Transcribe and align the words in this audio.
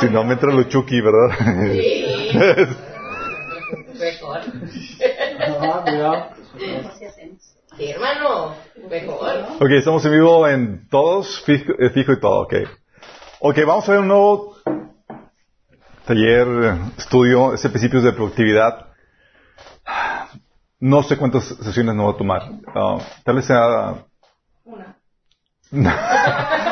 Si 0.00 0.08
no, 0.08 0.24
me 0.24 0.32
entra 0.32 0.50
lo 0.50 0.62
chucky, 0.64 0.98
¿verdad? 1.02 1.38
Mejor. 3.98 4.40
No, 5.60 5.82
cuidado. 5.82 6.28
Sí, 7.76 7.90
hermano. 7.90 8.54
Mejor. 8.88 9.30
Ok, 9.60 9.70
estamos 9.70 10.04
en 10.06 10.12
vivo 10.12 10.48
en 10.48 10.88
todos, 10.88 11.42
fijo, 11.44 11.72
eh, 11.78 11.90
fijo 11.90 12.12
y 12.12 12.20
todo, 12.20 12.42
ok. 12.42 12.54
Ok, 13.40 13.58
vamos 13.66 13.86
a 13.86 13.92
ver 13.92 14.00
un 14.00 14.08
nuevo 14.08 14.56
taller, 16.06 16.46
estudio, 16.96 17.52
este 17.52 17.68
principios 17.68 18.02
de 18.02 18.12
productividad. 18.12 18.94
No 20.80 21.02
sé 21.02 21.18
cuántas 21.18 21.44
sesiones 21.44 21.94
no 21.94 22.06
va 22.06 22.12
a 22.12 22.16
tomar. 22.16 22.42
Ah, 22.74 22.98
tal 23.24 23.36
vez 23.36 23.44
sea... 23.44 24.06
Una. 25.70 26.60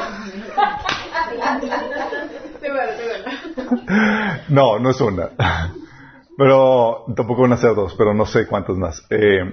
no, 4.48 4.78
no 4.78 4.90
es 4.90 5.00
una. 5.00 5.30
Pero 6.36 7.04
tampoco 7.14 7.42
van 7.42 7.52
a 7.52 7.56
ser 7.58 7.74
dos, 7.74 7.94
pero 7.94 8.14
no 8.14 8.24
sé 8.24 8.46
cuántas 8.46 8.76
más. 8.76 9.04
Eh, 9.10 9.52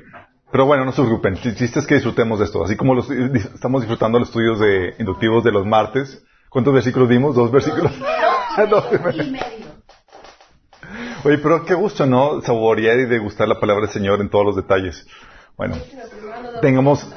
pero 0.49 0.65
bueno, 0.65 0.85
no 0.85 0.91
se 0.91 1.01
preocupen. 1.01 1.37
El 1.43 1.55
chiste 1.55 1.79
es 1.79 1.85
que 1.85 1.95
disfrutemos 1.95 2.39
de 2.39 2.45
esto. 2.45 2.63
Así 2.63 2.77
como 2.77 2.95
los, 2.95 3.09
estamos 3.11 3.81
disfrutando 3.81 4.17
los 4.17 4.29
estudios 4.29 4.59
de 4.59 4.95
inductivos 4.97 5.43
de 5.43 5.51
los 5.51 5.65
martes. 5.65 6.23
¿Cuántos 6.49 6.73
versículos 6.73 7.09
dimos? 7.09 7.35
¿Dos 7.35 7.51
versículos? 7.51 7.91
Dos 8.69 8.85
y 9.13 9.29
medio. 9.29 9.67
Oye, 11.25 11.37
pero 11.37 11.65
qué 11.65 11.73
gusto, 11.73 12.05
¿no? 12.05 12.41
Saborear 12.41 12.97
y 12.97 13.05
degustar 13.05 13.47
la 13.47 13.59
palabra 13.59 13.83
del 13.83 13.93
Señor 13.93 14.21
en 14.21 14.29
todos 14.29 14.45
los 14.45 14.55
detalles. 14.55 15.05
Bueno, 15.57 15.75
tengamos... 16.61 17.07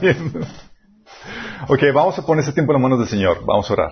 Bien. 0.00 0.32
ok, 1.68 1.82
vamos 1.92 2.18
a 2.18 2.24
poner 2.24 2.44
ese 2.44 2.52
tiempo 2.52 2.72
en 2.72 2.74
las 2.74 2.82
manos 2.82 2.98
del 3.00 3.08
Señor. 3.08 3.44
Vamos 3.44 3.68
a 3.68 3.72
orar. 3.72 3.90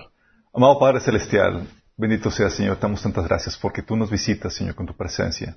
Amado 0.51 0.79
Padre 0.79 0.99
Celestial, 0.99 1.67
bendito 1.95 2.31
sea, 2.31 2.49
Señor. 2.49 2.79
Damos 2.79 3.03
tantas 3.03 3.25
gracias 3.27 3.55
porque 3.55 3.83
tú 3.83 3.95
nos 3.95 4.09
visitas, 4.09 4.53
Señor, 4.53 4.73
con 4.73 4.87
tu 4.87 4.95
presencia. 4.95 5.55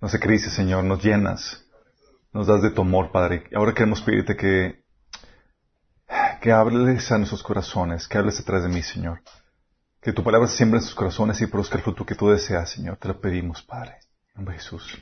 Nos 0.00 0.12
acrices, 0.14 0.52
Señor, 0.52 0.82
nos 0.82 1.02
llenas. 1.02 1.64
Nos 2.32 2.48
das 2.48 2.60
de 2.60 2.70
tu 2.70 2.82
amor, 2.82 3.12
Padre. 3.12 3.44
Ahora 3.54 3.72
queremos 3.72 4.02
pedirte 4.02 4.36
que, 4.36 4.82
que 6.40 6.50
hables 6.50 7.10
a 7.12 7.18
nuestros 7.18 7.42
corazones, 7.44 8.08
que 8.08 8.18
hables 8.18 8.38
detrás 8.38 8.64
de 8.64 8.68
mí, 8.68 8.82
Señor. 8.82 9.20
Que 10.02 10.12
tu 10.12 10.24
palabra 10.24 10.48
se 10.48 10.56
siembre 10.56 10.80
en 10.80 10.84
sus 10.84 10.94
corazones 10.94 11.40
y 11.40 11.46
produzca 11.46 11.76
el 11.76 11.84
fruto 11.84 12.04
que 12.04 12.16
tú 12.16 12.30
deseas, 12.30 12.68
Señor. 12.68 12.96
Te 12.96 13.06
lo 13.06 13.20
pedimos, 13.20 13.62
Padre. 13.62 13.96
Nombre 14.34 14.56
Jesús. 14.56 15.00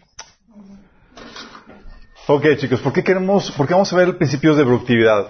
Ok, 2.26 2.44
chicos, 2.58 2.82
¿por 2.82 2.92
qué 2.92 3.02
queremos, 3.02 3.50
por 3.52 3.66
qué 3.66 3.72
vamos 3.72 3.90
a 3.90 3.96
ver 3.96 4.18
principios 4.18 4.58
de 4.58 4.64
productividad? 4.64 5.28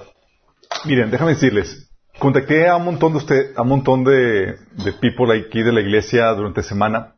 Miren, 0.85 1.13
déjame 1.13 1.35
decirles, 1.35 1.88
contacté 2.19 2.69
a 2.69 2.77
un 2.77 2.85
montón 2.85 3.13
de 3.13 3.19
usted, 3.19 3.53
a 3.57 3.63
un 3.63 3.69
montón 3.69 4.05
de, 4.05 4.57
de 4.73 4.93
people 5.01 5.37
aquí 5.39 5.63
de 5.63 5.73
la 5.73 5.81
iglesia 5.81 6.33
durante 6.33 6.63
semana 6.63 7.15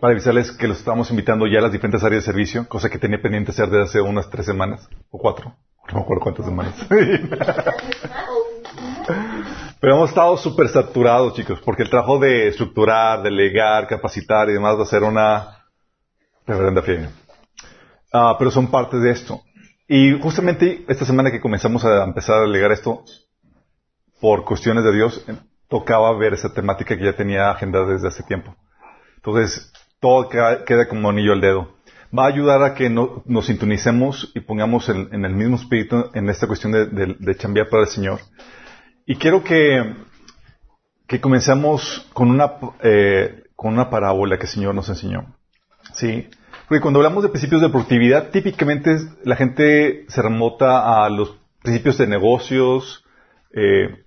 para 0.00 0.12
avisarles 0.12 0.52
que 0.52 0.68
los 0.68 0.78
estamos 0.78 1.10
invitando 1.10 1.46
ya 1.46 1.58
a 1.58 1.62
las 1.62 1.72
diferentes 1.72 2.02
áreas 2.02 2.24
de 2.24 2.32
servicio, 2.32 2.66
cosa 2.68 2.88
que 2.88 2.98
tenía 2.98 3.20
pendiente 3.20 3.50
hacer 3.50 3.68
desde 3.68 3.84
hace 3.84 4.00
unas 4.00 4.30
tres 4.30 4.46
semanas 4.46 4.88
o 5.10 5.18
cuatro, 5.18 5.56
no 5.88 5.94
me 5.94 6.00
acuerdo 6.00 6.22
cuántas 6.22 6.46
semanas. 6.46 6.74
Pero 9.80 9.94
hemos 9.94 10.10
estado 10.10 10.36
súper 10.36 10.68
saturados, 10.68 11.34
chicos, 11.34 11.60
porque 11.64 11.82
el 11.82 11.90
trabajo 11.90 12.18
de 12.18 12.48
estructurar, 12.48 13.22
delegar, 13.22 13.86
capacitar 13.86 14.50
y 14.50 14.52
demás 14.52 14.78
va 14.78 14.82
a 14.82 14.86
ser 14.86 15.02
una 15.02 15.64
reverenda 16.46 16.82
fiesta. 16.82 17.10
Ah, 18.12 18.36
pero 18.38 18.50
son 18.50 18.70
parte 18.70 18.98
de 18.98 19.10
esto. 19.10 19.40
Y 19.88 20.20
justamente 20.20 20.84
esta 20.86 21.06
semana 21.06 21.30
que 21.30 21.40
comenzamos 21.40 21.84
a 21.84 22.04
empezar 22.04 22.36
a 22.36 22.42
delegar 22.42 22.72
esto, 22.72 23.04
por 24.20 24.44
cuestiones 24.44 24.84
de 24.84 24.92
Dios, 24.92 25.24
tocaba 25.68 26.16
ver 26.16 26.34
esa 26.34 26.52
temática 26.52 26.96
que 26.96 27.04
ya 27.04 27.16
tenía 27.16 27.50
agendada 27.50 27.86
desde 27.86 28.08
hace 28.08 28.22
tiempo. 28.24 28.54
Entonces, 29.16 29.72
todo 30.00 30.28
queda, 30.28 30.88
como 30.88 31.10
anillo 31.10 31.32
al 31.32 31.40
dedo. 31.40 31.72
Va 32.16 32.24
a 32.24 32.28
ayudar 32.28 32.62
a 32.62 32.74
que 32.74 32.90
no, 32.90 33.22
nos 33.26 33.46
sintonicemos 33.46 34.32
y 34.34 34.40
pongamos 34.40 34.88
el, 34.88 35.08
en 35.12 35.24
el 35.24 35.32
mismo 35.32 35.56
espíritu 35.56 36.10
en 36.14 36.28
esta 36.28 36.46
cuestión 36.46 36.72
de, 36.72 36.86
de, 36.86 37.16
de 37.18 37.36
chambear 37.36 37.68
para 37.68 37.84
el 37.84 37.88
Señor. 37.88 38.20
Y 39.06 39.16
quiero 39.16 39.44
que, 39.44 39.94
que 41.06 41.20
comencemos 41.20 42.08
con 42.12 42.30
una, 42.30 42.52
eh, 42.82 43.44
con 43.54 43.72
una 43.72 43.90
parábola 43.90 44.38
que 44.38 44.44
el 44.44 44.52
Señor 44.52 44.74
nos 44.74 44.88
enseñó. 44.88 45.34
¿Sí? 45.92 46.28
Porque 46.68 46.80
cuando 46.80 47.00
hablamos 47.00 47.22
de 47.22 47.30
principios 47.30 47.60
de 47.62 47.68
productividad, 47.68 48.30
típicamente 48.30 48.96
la 49.24 49.36
gente 49.36 50.04
se 50.08 50.22
remota 50.22 51.04
a 51.04 51.10
los 51.10 51.36
principios 51.62 51.98
de 51.98 52.06
negocios, 52.06 53.04
eh, 53.52 54.04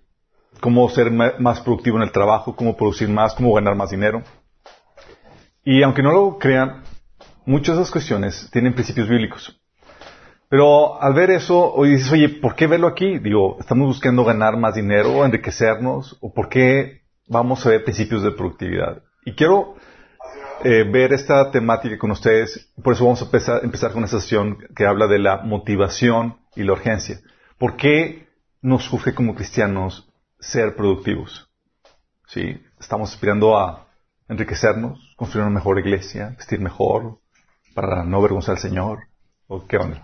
cómo 0.63 0.87
ser 0.87 1.11
más 1.11 1.59
productivo 1.59 1.97
en 1.97 2.03
el 2.03 2.13
trabajo, 2.13 2.55
cómo 2.55 2.77
producir 2.77 3.09
más, 3.09 3.33
cómo 3.33 3.53
ganar 3.53 3.75
más 3.75 3.89
dinero. 3.89 4.23
Y 5.65 5.83
aunque 5.83 6.01
no 6.01 6.13
lo 6.13 6.37
crean, 6.39 6.83
muchas 7.45 7.75
de 7.75 7.81
esas 7.81 7.91
cuestiones 7.91 8.49
tienen 8.49 8.73
principios 8.73 9.09
bíblicos. 9.09 9.61
Pero 10.47 11.01
al 11.01 11.13
ver 11.15 11.31
eso, 11.31 11.73
hoy 11.73 11.89
dices, 11.89 12.09
oye, 12.13 12.29
¿por 12.29 12.55
qué 12.55 12.67
verlo 12.67 12.87
aquí? 12.87 13.19
Digo, 13.19 13.57
¿estamos 13.59 13.87
buscando 13.87 14.23
ganar 14.23 14.55
más 14.55 14.75
dinero, 14.75 15.25
enriquecernos? 15.25 16.17
¿O 16.21 16.33
por 16.33 16.47
qué 16.47 17.01
vamos 17.27 17.65
a 17.65 17.69
ver 17.69 17.83
principios 17.83 18.23
de 18.23 18.31
productividad? 18.31 19.03
Y 19.25 19.33
quiero 19.33 19.75
eh, 20.63 20.85
ver 20.89 21.11
esta 21.11 21.51
temática 21.51 21.97
con 21.97 22.11
ustedes, 22.11 22.71
por 22.81 22.93
eso 22.93 23.03
vamos 23.03 23.21
a 23.21 23.25
empezar, 23.25 23.65
empezar 23.65 23.91
con 23.91 23.97
una 23.97 24.07
sesión 24.07 24.59
que 24.73 24.85
habla 24.85 25.07
de 25.07 25.19
la 25.19 25.39
motivación 25.39 26.37
y 26.55 26.63
la 26.63 26.71
urgencia. 26.71 27.19
¿Por 27.57 27.75
qué 27.75 28.29
nos 28.61 28.85
surge 28.85 29.13
como 29.13 29.35
cristianos 29.35 30.07
ser 30.43 30.75
productivos? 30.75 31.49
¿Sí? 32.27 32.61
Estamos 32.79 33.13
aspirando 33.13 33.57
a 33.57 33.87
enriquecernos, 34.27 35.13
construir 35.15 35.45
una 35.45 35.55
mejor 35.55 35.79
iglesia, 35.79 36.35
vestir 36.37 36.59
mejor, 36.59 37.19
para 37.73 38.03
no 38.03 38.17
avergonzar 38.17 38.55
al 38.55 38.61
Señor. 38.61 39.07
¿O 39.47 39.65
qué 39.67 39.77
onda? 39.77 40.03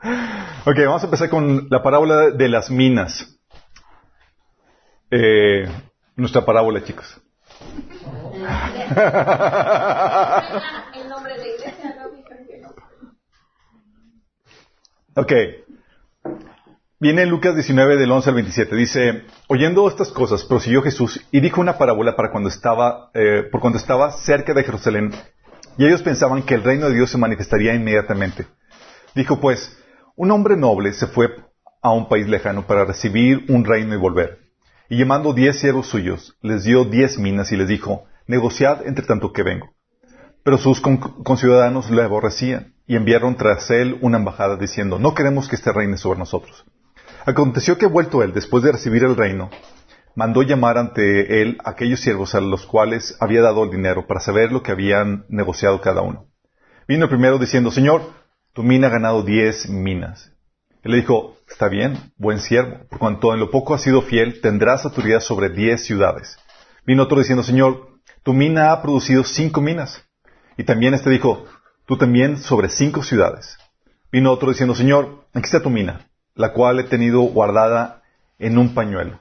ok, 0.66 0.76
vamos 0.86 1.02
a 1.02 1.06
empezar 1.06 1.28
con 1.28 1.68
la 1.70 1.82
parábola 1.82 2.30
de 2.30 2.48
las 2.48 2.70
minas. 2.70 3.36
Eh, 5.10 5.68
nuestra 6.16 6.44
parábola, 6.44 6.84
chicos. 6.84 7.20
Ok. 15.16 15.32
Viene 17.02 17.24
Lucas 17.24 17.54
19 17.54 17.96
del 17.96 18.12
11 18.12 18.28
al 18.28 18.34
27. 18.34 18.76
Dice, 18.76 19.22
oyendo 19.48 19.88
estas 19.88 20.10
cosas, 20.10 20.44
prosiguió 20.44 20.82
Jesús 20.82 21.26
y 21.32 21.40
dijo 21.40 21.62
una 21.62 21.78
parábola 21.78 22.14
para 22.14 22.30
cuando 22.30 22.50
estaba, 22.50 23.10
eh, 23.14 23.48
por 23.50 23.62
cuando 23.62 23.78
estaba 23.78 24.12
cerca 24.12 24.52
de 24.52 24.64
Jerusalén. 24.64 25.10
Y 25.78 25.86
ellos 25.86 26.02
pensaban 26.02 26.42
que 26.42 26.52
el 26.52 26.62
reino 26.62 26.90
de 26.90 26.96
Dios 26.96 27.10
se 27.10 27.16
manifestaría 27.16 27.74
inmediatamente. 27.74 28.48
Dijo 29.14 29.40
pues, 29.40 29.78
un 30.14 30.30
hombre 30.30 30.58
noble 30.58 30.92
se 30.92 31.06
fue 31.06 31.30
a 31.80 31.90
un 31.90 32.06
país 32.06 32.28
lejano 32.28 32.66
para 32.66 32.84
recibir 32.84 33.46
un 33.48 33.64
reino 33.64 33.94
y 33.94 33.98
volver. 33.98 34.40
Y 34.90 34.98
llamando 34.98 35.32
diez 35.32 35.58
siervos 35.58 35.86
suyos, 35.86 36.36
les 36.42 36.64
dio 36.64 36.84
diez 36.84 37.16
minas 37.16 37.50
y 37.50 37.56
les 37.56 37.68
dijo, 37.68 38.04
negociad 38.26 38.86
entre 38.86 39.06
tanto 39.06 39.32
que 39.32 39.42
vengo. 39.42 39.70
Pero 40.44 40.58
sus 40.58 40.82
conciudadanos 40.82 41.90
le 41.90 42.02
aborrecían 42.02 42.74
y 42.86 42.96
enviaron 42.96 43.36
tras 43.36 43.70
él 43.70 43.96
una 44.02 44.18
embajada 44.18 44.56
diciendo, 44.56 44.98
no 44.98 45.14
queremos 45.14 45.48
que 45.48 45.56
este 45.56 45.72
reine 45.72 45.96
sobre 45.96 46.18
nosotros. 46.18 46.66
Aconteció 47.26 47.76
que 47.78 47.86
vuelto 47.86 48.22
él, 48.22 48.32
después 48.32 48.62
de 48.62 48.72
recibir 48.72 49.04
el 49.04 49.16
reino, 49.16 49.50
mandó 50.14 50.42
llamar 50.42 50.78
ante 50.78 51.42
él 51.42 51.58
aquellos 51.64 52.00
siervos 52.00 52.34
a 52.34 52.40
los 52.40 52.66
cuales 52.66 53.16
había 53.20 53.42
dado 53.42 53.64
el 53.64 53.70
dinero 53.70 54.06
para 54.06 54.20
saber 54.20 54.52
lo 54.52 54.62
que 54.62 54.72
habían 54.72 55.24
negociado 55.28 55.80
cada 55.80 56.02
uno. 56.02 56.26
Vino 56.88 57.04
el 57.04 57.10
primero 57.10 57.38
diciendo, 57.38 57.70
Señor, 57.70 58.02
tu 58.52 58.62
mina 58.62 58.88
ha 58.88 58.90
ganado 58.90 59.22
diez 59.22 59.68
minas. 59.68 60.32
Él 60.82 60.92
le 60.92 60.98
dijo, 60.98 61.36
está 61.48 61.68
bien, 61.68 62.12
buen 62.16 62.40
siervo, 62.40 62.86
por 62.88 62.98
cuanto 62.98 63.32
en 63.34 63.40
lo 63.40 63.50
poco 63.50 63.74
has 63.74 63.82
sido 63.82 64.02
fiel, 64.02 64.40
tendrás 64.40 64.84
autoridad 64.84 65.20
sobre 65.20 65.50
diez 65.50 65.84
ciudades. 65.84 66.38
Vino 66.86 67.02
otro 67.02 67.18
diciendo, 67.18 67.42
Señor, 67.42 67.90
tu 68.22 68.32
mina 68.32 68.72
ha 68.72 68.82
producido 68.82 69.24
cinco 69.24 69.60
minas. 69.60 70.02
Y 70.56 70.64
también 70.64 70.94
este 70.94 71.10
dijo, 71.10 71.44
tú 71.86 71.96
también 71.96 72.38
sobre 72.38 72.70
cinco 72.70 73.02
ciudades. 73.02 73.58
Vino 74.10 74.32
otro 74.32 74.48
diciendo, 74.50 74.74
Señor, 74.74 75.26
aquí 75.32 75.44
está 75.44 75.62
tu 75.62 75.70
mina, 75.70 76.09
la 76.40 76.54
cual 76.54 76.80
he 76.80 76.84
tenido 76.84 77.20
guardada 77.20 78.02
en 78.38 78.56
un 78.56 78.74
pañuelo, 78.74 79.20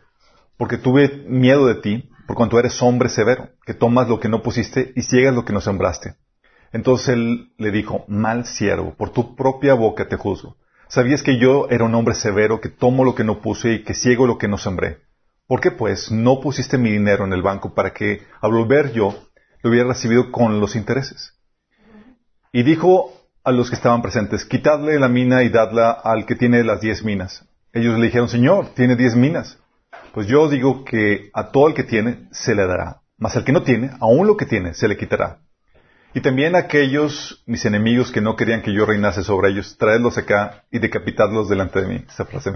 porque 0.57 0.77
tuve 0.77 1.25
miedo 1.27 1.67
de 1.67 1.75
ti, 1.75 2.09
por 2.25 2.37
cuanto 2.37 2.57
eres 2.57 2.81
hombre 2.81 3.09
severo, 3.09 3.49
que 3.65 3.73
tomas 3.73 4.07
lo 4.07 4.21
que 4.21 4.29
no 4.29 4.41
pusiste 4.41 4.93
y 4.95 5.01
ciegas 5.01 5.35
lo 5.35 5.43
que 5.43 5.51
no 5.51 5.59
sembraste. 5.59 6.15
Entonces 6.71 7.09
él 7.09 7.51
le 7.57 7.71
dijo, 7.71 8.05
mal 8.07 8.45
siervo, 8.45 8.93
por 8.95 9.09
tu 9.09 9.35
propia 9.35 9.73
boca 9.73 10.07
te 10.07 10.15
juzgo. 10.15 10.55
¿Sabías 10.87 11.21
que 11.21 11.37
yo 11.37 11.67
era 11.69 11.83
un 11.83 11.93
hombre 11.93 12.15
severo, 12.15 12.61
que 12.61 12.69
tomo 12.69 13.03
lo 13.03 13.15
que 13.15 13.25
no 13.25 13.41
puse 13.41 13.73
y 13.73 13.83
que 13.83 13.93
ciego 13.93 14.25
lo 14.25 14.37
que 14.37 14.47
no 14.47 14.57
sembré? 14.57 14.99
¿Por 15.45 15.59
qué 15.59 15.71
pues 15.71 16.11
no 16.11 16.39
pusiste 16.39 16.77
mi 16.77 16.89
dinero 16.89 17.25
en 17.25 17.33
el 17.33 17.41
banco 17.41 17.73
para 17.73 17.91
que 17.91 18.21
al 18.39 18.51
volver 18.51 18.93
yo 18.93 19.13
lo 19.61 19.69
hubiera 19.69 19.89
recibido 19.89 20.31
con 20.31 20.61
los 20.61 20.77
intereses? 20.77 21.33
Y 22.53 22.63
dijo 22.63 23.11
a 23.49 23.51
los 23.51 23.69
que 23.69 23.75
estaban 23.75 24.01
presentes, 24.01 24.45
quitadle 24.45 24.99
la 24.99 25.07
mina 25.07 25.43
y 25.43 25.49
dadla 25.49 25.91
al 25.91 26.25
que 26.25 26.35
tiene 26.35 26.63
las 26.63 26.81
diez 26.81 27.03
minas. 27.03 27.45
Ellos 27.73 27.97
le 27.97 28.05
dijeron, 28.05 28.29
Señor, 28.29 28.69
tiene 28.75 28.95
diez 28.95 29.15
minas. 29.15 29.57
Pues 30.13 30.27
yo 30.27 30.49
digo 30.49 30.85
que 30.85 31.29
a 31.33 31.51
todo 31.51 31.67
el 31.67 31.73
que 31.73 31.83
tiene 31.83 32.27
se 32.31 32.55
le 32.55 32.65
dará, 32.65 33.01
mas 33.17 33.35
al 33.35 33.43
que 33.43 33.51
no 33.51 33.63
tiene, 33.63 33.91
aún 33.99 34.27
lo 34.27 34.37
que 34.37 34.45
tiene 34.45 34.73
se 34.73 34.87
le 34.87 34.97
quitará. 34.97 35.39
Y 36.13 36.21
también 36.21 36.55
a 36.55 36.59
aquellos, 36.59 37.43
mis 37.45 37.65
enemigos, 37.65 38.11
que 38.11 38.21
no 38.21 38.35
querían 38.35 38.61
que 38.61 38.73
yo 38.73 38.85
reinase 38.85 39.23
sobre 39.23 39.49
ellos, 39.49 39.77
traedlos 39.77 40.17
acá 40.17 40.63
y 40.71 40.79
decapitadlos 40.79 41.49
delante 41.49 41.81
de 41.81 41.87
mí. 41.87 42.05
Esa 42.07 42.25
frase. 42.25 42.53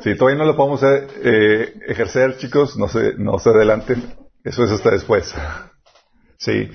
Sí, 0.00 0.16
todavía 0.16 0.38
no 0.38 0.44
lo 0.44 0.56
podemos 0.56 0.80
eh, 0.82 1.74
ejercer, 1.88 2.36
chicos, 2.38 2.76
no 2.76 2.88
se, 2.88 3.14
no 3.18 3.38
se 3.38 3.50
adelanten. 3.50 4.14
Eso 4.44 4.64
es 4.64 4.70
hasta 4.70 4.90
después. 4.90 5.34
Sí. 6.38 6.70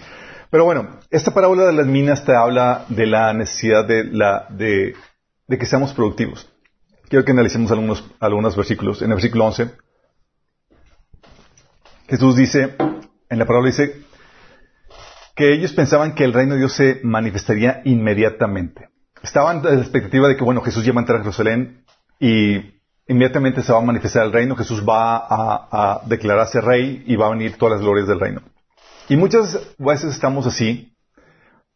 Pero 0.50 0.66
bueno, 0.66 1.00
esta 1.10 1.34
parábola 1.34 1.66
de 1.66 1.74
las 1.74 1.88
minas 1.88 2.26
te 2.26 2.36
habla 2.36 2.86
de 2.90 3.06
la 3.06 3.34
necesidad 3.34 3.86
de, 3.86 4.04
la, 4.06 4.48
de, 4.50 4.96
que 5.48 5.66
seamos 5.66 5.94
productivos. 5.94 6.50
Quiero 7.10 7.26
que 7.26 7.32
analicemos 7.32 7.72
algunos, 7.72 8.04
algunos 8.20 8.56
versículos. 8.56 9.02
En 9.02 9.10
el 9.10 9.16
versículo 9.16 9.46
11, 9.46 9.72
Jesús 12.08 12.36
dice, 12.36 12.76
en 13.30 13.40
la 13.40 13.46
parábola 13.46 13.72
dice, 13.72 14.06
que 15.36 15.54
ellos 15.54 15.74
pensaban 15.74 16.16
que 16.16 16.24
el 16.24 16.34
reino 16.34 16.54
de 16.54 16.60
Dios 16.60 16.74
se 16.74 17.02
manifestaría 17.04 17.82
inmediatamente. 17.84 18.90
Estaban 19.22 19.58
en 19.58 19.76
la 19.76 19.82
expectativa 19.82 20.28
de 20.28 20.38
que, 20.38 20.44
bueno, 20.44 20.62
Jesús 20.62 20.86
ya 20.86 20.94
a 20.94 21.00
entrar 21.00 21.20
a 21.20 21.24
Jerusalén 21.24 21.84
y 22.20 22.76
inmediatamente 23.08 23.62
se 23.62 23.74
va 23.74 23.80
a 23.80 23.82
manifestar 23.82 24.26
el 24.26 24.32
reino, 24.32 24.56
Jesús 24.56 24.84
va 24.88 25.26
a, 25.30 26.02
declararse 26.06 26.62
rey 26.62 27.04
y 27.06 27.16
va 27.16 27.28
a 27.28 27.32
venir 27.32 27.58
todas 27.58 27.74
las 27.74 27.82
glorias 27.82 28.08
del 28.08 28.20
reino. 28.20 28.42
Y 29.08 29.18
muchas 29.18 29.60
veces 29.78 30.14
estamos 30.16 30.48
así, 30.48 30.96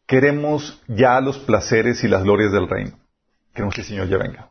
queremos 0.06 0.82
ya 0.88 1.20
los 1.20 1.38
placeres 1.38 2.02
y 2.02 2.08
las 2.08 2.24
glorias 2.24 2.50
del 2.50 2.68
reino. 2.68 2.98
Queremos 3.54 3.74
que 3.74 3.82
el 3.82 3.86
Señor 3.86 4.08
ya 4.08 4.18
venga. 4.18 4.50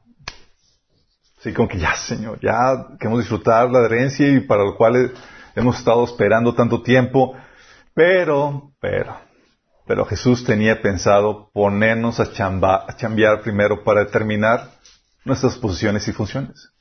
Sí, 1.39 1.53
como 1.53 1.67
que 1.67 1.77
ya, 1.77 1.95
Señor, 1.95 2.39
ya 2.41 2.87
queremos 2.97 3.19
disfrutar 3.19 3.69
la 3.69 3.85
herencia 3.85 4.27
y 4.27 4.39
para 4.41 4.63
lo 4.63 4.77
cual 4.77 5.11
hemos 5.55 5.77
estado 5.77 6.05
esperando 6.05 6.53
tanto 6.53 6.81
tiempo. 6.81 7.35
Pero, 7.93 8.71
pero, 8.79 9.17
pero 9.85 10.05
Jesús 10.05 10.45
tenía 10.45 10.81
pensado 10.81 11.49
ponernos 11.53 12.21
a, 12.21 12.31
chamba, 12.31 12.85
a 12.87 12.95
chambear 12.95 13.41
primero 13.41 13.83
para 13.83 14.05
determinar 14.05 14.71
nuestras 15.25 15.57
posiciones 15.57 16.07
y 16.07 16.13
funciones. 16.13 16.71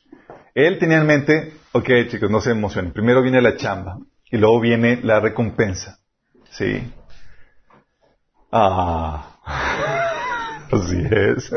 Él 0.54 0.78
tenía 0.78 0.98
en 0.98 1.06
mente, 1.06 1.54
ok 1.72 1.88
chicos, 2.08 2.30
no 2.30 2.40
se 2.40 2.52
emocionen, 2.52 2.92
primero 2.92 3.20
viene 3.20 3.42
la 3.42 3.56
chamba 3.56 3.98
y 4.30 4.36
luego 4.36 4.60
viene 4.60 5.00
la 5.02 5.20
recompensa. 5.20 5.98
¿Sí? 6.50 6.92
Ah, 8.50 9.36
así 10.72 11.02
es. 11.10 11.52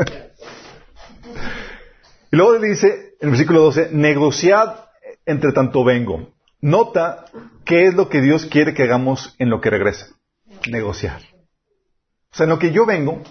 Y 2.32 2.36
luego 2.36 2.60
dice, 2.60 3.16
en 3.20 3.28
el 3.28 3.30
versículo 3.32 3.62
12, 3.62 3.90
negociad 3.92 4.86
entre 5.26 5.52
tanto 5.52 5.84
vengo. 5.84 6.34
Nota 6.62 7.26
qué 7.66 7.88
es 7.88 7.94
lo 7.94 8.10
que 8.10 8.22
Dios 8.22 8.46
quiere 8.46 8.74
que 8.74 8.84
hagamos 8.84 9.36
en 9.40 9.50
lo 9.50 9.62
que 9.62 9.70
regresa. 9.70 10.08
Negociar. 10.70 11.22
O 12.32 12.36
sea, 12.36 12.46
en 12.46 12.52
lo 12.52 12.60
que 12.60 12.72
yo 12.72 12.86
vengo, 12.86 13.22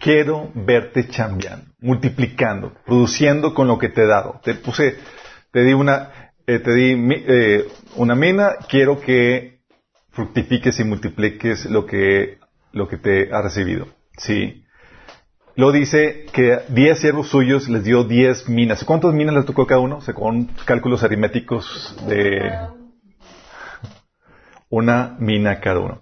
quiero 0.00 0.50
verte 0.54 1.08
chambeando, 1.08 1.66
multiplicando, 1.80 2.72
produciendo 2.86 3.52
con 3.54 3.66
lo 3.66 3.78
que 3.78 3.88
te 3.88 4.02
he 4.02 4.06
dado. 4.06 4.40
Te 4.42 4.54
puse, 4.54 4.96
te 5.52 5.64
di 5.64 5.72
una, 5.72 6.27
eh, 6.48 6.60
te 6.60 6.72
di 6.72 6.96
eh, 7.28 7.68
una 7.96 8.14
mina, 8.14 8.56
quiero 8.70 8.98
que 8.98 9.60
fructifiques 10.12 10.80
y 10.80 10.84
multipliques 10.84 11.66
lo 11.66 11.84
que, 11.84 12.38
lo 12.72 12.88
que 12.88 12.96
te 12.96 13.28
ha 13.30 13.42
recibido. 13.42 13.86
Sí. 14.16 14.64
Lo 15.56 15.72
dice 15.72 16.24
que 16.32 16.60
diez 16.68 17.00
siervos 17.00 17.28
suyos 17.28 17.68
les 17.68 17.84
dio 17.84 18.02
diez 18.04 18.48
minas. 18.48 18.82
¿Cuántas 18.84 19.12
minas 19.12 19.34
les 19.34 19.44
tocó 19.44 19.66
cada 19.66 19.82
uno? 19.82 20.00
Según 20.00 20.50
cálculos 20.64 21.04
aritméticos 21.04 21.94
de 22.08 22.50
una 24.70 25.16
mina 25.18 25.60
cada 25.60 25.80
uno. 25.80 26.00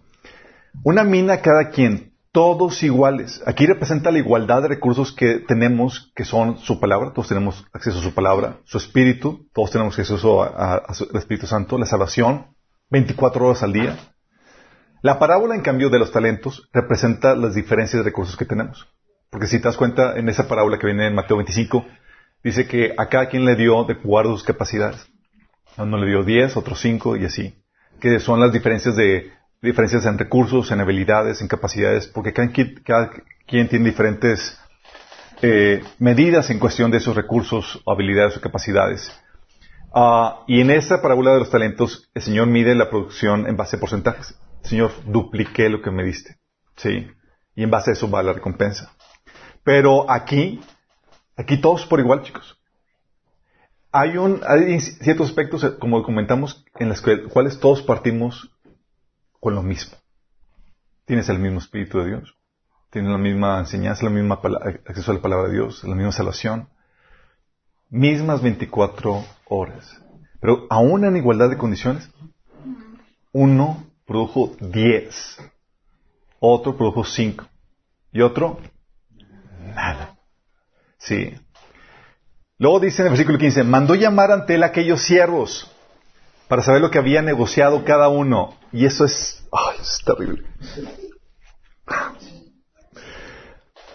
Una 0.85 1.03
mina 1.03 1.41
cada 1.41 1.71
quien 1.71 2.06
todos 2.37 2.83
iguales. 2.83 3.43
Aquí 3.47 3.65
representa 3.65 4.11
la 4.11 4.19
igualdad 4.19 4.61
de 4.61 4.69
recursos 4.69 5.11
que 5.11 5.39
tenemos, 5.39 6.13
que 6.15 6.27
son 6.27 6.59
su 6.59 6.79
palabra, 6.79 7.15
todos 7.15 7.29
tenemos 7.29 7.65
acceso 7.73 7.99
a 8.01 8.03
su 8.03 8.13
palabra, 8.13 8.59
su 8.65 8.77
espíritu, 8.77 9.49
todos 9.55 9.71
tenemos 9.71 9.99
acceso 9.99 10.43
al 10.43 10.83
Espíritu 11.15 11.47
Santo, 11.47 11.79
la 11.79 11.87
salvación, 11.87 12.49
24 12.91 13.47
horas 13.47 13.63
al 13.63 13.73
día. 13.73 13.97
La 15.01 15.19
parábola, 15.19 15.55
en 15.55 15.63
cambio, 15.63 15.89
de 15.89 15.99
los 15.99 16.13
talentos 16.13 16.69
representa 16.75 17.35
las 17.35 17.55
diferencias 17.55 18.05
de 18.05 18.11
recursos 18.11 18.37
que 18.37 18.45
tenemos. 18.45 18.87
Porque 19.31 19.47
si 19.47 19.57
te 19.57 19.69
das 19.69 19.79
cuenta, 19.79 20.19
en 20.19 20.29
esa 20.29 20.47
parábola 20.47 20.79
que 20.79 20.89
viene 20.89 21.07
en 21.07 21.15
Mateo 21.15 21.39
25, 21.39 21.87
dice 22.45 22.69
que 22.69 22.93
a 22.99 23.09
cada 23.09 23.31
quien 23.31 23.47
le 23.47 23.57
dio 23.57 23.85
de 23.85 23.95
acuerdo 23.95 24.33
sus 24.33 24.45
capacidades. 24.45 25.07
A 25.79 25.85
uno 25.85 25.97
le 25.97 26.11
dio 26.11 26.23
10, 26.23 26.59
otro 26.59 26.75
5 26.75 27.17
y 27.17 27.25
así. 27.25 27.55
Que 27.99 28.21
son 28.21 28.41
las 28.41 28.53
diferencias 28.53 28.95
de 28.95 29.33
diferencias 29.63 30.07
en 30.07 30.19
recursos, 30.19 30.71
en 30.71 30.81
habilidades, 30.81 31.41
en 31.41 31.49
capacidades, 31.49 32.07
porque 32.07 32.33
cada, 32.33 33.11
quien 33.47 33.69
tiene 33.69 33.87
diferentes 33.87 34.59
eh, 35.43 35.83
medidas 35.99 36.51
en 36.51 36.59
cuestión 36.59 36.91
de 36.91 36.99
esos 36.99 37.17
recursos, 37.17 37.83
habilidades 37.87 38.37
o 38.37 38.41
capacidades. 38.41 39.13
Ah, 39.95 40.45
y 40.47 40.61
en 40.61 40.71
esta 40.71 41.01
parábola 41.01 41.33
de 41.33 41.39
los 41.41 41.51
talentos, 41.51 42.11
el 42.15 42.23
Señor 42.23 42.49
mide 42.49 42.75
la 42.75 42.91
producción 42.91 43.47
en 43.47 43.57
base 43.57 43.77
a 43.77 43.81
porcentajes. 43.81 44.39
Señor, 44.63 44.93
dupliqué 45.07 45.69
lo 45.69 45.81
que 45.81 45.91
me 45.91 46.05
diste. 46.05 46.37
Sí. 46.77 47.09
Y 47.55 47.63
en 47.63 47.71
base 47.71 47.91
a 47.91 47.93
eso 47.95 48.11
va 48.11 48.23
la 48.23 48.35
recompensa. 48.35 48.93
Pero 49.65 50.11
aquí, 50.11 50.61
aquí 51.37 51.59
todos 51.61 51.87
por 51.87 52.01
igual, 52.01 52.23
chicos. 52.23 52.59
Hay, 53.93 54.19
un, 54.19 54.43
hay 54.47 54.79
ciertos 54.81 55.31
aspectos, 55.31 55.65
como 55.79 56.03
comentamos, 56.03 56.65
en 56.79 56.91
los 56.91 57.03
cuales 57.33 57.59
todos 57.59 57.81
partimos 57.83 58.51
con 59.47 59.55
lo 59.55 59.63
mismo. 59.63 59.97
Tienes 61.05 61.29
el 61.29 61.39
mismo 61.39 61.61
Espíritu 61.61 62.01
de 62.01 62.07
Dios, 62.07 62.35
tienes 62.91 63.13
la 63.13 63.17
misma 63.17 63.61
enseñanza, 63.61 64.03
la 64.03 64.11
misma 64.11 64.41
acceso 64.85 65.13
a 65.13 65.15
la 65.15 65.23
palabra 65.23 65.47
de 65.47 65.55
Dios, 65.55 65.85
la 65.85 65.95
misma 65.95 66.11
salvación. 66.11 66.69
Mismas 67.89 68.43
24 68.43 69.25
horas. 69.45 70.03
Pero 70.41 70.67
aún 70.69 71.05
en 71.05 71.17
igualdad 71.17 71.49
de 71.49 71.59
condiciones, 71.59 72.11
uno 73.31 73.87
produjo 74.05 74.57
10, 74.59 75.39
otro 76.41 76.77
produjo 76.77 77.05
5 77.05 77.47
y 78.11 78.23
otro 78.23 78.59
nada. 79.77 80.17
Sí. 80.99 81.35
Luego 82.59 82.81
dice 82.81 83.03
en 83.03 83.07
el 83.07 83.13
versículo 83.13 83.39
15, 83.39 83.63
mandó 83.63 83.95
llamar 83.95 84.33
ante 84.33 84.57
él 84.57 84.65
aquellos 84.65 85.03
siervos 85.03 85.71
para 86.49 86.63
saber 86.63 86.81
lo 86.81 86.91
que 86.91 86.99
había 86.99 87.23
negociado 87.23 87.85
cada 87.85 88.09
uno. 88.09 88.57
Y 88.73 88.87
eso 88.87 89.05
es, 89.05 89.47
ay, 89.53 89.77
es 89.81 90.03
terrible. 90.05 90.45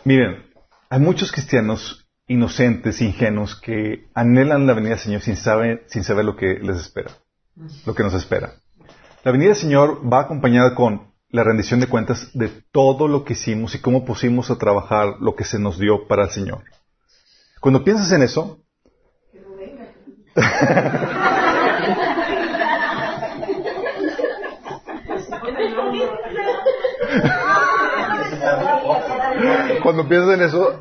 Miren, 0.04 0.46
hay 0.90 1.00
muchos 1.00 1.32
cristianos 1.32 2.08
inocentes, 2.28 3.02
ingenuos, 3.02 3.56
que 3.60 4.08
anhelan 4.14 4.68
la 4.68 4.74
venida 4.74 4.92
del 4.92 5.00
Señor 5.00 5.22
sin 5.22 5.36
saber, 5.36 5.86
sin 5.88 6.04
saber 6.04 6.26
lo 6.26 6.36
que 6.36 6.60
les 6.62 6.78
espera, 6.78 7.12
lo 7.86 7.94
que 7.94 8.04
nos 8.04 8.14
espera. 8.14 8.54
La 9.24 9.32
venida 9.32 9.50
del 9.50 9.58
Señor 9.58 10.02
va 10.12 10.22
acompañada 10.22 10.74
con 10.74 11.12
la 11.30 11.44
rendición 11.44 11.80
de 11.80 11.88
cuentas 11.88 12.32
de 12.34 12.50
todo 12.72 13.08
lo 13.08 13.24
que 13.24 13.34
hicimos 13.34 13.76
y 13.76 13.80
cómo 13.80 14.04
pusimos 14.06 14.50
a 14.50 14.58
trabajar 14.58 15.18
lo 15.20 15.36
que 15.36 15.44
se 15.44 15.60
nos 15.60 15.78
dio 15.78 16.08
para 16.08 16.24
el 16.24 16.30
Señor. 16.32 16.64
Cuando 17.60 17.84
piensas 17.84 18.12
en 18.12 18.24
eso, 18.24 18.60
Cuando 29.84 30.08
piensas 30.08 30.36
en 30.36 30.42
eso, 30.42 30.80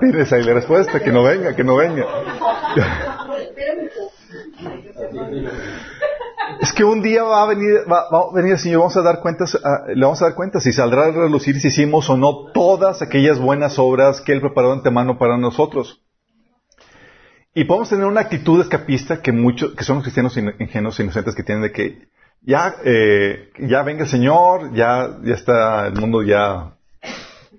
tienes 0.00 0.32
ahí 0.32 0.42
la 0.42 0.54
respuesta, 0.54 1.00
que 1.00 1.12
no 1.12 1.22
venga, 1.22 1.54
que 1.54 1.64
no 1.64 1.76
venga. 1.76 2.06
Es 6.60 6.72
que 6.72 6.84
un 6.84 7.02
día 7.02 7.22
va 7.22 7.42
a 7.42 7.46
venir, 7.46 7.84
va, 7.90 8.06
a 8.10 8.34
venir 8.34 8.52
el 8.52 8.58
Señor, 8.58 8.80
vamos 8.80 8.96
a 8.96 9.02
dar 9.02 9.20
cuentas, 9.20 9.58
le 9.94 10.00
vamos 10.00 10.20
a 10.22 10.26
dar 10.26 10.34
cuentas 10.34 10.62
si 10.62 10.72
saldrá 10.72 11.06
a 11.06 11.10
relucir 11.10 11.60
si 11.60 11.68
hicimos 11.68 12.08
o 12.08 12.16
no 12.16 12.50
todas 12.52 13.02
aquellas 13.02 13.38
buenas 13.38 13.78
obras 13.78 14.20
que 14.20 14.32
Él 14.32 14.40
preparó 14.40 14.72
antemano 14.72 15.18
para 15.18 15.36
nosotros. 15.36 16.02
Y 17.54 17.64
podemos 17.64 17.88
tener 17.88 18.06
una 18.06 18.22
actitud 18.22 18.60
escapista 18.60 19.22
que 19.22 19.32
muchos, 19.32 19.74
que 19.74 19.84
son 19.84 19.96
los 19.96 20.04
cristianos 20.04 20.36
ingenuos 20.36 20.98
e 20.98 21.04
inocentes 21.04 21.34
que 21.34 21.42
tienen 21.42 21.62
de 21.62 21.72
que 21.72 22.08
ya, 22.46 22.76
eh, 22.84 23.50
ya 23.58 23.82
venga 23.82 24.04
el 24.04 24.08
Señor, 24.08 24.72
ya, 24.72 25.18
ya 25.22 25.34
está 25.34 25.88
el 25.88 26.00
mundo 26.00 26.22
ya 26.22 26.76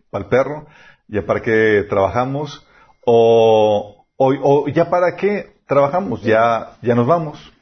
para 0.10 0.24
el 0.24 0.29
perro, 0.29 0.65
ya 1.08 1.25
para 1.25 1.41
qué 1.41 1.86
trabajamos, 1.89 2.65
o, 3.06 4.06
o, 4.15 4.67
ya 4.70 4.89
para 4.89 5.15
qué 5.17 5.58
trabajamos, 5.67 6.24
ya, 6.24 6.77
ya 6.82 6.96
nos 6.96 7.06
vamos. 7.06 7.53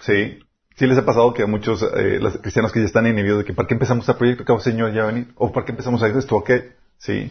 Sí. 0.00 0.38
Sí 0.74 0.86
les 0.86 0.96
ha 0.96 1.04
pasado 1.04 1.34
que 1.34 1.42
a 1.42 1.46
muchos 1.46 1.82
eh, 1.82 2.18
los 2.18 2.38
cristianos 2.38 2.72
que 2.72 2.80
ya 2.80 2.86
están 2.86 3.06
inhibidos 3.06 3.40
de 3.40 3.44
que 3.44 3.52
¿para 3.52 3.68
qué 3.68 3.74
empezamos 3.74 4.08
este 4.08 4.18
proyecto? 4.18 4.42
Acabo 4.42 4.58
Señor 4.58 4.92
ya 4.94 5.04
venir. 5.04 5.28
O 5.36 5.52
¿para 5.52 5.66
qué 5.66 5.72
empezamos 5.72 6.02
a 6.02 6.06
hacer 6.06 6.16
esto? 6.16 6.34
¿Ok? 6.36 6.50
Sí. 6.96 7.30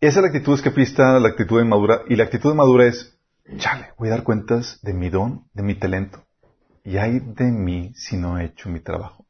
Esa 0.00 0.20
es 0.20 0.22
la 0.22 0.28
actitud 0.28 0.54
escapista, 0.54 1.18
la 1.18 1.28
actitud 1.28 1.60
inmadura. 1.60 2.02
Y 2.08 2.14
la 2.14 2.24
actitud 2.24 2.52
inmadura 2.52 2.86
es, 2.86 3.18
chale, 3.56 3.88
voy 3.98 4.08
a 4.08 4.12
dar 4.12 4.22
cuentas 4.22 4.78
de 4.82 4.94
mi 4.94 5.10
don, 5.10 5.48
de 5.54 5.64
mi 5.64 5.74
talento. 5.74 6.24
Y 6.84 6.98
hay 6.98 7.18
de 7.20 7.44
mí 7.46 7.92
si 7.94 8.16
no 8.16 8.38
he 8.38 8.44
hecho 8.44 8.68
mi 8.68 8.80
trabajo. 8.80 9.24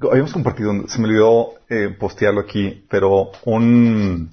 Habíamos 0.00 0.32
compartido, 0.32 0.86
se 0.88 0.98
me 1.00 1.06
olvidó 1.08 1.54
eh, 1.68 1.94
postearlo 1.98 2.40
aquí, 2.40 2.84
pero 2.90 3.30
un... 3.44 4.32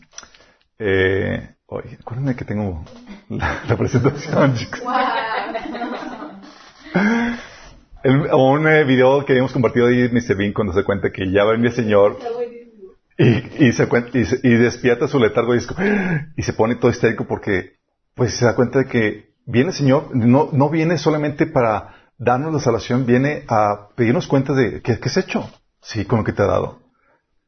Eh, 0.77 1.55
acuérdenme 1.99 2.35
que 2.35 2.45
tengo 2.45 2.83
la, 3.29 3.61
la 3.67 3.77
presentación, 3.77 4.55
chicos. 4.55 4.81
El- 8.03 8.29
un 8.33 8.67
eh, 8.67 8.83
video 8.85 9.25
que 9.25 9.33
habíamos 9.33 9.51
compartido 9.53 9.87
ahí 9.87 10.01
en 10.01 10.13
Mr. 10.13 10.35
Bean 10.35 10.53
cuando 10.53 10.73
se 10.73 10.83
cuenta 10.83 11.11
que 11.11 11.31
ya 11.31 11.43
va 11.43 11.53
el 11.53 11.71
Señor 11.71 12.17
y, 13.17 13.67
y 13.67 13.71
se 13.73 13.87
cuen- 13.89 14.09
y, 14.13 14.49
despierta 14.55 15.07
su 15.07 15.19
letargo 15.19 15.53
y, 15.55 15.59
y 16.37 16.43
se 16.43 16.53
pone 16.53 16.75
todo 16.75 16.91
histérico 16.91 17.25
porque 17.25 17.77
pues 18.15 18.33
se 18.35 18.45
da 18.45 18.55
cuenta 18.55 18.79
de 18.79 18.85
que 18.85 19.29
viene 19.45 19.69
el 19.69 19.75
Señor, 19.75 20.15
no, 20.15 20.49
no 20.51 20.69
viene 20.69 20.97
solamente 20.97 21.45
para 21.45 21.98
darnos 22.19 22.53
la 22.53 22.59
salvación, 22.59 23.05
viene 23.05 23.45
a 23.47 23.87
pedirnos 23.95 24.27
cuenta 24.27 24.53
de 24.53 24.81
qué, 24.81 24.99
qué 24.99 25.09
has 25.09 25.17
hecho, 25.17 25.49
sí, 25.81 26.05
con 26.05 26.19
lo 26.19 26.25
que 26.25 26.33
te 26.33 26.43
ha 26.43 26.47
dado. 26.47 26.79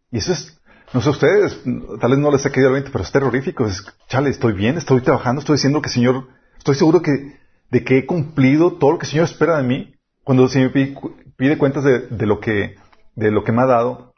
Y 0.09 0.17
eso 0.17 0.31
es, 0.31 0.59
no 0.93 1.01
sé 1.01 1.09
ustedes, 1.09 1.61
tal 1.99 2.11
vez 2.11 2.19
no 2.19 2.31
les 2.31 2.45
ha 2.45 2.51
quedado 2.51 2.69
el 2.69 2.83
20, 2.83 2.91
pero 2.91 3.03
es 3.03 3.11
terrorífico. 3.11 3.65
Es, 3.65 3.83
chale, 4.07 4.29
estoy 4.29 4.53
bien, 4.53 4.77
estoy 4.77 5.01
trabajando, 5.01 5.41
estoy 5.41 5.57
diciendo 5.57 5.81
que 5.81 5.89
Señor, 5.89 6.27
estoy 6.57 6.75
seguro 6.75 7.01
que, 7.01 7.39
de 7.69 7.83
que 7.83 7.99
he 7.99 8.05
cumplido 8.05 8.73
todo 8.73 8.93
lo 8.93 8.97
que 8.97 9.05
el 9.05 9.11
Señor 9.11 9.25
espera 9.25 9.57
de 9.57 9.63
mí. 9.63 9.93
Cuando 10.23 10.43
el 10.43 10.49
Señor 10.49 10.71
pide, 10.71 10.95
pide 11.37 11.57
cuentas 11.57 11.83
de, 11.83 12.07
de 12.07 12.25
lo 12.25 12.39
que, 12.39 12.75
de 13.15 13.31
lo 13.31 13.43
que 13.43 13.51
me 13.51 13.61
ha 13.61 13.65
dado, 13.65 14.13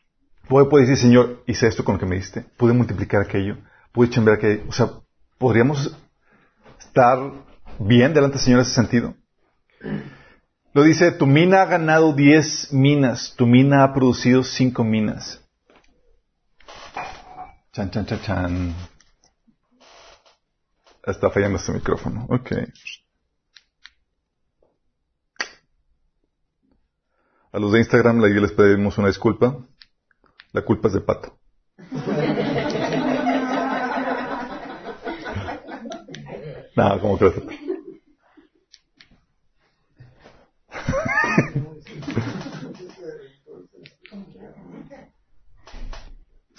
puedo, 0.47 0.69
puedo 0.69 0.81
decir, 0.81 0.97
Señor, 0.97 1.43
hice 1.47 1.67
esto 1.67 1.83
con 1.83 1.95
lo 1.95 1.99
que 1.99 2.05
me 2.05 2.15
diste, 2.15 2.45
pude 2.57 2.73
multiplicar 2.73 3.21
aquello, 3.21 3.57
pude 3.91 4.09
chambear 4.09 4.37
aquello. 4.37 4.63
O 4.67 4.71
sea, 4.71 4.89
podríamos 5.39 5.97
estar 6.79 7.19
bien 7.79 8.13
delante 8.13 8.37
del 8.37 8.45
Señor 8.45 8.59
en 8.59 8.65
ese 8.65 8.75
sentido. 8.75 9.15
Lo 10.73 10.83
dice, 10.83 11.11
tu 11.11 11.25
mina 11.27 11.61
ha 11.61 11.65
ganado 11.65 12.13
10 12.13 12.73
minas, 12.73 13.35
tu 13.37 13.45
mina 13.45 13.83
ha 13.83 13.93
producido 13.93 14.43
5 14.43 14.83
minas. 14.83 15.39
Chan, 17.73 17.91
chan, 17.91 18.05
chan, 18.05 18.21
chan. 18.21 18.75
Está 21.05 21.29
fallando 21.29 21.57
este 21.57 21.73
micrófono. 21.73 22.25
Ok. 22.29 22.51
A 27.51 27.59
los 27.59 27.71
de 27.71 27.79
Instagram 27.79 28.19
le- 28.19 28.41
les 28.41 28.51
pedimos 28.51 28.97
una 28.97 29.07
disculpa. 29.09 29.57
La 30.53 30.61
culpa 30.63 30.87
es 30.87 30.93
de 30.95 31.01
Pato. 31.01 31.37
No, 36.75 36.99
¿cómo 36.99 37.17
crees? 37.19 37.35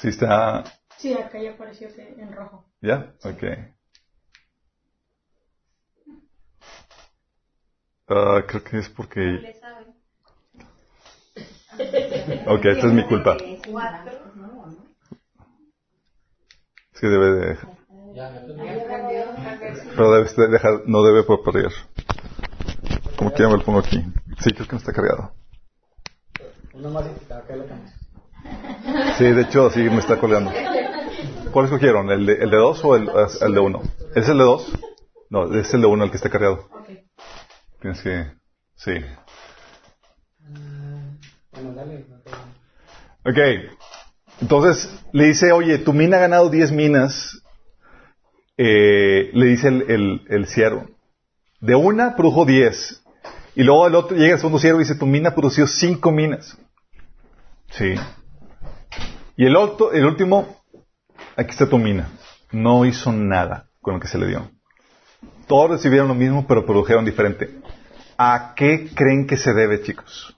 Sí 0.05 0.11
está... 0.11 0.65
Sí, 0.99 1.15
acá 1.15 1.39
ya 1.41 1.53
apareció 1.53 1.89
que- 1.95 2.21
en 2.21 2.31
rojo. 2.31 2.63
¿Ya? 2.83 3.15
Ok. 3.25 3.43
Ah, 8.09 8.43
creo 8.47 8.63
que 8.65 8.79
es 8.81 8.91
porque... 8.91 9.57
Ok, 12.47 12.65
esta 12.67 12.87
es 12.87 12.93
mi 12.93 13.03
culpa. 13.09 13.39
Es 16.93 17.01
que 17.01 17.07
debe 17.07 17.31
de... 17.33 17.59
Ya, 18.15 18.29
ya 18.31 18.41
Pero 19.97 20.13
debe 20.13 20.29
de 20.37 20.49
dejar... 20.49 20.83
No 20.85 21.03
debe 21.03 21.23
por 21.23 21.43
perder. 21.43 21.73
Como 23.17 23.33
quiera 23.33 23.51
me 23.53 23.57
lo 23.57 23.65
pongo 23.65 23.79
aquí. 23.79 24.05
Sí, 24.41 24.53
creo 24.53 24.67
que 24.67 24.73
no 24.73 24.79
está 24.81 24.93
cargado. 24.93 25.33
Una 26.75 26.91
más 26.91 27.07
y 27.07 27.25
cae 27.25 27.57
la 27.57 27.65
camisa. 27.65 28.04
Sí, 29.19 29.25
de 29.25 29.43
hecho, 29.43 29.71
sí 29.71 29.81
me 29.83 29.99
está 29.99 30.19
colgando. 30.19 30.53
¿Cuál 31.53 31.67
escogieron? 31.67 32.11
¿El 32.11 32.27
de, 32.27 32.35
el 32.35 32.51
de 32.51 32.57
dos 32.57 32.85
o 32.85 32.97
el, 32.97 33.09
el 33.41 33.55
de 33.55 33.61
uno? 33.61 33.83
¿Es 34.15 34.29
el 34.29 34.39
de 34.39 34.45
dos? 34.45 34.73
No, 35.31 35.53
es 35.55 35.73
el 35.73 35.81
de 35.83 35.87
uno 35.87 36.05
el 36.05 36.11
que 36.11 36.17
está 36.17 36.31
cargado. 36.31 36.69
Tienes 37.81 38.01
que... 38.03 38.27
Sí. 38.77 38.93
Ok. 43.25 43.39
Entonces 44.41 44.93
le 45.13 45.27
dice, 45.27 45.53
oye, 45.53 45.79
tu 45.79 45.93
mina 45.93 46.17
ha 46.17 46.21
ganado 46.21 46.51
10 46.51 46.73
minas. 46.73 47.41
Eh, 48.57 49.31
le 49.33 49.47
dice 49.47 49.69
el, 49.69 49.91
el, 49.91 50.27
el 50.29 50.47
siervo. 50.47 50.89
De 51.61 51.75
una 51.75 52.17
produjo 52.17 52.45
10. 52.45 53.03
Y 53.55 53.63
luego 53.63 53.87
el 53.87 53.95
otro 53.95 54.17
llega 54.17 54.35
el 54.35 54.39
segundo 54.39 54.59
siervo 54.59 54.81
y 54.81 54.85
dice, 54.85 54.97
tu 54.97 55.07
mina 55.07 55.35
produció 55.35 55.67
5 55.67 56.11
minas. 56.11 56.59
Sí. 57.71 57.95
Y 59.37 59.47
el, 59.47 59.57
otro, 59.57 59.93
el 59.93 60.05
último, 60.07 60.62
aquí 61.37 61.50
está 61.50 61.69
tu 61.69 61.79
mina. 61.79 62.09
No 62.53 62.85
hizo 62.85 63.12
nada 63.12 63.69
con 63.81 63.95
lo 63.95 64.00
que 64.00 64.07
se 64.09 64.19
le 64.19 64.29
dio. 64.29 64.49
Todos 65.49 65.71
recibieron 65.71 66.09
lo 66.09 66.14
mismo, 66.14 66.47
pero 66.47 66.64
produjeron 66.64 67.05
diferente. 67.05 67.50
¿A 68.17 68.55
qué 68.55 68.88
creen 68.95 69.26
que 69.26 69.37
se 69.37 69.53
debe, 69.53 69.83
chicos? 69.83 70.37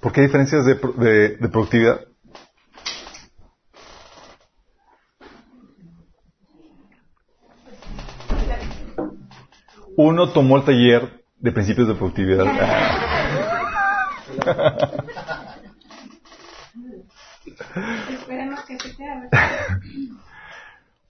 ¿Por 0.00 0.12
qué 0.12 0.22
hay 0.22 0.26
diferencias 0.26 0.64
de- 0.66 0.74
de 1.38 1.48
productividad? 1.48 2.00
Uno 9.96 10.30
tomó 10.30 10.56
el 10.56 10.64
taller 10.64 11.24
de 11.38 11.52
principios 11.52 11.88
de 11.88 11.94
productividad. 11.94 12.44
Esperemos 18.10 18.60
que 18.64 18.78
se. 18.78 18.94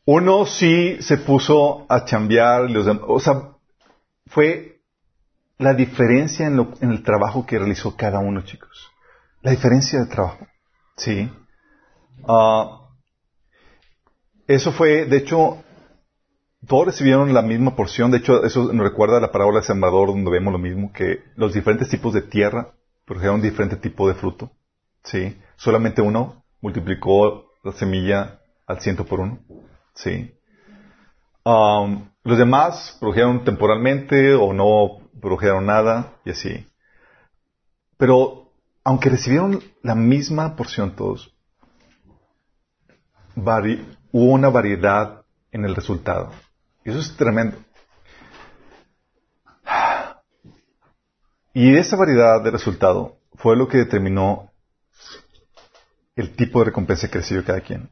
Uno 0.04 0.46
sí 0.46 0.96
se 1.00 1.18
puso 1.18 1.86
a 1.88 2.04
chambear, 2.04 2.68
los 2.70 2.86
o 3.06 3.20
sea, 3.20 3.50
fue 4.26 4.80
la 5.58 5.74
diferencia 5.74 6.46
en, 6.46 6.56
lo- 6.56 6.72
en 6.80 6.90
el 6.90 7.02
trabajo 7.02 7.46
que 7.46 7.58
realizó 7.58 7.96
cada 7.96 8.18
uno, 8.18 8.40
chicos. 8.42 8.90
La 9.42 9.50
diferencia 9.52 10.00
de 10.00 10.06
trabajo. 10.06 10.46
Sí. 10.96 11.30
Ah, 12.26 12.88
eso 14.48 14.72
fue, 14.72 15.04
de 15.04 15.18
hecho, 15.18 15.62
todos 16.66 16.86
recibieron 16.86 17.32
la 17.32 17.42
misma 17.42 17.76
porción. 17.76 18.10
De 18.10 18.18
hecho, 18.18 18.42
eso 18.44 18.72
nos 18.72 18.84
recuerda 18.86 19.18
a 19.18 19.20
la 19.20 19.30
parábola 19.30 19.58
del 19.58 19.66
sembrador, 19.66 20.08
donde 20.08 20.30
vemos 20.30 20.52
lo 20.52 20.58
mismo, 20.58 20.92
que 20.92 21.22
los 21.36 21.52
diferentes 21.54 21.88
tipos 21.88 22.12
de 22.14 22.22
tierra 22.22 22.72
produjeron 23.04 23.40
diferente 23.40 23.76
tipo 23.76 24.08
de 24.08 24.14
fruto. 24.14 24.50
Sí. 25.04 25.38
Solamente 25.56 26.02
uno 26.02 26.39
multiplicó 26.60 27.46
la 27.62 27.72
semilla 27.72 28.40
al 28.66 28.80
ciento 28.80 29.04
por 29.04 29.20
uno. 29.20 29.40
Sí. 29.94 30.34
Los 31.44 32.38
demás 32.38 32.96
produjeron 33.00 33.44
temporalmente 33.44 34.34
o 34.34 34.52
no 34.52 35.10
produjeron 35.20 35.66
nada 35.66 36.12
y 36.24 36.30
así. 36.30 36.66
Pero 37.96 38.52
aunque 38.84 39.10
recibieron 39.10 39.62
la 39.82 39.94
misma 39.94 40.56
porción 40.56 40.96
todos, 40.96 41.34
hubo 43.34 44.32
una 44.32 44.48
variedad 44.48 45.24
en 45.52 45.64
el 45.64 45.74
resultado. 45.74 46.30
Y 46.84 46.90
eso 46.90 47.00
es 47.00 47.16
tremendo. 47.16 47.58
Y 51.52 51.76
esa 51.76 51.96
variedad 51.96 52.42
de 52.42 52.50
resultado 52.50 53.18
fue 53.34 53.56
lo 53.56 53.68
que 53.68 53.78
determinó 53.78 54.49
el 56.20 56.36
tipo 56.36 56.58
de 56.58 56.66
recompensa 56.66 57.08
que 57.08 57.18
recibió 57.18 57.44
cada 57.44 57.60
quien. 57.60 57.90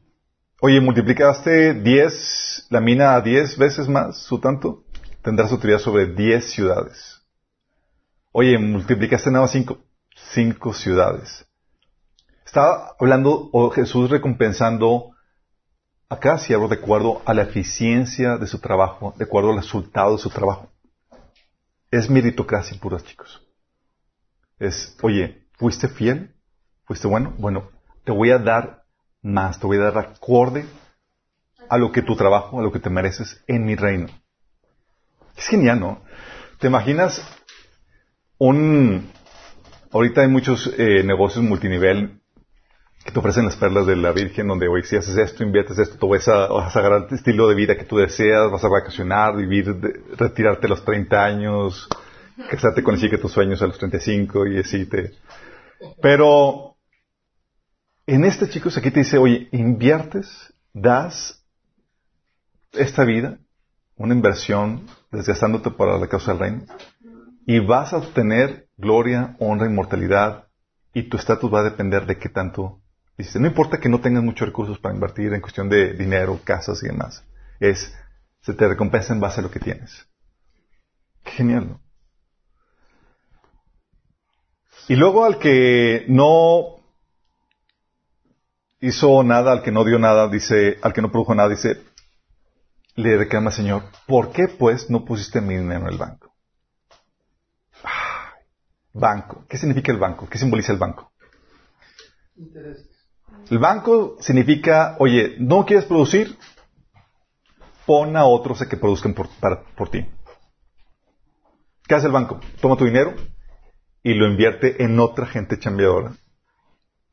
Oye, 0.61 0.79
multiplicaste 0.79 1.73
10, 1.73 2.67
la 2.69 2.81
mina 2.81 3.15
a 3.15 3.21
10 3.21 3.57
veces 3.57 3.87
más 3.87 4.17
su 4.17 4.39
tanto, 4.39 4.83
tendrás 5.23 5.51
autoridad 5.51 5.79
sobre 5.79 6.07
10 6.07 6.51
ciudades. 6.51 7.21
Oye, 8.31 8.57
multiplicaste 8.57 9.31
nada 9.31 9.43
más 9.43 9.51
5, 9.51 9.77
5 10.33 10.73
ciudades. 10.73 11.45
Estaba 12.45 12.95
hablando, 12.99 13.49
o 13.51 13.69
Jesús 13.69 14.09
recompensando 14.09 15.11
a 16.09 16.19
cada 16.19 16.39
siervo 16.39 16.67
de 16.67 16.75
acuerdo 16.75 17.21
a 17.25 17.33
la 17.33 17.43
eficiencia 17.43 18.37
de 18.37 18.47
su 18.47 18.59
trabajo, 18.59 19.13
de 19.17 19.25
acuerdo 19.25 19.51
al 19.51 19.57
resultado 19.57 20.13
de 20.13 20.21
su 20.21 20.29
trabajo. 20.29 20.69
Es 21.91 22.09
meritocracia 22.09 22.79
pura, 22.79 22.99
chicos. 22.99 23.41
Es, 24.59 24.97
oye, 25.01 25.47
¿fuiste 25.53 25.87
fiel? 25.87 26.35
¿Fuiste 26.85 27.07
bueno? 27.07 27.33
Bueno, 27.37 27.69
te 28.09 28.15
voy 28.15 28.31
a 28.31 28.39
dar 28.39 28.85
más, 29.21 29.59
te 29.59 29.67
voy 29.67 29.77
a 29.77 29.91
dar 29.91 29.99
acorde 29.99 30.65
a 31.69 31.77
lo 31.77 31.91
que 31.91 32.01
tu 32.01 32.15
trabajo, 32.15 32.59
a 32.59 32.63
lo 32.63 32.71
que 32.71 32.79
te 32.79 32.89
mereces 32.89 33.43
en 33.45 33.65
mi 33.65 33.75
reino. 33.75 34.07
Es 35.37 35.45
genial, 35.45 35.79
¿no? 35.79 36.01
¿Te 36.57 36.65
imaginas 36.65 37.23
un... 38.39 39.11
Ahorita 39.91 40.21
hay 40.21 40.27
muchos 40.27 40.73
eh, 40.75 41.03
negocios 41.03 41.45
multinivel 41.45 42.19
que 43.05 43.11
te 43.11 43.19
ofrecen 43.19 43.45
las 43.45 43.57
perlas 43.57 43.85
de 43.85 43.95
la 43.95 44.11
Virgen, 44.11 44.47
donde 44.47 44.67
hoy 44.67 44.81
si 44.81 44.95
haces 44.95 45.15
esto, 45.15 45.43
inviertes 45.43 45.77
esto, 45.77 45.99
tú 45.99 46.09
vas 46.09 46.27
a, 46.27 46.47
vas 46.47 46.75
agarrar 46.75 47.05
el 47.07 47.15
estilo 47.15 47.47
de 47.47 47.53
vida 47.53 47.77
que 47.77 47.85
tú 47.85 47.97
deseas, 47.97 48.49
vas 48.49 48.63
a 48.63 48.69
vacacionar, 48.69 49.37
vivir, 49.37 49.67
retirarte 50.17 50.65
a 50.65 50.69
los 50.69 50.83
30 50.83 51.23
años, 51.23 51.87
casarte 52.49 52.81
con 52.81 52.95
el 52.95 53.01
chico 53.01 53.17
de 53.17 53.21
tus 53.21 53.33
sueños 53.33 53.61
a 53.61 53.67
los 53.67 53.77
35 53.77 54.47
y 54.47 54.57
así 54.57 54.87
te... 54.87 55.11
Pero 56.01 56.68
en 58.13 58.25
este, 58.25 58.49
chicos, 58.49 58.77
aquí 58.77 58.91
te 58.91 59.01
dice, 59.01 59.17
oye, 59.17 59.47
inviertes, 59.51 60.53
das 60.73 61.45
esta 62.71 63.03
vida, 63.03 63.39
una 63.95 64.13
inversión, 64.13 64.87
desgastándote 65.11 65.71
para 65.71 65.97
la 65.97 66.07
causa 66.07 66.31
del 66.31 66.39
reino, 66.39 66.63
y 67.45 67.59
vas 67.59 67.93
a 67.93 67.97
obtener 67.97 68.67
gloria, 68.77 69.35
honra, 69.39 69.67
inmortalidad, 69.67 70.47
y 70.93 71.03
tu 71.03 71.17
estatus 71.17 71.53
va 71.53 71.59
a 71.59 71.63
depender 71.63 72.05
de 72.05 72.17
qué 72.17 72.29
tanto 72.29 72.81
hiciste. 73.17 73.39
No 73.39 73.47
importa 73.47 73.79
que 73.79 73.89
no 73.89 74.01
tengas 74.01 74.23
muchos 74.23 74.47
recursos 74.47 74.79
para 74.79 74.95
invertir 74.95 75.33
en 75.33 75.41
cuestión 75.41 75.69
de 75.69 75.93
dinero, 75.93 76.39
casas 76.43 76.81
y 76.83 76.87
demás. 76.87 77.23
Es, 77.59 77.95
se 78.41 78.53
te 78.53 78.67
recompensa 78.67 79.13
en 79.13 79.19
base 79.19 79.39
a 79.39 79.43
lo 79.43 79.51
que 79.51 79.59
tienes. 79.59 80.07
Qué 81.23 81.31
genial, 81.31 81.67
¿no? 81.67 81.81
Y 84.87 84.95
luego 84.95 85.25
al 85.25 85.37
que 85.37 86.05
no 86.07 86.78
hizo 88.81 89.23
nada, 89.23 89.51
al 89.51 89.61
que 89.63 89.71
no 89.71 89.83
dio 89.83 89.99
nada, 89.99 90.27
dice, 90.27 90.77
al 90.81 90.93
que 90.93 91.01
no 91.01 91.11
produjo 91.11 91.35
nada, 91.35 91.49
dice, 91.49 91.81
le 92.95 93.17
reclama 93.17 93.49
al 93.49 93.55
Señor, 93.55 93.83
¿por 94.07 94.31
qué 94.31 94.47
pues 94.47 94.89
no 94.89 95.05
pusiste 95.05 95.41
mi 95.41 95.55
dinero 95.57 95.81
en 95.81 95.87
el 95.93 95.97
banco? 95.97 96.33
Banco. 98.93 99.45
¿Qué 99.47 99.57
significa 99.57 99.91
el 99.91 99.99
banco? 99.99 100.27
¿Qué 100.27 100.37
simboliza 100.37 100.71
el 100.73 100.79
banco? 100.79 101.11
El 103.49 103.59
banco 103.59 104.17
significa, 104.19 104.95
oye, 104.99 105.35
¿no 105.39 105.65
quieres 105.65 105.85
producir? 105.85 106.37
Pon 107.85 108.15
a 108.17 108.25
otros 108.25 108.61
a 108.61 108.67
que 108.69 108.77
produzcan 108.77 109.13
por, 109.13 109.27
para- 109.39 109.63
por 109.75 109.89
ti. 109.89 110.05
¿Qué 111.87 111.95
hace 111.95 112.07
el 112.07 112.11
banco? 112.13 112.39
Toma 112.61 112.77
tu 112.77 112.85
dinero 112.85 113.15
y 114.03 114.13
lo 114.13 114.27
invierte 114.27 114.83
en 114.83 114.99
otra 114.99 115.25
gente 115.25 115.57
chambeadora 115.57 116.13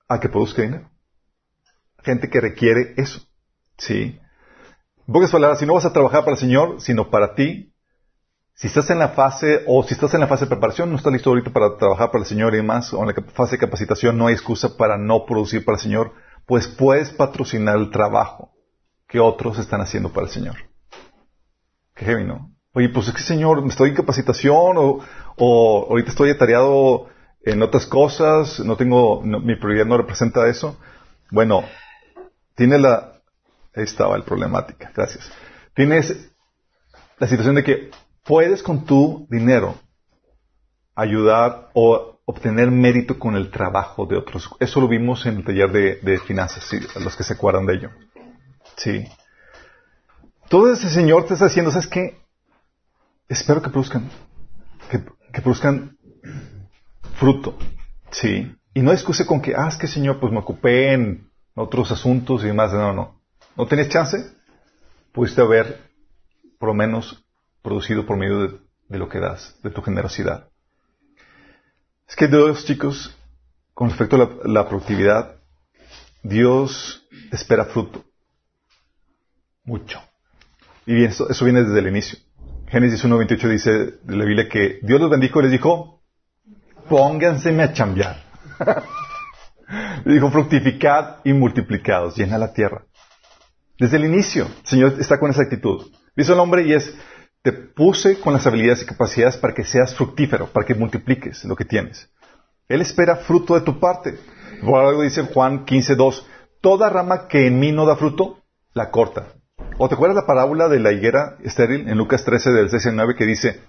a 0.08 0.20
que 0.20 0.28
produzca 0.28 0.62
dinero. 0.62 0.90
Gente 2.06 2.30
que 2.30 2.40
requiere 2.40 2.94
eso. 2.96 3.20
¿Sí? 3.78 4.20
En 5.08 5.12
pocas 5.12 5.32
palabras, 5.32 5.58
si 5.58 5.66
no 5.66 5.74
vas 5.74 5.84
a 5.84 5.92
trabajar 5.92 6.20
para 6.20 6.34
el 6.34 6.38
Señor, 6.38 6.80
sino 6.80 7.10
para 7.10 7.34
ti, 7.34 7.72
si 8.54 8.68
estás 8.68 8.88
en 8.90 9.00
la 9.00 9.08
fase, 9.08 9.64
o 9.66 9.82
si 9.82 9.94
estás 9.94 10.14
en 10.14 10.20
la 10.20 10.28
fase 10.28 10.44
de 10.44 10.50
preparación, 10.50 10.88
no 10.88 10.96
estás 10.96 11.12
listo 11.12 11.30
ahorita 11.30 11.50
para 11.50 11.76
trabajar 11.76 12.12
para 12.12 12.22
el 12.22 12.28
Señor 12.28 12.54
y 12.54 12.58
demás, 12.58 12.94
o 12.94 13.00
en 13.00 13.08
la 13.08 13.14
fase 13.34 13.56
de 13.56 13.58
capacitación, 13.58 14.16
no 14.16 14.28
hay 14.28 14.34
excusa 14.34 14.76
para 14.76 14.96
no 14.96 15.26
producir 15.26 15.64
para 15.64 15.78
el 15.78 15.82
Señor, 15.82 16.12
pues 16.46 16.68
puedes 16.68 17.10
patrocinar 17.10 17.76
el 17.76 17.90
trabajo 17.90 18.52
que 19.08 19.18
otros 19.18 19.58
están 19.58 19.80
haciendo 19.80 20.10
para 20.12 20.28
el 20.28 20.32
Señor. 20.32 20.54
Qué 21.96 22.04
heavy, 22.04 22.24
¿no? 22.24 22.52
Oye, 22.72 22.88
pues 22.88 23.08
es 23.08 23.14
que 23.14 23.22
Señor, 23.22 23.62
me 23.62 23.68
estoy 23.68 23.90
en 23.90 23.96
capacitación, 23.96 24.76
o, 24.76 25.00
o 25.38 25.86
ahorita 25.90 26.10
estoy 26.10 26.30
atareado 26.30 27.08
en 27.44 27.62
otras 27.62 27.84
cosas, 27.84 28.60
no 28.60 28.76
tengo, 28.76 29.22
mi 29.22 29.56
prioridad 29.56 29.86
no 29.86 29.96
representa 29.96 30.48
eso. 30.48 30.78
Bueno, 31.32 31.64
tiene 32.56 32.78
la, 32.78 33.12
ahí 33.74 33.84
estaba 33.84 34.16
el 34.16 34.24
problemática, 34.24 34.90
gracias. 34.94 35.30
Tienes 35.74 36.30
la 37.18 37.28
situación 37.28 37.54
de 37.54 37.64
que 37.64 37.90
puedes 38.24 38.62
con 38.62 38.84
tu 38.84 39.26
dinero 39.30 39.78
ayudar 40.94 41.70
o 41.74 42.18
obtener 42.24 42.70
mérito 42.70 43.18
con 43.18 43.36
el 43.36 43.50
trabajo 43.50 44.06
de 44.06 44.16
otros. 44.16 44.50
Eso 44.58 44.80
lo 44.80 44.88
vimos 44.88 45.24
en 45.26 45.36
el 45.36 45.44
taller 45.44 45.70
de, 46.02 46.18
finanzas, 46.18 46.64
sí, 46.64 46.78
los 47.02 47.14
que 47.14 47.22
se 47.22 47.34
acuerdan 47.34 47.66
de 47.66 47.74
ello. 47.74 47.90
Sí. 48.76 49.06
Todo 50.48 50.72
ese 50.72 50.90
Señor 50.90 51.26
te 51.26 51.34
está 51.34 51.46
diciendo, 51.46 51.70
¿sabes 51.70 51.86
qué? 51.86 52.18
Espero 53.28 53.62
que 53.62 53.70
produzcan, 53.70 54.10
que, 54.90 55.40
produzcan 55.40 55.96
fruto. 57.14 57.56
Sí. 58.10 58.52
Y 58.74 58.80
no 58.80 58.92
excuse 58.92 59.26
con 59.26 59.40
que, 59.40 59.54
ah, 59.54 59.68
es 59.68 59.76
que 59.76 59.86
Señor, 59.86 60.18
pues 60.18 60.32
me 60.32 60.38
ocupé 60.38 60.92
en 60.92 61.30
otros 61.56 61.90
asuntos 61.90 62.44
y 62.44 62.46
demás. 62.46 62.72
No, 62.72 62.92
no. 62.92 63.20
¿No 63.56 63.66
tenés 63.66 63.88
chance? 63.88 64.16
Pudiste 65.12 65.40
haber, 65.40 65.80
por 66.58 66.68
lo 66.68 66.74
menos, 66.74 67.24
producido 67.62 68.06
por 68.06 68.16
medio 68.16 68.60
de, 68.88 68.98
lo 68.98 69.08
que 69.08 69.18
das, 69.18 69.56
de 69.62 69.70
tu 69.70 69.82
generosidad. 69.82 70.50
Es 72.06 72.14
que 72.14 72.28
Dios, 72.28 72.64
chicos, 72.64 73.16
con 73.74 73.88
respecto 73.88 74.16
a 74.16 74.48
la, 74.48 74.68
productividad, 74.68 75.36
Dios 76.22 77.04
espera 77.32 77.64
fruto. 77.64 78.04
Mucho. 79.64 80.00
Y 80.84 81.04
eso, 81.04 81.28
eso 81.28 81.44
viene 81.44 81.64
desde 81.64 81.80
el 81.80 81.88
inicio. 81.88 82.18
Génesis 82.68 83.04
1.28 83.04 83.48
dice 83.48 83.70
de 84.02 84.16
la 84.16 84.24
Biblia 84.24 84.48
que 84.48 84.78
Dios 84.82 85.00
los 85.00 85.10
bendijo 85.10 85.40
y 85.40 85.44
les 85.44 85.52
dijo, 85.52 86.02
pónganseme 86.88 87.62
a 87.62 87.72
chambear. 87.72 88.22
Dijo, 90.04 90.30
fructificad 90.30 91.16
y 91.24 91.32
multiplicados, 91.32 92.16
llena 92.16 92.38
la 92.38 92.52
tierra. 92.52 92.84
Desde 93.78 93.96
el 93.98 94.04
inicio, 94.04 94.46
el 94.46 94.66
Señor 94.66 94.94
está 94.98 95.18
con 95.18 95.30
esa 95.30 95.42
actitud. 95.42 95.90
Dice 96.16 96.32
el 96.32 96.38
hombre 96.38 96.62
y 96.62 96.72
es, 96.72 96.94
te 97.42 97.52
puse 97.52 98.18
con 98.20 98.32
las 98.32 98.46
habilidades 98.46 98.82
y 98.82 98.86
capacidades 98.86 99.36
para 99.36 99.54
que 99.54 99.64
seas 99.64 99.94
fructífero, 99.94 100.46
para 100.46 100.66
que 100.66 100.74
multipliques 100.74 101.44
lo 101.44 101.54
que 101.56 101.64
tienes. 101.64 102.10
Él 102.68 102.80
espera 102.80 103.16
fruto 103.16 103.54
de 103.54 103.60
tu 103.60 103.78
parte. 103.78 104.18
Por 104.64 104.80
algo 104.80 105.02
dice 105.02 105.22
Juan 105.22 105.66
15.2, 105.66 106.24
toda 106.60 106.88
rama 106.88 107.28
que 107.28 107.46
en 107.46 107.60
mí 107.60 107.72
no 107.72 107.84
da 107.84 107.96
fruto, 107.96 108.42
la 108.72 108.90
corta. 108.90 109.26
¿O 109.78 109.88
te 109.88 109.94
acuerdas 109.94 110.16
la 110.16 110.26
parábola 110.26 110.68
de 110.68 110.80
la 110.80 110.92
higuera 110.92 111.36
estéril 111.44 111.88
en 111.88 111.98
Lucas 111.98 112.24
13 112.24 112.50
del 112.50 112.70
6 112.70 112.86
al 112.86 112.96
9 112.96 113.14
que 113.16 113.26
dice, 113.26 113.60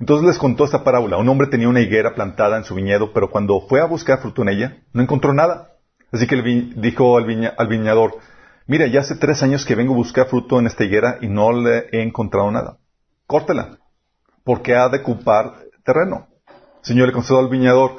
entonces 0.00 0.26
les 0.26 0.38
contó 0.38 0.64
esta 0.64 0.84
parábola. 0.84 1.16
Un 1.16 1.28
hombre 1.28 1.48
tenía 1.48 1.68
una 1.68 1.80
higuera 1.80 2.14
plantada 2.14 2.56
en 2.56 2.64
su 2.64 2.74
viñedo, 2.74 3.12
pero 3.12 3.30
cuando 3.30 3.60
fue 3.68 3.80
a 3.80 3.86
buscar 3.86 4.20
fruto 4.20 4.42
en 4.42 4.48
ella, 4.50 4.82
no 4.92 5.02
encontró 5.02 5.32
nada. 5.32 5.72
Así 6.12 6.26
que 6.26 6.36
le 6.36 6.72
dijo 6.76 7.16
al, 7.18 7.26
viña- 7.26 7.54
al 7.56 7.68
viñador, 7.68 8.16
mira, 8.66 8.86
ya 8.86 9.00
hace 9.00 9.16
tres 9.16 9.42
años 9.42 9.64
que 9.64 9.74
vengo 9.74 9.92
a 9.94 9.96
buscar 9.96 10.26
fruto 10.26 10.58
en 10.58 10.66
esta 10.66 10.84
higuera 10.84 11.18
y 11.20 11.28
no 11.28 11.52
le 11.52 11.88
he 11.92 12.02
encontrado 12.02 12.50
nada. 12.50 12.78
Córtela, 13.26 13.78
porque 14.44 14.74
ha 14.74 14.88
de 14.88 14.98
ocupar 14.98 15.54
terreno. 15.84 16.28
El 16.46 16.84
Señor 16.84 17.08
le 17.08 17.12
concedió 17.12 17.40
al 17.40 17.48
viñador, 17.50 17.96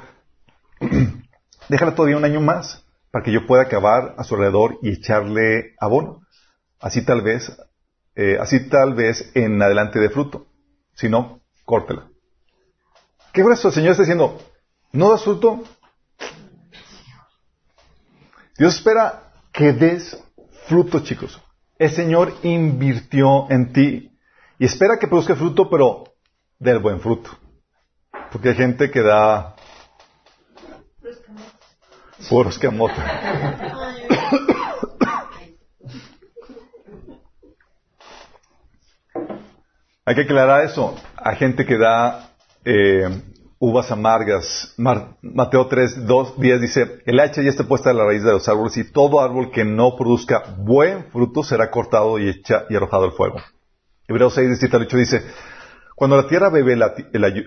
déjala 1.70 1.94
todavía 1.96 2.18
un 2.18 2.26
año 2.26 2.42
más, 2.42 2.84
para 3.12 3.24
que 3.24 3.32
yo 3.32 3.46
pueda 3.46 3.64
acabar 3.64 4.16
a 4.18 4.24
su 4.24 4.36
alrededor 4.36 4.80
y 4.82 4.94
echarle 4.94 5.76
abono. 5.80 6.22
Así 6.80 7.04
tal 7.04 7.22
vez, 7.22 7.56
eh, 8.16 8.38
así 8.40 8.70
tal 8.70 8.94
vez 8.94 9.32
en 9.36 9.62
adelante 9.62 10.00
de 10.00 10.10
fruto. 10.10 10.48
Si 10.94 11.10
no, 11.10 11.39
córtela. 11.70 12.08
¿Qué 13.32 13.44
grueso? 13.44 13.68
El 13.68 13.76
Señor 13.76 13.92
está 13.92 14.02
diciendo, 14.02 14.40
¿no 14.92 15.12
das 15.12 15.24
fruto? 15.24 15.64
Dios 18.58 18.76
espera 18.76 19.32
que 19.52 19.72
des 19.72 20.20
fruto, 20.66 21.02
chicos. 21.02 21.40
El 21.78 21.92
Señor 21.92 22.34
invirtió 22.42 23.46
en 23.52 23.72
ti 23.72 24.18
y 24.58 24.66
espera 24.66 24.98
que 25.00 25.08
produzca 25.08 25.36
fruto, 25.36 25.70
pero 25.70 26.06
del 26.58 26.80
buen 26.80 27.00
fruto. 27.02 27.30
Porque 28.32 28.50
hay 28.50 28.56
gente 28.56 28.90
que 28.90 29.04
da 29.04 29.56
puros 32.28 32.58
camotes. 32.58 32.98
Hay 40.10 40.16
que 40.16 40.22
aclarar 40.22 40.66
eso. 40.66 40.96
Hay 41.18 41.36
gente 41.36 41.68
que 41.68 41.78
da 41.78 42.32
eh, 42.66 43.08
uvas 43.60 43.92
amargas. 43.92 44.74
Mar- 44.78 45.18
Mateo 45.22 45.68
3, 45.68 46.08
2, 46.08 46.40
10 46.40 46.62
dice, 46.62 47.02
el 47.06 47.20
hacha 47.20 47.44
ya 47.44 47.50
está 47.52 47.66
puesta 47.66 47.92
a 47.92 47.94
la 47.94 48.06
raíz 48.06 48.24
de 48.24 48.32
los 48.32 48.50
árboles 48.50 48.76
y 48.78 48.92
todo 48.92 49.22
árbol 49.22 49.52
que 49.52 49.64
no 49.64 49.96
produzca 49.96 50.44
buen 50.58 51.06
fruto 51.12 51.44
será 51.44 51.70
cortado 51.70 52.18
y, 52.18 52.28
echa- 52.30 52.66
y 52.72 52.76
arrojado 52.76 53.04
al 53.06 53.12
fuego. 53.12 53.36
Hebreos 54.08 54.34
6, 54.34 54.48
17 54.48 54.76
al 54.78 54.82
8 54.82 54.98
dice, 54.98 55.22
cuando 55.96 56.18
la 56.18 56.28
tierra 56.28 56.50
bebe 56.50 56.76
la, 56.76 56.92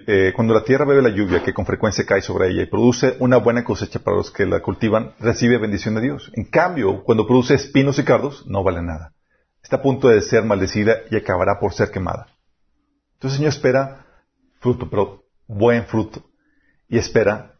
eh, 0.07 0.33
cuando 0.37 0.55
la 0.55 0.63
tierra 0.63 0.85
bebe 0.85 1.03
la 1.03 1.09
lluvia 1.09 1.43
que 1.43 1.53
con 1.53 1.67
frecuencia 1.67 2.07
cae 2.07 2.23
sobre 2.23 2.51
ella 2.51 2.63
y 2.63 2.67
produce 2.67 3.17
una 3.19 3.39
buena 3.39 3.65
cosecha 3.65 3.99
para 3.99 4.19
los 4.19 4.31
que 4.31 4.47
la 4.47 4.61
cultivan, 4.61 5.15
recibe 5.19 5.59
bendición 5.59 5.97
de 5.97 6.03
Dios. 6.03 6.31
En 6.35 6.45
cambio, 6.45 7.03
cuando 7.03 7.27
produce 7.27 7.55
espinos 7.55 7.99
y 7.99 8.05
cardos, 8.05 8.45
no 8.47 8.63
vale 8.63 8.83
nada. 8.83 9.15
Está 9.65 9.77
a 9.77 9.83
punto 9.83 10.07
de 10.07 10.21
ser 10.21 10.45
maldecida 10.45 10.99
y 11.11 11.17
acabará 11.17 11.59
por 11.59 11.73
ser 11.73 11.91
quemada. 11.91 12.29
Entonces 13.23 13.39
el 13.39 13.53
Señor 13.53 13.53
espera 13.53 14.07
fruto, 14.59 14.91
pero 14.91 15.23
buen 15.47 15.87
fruto. 15.87 16.25
Y 16.89 16.99
espera 16.99 17.55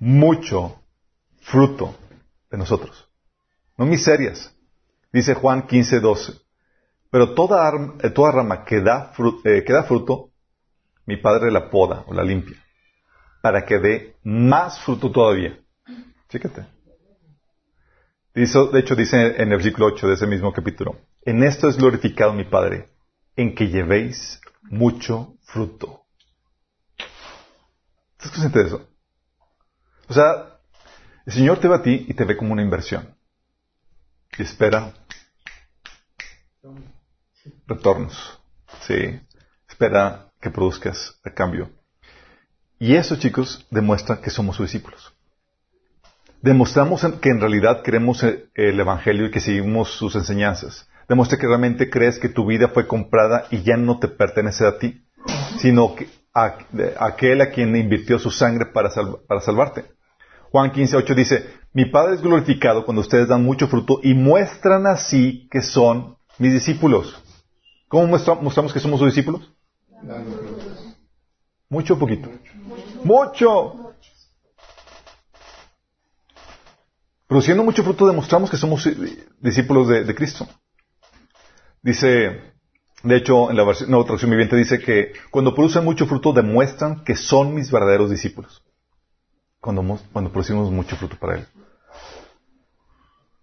mucho 0.00 0.82
fruto 1.42 1.94
de 2.50 2.58
nosotros. 2.58 3.08
No 3.76 3.86
miserias. 3.86 4.52
Dice 5.12 5.34
Juan 5.34 5.68
15, 5.68 6.00
12. 6.00 6.32
Pero 7.08 7.34
toda, 7.34 7.70
eh, 8.02 8.12
rama 8.32 8.64
que 8.64 8.80
da, 8.80 9.12
fru- 9.14 9.40
eh, 9.44 9.62
que 9.64 9.72
da 9.72 9.84
fruto, 9.84 10.32
mi 11.06 11.16
Padre 11.18 11.52
la 11.52 11.70
poda 11.70 12.02
o 12.08 12.12
la 12.12 12.24
limpia, 12.24 12.56
para 13.42 13.64
que 13.64 13.78
dé 13.78 14.16
más 14.24 14.80
fruto 14.80 15.12
todavía. 15.12 15.56
Fíjate. 16.28 16.66
De 18.34 18.80
hecho, 18.80 18.96
dice 18.96 19.36
en 19.36 19.52
el 19.52 19.56
versículo 19.56 19.86
8 19.86 20.08
de 20.08 20.14
ese 20.14 20.26
mismo 20.26 20.52
capítulo, 20.52 20.98
en 21.22 21.44
esto 21.44 21.68
es 21.68 21.76
glorificado 21.76 22.32
mi 22.32 22.44
Padre, 22.44 22.88
en 23.36 23.54
que 23.54 23.68
llevéis 23.68 24.40
mucho 24.62 25.36
fruto. 25.42 26.04
¿Estás 28.18 28.30
consciente 28.32 28.58
de 28.58 28.66
eso? 28.66 28.88
O 30.08 30.14
sea, 30.14 30.58
el 31.26 31.32
Señor 31.32 31.58
te 31.58 31.68
ve 31.68 31.76
a 31.76 31.82
ti 31.82 32.06
y 32.08 32.14
te 32.14 32.24
ve 32.24 32.36
como 32.36 32.52
una 32.52 32.62
inversión. 32.62 33.14
Y 34.38 34.42
espera 34.42 34.92
retornos. 37.66 38.38
Sí. 38.80 39.20
Espera 39.68 40.30
que 40.40 40.50
produzcas 40.50 41.18
a 41.24 41.30
cambio. 41.30 41.70
Y 42.78 42.96
eso, 42.96 43.16
chicos, 43.16 43.66
demuestra 43.70 44.20
que 44.20 44.30
somos 44.30 44.56
sus 44.56 44.66
discípulos. 44.66 45.12
Demostramos 46.42 47.02
que 47.20 47.28
en 47.28 47.40
realidad 47.40 47.82
creemos 47.84 48.22
e- 48.22 48.48
el 48.54 48.80
Evangelio 48.80 49.26
y 49.26 49.30
que 49.30 49.40
seguimos 49.40 49.90
sus 49.90 50.14
enseñanzas. 50.16 50.88
Demuestra 51.10 51.38
que 51.38 51.48
realmente 51.48 51.90
crees 51.90 52.20
que 52.20 52.28
tu 52.28 52.46
vida 52.46 52.68
fue 52.68 52.86
comprada 52.86 53.46
y 53.50 53.64
ya 53.64 53.76
no 53.76 53.98
te 53.98 54.06
pertenece 54.06 54.64
a 54.64 54.78
ti, 54.78 55.04
sino 55.58 55.96
que 55.96 56.06
a, 56.32 56.56
aquel 57.00 57.40
a 57.40 57.50
quien 57.50 57.74
invirtió 57.74 58.16
su 58.20 58.30
sangre 58.30 58.66
para, 58.66 58.90
sal- 58.90 59.18
para 59.26 59.40
salvarte. 59.40 59.86
Juan 60.52 60.70
15, 60.70 60.96
8 60.96 61.14
dice, 61.16 61.46
mi 61.72 61.86
Padre 61.86 62.14
es 62.14 62.22
glorificado 62.22 62.84
cuando 62.84 63.00
ustedes 63.00 63.26
dan 63.26 63.42
mucho 63.42 63.66
fruto 63.66 63.98
y 64.04 64.14
muestran 64.14 64.86
así 64.86 65.48
que 65.50 65.62
son 65.62 66.16
mis 66.38 66.52
discípulos. 66.52 67.20
¿Cómo 67.88 68.06
mostramos 68.06 68.72
que 68.72 68.78
somos 68.78 69.00
sus 69.00 69.12
discípulos? 69.12 69.52
Mucho 71.68 71.94
o 71.94 71.98
poquito. 71.98 72.30
Mucho. 73.02 73.94
Produciendo 77.26 77.64
mucho 77.64 77.82
fruto 77.82 78.06
demostramos 78.06 78.48
que 78.48 78.56
somos 78.56 78.86
eh, 78.86 79.26
discípulos 79.40 79.88
de 79.88 80.14
Cristo. 80.14 80.46
Dice, 81.82 82.40
de 83.02 83.16
hecho, 83.16 83.50
en 83.50 83.56
la 83.56 83.64
versión, 83.64 83.90
nueva 83.90 84.04
traducción 84.04 84.30
viviente 84.30 84.56
dice 84.56 84.78
que 84.78 85.12
cuando 85.30 85.54
producen 85.54 85.84
mucho 85.84 86.06
fruto 86.06 86.32
demuestran 86.32 87.04
que 87.04 87.16
son 87.16 87.54
mis 87.54 87.70
verdaderos 87.70 88.10
discípulos. 88.10 88.62
Cuando, 89.60 89.98
cuando 90.12 90.30
producimos 90.30 90.70
mucho 90.70 90.96
fruto 90.96 91.16
para 91.18 91.36
Él. 91.38 91.46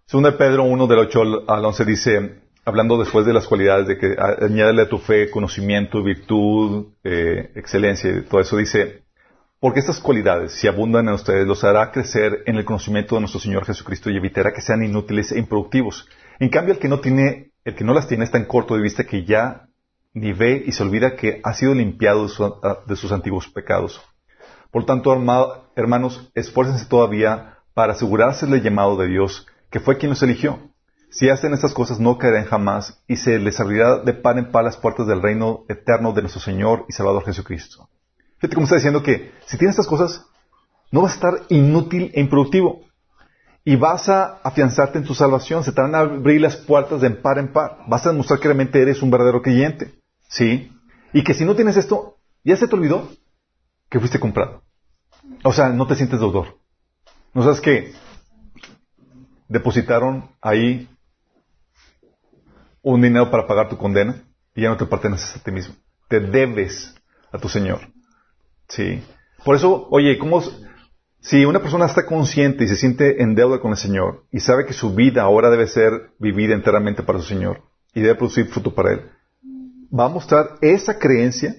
Segunda 0.06 0.30
de 0.30 0.38
Pedro 0.38 0.64
1 0.64 0.86
del 0.86 0.98
8 1.00 1.20
al- 1.20 1.44
al 1.48 1.64
11 1.64 1.84
dice, 1.84 2.40
hablando 2.64 2.98
después 2.98 3.26
de 3.26 3.32
las 3.34 3.46
cualidades 3.46 3.86
de 3.88 3.98
que 3.98 4.16
añádele 4.18 4.82
a 4.82 4.88
tu 4.88 4.98
fe 4.98 5.30
conocimiento, 5.30 6.02
virtud, 6.02 6.86
eh, 7.04 7.50
excelencia 7.54 8.10
y 8.10 8.22
todo 8.22 8.40
eso, 8.40 8.56
dice, 8.56 9.02
porque 9.60 9.80
estas 9.80 10.00
cualidades, 10.00 10.52
si 10.52 10.66
abundan 10.68 11.08
en 11.08 11.14
ustedes, 11.14 11.46
los 11.46 11.62
hará 11.64 11.90
crecer 11.92 12.42
en 12.46 12.56
el 12.56 12.64
conocimiento 12.64 13.16
de 13.16 13.22
nuestro 13.22 13.40
Señor 13.40 13.64
Jesucristo 13.66 14.08
y 14.08 14.16
evitará 14.16 14.52
que 14.52 14.62
sean 14.62 14.82
inútiles 14.82 15.32
e 15.32 15.38
improductivos. 15.38 16.08
En 16.38 16.48
cambio, 16.48 16.74
el 16.74 16.80
que 16.80 16.88
no 16.88 17.00
tiene, 17.00 17.47
el 17.68 17.74
que 17.74 17.84
no 17.84 17.92
las 17.92 18.08
tiene 18.08 18.24
está 18.24 18.38
en 18.38 18.46
corto 18.46 18.74
de 18.74 18.82
vista 18.82 19.04
que 19.04 19.24
ya 19.24 19.68
ni 20.14 20.32
ve 20.32 20.62
y 20.66 20.72
se 20.72 20.82
olvida 20.82 21.16
que 21.16 21.40
ha 21.44 21.52
sido 21.52 21.74
limpiado 21.74 22.22
de, 22.22 22.28
su- 22.30 22.54
de 22.86 22.96
sus 22.96 23.12
antiguos 23.12 23.46
pecados. 23.48 24.00
Por 24.70 24.86
tanto, 24.86 25.12
hermanos, 25.76 26.30
esfuércense 26.34 26.86
todavía 26.86 27.58
para 27.74 27.92
asegurarse 27.92 28.46
del 28.46 28.62
llamado 28.62 28.96
de 28.96 29.08
Dios, 29.08 29.46
que 29.70 29.80
fue 29.80 29.98
quien 29.98 30.10
los 30.10 30.22
eligió. 30.22 30.58
Si 31.10 31.28
hacen 31.28 31.52
estas 31.52 31.74
cosas 31.74 32.00
no 32.00 32.16
caerán 32.16 32.46
jamás 32.46 33.02
y 33.06 33.16
se 33.16 33.38
les 33.38 33.60
abrirá 33.60 33.98
de 33.98 34.14
par 34.14 34.38
en 34.38 34.50
par 34.50 34.64
las 34.64 34.76
puertas 34.78 35.06
del 35.06 35.20
reino 35.22 35.64
eterno 35.68 36.12
de 36.12 36.22
nuestro 36.22 36.40
Señor 36.40 36.86
y 36.88 36.92
Salvador 36.92 37.24
Jesucristo. 37.24 37.88
Fíjate 38.38 38.54
cómo 38.54 38.64
está 38.64 38.76
diciendo 38.76 39.02
que 39.02 39.32
si 39.46 39.58
tienes 39.58 39.74
estas 39.74 39.86
cosas, 39.86 40.24
no 40.90 41.02
vas 41.02 41.12
a 41.12 41.14
estar 41.16 41.34
inútil 41.50 42.10
e 42.14 42.20
improductivo. 42.20 42.87
Y 43.68 43.76
vas 43.76 44.08
a 44.08 44.40
afianzarte 44.42 44.96
en 44.96 45.04
tu 45.04 45.14
salvación. 45.14 45.62
Se 45.62 45.72
te 45.72 45.82
van 45.82 45.94
a 45.94 45.98
abrir 45.98 46.40
las 46.40 46.56
puertas 46.56 47.02
de 47.02 47.10
par 47.10 47.36
en 47.36 47.52
par. 47.52 47.80
Vas 47.86 48.06
a 48.06 48.12
demostrar 48.12 48.40
que 48.40 48.48
realmente 48.48 48.80
eres 48.80 49.02
un 49.02 49.10
verdadero 49.10 49.42
creyente. 49.42 49.92
¿Sí? 50.26 50.72
Y 51.12 51.22
que 51.22 51.34
si 51.34 51.44
no 51.44 51.54
tienes 51.54 51.76
esto, 51.76 52.16
ya 52.42 52.56
se 52.56 52.66
te 52.66 52.74
olvidó 52.74 53.10
que 53.90 53.98
fuiste 53.98 54.18
comprado. 54.18 54.62
O 55.44 55.52
sea, 55.52 55.68
no 55.68 55.86
te 55.86 55.96
sientes 55.96 56.18
deudor. 56.18 56.56
¿No 57.34 57.42
sabes 57.42 57.60
que 57.60 57.92
depositaron 59.48 60.30
ahí 60.40 60.88
un 62.80 63.02
dinero 63.02 63.30
para 63.30 63.46
pagar 63.46 63.68
tu 63.68 63.76
condena 63.76 64.24
y 64.54 64.62
ya 64.62 64.70
no 64.70 64.78
te 64.78 64.86
perteneces 64.86 65.36
a 65.36 65.44
ti 65.44 65.52
mismo? 65.52 65.74
Te 66.08 66.20
debes 66.20 66.94
a 67.30 67.36
tu 67.36 67.50
Señor. 67.50 67.80
Sí. 68.66 69.04
Por 69.44 69.56
eso, 69.56 69.88
oye, 69.90 70.16
¿cómo, 70.16 70.42
si 71.20 71.44
una 71.44 71.60
persona 71.60 71.86
está 71.86 72.06
consciente 72.06 72.64
y 72.64 72.68
se 72.68 72.76
siente 72.76 73.22
en 73.22 73.34
deuda 73.34 73.60
con 73.60 73.72
el 73.72 73.76
Señor 73.76 74.24
y 74.30 74.40
sabe 74.40 74.64
que 74.64 74.72
su 74.72 74.94
vida 74.94 75.22
ahora 75.22 75.50
debe 75.50 75.66
ser 75.66 76.12
vivida 76.18 76.54
enteramente 76.54 77.02
para 77.02 77.18
su 77.18 77.26
Señor 77.26 77.62
y 77.94 78.00
debe 78.00 78.14
producir 78.14 78.46
fruto 78.46 78.74
para 78.74 78.92
Él, 78.92 79.10
va 79.96 80.06
a 80.06 80.08
mostrar 80.08 80.58
esa 80.60 80.98
creencia, 80.98 81.56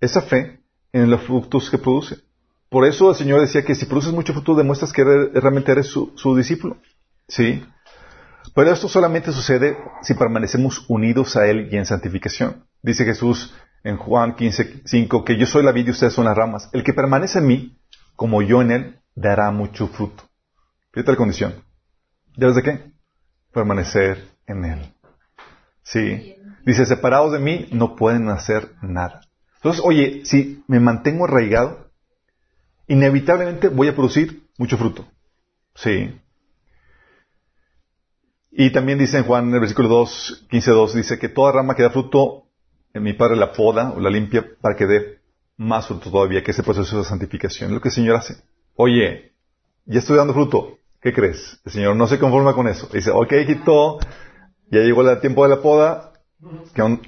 esa 0.00 0.22
fe 0.22 0.60
en 0.92 1.10
los 1.10 1.22
frutos 1.22 1.70
que 1.70 1.78
produce. 1.78 2.16
Por 2.68 2.86
eso 2.86 3.10
el 3.10 3.16
Señor 3.16 3.40
decía 3.40 3.64
que 3.64 3.74
si 3.74 3.86
produces 3.86 4.12
mucho 4.12 4.32
fruto 4.32 4.54
demuestras 4.54 4.92
que 4.92 5.04
realmente 5.04 5.72
eres 5.72 5.88
su, 5.88 6.12
su 6.14 6.34
discípulo. 6.36 6.78
¿Sí? 7.28 7.62
Pero 8.54 8.70
esto 8.70 8.88
solamente 8.88 9.32
sucede 9.32 9.76
si 10.02 10.14
permanecemos 10.14 10.84
unidos 10.88 11.36
a 11.36 11.46
Él 11.46 11.68
y 11.70 11.76
en 11.76 11.86
santificación. 11.86 12.64
Dice 12.82 13.04
Jesús 13.04 13.54
en 13.84 13.96
Juan 13.96 14.36
15, 14.36 14.82
5, 14.84 15.24
que 15.24 15.38
yo 15.38 15.46
soy 15.46 15.62
la 15.64 15.72
vid 15.72 15.88
y 15.88 15.90
ustedes 15.90 16.12
son 16.12 16.24
las 16.24 16.36
ramas. 16.36 16.68
El 16.72 16.84
que 16.84 16.92
permanece 16.92 17.38
en 17.38 17.46
mí, 17.46 17.78
como 18.22 18.40
yo 18.40 18.62
en 18.62 18.70
Él, 18.70 19.00
dará 19.16 19.50
mucho 19.50 19.88
fruto. 19.88 20.22
Fíjate 20.92 21.10
la 21.10 21.16
condición. 21.18 21.54
¿Debes 22.36 22.54
de 22.54 22.62
qué? 22.62 22.92
Permanecer 23.52 24.28
en 24.46 24.64
Él. 24.64 24.94
Sí. 25.82 26.36
Dice, 26.64 26.86
separados 26.86 27.32
de 27.32 27.40
mí, 27.40 27.66
no 27.72 27.96
pueden 27.96 28.28
hacer 28.28 28.76
nada. 28.80 29.22
Entonces, 29.56 29.82
oye, 29.84 30.22
si 30.24 30.62
me 30.68 30.78
mantengo 30.78 31.24
arraigado, 31.24 31.90
inevitablemente 32.86 33.66
voy 33.66 33.88
a 33.88 33.96
producir 33.96 34.44
mucho 34.56 34.78
fruto. 34.78 35.04
Sí. 35.74 36.16
Y 38.52 38.70
también 38.70 38.98
dice 38.98 39.18
en 39.18 39.24
Juan, 39.24 39.48
en 39.48 39.54
el 39.54 39.60
versículo 39.60 39.88
2, 39.88 40.46
15, 40.48 40.70
2, 40.70 40.94
dice 40.94 41.18
que 41.18 41.28
toda 41.28 41.50
rama 41.50 41.74
que 41.74 41.82
da 41.82 41.90
fruto, 41.90 42.44
en 42.94 43.02
mi 43.02 43.14
Padre 43.14 43.34
la 43.34 43.50
poda 43.50 43.90
o 43.90 43.98
la 43.98 44.10
limpia 44.10 44.46
para 44.60 44.76
que 44.76 44.86
dé 44.86 45.21
más 45.56 45.86
fruto 45.86 46.10
todavía, 46.10 46.42
que 46.42 46.50
ese 46.50 46.62
proceso 46.62 46.98
de 46.98 47.04
santificación. 47.04 47.70
Es 47.70 47.74
lo 47.74 47.80
que 47.80 47.88
el 47.88 47.94
Señor 47.94 48.16
hace. 48.16 48.36
Oye, 48.76 49.32
ya 49.86 49.98
estoy 50.00 50.16
dando 50.16 50.32
fruto. 50.34 50.78
¿Qué 51.00 51.12
crees? 51.12 51.60
El 51.64 51.72
Señor 51.72 51.96
no 51.96 52.06
se 52.06 52.18
conforma 52.18 52.54
con 52.54 52.68
eso. 52.68 52.88
Dice, 52.92 53.10
ok, 53.10 53.32
hijito, 53.42 53.98
ya 54.70 54.80
llegó 54.80 55.08
el 55.08 55.20
tiempo 55.20 55.42
de 55.42 55.50
la 55.56 55.60
poda. 55.62 56.12
¿Qué 56.74 56.82
on- 56.82 57.02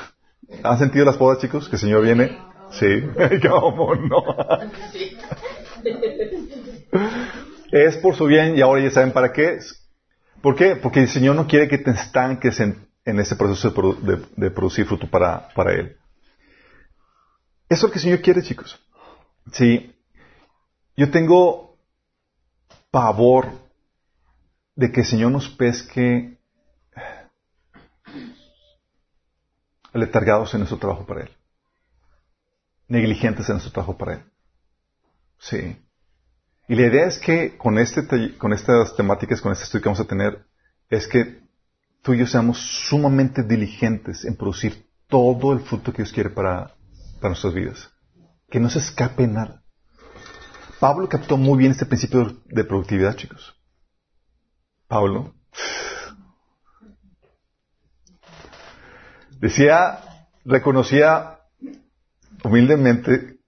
¿Han 0.62 0.78
sentido 0.78 1.04
las 1.04 1.16
podas, 1.16 1.38
chicos? 1.38 1.68
Que 1.68 1.76
el 1.76 1.80
Señor 1.80 2.02
viene. 2.02 2.38
Sí. 2.72 3.02
¿Cómo 3.48 3.94
no? 3.94 4.22
es 7.72 7.96
por 7.98 8.14
su 8.16 8.26
bien 8.26 8.56
y 8.56 8.60
ahora 8.60 8.82
ya 8.82 8.90
saben 8.90 9.12
para 9.12 9.32
qué. 9.32 9.58
¿Por 10.42 10.56
qué? 10.56 10.76
Porque 10.76 11.00
el 11.00 11.08
Señor 11.08 11.34
no 11.36 11.46
quiere 11.46 11.68
que 11.68 11.78
te 11.78 11.90
estanques 11.92 12.60
en, 12.60 12.86
en 13.04 13.20
ese 13.20 13.36
proceso 13.36 13.70
de, 13.70 13.76
produ- 13.76 13.98
de- 14.00 14.22
de 14.36 14.50
producir 14.50 14.86
fruto 14.86 15.08
para, 15.08 15.48
para 15.54 15.72
Él. 15.72 15.96
Eso 17.68 17.74
es 17.78 17.82
lo 17.82 17.90
que 17.90 17.98
el 17.98 18.02
Señor 18.02 18.20
quiere, 18.22 18.42
chicos. 18.42 18.80
Sí. 19.52 19.94
Yo 20.96 21.10
tengo 21.10 21.76
pavor 22.90 23.48
de 24.76 24.92
que 24.92 25.00
el 25.00 25.06
Señor 25.06 25.32
nos 25.32 25.48
pesque 25.48 26.38
letargados 29.92 30.54
en 30.54 30.60
nuestro 30.60 30.78
trabajo 30.78 31.06
para 31.06 31.22
Él. 31.22 31.30
Negligentes 32.88 33.48
en 33.48 33.54
nuestro 33.54 33.72
trabajo 33.72 33.96
para 33.96 34.14
Él. 34.14 34.22
Sí. 35.38 35.76
Y 36.68 36.74
la 36.74 36.86
idea 36.86 37.06
es 37.06 37.18
que 37.18 37.56
con, 37.56 37.78
este, 37.78 38.06
con 38.38 38.52
estas 38.52 38.94
temáticas, 38.96 39.40
con 39.40 39.52
este 39.52 39.64
estudio 39.64 39.82
que 39.82 39.88
vamos 39.88 40.00
a 40.00 40.08
tener, 40.08 40.44
es 40.88 41.06
que 41.06 41.40
tú 42.02 42.14
y 42.14 42.18
yo 42.18 42.26
seamos 42.26 42.58
sumamente 42.88 43.42
diligentes 43.42 44.24
en 44.24 44.36
producir 44.36 44.86
todo 45.08 45.52
el 45.52 45.60
fruto 45.60 45.92
que 45.92 46.02
Dios 46.02 46.12
quiere 46.12 46.30
para, 46.30 46.75
para 47.20 47.30
nuestras 47.30 47.54
vidas. 47.54 47.90
Que 48.50 48.60
no 48.60 48.70
se 48.70 48.78
escape 48.78 49.26
nada. 49.26 49.62
Pablo 50.78 51.08
captó 51.08 51.36
muy 51.36 51.58
bien 51.58 51.72
este 51.72 51.86
principio 51.86 52.36
de- 52.46 52.64
productividad, 52.64 53.16
chicos. 53.16 53.54
Pablo. 54.88 55.34
Decía, 59.40 60.00
reconocía 60.44 61.40
humildemente 62.44 63.38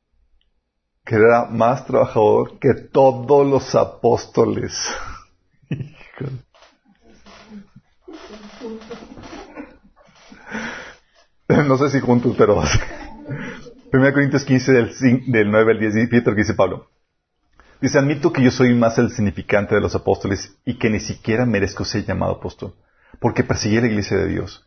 que 1.04 1.14
era 1.14 1.46
más 1.46 1.86
trabajador 1.86 2.58
que 2.58 2.74
todos 2.74 3.46
los 3.46 3.74
apóstoles. 3.74 4.72
No 11.48 11.78
sé 11.78 11.88
si 11.90 12.00
juntos, 12.00 12.34
pero 12.36 12.62
1 13.92 14.12
Corintios 14.12 14.44
15 14.44 14.72
del, 14.72 14.94
cin- 14.94 15.24
del 15.26 15.50
9 15.50 15.72
al 15.72 15.78
10, 15.80 15.94
fíjate 16.10 16.30
lo 16.30 16.36
que 16.36 16.42
dice 16.42 16.54
Pablo. 16.54 16.90
Dice, 17.80 17.98
admito 17.98 18.32
que 18.32 18.42
yo 18.42 18.50
soy 18.50 18.74
más 18.74 18.98
el 18.98 19.10
significante 19.10 19.74
de 19.74 19.80
los 19.80 19.94
apóstoles 19.94 20.56
y 20.64 20.78
que 20.78 20.90
ni 20.90 21.00
siquiera 21.00 21.46
merezco 21.46 21.84
ser 21.84 22.04
llamado 22.04 22.32
apóstol, 22.32 22.74
porque 23.20 23.44
perseguí 23.44 23.80
la 23.80 23.86
iglesia 23.86 24.16
de 24.16 24.26
Dios. 24.28 24.66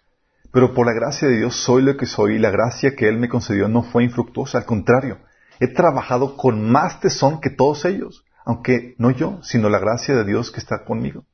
Pero 0.52 0.74
por 0.74 0.86
la 0.86 0.94
gracia 0.94 1.28
de 1.28 1.38
Dios 1.38 1.56
soy 1.56 1.82
lo 1.84 1.98
que 1.98 2.06
soy 2.06 2.36
y 2.36 2.40
la 2.40 2.52
gracia 2.52 2.96
que 2.96 3.08
Él 3.08 3.18
me 3.18 3.30
concedió 3.30 3.68
no 3.68 3.84
fue 3.84 4.04
infructuosa, 4.04 4.58
al 4.58 4.66
contrario, 4.66 5.20
he 5.60 5.68
trabajado 5.68 6.36
con 6.38 6.70
más 6.72 7.00
tesón 7.00 7.42
que 7.42 7.50
todos 7.50 7.86
ellos, 7.86 8.26
aunque 8.46 8.96
no 8.98 9.12
yo, 9.12 9.40
sino 9.44 9.70
la 9.70 9.80
gracia 9.80 10.16
de 10.16 10.24
Dios 10.26 10.52
que 10.52 10.60
está 10.60 10.84
conmigo. 10.84 11.26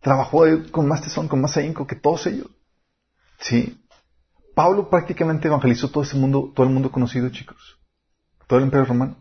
Trabajó 0.00 0.44
con 0.70 0.86
más 0.86 1.02
tesón, 1.02 1.26
con 1.28 1.40
más 1.40 1.56
ahínco 1.56 1.86
que 1.86 1.96
todos 1.96 2.26
ellos. 2.26 2.48
Sí. 3.40 3.82
Pablo 4.56 4.88
prácticamente 4.88 5.48
evangelizó 5.48 5.90
todo 5.90 6.02
ese 6.02 6.16
mundo, 6.16 6.50
todo 6.56 6.66
el 6.66 6.72
mundo 6.72 6.90
conocido, 6.90 7.28
chicos. 7.28 7.78
Todo 8.46 8.58
el 8.58 8.64
imperio 8.64 8.86
romano. 8.86 9.18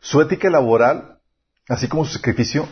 Su 0.00 0.22
ética 0.22 0.48
laboral, 0.48 1.20
así 1.68 1.88
como 1.88 2.06
su 2.06 2.14
sacrificio, 2.14 2.66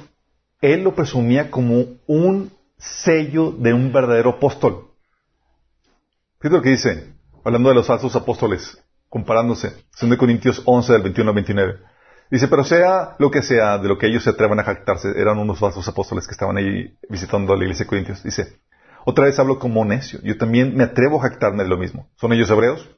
él 0.62 0.83
lo 0.83 0.94
presumía 0.94 1.50
como 1.50 1.85
un 2.06 2.50
sello 2.78 3.52
de 3.52 3.74
un 3.74 3.92
verdadero 3.92 4.30
apóstol. 4.30 4.92
Fíjate 6.38 6.56
lo 6.56 6.62
que 6.62 6.70
dice, 6.70 7.12
hablando 7.44 7.68
de 7.68 7.74
los 7.74 7.87
falsos 7.87 8.16
apóstoles, 8.16 8.83
comparándose. 9.11 9.76
2 10.00 10.16
Corintios 10.16 10.62
11, 10.64 10.90
del 10.94 11.02
21 11.02 11.28
al 11.28 11.35
29. 11.35 11.78
Dice, 12.30 12.48
pero 12.48 12.64
sea 12.64 13.16
lo 13.18 13.30
que 13.30 13.42
sea 13.42 13.76
de 13.76 13.88
lo 13.88 13.98
que 13.98 14.06
ellos 14.06 14.24
se 14.24 14.30
atrevan 14.30 14.61
a 14.61 14.64
jactarse, 14.64 15.09
eran 15.14 15.37
unos 15.37 15.59
falsos 15.59 15.87
apóstoles 15.87 16.26
que 16.26 16.33
estaban 16.33 16.56
ahí 16.56 16.96
visitando 17.11 17.54
la 17.54 17.64
iglesia 17.64 17.85
de 17.85 17.90
Corintios. 17.90 18.22
Dice, 18.22 18.62
otra 19.11 19.27
vez 19.27 19.38
hablo 19.38 19.59
como 19.59 19.85
necio. 19.85 20.20
Yo 20.23 20.37
también 20.37 20.77
me 20.77 20.85
atrevo 20.85 21.18
a 21.18 21.29
jactarme 21.29 21.62
de 21.62 21.68
lo 21.68 21.79
mismo. 21.79 22.09
¿Son 22.16 22.33
ellos 22.33 22.51
hebreos? 22.51 22.88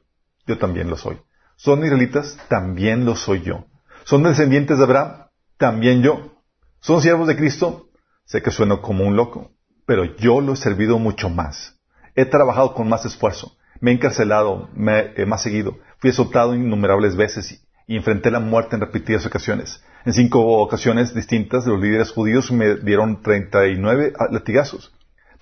Yo 0.47 0.57
también 0.57 0.89
lo 0.89 0.97
soy. 0.97 1.17
¿Son 1.55 1.83
israelitas? 1.83 2.37
También 2.49 3.05
lo 3.05 3.15
soy 3.15 3.41
yo. 3.41 3.65
¿Son 4.03 4.23
descendientes 4.23 4.77
de 4.77 4.83
Abraham? 4.83 5.27
También 5.57 6.01
yo. 6.01 6.41
¿Son 6.79 7.01
siervos 7.01 7.27
de 7.27 7.35
Cristo? 7.35 7.89
Sé 8.25 8.41
que 8.41 8.51
sueno 8.51 8.81
como 8.81 9.05
un 9.05 9.15
loco, 9.15 9.51
pero 9.85 10.03
yo 10.03 10.41
lo 10.41 10.53
he 10.53 10.57
servido 10.57 10.99
mucho 10.99 11.29
más. 11.29 11.79
He 12.15 12.25
trabajado 12.25 12.73
con 12.73 12.89
más 12.89 13.05
esfuerzo. 13.05 13.55
Me 13.79 13.91
he 13.91 13.93
encarcelado 13.93 14.69
me, 14.73 15.13
he 15.15 15.25
más 15.25 15.43
seguido. 15.43 15.77
Fui 15.97 16.09
azotado 16.09 16.55
innumerables 16.55 17.15
veces 17.15 17.51
y, 17.51 17.93
y 17.93 17.97
enfrenté 17.97 18.31
la 18.31 18.39
muerte 18.39 18.75
en 18.75 18.81
repetidas 18.81 19.25
ocasiones. 19.25 19.83
En 20.05 20.13
cinco 20.13 20.45
ocasiones 20.61 21.13
distintas, 21.13 21.65
los 21.65 21.79
líderes 21.81 22.11
judíos 22.11 22.51
me 22.51 22.75
dieron 22.75 23.21
39 23.21 24.13
latigazos. 24.31 24.92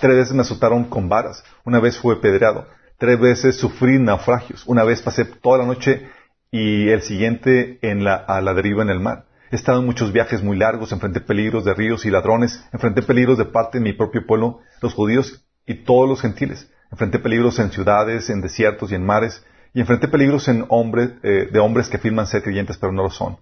Tres 0.01 0.15
veces 0.15 0.33
me 0.33 0.41
azotaron 0.41 0.85
con 0.85 1.09
varas. 1.09 1.43
Una 1.63 1.79
vez 1.79 1.99
fui 1.99 2.15
pedreado. 2.15 2.65
Tres 2.97 3.19
veces 3.19 3.55
sufrí 3.55 3.99
naufragios. 3.99 4.65
Una 4.65 4.83
vez 4.83 4.99
pasé 5.03 5.25
toda 5.25 5.59
la 5.59 5.65
noche 5.65 6.09
y 6.49 6.89
el 6.89 7.03
siguiente 7.03 7.77
en 7.83 8.03
la, 8.03 8.15
a 8.15 8.41
la 8.41 8.55
deriva 8.55 8.81
en 8.81 8.89
el 8.89 8.99
mar. 8.99 9.25
He 9.51 9.55
estado 9.55 9.79
en 9.79 9.85
muchos 9.85 10.11
viajes 10.11 10.41
muy 10.41 10.57
largos, 10.57 10.91
enfrenté 10.91 11.21
peligros 11.21 11.65
de 11.65 11.75
ríos 11.75 12.05
y 12.05 12.09
ladrones, 12.09 12.65
enfrenté 12.73 13.03
peligros 13.03 13.37
de 13.37 13.45
parte 13.45 13.77
de 13.77 13.83
mi 13.83 13.93
propio 13.93 14.25
pueblo, 14.25 14.61
los 14.81 14.95
judíos 14.95 15.45
y 15.67 15.83
todos 15.83 16.09
los 16.09 16.19
gentiles. 16.19 16.67
Enfrenté 16.91 17.19
peligros 17.19 17.59
en 17.59 17.71
ciudades, 17.71 18.31
en 18.31 18.41
desiertos 18.41 18.91
y 18.91 18.95
en 18.95 19.05
mares, 19.05 19.45
y 19.71 19.81
enfrenté 19.81 20.07
peligros 20.07 20.47
en 20.47 20.65
hombres, 20.69 21.11
eh, 21.21 21.47
de 21.51 21.59
hombres 21.59 21.89
que 21.89 21.97
afirman 21.97 22.25
ser 22.25 22.41
creyentes 22.41 22.77
pero 22.77 22.91
no 22.91 23.03
lo 23.03 23.11
son. 23.11 23.37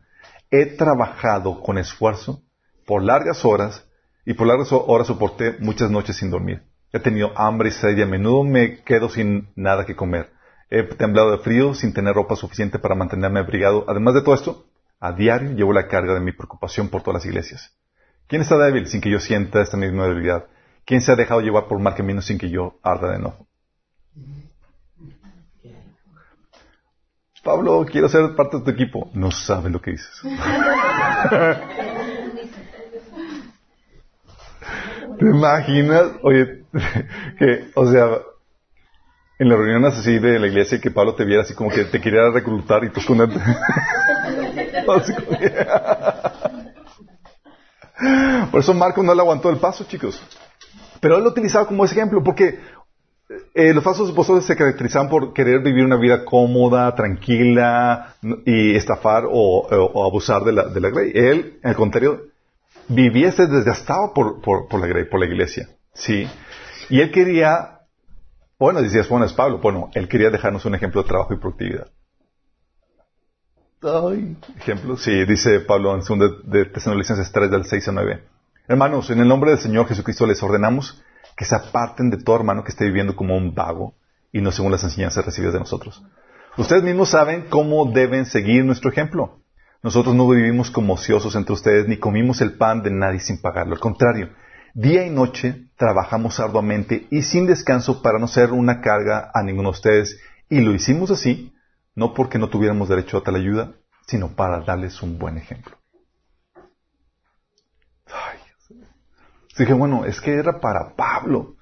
He 0.51 0.65
trabajado 0.65 1.61
con 1.61 1.77
esfuerzo 1.77 2.41
por 2.85 3.01
largas 3.01 3.45
horas 3.45 3.85
y 4.29 4.35
por 4.35 4.45
largas 4.45 4.71
horas 4.71 5.07
soporté 5.07 5.55
muchas 5.59 5.89
noches 5.89 6.17
sin 6.17 6.29
dormir. 6.29 6.61
He 6.93 6.99
tenido 6.99 7.31
hambre 7.35 7.69
y 7.69 7.71
sed 7.71 7.97
y 7.97 8.03
a 8.03 8.05
menudo 8.05 8.43
me 8.43 8.83
quedo 8.83 9.09
sin 9.09 9.49
nada 9.55 9.87
que 9.87 9.95
comer. 9.95 10.29
He 10.69 10.83
temblado 10.83 11.31
de 11.31 11.39
frío 11.39 11.73
sin 11.73 11.95
tener 11.95 12.13
ropa 12.13 12.35
suficiente 12.35 12.77
para 12.77 12.93
mantenerme 12.93 13.39
abrigado. 13.39 13.85
Además 13.87 14.13
de 14.13 14.21
todo 14.21 14.35
esto, 14.35 14.67
a 14.99 15.13
diario 15.13 15.53
llevo 15.53 15.73
la 15.73 15.87
carga 15.87 16.13
de 16.13 16.19
mi 16.19 16.31
preocupación 16.31 16.89
por 16.89 17.01
todas 17.01 17.23
las 17.23 17.25
iglesias. 17.25 17.75
¿Quién 18.27 18.43
está 18.43 18.55
débil 18.59 18.85
sin 18.85 19.01
que 19.01 19.09
yo 19.09 19.19
sienta 19.19 19.63
esta 19.63 19.77
misma 19.77 20.05
debilidad? 20.05 20.45
¿Quién 20.85 21.01
se 21.01 21.11
ha 21.11 21.15
dejado 21.15 21.41
llevar 21.41 21.67
por 21.67 21.79
mal 21.79 21.95
camino 21.95 22.21
sin 22.21 22.37
que 22.37 22.51
yo 22.51 22.77
arda 22.83 23.09
de 23.09 23.15
enojo? 23.15 23.47
Pablo, 27.43 27.83
quiero 27.91 28.07
ser 28.07 28.35
parte 28.35 28.57
de 28.57 28.63
tu 28.63 28.69
equipo. 28.69 29.09
No 29.15 29.31
sabes 29.31 29.71
lo 29.71 29.81
que 29.81 29.89
dices. 29.89 30.21
¿Te 35.19 35.25
imaginas? 35.25 36.11
Oye, 36.23 36.63
que, 37.37 37.65
o 37.75 37.91
sea, 37.91 38.05
en 39.37 39.49
las 39.49 39.57
reuniones 39.57 39.97
así 39.97 40.17
de 40.17 40.39
la 40.39 40.47
iglesia 40.47 40.79
que 40.79 40.91
Pablo 40.91 41.15
te 41.15 41.25
viera 41.25 41.41
así 41.43 41.53
como 41.53 41.69
que 41.69 41.83
te 41.85 41.99
quería 41.99 42.29
reclutar 42.31 42.85
y 42.85 42.89
tú 42.89 43.01
con. 43.05 43.17
Por 48.51 48.61
eso 48.61 48.73
Marco 48.73 49.03
no 49.03 49.13
le 49.13 49.21
aguantó 49.21 49.49
el 49.49 49.57
paso, 49.57 49.83
chicos. 49.83 50.23
Pero 51.01 51.17
él 51.17 51.23
lo 51.23 51.29
utilizaba 51.29 51.67
como 51.67 51.85
ejemplo, 51.85 52.23
porque 52.23 52.59
eh, 53.53 53.73
los 53.73 53.83
falsos 53.83 54.11
apóstoles 54.11 54.45
se 54.45 54.55
caracterizaban 54.55 55.09
por 55.09 55.33
querer 55.33 55.61
vivir 55.61 55.83
una 55.85 55.97
vida 55.97 56.23
cómoda, 56.23 56.95
tranquila, 56.95 58.15
y 58.45 58.75
estafar 58.75 59.25
o, 59.25 59.67
o 59.67 60.05
abusar 60.05 60.43
de 60.43 60.53
la, 60.53 60.67
de 60.67 60.79
la 60.79 60.89
grey. 60.89 61.11
Él, 61.13 61.59
al 61.63 61.75
contrario, 61.75 62.29
vivía 62.89 63.31
se 63.31 63.47
desgastado 63.47 64.13
por, 64.13 64.41
por, 64.41 64.67
por 64.67 64.85
la 64.85 65.09
por 65.09 65.19
la 65.19 65.25
iglesia. 65.27 65.69
Sí. 65.93 66.27
Y 66.89 67.01
él 67.01 67.11
quería, 67.11 67.81
bueno, 68.57 68.81
decías, 68.81 69.07
bueno, 69.07 69.25
es 69.25 69.33
Pablo, 69.33 69.59
bueno, 69.59 69.89
él 69.93 70.07
quería 70.07 70.29
dejarnos 70.29 70.65
un 70.65 70.75
ejemplo 70.75 71.01
de 71.03 71.07
trabajo 71.07 71.33
y 71.33 71.37
productividad. 71.37 71.87
Ay, 73.81 74.35
ejemplo, 74.57 74.97
sí, 74.97 75.23
dice 75.23 75.61
Pablo 75.61 75.95
en 75.95 76.01
2 76.01 76.51
de, 76.51 76.65
Tesalonicenses 76.65 77.31
3 77.31 77.49
del 77.49 77.63
6 77.63 77.87
a 77.87 77.91
9. 77.93 78.23
Hermanos, 78.67 79.09
en 79.09 79.19
el 79.19 79.27
nombre 79.27 79.51
del 79.51 79.59
Señor 79.59 79.87
Jesucristo 79.87 80.27
les 80.27 80.43
ordenamos 80.43 81.01
que 81.37 81.45
se 81.45 81.55
aparten 81.55 82.09
de 82.09 82.17
todo 82.17 82.35
hermano 82.35 82.63
que 82.63 82.71
esté 82.71 82.85
viviendo 82.85 83.15
como 83.15 83.37
un 83.37 83.55
vago 83.55 83.95
y 84.33 84.41
no 84.41 84.51
según 84.51 84.73
las 84.73 84.83
enseñanzas 84.83 85.25
recibidas 85.25 85.53
de 85.53 85.59
nosotros. 85.59 86.03
Ustedes 86.57 86.83
mismos 86.83 87.09
saben 87.09 87.45
cómo 87.49 87.89
deben 87.91 88.25
seguir 88.25 88.65
nuestro 88.65 88.91
ejemplo. 88.91 89.38
Nosotros 89.81 90.13
no 90.13 90.27
vivimos 90.27 90.71
como 90.71 90.93
ociosos 90.93 91.35
entre 91.35 91.53
ustedes 91.53 91.87
ni 91.87 91.97
comimos 91.97 92.41
el 92.41 92.53
pan 92.57 92.83
de 92.83 92.91
nadie 92.91 93.19
sin 93.19 93.39
pagarlo. 93.39 93.75
Al 93.75 93.79
contrario, 93.79 94.29
día 94.73 95.05
y 95.05 95.09
noche 95.09 95.69
trabajamos 95.77 96.39
arduamente 96.39 97.07
y 97.11 97.21
sin 97.21 97.45
descanso 97.45 98.01
para 98.01 98.19
no 98.19 98.27
ser 98.27 98.51
una 98.51 98.81
carga 98.81 99.31
a 99.33 99.41
ninguno 99.41 99.69
de 99.69 99.77
ustedes. 99.77 100.19
Y 100.49 100.59
lo 100.59 100.73
hicimos 100.73 101.11
así, 101.11 101.53
no 101.95 102.13
porque 102.13 102.37
no 102.37 102.49
tuviéramos 102.49 102.89
derecho 102.89 103.17
a 103.17 103.23
tal 103.23 103.35
ayuda, 103.35 103.73
sino 104.05 104.35
para 104.35 104.59
darles 104.61 105.01
un 105.01 105.17
buen 105.17 105.37
ejemplo. 105.37 105.77
Ay, 108.07 108.39
dije, 109.57 109.73
bueno, 109.73 110.03
es 110.03 110.19
que 110.19 110.33
era 110.33 110.59
para 110.59 110.95
Pablo. 110.95 111.55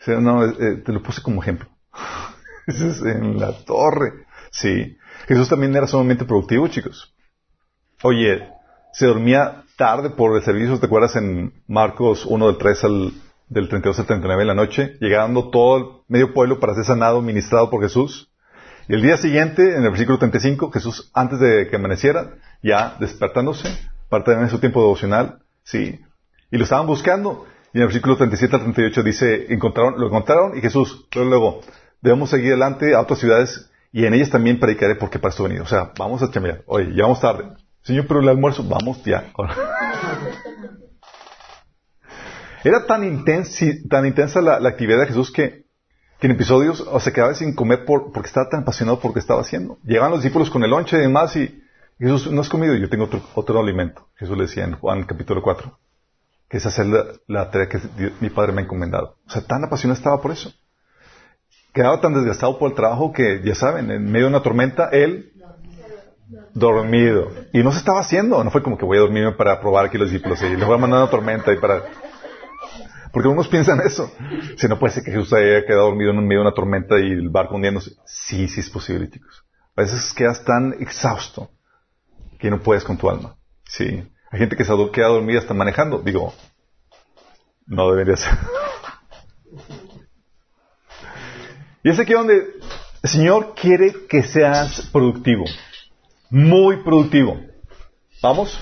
O 0.00 0.04
sea, 0.04 0.20
no, 0.20 0.44
eh, 0.44 0.76
te 0.84 0.92
lo 0.92 1.02
puse 1.02 1.22
como 1.22 1.42
ejemplo. 1.42 1.68
En 2.66 3.40
la 3.40 3.52
torre. 3.64 4.26
Sí. 4.52 4.96
Jesús 5.26 5.48
también 5.48 5.74
era 5.74 5.86
sumamente 5.86 6.24
productivo, 6.24 6.68
chicos. 6.68 7.14
Oye, 8.02 8.48
se 8.92 9.06
dormía 9.06 9.64
tarde 9.76 10.10
por 10.10 10.36
el 10.36 10.42
servicio, 10.42 10.78
¿te 10.78 10.86
acuerdas 10.86 11.16
en 11.16 11.52
Marcos 11.66 12.26
1 12.26 12.46
del 12.46 12.58
3 12.58 12.84
al 12.84 13.12
del 13.48 13.68
32 13.68 13.98
al 13.98 14.06
39 14.06 14.42
en 14.42 14.48
la 14.48 14.54
noche? 14.54 14.96
Llegando 15.00 15.50
todo 15.50 15.76
el 15.76 15.84
medio 16.08 16.32
pueblo 16.32 16.60
para 16.60 16.74
ser 16.74 16.84
sanado, 16.84 17.20
ministrado 17.20 17.68
por 17.68 17.82
Jesús. 17.82 18.30
Y 18.88 18.94
el 18.94 19.02
día 19.02 19.16
siguiente, 19.16 19.76
en 19.76 19.84
el 19.84 19.90
versículo 19.90 20.18
35, 20.18 20.70
Jesús, 20.72 21.10
antes 21.14 21.38
de 21.38 21.68
que 21.68 21.76
amaneciera, 21.76 22.34
ya 22.62 22.96
despertándose, 22.98 23.68
para 24.08 24.24
tener 24.24 24.48
su 24.50 24.58
tiempo 24.58 24.80
devocional, 24.80 25.42
sí. 25.62 26.00
Y 26.50 26.56
lo 26.58 26.64
estaban 26.64 26.86
buscando. 26.86 27.46
Y 27.72 27.78
en 27.78 27.82
el 27.82 27.88
versículo 27.88 28.16
37 28.16 28.56
al 28.56 28.62
38 28.62 29.02
dice, 29.02 29.46
encontraron, 29.52 30.00
lo 30.00 30.06
encontraron 30.06 30.58
y 30.58 30.60
Jesús, 30.60 31.06
luego, 31.14 31.30
luego, 31.30 31.60
debemos 32.00 32.30
seguir 32.30 32.48
adelante 32.48 32.94
a 32.94 33.00
otras 33.00 33.20
ciudades 33.20 33.69
y 33.92 34.06
en 34.06 34.14
ellas 34.14 34.30
también 34.30 34.60
predicaré 34.60 34.94
porque 34.94 35.18
para 35.18 35.30
esto 35.30 35.42
venido. 35.42 35.64
O 35.64 35.66
sea, 35.66 35.92
vamos 35.98 36.22
a 36.22 36.30
chambear. 36.30 36.62
Oye, 36.66 36.94
ya 36.94 37.02
vamos 37.02 37.20
tarde. 37.20 37.44
Señor, 37.82 38.06
pero 38.06 38.20
el 38.20 38.28
almuerzo, 38.28 38.62
vamos 38.62 39.02
ya. 39.04 39.32
Era 42.62 42.86
tan, 42.86 43.04
intensi, 43.04 43.88
tan 43.88 44.06
intensa 44.06 44.42
la, 44.42 44.56
actividad 44.68 45.00
de 45.00 45.06
Jesús 45.06 45.32
que, 45.32 45.64
en 46.20 46.30
episodios 46.30 46.86
se 47.00 47.12
quedaba 47.14 47.32
sin 47.34 47.54
comer 47.54 47.86
por, 47.86 48.12
porque 48.12 48.26
estaba 48.28 48.50
tan 48.50 48.60
apasionado 48.60 49.00
por 49.00 49.10
lo 49.10 49.14
que 49.14 49.20
estaba 49.20 49.40
haciendo. 49.40 49.78
Llegaban 49.82 50.10
los 50.10 50.20
discípulos 50.20 50.50
con 50.50 50.62
el 50.62 50.68
lonche 50.68 50.98
y 50.98 51.00
demás 51.00 51.34
y 51.36 51.62
Jesús, 51.98 52.30
no 52.30 52.42
has 52.42 52.50
comido, 52.50 52.74
yo 52.74 52.90
tengo 52.90 53.08
otro, 53.34 53.60
alimento. 53.60 54.08
Jesús 54.16 54.36
le 54.36 54.42
decía 54.44 54.64
en 54.64 54.74
Juan 54.74 55.04
capítulo 55.04 55.40
4, 55.42 55.78
que 56.50 56.58
es 56.58 56.66
hacer 56.66 56.86
la, 57.26 57.50
tarea 57.50 57.70
que 57.70 57.80
mi 58.20 58.28
Padre 58.28 58.52
me 58.52 58.60
ha 58.60 58.64
encomendado. 58.64 59.16
O 59.26 59.30
sea, 59.30 59.40
tan 59.42 59.64
apasionado 59.64 59.96
estaba 59.98 60.20
por 60.20 60.30
eso 60.30 60.52
quedaba 61.72 62.00
tan 62.00 62.14
desgastado 62.14 62.58
por 62.58 62.70
el 62.70 62.76
trabajo 62.76 63.12
que, 63.12 63.42
ya 63.44 63.54
saben, 63.54 63.90
en 63.90 64.04
medio 64.04 64.26
de 64.26 64.30
una 64.30 64.42
tormenta, 64.42 64.88
él 64.90 65.32
dormido. 66.54 67.30
Y 67.52 67.62
no 67.62 67.72
se 67.72 67.78
estaba 67.78 68.00
haciendo, 68.00 68.42
no 68.42 68.50
fue 68.50 68.62
como 68.62 68.78
que 68.78 68.84
voy 68.84 68.98
a 68.98 69.00
dormirme 69.00 69.32
para 69.32 69.60
probar 69.60 69.86
aquí 69.86 69.98
los 69.98 70.10
discípulos 70.10 70.40
y 70.42 70.56
les 70.56 70.66
voy 70.66 70.76
a 70.76 70.78
mandar 70.78 71.02
una 71.02 71.10
tormenta 71.10 71.52
y 71.52 71.56
para... 71.58 71.82
Porque 73.12 73.28
unos 73.28 73.48
piensan 73.48 73.80
eso. 73.80 74.12
Si 74.56 74.68
no 74.68 74.78
puede 74.78 74.92
ser 74.92 75.02
que 75.02 75.10
Jesús 75.10 75.32
haya 75.32 75.66
quedado 75.66 75.86
dormido 75.86 76.12
en 76.12 76.24
medio 76.24 76.42
de 76.42 76.46
una 76.46 76.54
tormenta 76.54 76.96
y 77.00 77.10
el 77.10 77.28
barco 77.28 77.56
hundiéndose. 77.56 77.96
Sí, 78.06 78.46
sí 78.46 78.60
es 78.60 78.70
posible, 78.70 79.10
chicos. 79.10 79.44
A 79.76 79.82
veces 79.82 80.14
quedas 80.14 80.44
tan 80.44 80.74
exhausto 80.78 81.50
que 82.38 82.50
no 82.50 82.60
puedes 82.60 82.84
con 82.84 82.96
tu 82.96 83.10
alma. 83.10 83.34
Sí. 83.64 84.08
Hay 84.30 84.38
gente 84.38 84.54
que 84.54 84.64
se 84.64 84.72
queda 84.92 85.08
dormida 85.08 85.40
hasta 85.40 85.54
manejando. 85.54 85.98
Digo, 85.98 86.32
no 87.66 87.90
debería 87.90 88.16
ser. 88.16 88.32
Y 91.82 91.90
es 91.90 91.98
aquí 91.98 92.12
donde 92.12 92.60
el 93.02 93.10
Señor 93.10 93.54
quiere 93.54 94.06
que 94.06 94.22
seas 94.22 94.88
productivo. 94.92 95.44
Muy 96.28 96.82
productivo. 96.82 97.40
¿Vamos? 98.22 98.58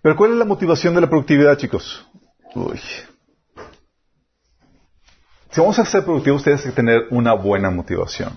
Pero 0.00 0.16
¿cuál 0.16 0.32
es 0.32 0.38
la 0.38 0.44
motivación 0.44 0.94
de 0.94 1.02
la 1.02 1.08
productividad, 1.08 1.56
chicos? 1.58 2.06
Uy. 2.54 2.80
Si 5.50 5.60
vamos 5.60 5.78
a 5.78 5.84
ser 5.84 6.04
productivos, 6.04 6.42
tienes 6.42 6.62
que 6.62 6.72
tener 6.72 7.08
una 7.10 7.34
buena 7.34 7.70
motivación. 7.70 8.32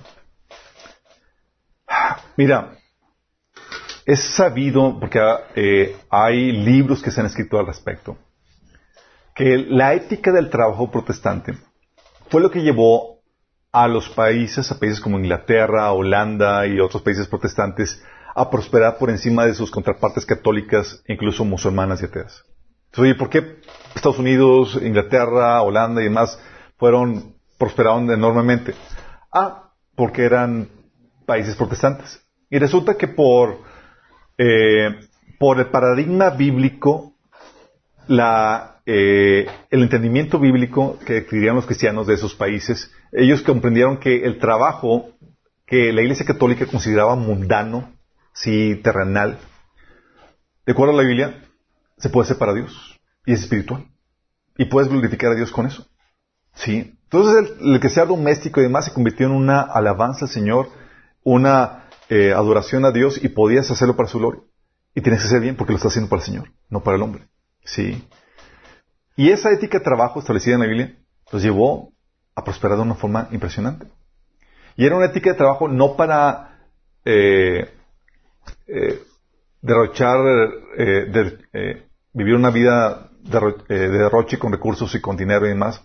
Mira, 2.35 2.77
es 4.05 4.19
sabido, 4.19 4.99
porque 4.99 5.19
eh, 5.55 5.95
hay 6.09 6.51
libros 6.51 7.01
que 7.01 7.09
se 7.09 7.21
han 7.21 7.27
escrito 7.27 7.57
al 7.57 7.67
respecto, 7.67 8.17
que 9.33 9.65
la 9.69 9.93
ética 9.93 10.31
del 10.33 10.49
trabajo 10.49 10.91
protestante 10.91 11.57
fue 12.29 12.41
lo 12.41 12.51
que 12.51 12.59
llevó 12.59 13.14
a 13.75 13.89
los 13.89 14.07
países, 14.07 14.71
a 14.71 14.79
países 14.79 15.01
como 15.01 15.19
Inglaterra, 15.19 15.91
Holanda 15.91 16.65
y 16.65 16.79
otros 16.79 17.03
países 17.03 17.27
protestantes, 17.27 18.01
a 18.33 18.49
prosperar 18.49 18.97
por 18.97 19.09
encima 19.09 19.45
de 19.45 19.53
sus 19.53 19.69
contrapartes 19.69 20.25
católicas, 20.25 21.03
incluso 21.09 21.43
musulmanas 21.43 22.01
y 22.01 22.05
ateas. 22.05 22.45
Entonces, 22.85 22.99
oye, 22.99 23.15
¿por 23.15 23.29
qué 23.29 23.57
Estados 23.93 24.17
Unidos, 24.17 24.79
Inglaterra, 24.81 25.61
Holanda 25.61 25.99
y 25.99 26.05
demás 26.05 26.39
fueron, 26.77 27.35
prosperaron 27.57 28.09
enormemente? 28.09 28.73
Ah, 29.29 29.71
porque 29.93 30.23
eran 30.23 30.69
países 31.25 31.57
protestantes. 31.57 32.25
Y 32.49 32.59
resulta 32.59 32.95
que 32.95 33.09
por, 33.09 33.59
eh, 34.37 35.01
por 35.37 35.59
el 35.59 35.65
paradigma 35.65 36.29
bíblico, 36.29 37.13
la, 38.07 38.75
eh, 38.85 39.47
el 39.69 39.81
entendimiento 39.81 40.39
bíblico 40.39 40.97
que 41.05 41.17
adquirían 41.17 41.55
los 41.55 41.65
cristianos 41.65 42.07
de 42.07 42.13
esos 42.13 42.35
países, 42.35 42.89
ellos 43.15 43.41
comprendieron 43.41 43.97
que 43.97 44.25
el 44.25 44.39
trabajo 44.39 45.09
que 45.65 45.91
la 45.91 46.01
Iglesia 46.01 46.25
Católica 46.25 46.65
consideraba 46.67 47.15
mundano, 47.15 47.91
sí, 48.33 48.79
terrenal, 48.83 49.39
de 50.65 50.73
acuerdo 50.73 50.93
a 50.93 51.01
la 51.01 51.07
Biblia, 51.07 51.43
se 51.97 52.09
puede 52.09 52.25
hacer 52.25 52.37
para 52.37 52.53
Dios 52.53 52.99
y 53.25 53.33
es 53.33 53.41
espiritual. 53.41 53.87
Y 54.57 54.65
puedes 54.65 54.89
glorificar 54.89 55.31
a 55.31 55.35
Dios 55.35 55.51
con 55.51 55.65
eso. 55.65 55.87
Sí. 56.53 56.97
Entonces 57.03 57.53
el, 57.61 57.79
que 57.79 57.89
sea 57.89 58.05
doméstico 58.05 58.59
y 58.59 58.63
demás 58.63 58.85
se 58.85 58.93
convirtió 58.93 59.27
en 59.27 59.33
una 59.33 59.61
alabanza 59.61 60.25
al 60.25 60.31
Señor, 60.31 60.69
una 61.23 61.85
eh, 62.09 62.33
adoración 62.33 62.85
a 62.85 62.91
Dios 62.91 63.23
y 63.23 63.29
podías 63.29 63.69
hacerlo 63.69 63.95
para 63.95 64.09
su 64.09 64.19
gloria. 64.19 64.41
Y 64.93 65.01
tienes 65.01 65.21
que 65.21 65.27
hacer 65.27 65.41
bien 65.41 65.55
porque 65.55 65.73
lo 65.73 65.77
estás 65.77 65.91
haciendo 65.91 66.09
para 66.09 66.21
el 66.21 66.25
Señor, 66.25 66.51
no 66.69 66.81
para 66.81 66.97
el 66.97 67.03
hombre. 67.03 67.27
Sí. 67.63 68.07
Y 69.15 69.29
esa 69.29 69.51
ética 69.51 69.79
de 69.79 69.83
trabajo 69.83 70.19
establecida 70.19 70.55
en 70.55 70.61
la 70.61 70.67
Biblia 70.67 70.97
los 71.31 71.41
llevó 71.41 71.94
a 72.35 72.43
prosperar 72.43 72.77
de 72.77 72.83
una 72.83 72.95
forma 72.95 73.29
impresionante. 73.31 73.87
Y 74.75 74.85
era 74.85 74.97
una 74.97 75.05
ética 75.05 75.31
de 75.31 75.37
trabajo 75.37 75.67
no 75.67 75.95
para 75.95 76.67
eh, 77.05 77.69
eh, 78.67 79.01
derrochar, 79.61 80.17
eh, 80.77 81.05
de- 81.11 81.85
vivir 82.13 82.35
una 82.35 82.49
vida 82.51 83.09
eh, 83.69 83.73
de 83.73 83.89
derroche 83.89 84.37
con 84.37 84.51
recursos 84.51 84.93
y 84.95 85.01
con 85.01 85.15
dinero 85.17 85.45
y 85.45 85.49
demás, 85.49 85.81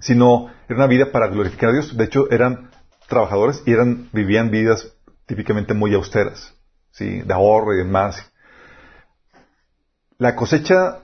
sino 0.00 0.50
era 0.68 0.76
una 0.76 0.86
vida 0.86 1.10
para 1.12 1.28
glorificar 1.28 1.70
a 1.70 1.72
Dios. 1.72 1.96
De 1.96 2.04
hecho, 2.04 2.30
eran 2.30 2.70
trabajadores 3.08 3.62
y 3.66 3.72
eran, 3.72 4.08
vivían 4.12 4.50
vidas 4.50 4.92
típicamente 5.26 5.74
muy 5.74 5.94
austeras, 5.94 6.54
¿sí? 6.90 7.20
de 7.22 7.32
ahorro 7.34 7.74
y 7.74 7.78
demás. 7.78 8.30
La 10.18 10.36
cosecha, 10.36 11.00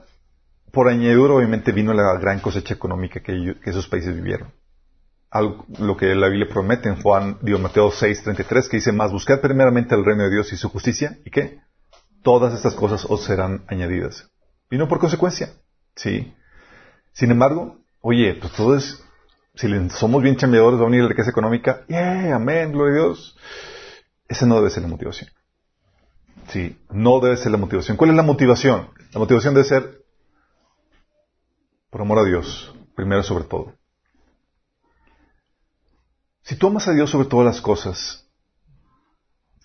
por 0.71 0.87
añadidura, 0.87 1.33
obviamente 1.33 1.71
vino 1.71 1.93
la 1.93 2.17
gran 2.19 2.39
cosecha 2.39 2.73
económica 2.75 3.21
que 3.21 3.55
esos 3.63 3.87
países 3.87 4.15
vivieron. 4.15 4.51
Lo 5.31 5.97
que 5.97 6.15
la 6.15 6.29
Biblia 6.29 6.47
promete 6.49 6.89
en 6.89 7.01
Juan, 7.01 7.37
digo, 7.41 7.59
Mateo 7.59 7.91
6, 7.91 8.23
33, 8.23 8.69
que 8.69 8.77
dice 8.77 8.91
más, 8.91 9.11
buscad 9.11 9.41
primeramente 9.41 9.93
el 9.93 10.05
reino 10.05 10.23
de 10.23 10.31
Dios 10.31 10.51
y 10.53 10.57
su 10.57 10.69
justicia, 10.69 11.17
¿y 11.25 11.31
qué? 11.31 11.59
Todas 12.23 12.53
estas 12.53 12.73
cosas 12.75 13.05
os 13.05 13.23
serán 13.23 13.65
añadidas. 13.67 14.29
Vino 14.69 14.87
por 14.87 14.99
consecuencia, 14.99 15.49
¿sí? 15.95 16.33
Sin 17.13 17.31
embargo, 17.31 17.79
oye, 18.01 18.35
pues 18.35 18.53
todo 18.53 18.75
es, 18.75 19.03
si 19.55 19.67
somos 19.89 20.23
bien 20.23 20.37
chambeadores, 20.37 20.79
va 20.79 20.83
a 20.83 20.89
venir 20.89 21.03
la 21.03 21.09
riqueza 21.09 21.29
económica, 21.29 21.85
¡yeah! 21.87 22.35
Amén, 22.35 22.71
gloria 22.71 22.93
a 22.93 23.05
Dios. 23.05 23.37
Esa 24.27 24.45
no 24.45 24.55
debe 24.55 24.69
ser 24.69 24.83
la 24.83 24.89
motivación. 24.89 25.29
Sí, 26.49 26.77
no 26.89 27.19
debe 27.19 27.37
ser 27.37 27.51
la 27.51 27.57
motivación. 27.57 27.97
¿Cuál 27.97 28.11
es 28.11 28.15
la 28.15 28.23
motivación? 28.23 28.89
La 29.13 29.19
motivación 29.19 29.53
debe 29.53 29.67
ser 29.67 30.05
por 31.89 32.01
amor 32.01 32.19
a 32.19 32.23
Dios, 32.23 32.73
primero 32.95 33.23
sobre 33.23 33.45
todo. 33.45 33.76
Si 36.47 36.55
tú 36.55 36.67
amas 36.67 36.87
a 36.87 36.93
Dios 36.93 37.09
sobre 37.09 37.27
todas 37.27 37.45
las 37.45 37.59
cosas, 37.59 38.25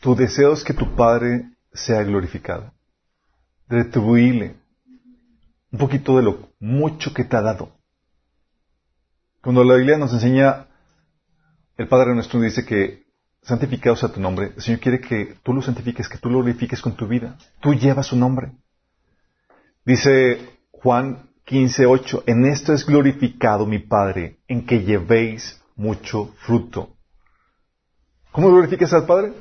tu 0.01 0.17
deseo 0.17 0.53
es 0.53 0.65
que 0.65 0.75
tu 0.75 0.97
Padre 0.97 1.53
sea 1.73 2.03
glorificado, 2.03 2.73
retribuirle 3.69 4.57
un 5.71 5.79
poquito 5.79 6.17
de 6.17 6.25
lo 6.25 6.49
mucho 6.59 7.15
que 7.15 7.23
te 7.23 7.37
ha 7.37 7.41
dado. 7.41 7.71
Cuando 9.43 9.63
la 9.63 9.77
Biblia 9.77 9.97
nos 9.97 10.13
enseña, 10.13 10.67
el 11.77 11.87
Padre 11.87 12.17
nuestro 12.17 12.41
dice 12.41 12.67
que 12.67 13.05
santificado 13.43 13.95
sea 13.95 14.13
tu 14.13 14.21
nombre, 14.21 14.53
el 14.57 14.61
Señor 14.61 14.81
quiere 14.81 15.01
que 15.01 15.37
tú 15.45 15.55
lo 15.55 15.63
santifiques, 15.63 16.09
que 16.09 16.19
tú 16.19 16.31
lo 16.31 16.39
glorifiques 16.39 16.83
con 16.83 16.97
tu 16.97 17.07
vida. 17.07 17.39
Tú 17.61 17.75
llevas 17.75 18.09
su 18.09 18.17
nombre. 18.17 18.51
Dice 19.85 20.59
Juan 20.73 21.31
15:8, 21.47 22.25
en 22.27 22.45
esto 22.47 22.73
es 22.73 22.85
glorificado 22.85 23.67
mi 23.67 23.79
Padre, 23.79 24.39
en 24.49 24.67
que 24.67 24.83
llevéis 24.83 25.62
mucho 25.77 26.35
fruto. 26.39 26.97
¿Cómo 28.31 28.49
glorificas 28.49 28.93
al 28.93 29.07
Padre? 29.07 29.33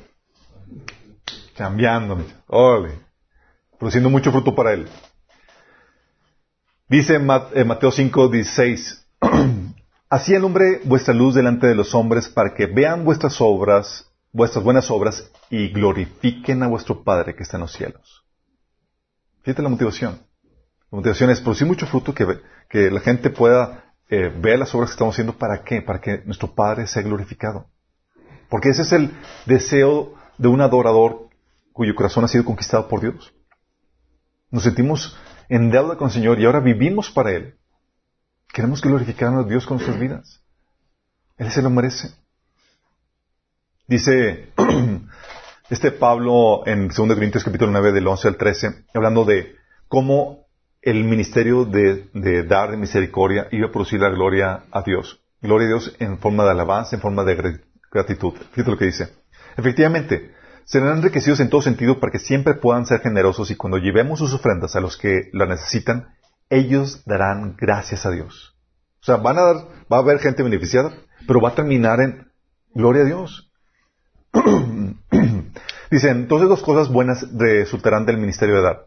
Cambiándome. 1.56 2.24
Órale. 2.46 2.98
Produciendo 3.78 4.10
mucho 4.10 4.30
fruto 4.30 4.54
para 4.54 4.72
Él. 4.74 4.88
Dice 6.88 7.14
en 7.14 7.66
Mateo 7.66 7.90
5, 7.90 8.28
16, 8.28 9.06
Así 10.12 10.34
alumbre 10.34 10.82
vuestra 10.84 11.14
luz 11.14 11.34
delante 11.34 11.66
de 11.66 11.74
los 11.74 11.94
hombres 11.94 12.28
para 12.28 12.52
que 12.52 12.66
vean 12.66 13.02
vuestras 13.02 13.40
obras, 13.40 14.12
vuestras 14.30 14.62
buenas 14.62 14.90
obras 14.90 15.32
y 15.48 15.68
glorifiquen 15.68 16.62
a 16.62 16.68
vuestro 16.68 17.02
Padre 17.02 17.34
que 17.34 17.44
está 17.44 17.56
en 17.56 17.62
los 17.62 17.72
cielos. 17.72 18.22
Fíjate 19.42 19.62
la 19.62 19.70
motivación. 19.70 20.20
La 20.90 20.96
motivación 20.96 21.30
es 21.30 21.40
producir 21.40 21.66
mucho 21.66 21.86
fruto 21.86 22.14
que 22.14 22.90
la 22.90 23.00
gente 23.00 23.30
pueda 23.30 23.81
eh, 24.08 24.28
ver 24.28 24.58
las 24.58 24.74
obras 24.74 24.90
que 24.90 24.94
estamos 24.94 25.14
haciendo. 25.14 25.38
¿Para 25.38 25.62
qué? 25.64 25.82
Para 25.82 26.00
que 26.00 26.22
nuestro 26.24 26.54
Padre 26.54 26.86
sea 26.86 27.02
glorificado. 27.02 27.66
Porque 28.48 28.70
ese 28.70 28.82
es 28.82 28.92
el 28.92 29.10
deseo 29.46 30.14
de 30.38 30.48
un 30.48 30.60
adorador 30.60 31.28
cuyo 31.72 31.94
corazón 31.94 32.24
ha 32.24 32.28
sido 32.28 32.44
conquistado 32.44 32.88
por 32.88 33.00
Dios. 33.00 33.32
Nos 34.50 34.64
sentimos 34.64 35.16
en 35.48 35.70
deuda 35.70 35.96
con 35.96 36.08
el 36.08 36.12
Señor 36.12 36.38
y 36.38 36.44
ahora 36.44 36.60
vivimos 36.60 37.10
para 37.10 37.32
Él. 37.32 37.56
Queremos 38.52 38.82
glorificar 38.82 39.32
a 39.32 39.44
Dios 39.44 39.66
con 39.66 39.78
nuestras 39.78 39.98
vidas. 39.98 40.42
Él 41.38 41.50
se 41.50 41.62
lo 41.62 41.70
merece. 41.70 42.10
Dice 43.86 44.52
este 45.70 45.90
Pablo 45.90 46.66
en 46.66 46.88
2 46.88 46.96
Corintios 46.96 47.44
capítulo 47.44 47.72
9 47.72 47.92
del 47.92 48.06
11 48.06 48.28
al 48.28 48.36
13, 48.36 48.84
hablando 48.94 49.24
de 49.24 49.56
cómo 49.88 50.41
el 50.82 51.04
ministerio 51.04 51.64
de, 51.64 52.08
de 52.12 52.42
dar 52.42 52.70
de 52.72 52.76
misericordia 52.76 53.46
iba 53.52 53.68
a 53.68 53.72
producir 53.72 54.00
la 54.00 54.10
gloria 54.10 54.64
a 54.70 54.82
Dios. 54.82 55.20
Gloria 55.40 55.66
a 55.66 55.70
Dios 55.70 55.96
en 56.00 56.18
forma 56.18 56.44
de 56.44 56.50
alabanza, 56.50 56.96
en 56.96 57.02
forma 57.02 57.24
de 57.24 57.38
gr- 57.38 57.60
gratitud. 57.90 58.34
Fíjate 58.52 58.70
lo 58.70 58.76
que 58.78 58.86
dice. 58.86 59.08
Efectivamente, 59.56 60.32
serán 60.64 60.98
enriquecidos 60.98 61.40
en 61.40 61.50
todo 61.50 61.62
sentido 61.62 62.00
para 62.00 62.10
que 62.12 62.18
siempre 62.18 62.54
puedan 62.54 62.86
ser 62.86 63.00
generosos 63.00 63.50
y 63.50 63.56
cuando 63.56 63.78
llevemos 63.78 64.18
sus 64.18 64.34
ofrendas 64.34 64.76
a 64.76 64.80
los 64.80 64.96
que 64.96 65.30
la 65.32 65.46
necesitan, 65.46 66.08
ellos 66.50 67.04
darán 67.06 67.56
gracias 67.56 68.04
a 68.06 68.10
Dios. 68.10 68.56
O 69.00 69.04
sea, 69.04 69.16
van 69.16 69.38
a 69.38 69.42
dar, 69.42 69.56
va 69.92 69.96
a 69.96 70.00
haber 70.00 70.18
gente 70.18 70.42
beneficiada, 70.42 70.92
pero 71.26 71.40
va 71.40 71.50
a 71.50 71.54
terminar 71.54 72.00
en 72.00 72.28
gloria 72.74 73.02
a 73.02 73.06
Dios. 73.06 73.50
Dicen, 75.90 76.16
entonces 76.18 76.48
dos 76.48 76.62
cosas 76.62 76.92
buenas 76.92 77.26
resultarán 77.36 78.06
del 78.06 78.18
ministerio 78.18 78.56
de 78.56 78.62
dar. 78.62 78.86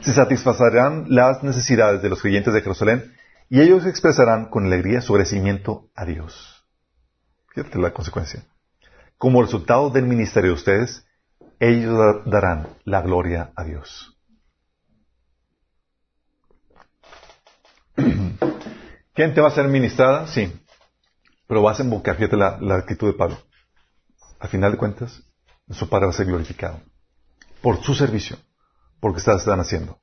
Se 0.00 0.12
satisfacerán 0.12 1.06
las 1.08 1.42
necesidades 1.42 2.02
de 2.02 2.08
los 2.08 2.22
creyentes 2.22 2.54
de 2.54 2.60
Jerusalén 2.62 3.14
y 3.50 3.60
ellos 3.60 3.84
expresarán 3.86 4.46
con 4.50 4.66
alegría 4.66 5.00
su 5.00 5.12
agradecimiento 5.14 5.88
a 5.94 6.04
Dios. 6.04 6.64
Fíjate 7.54 7.78
la 7.78 7.92
consecuencia. 7.92 8.44
Como 9.16 9.42
resultado 9.42 9.90
del 9.90 10.04
ministerio 10.06 10.50
de 10.50 10.54
ustedes, 10.56 11.04
ellos 11.58 11.98
da- 11.98 12.22
darán 12.30 12.68
la 12.84 13.02
gloria 13.02 13.50
a 13.56 13.64
Dios. 13.64 14.16
¿Quién 19.14 19.34
te 19.34 19.40
va 19.40 19.48
a 19.48 19.52
ser 19.52 19.66
ministrada? 19.68 20.26
Sí. 20.28 20.52
Pero 21.48 21.62
vas 21.62 21.80
a 21.80 21.82
invocar, 21.82 22.16
fíjate 22.16 22.36
la, 22.36 22.58
la 22.60 22.76
actitud 22.76 23.08
de 23.08 23.14
Pablo. 23.18 23.38
Al 24.38 24.48
final 24.48 24.72
de 24.72 24.78
cuentas, 24.78 25.22
su 25.70 25.88
Padre 25.88 26.06
va 26.06 26.12
a 26.12 26.16
ser 26.16 26.26
glorificado. 26.26 26.80
por 27.60 27.82
su 27.82 27.94
servicio, 27.94 28.36
porque 29.00 29.18
estás, 29.18 29.40
están 29.40 29.60
haciendo. 29.60 29.98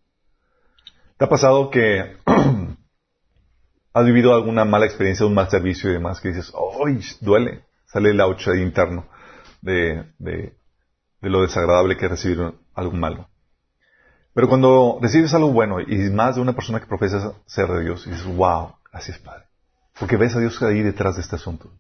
¿Te 1.18 1.26
ha 1.26 1.30
pasado 1.30 1.70
que 1.70 2.18
has 3.94 4.06
vivido 4.06 4.34
alguna 4.34 4.66
mala 4.66 4.86
experiencia, 4.86 5.26
un 5.26 5.34
mal 5.34 5.50
servicio 5.50 5.90
y 5.90 5.94
demás, 5.94 6.20
que 6.20 6.30
dices, 6.30 6.54
¡ay, 6.86 7.00
duele! 7.22 7.64
Sale 7.86 8.10
el 8.10 8.20
ouch 8.20 8.48
ahí 8.50 8.62
interno 8.62 9.08
de, 9.62 10.06
de, 10.20 10.58
lo 11.22 11.42
desagradable 11.42 11.98
que 11.98 12.06
es 12.06 12.12
recibir 12.12 12.54
algo 12.74 12.92
malo. 12.92 13.30
Pero 14.34 14.50
cuando 14.50 15.00
recibes 15.02 15.34
algo 15.34 15.54
bueno 15.54 15.80
y 15.80 15.98
más 16.10 16.36
de 16.36 16.42
una 16.42 16.54
persona 16.54 16.80
que 16.82 16.88
profesa 16.88 17.34
ser 17.46 17.68
de 17.70 17.84
Dios, 17.84 18.06
dices, 18.06 18.26
wow, 18.26 18.76
así 18.92 19.12
es 19.12 19.20
Padre. 19.20 19.46
Porque 19.98 20.18
ves 20.18 20.36
a 20.36 20.40
Dios 20.40 20.62
ahí 20.62 20.82
detrás 20.82 21.16
de 21.16 21.22
este 21.22 21.38
asunto. 21.38 21.72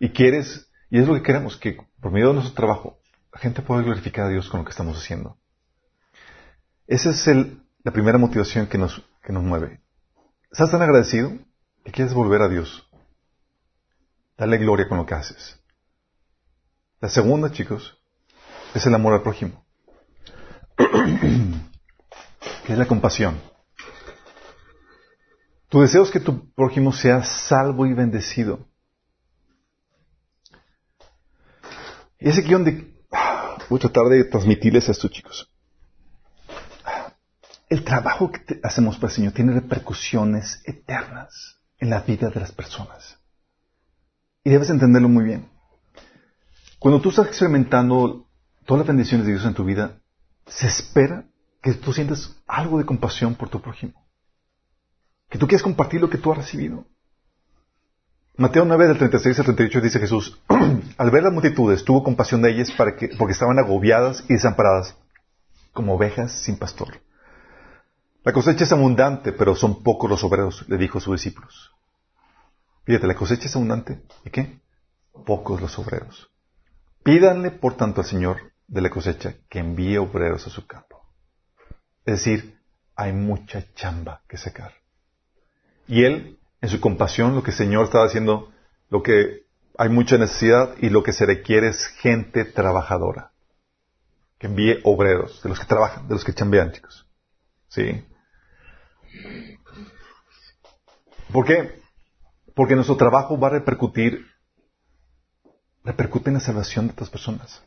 Y 0.00 0.10
quieres, 0.10 0.68
y 0.90 0.98
es 0.98 1.06
lo 1.06 1.14
que 1.14 1.22
queremos, 1.22 1.56
que 1.56 1.78
por 2.00 2.10
medio 2.10 2.28
de 2.28 2.34
nuestro 2.34 2.54
trabajo, 2.54 2.98
la 3.32 3.38
gente 3.38 3.62
pueda 3.62 3.82
glorificar 3.82 4.26
a 4.26 4.30
Dios 4.30 4.48
con 4.48 4.58
lo 4.58 4.64
que 4.64 4.72
estamos 4.72 4.98
haciendo. 4.98 5.38
Esa 6.92 7.08
es 7.08 7.26
la 7.84 7.90
primera 7.90 8.18
motivación 8.18 8.66
que 8.66 8.76
nos, 8.76 9.02
que 9.24 9.32
nos 9.32 9.42
mueve. 9.42 9.80
¿Estás 10.50 10.72
tan 10.72 10.82
agradecido 10.82 11.32
que 11.82 11.90
quieres 11.90 12.12
volver 12.12 12.42
a 12.42 12.50
Dios? 12.50 12.86
Dale 14.36 14.58
gloria 14.58 14.86
con 14.86 14.98
lo 14.98 15.06
que 15.06 15.14
haces. 15.14 15.58
La 17.00 17.08
segunda, 17.08 17.50
chicos, 17.50 17.98
es 18.74 18.84
el 18.84 18.94
amor 18.94 19.14
al 19.14 19.22
prójimo. 19.22 19.64
que 20.76 22.72
es 22.74 22.78
la 22.78 22.86
compasión. 22.86 23.40
Tu 25.70 25.80
deseo 25.80 26.02
es 26.02 26.10
que 26.10 26.20
tu 26.20 26.52
prójimo 26.52 26.92
sea 26.92 27.24
salvo 27.24 27.86
y 27.86 27.94
bendecido. 27.94 28.68
Y 32.18 32.28
es 32.28 32.36
aquí 32.36 32.52
donde 32.52 32.94
voy 33.70 33.78
a 33.78 33.80
tratar 33.80 34.08
de 34.10 34.24
transmitirles 34.24 34.90
esto, 34.90 35.08
chicos. 35.08 35.51
El 37.72 37.84
trabajo 37.84 38.30
que 38.30 38.60
hacemos 38.62 38.96
para 38.96 39.08
el 39.08 39.14
Señor 39.14 39.32
tiene 39.32 39.54
repercusiones 39.54 40.60
eternas 40.66 41.58
en 41.78 41.88
la 41.88 42.02
vida 42.02 42.28
de 42.28 42.38
las 42.38 42.52
personas. 42.52 43.16
Y 44.44 44.50
debes 44.50 44.68
entenderlo 44.68 45.08
muy 45.08 45.24
bien. 45.24 45.48
Cuando 46.78 47.00
tú 47.00 47.08
estás 47.08 47.28
experimentando 47.28 48.28
todas 48.66 48.80
las 48.80 48.88
bendiciones 48.88 49.24
de 49.24 49.32
Dios 49.32 49.46
en 49.46 49.54
tu 49.54 49.64
vida, 49.64 50.02
se 50.46 50.66
espera 50.66 51.24
que 51.62 51.72
tú 51.72 51.94
sientas 51.94 52.36
algo 52.46 52.76
de 52.76 52.84
compasión 52.84 53.36
por 53.36 53.48
tu 53.48 53.62
prójimo. 53.62 54.06
Que 55.30 55.38
tú 55.38 55.46
quieras 55.46 55.62
compartir 55.62 56.02
lo 56.02 56.10
que 56.10 56.18
tú 56.18 56.30
has 56.30 56.36
recibido. 56.36 56.84
Mateo 58.36 58.66
9, 58.66 58.86
del 58.86 58.98
36 58.98 59.38
al 59.38 59.44
38 59.46 59.80
dice 59.80 59.98
Jesús, 59.98 60.42
al 60.98 61.10
ver 61.10 61.22
las 61.22 61.32
multitudes, 61.32 61.86
tuvo 61.86 62.04
compasión 62.04 62.42
de 62.42 62.50
ellas 62.50 62.70
para 62.72 62.96
que, 62.96 63.08
porque 63.16 63.32
estaban 63.32 63.58
agobiadas 63.58 64.26
y 64.28 64.34
desamparadas, 64.34 64.94
como 65.72 65.94
ovejas 65.94 66.32
sin 66.32 66.58
pastor. 66.58 67.00
La 68.24 68.32
cosecha 68.32 68.64
es 68.64 68.72
abundante, 68.72 69.32
pero 69.32 69.56
son 69.56 69.82
pocos 69.82 70.08
los 70.08 70.22
obreros, 70.22 70.64
le 70.68 70.78
dijo 70.78 70.98
a 70.98 71.00
sus 71.00 71.14
discípulos. 71.14 71.72
Fíjate, 72.84 73.06
la 73.08 73.16
cosecha 73.16 73.46
es 73.46 73.56
abundante, 73.56 74.02
¿y 74.24 74.30
qué? 74.30 74.60
Pocos 75.26 75.60
los 75.60 75.76
obreros. 75.78 76.30
Pídanle, 77.02 77.50
por 77.50 77.76
tanto, 77.76 78.00
al 78.00 78.06
Señor 78.06 78.52
de 78.68 78.80
la 78.80 78.90
cosecha 78.90 79.34
que 79.48 79.58
envíe 79.58 79.98
obreros 79.98 80.46
a 80.46 80.50
su 80.50 80.66
campo. 80.66 81.02
Es 82.04 82.18
decir, 82.18 82.60
hay 82.94 83.12
mucha 83.12 83.64
chamba 83.74 84.22
que 84.28 84.36
sacar. 84.36 84.72
Y 85.88 86.04
Él, 86.04 86.38
en 86.60 86.68
su 86.68 86.80
compasión, 86.80 87.34
lo 87.34 87.42
que 87.42 87.50
el 87.50 87.56
Señor 87.56 87.84
estaba 87.84 88.06
haciendo, 88.06 88.52
lo 88.88 89.02
que 89.02 89.46
hay 89.76 89.88
mucha 89.88 90.16
necesidad 90.16 90.76
y 90.80 90.90
lo 90.90 91.02
que 91.02 91.12
se 91.12 91.26
requiere 91.26 91.68
es 91.68 91.86
gente 91.86 92.44
trabajadora. 92.44 93.32
Que 94.38 94.46
envíe 94.46 94.80
obreros, 94.84 95.42
de 95.42 95.48
los 95.48 95.58
que 95.58 95.66
trabajan, 95.66 96.06
de 96.06 96.14
los 96.14 96.24
que 96.24 96.34
chambean, 96.34 96.70
chicos. 96.70 97.06
¿Sí? 97.68 98.04
¿Por 101.32 101.46
qué? 101.46 101.80
Porque 102.54 102.74
nuestro 102.74 102.96
trabajo 102.96 103.38
va 103.38 103.48
a 103.48 103.52
repercutir, 103.52 104.26
repercute 105.84 106.28
en 106.30 106.34
la 106.34 106.40
salvación 106.40 106.86
de 106.86 106.92
otras 106.92 107.10
personas. 107.10 107.62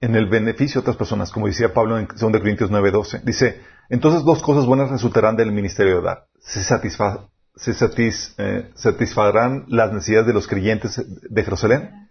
En 0.00 0.14
el 0.16 0.28
beneficio 0.28 0.80
de 0.80 0.82
otras 0.82 0.96
personas, 0.96 1.30
como 1.30 1.46
decía 1.46 1.72
Pablo 1.74 1.98
en 1.98 2.06
2 2.06 2.18
Corintios 2.40 2.70
9:12. 2.70 3.22
Dice, 3.24 3.60
entonces 3.88 4.24
dos 4.24 4.42
cosas 4.42 4.66
buenas 4.66 4.90
resultarán 4.90 5.36
del 5.36 5.52
ministerio 5.52 5.96
de 5.96 6.02
dar. 6.02 6.26
Se, 6.40 6.62
se 6.62 7.72
satis- 7.72 8.34
eh, 8.38 8.70
satisfarán 8.74 9.64
las 9.68 9.92
necesidades 9.92 10.26
de 10.26 10.32
los 10.32 10.46
creyentes 10.48 11.00
de 11.06 11.44
Jerusalén 11.44 12.08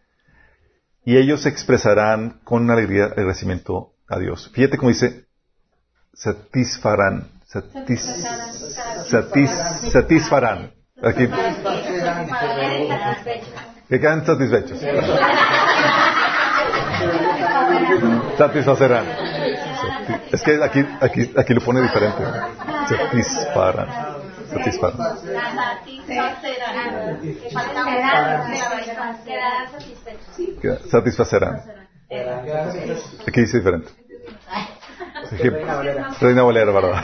y 1.03 1.17
ellos 1.17 1.45
expresarán 1.45 2.39
con 2.43 2.69
alegría 2.69 3.05
el 3.05 3.11
agradecimiento 3.13 3.93
a 4.07 4.19
Dios. 4.19 4.51
Fíjate 4.53 4.77
cómo 4.77 4.89
dice, 4.89 5.25
satisfarán. 6.13 7.30
Satis, 7.51 8.01
satis- 9.11 9.91
satisfarán. 9.91 10.71
Aquí, 11.03 11.27
que 13.89 13.99
quedan 13.99 14.25
satisfechos. 14.25 14.79
Satisfacerán. 18.37 19.05
Sati- 19.05 20.21
Es 20.31 20.41
que 20.43 20.63
aquí, 20.63 20.85
aquí, 21.01 21.31
aquí 21.37 21.53
lo 21.53 21.61
pone 21.61 21.81
diferente. 21.81 22.23
Satisfarán. 22.87 23.87
Satisfarán. 24.49 25.17
Satisfacerán. 30.89 31.61
Aquí 33.27 33.41
dice 33.41 33.57
diferente. 33.57 33.89
Reina 36.19 36.43
Valera, 36.43 36.71
¿verdad? 36.71 37.03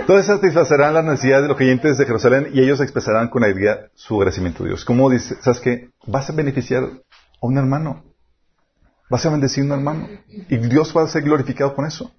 Entonces 0.00 0.26
satisfacerán 0.26 0.94
las 0.94 1.04
necesidades 1.04 1.42
de 1.42 1.48
los 1.48 1.56
creyentes 1.56 1.96
de 1.96 2.06
Jerusalén 2.06 2.48
y 2.52 2.60
ellos 2.60 2.80
expresarán 2.80 3.28
con 3.28 3.44
alegría 3.44 3.88
su 3.94 4.16
agradecimiento 4.16 4.64
a 4.64 4.66
Dios. 4.66 4.84
¿Cómo 4.84 5.08
dice? 5.08 5.36
¿Sabes 5.40 5.60
qué? 5.60 5.90
Vas 6.06 6.28
a 6.28 6.32
beneficiar 6.32 6.84
a 6.84 6.88
un 7.40 7.56
hermano. 7.56 8.04
Vas 9.08 9.24
a 9.26 9.30
bendecir 9.30 9.62
a 9.62 9.66
un 9.66 9.72
hermano. 9.72 10.08
Y 10.48 10.56
Dios 10.56 10.92
va 10.96 11.02
a 11.02 11.06
ser 11.06 11.22
glorificado 11.22 11.74
con 11.74 11.86
eso. 11.86 12.10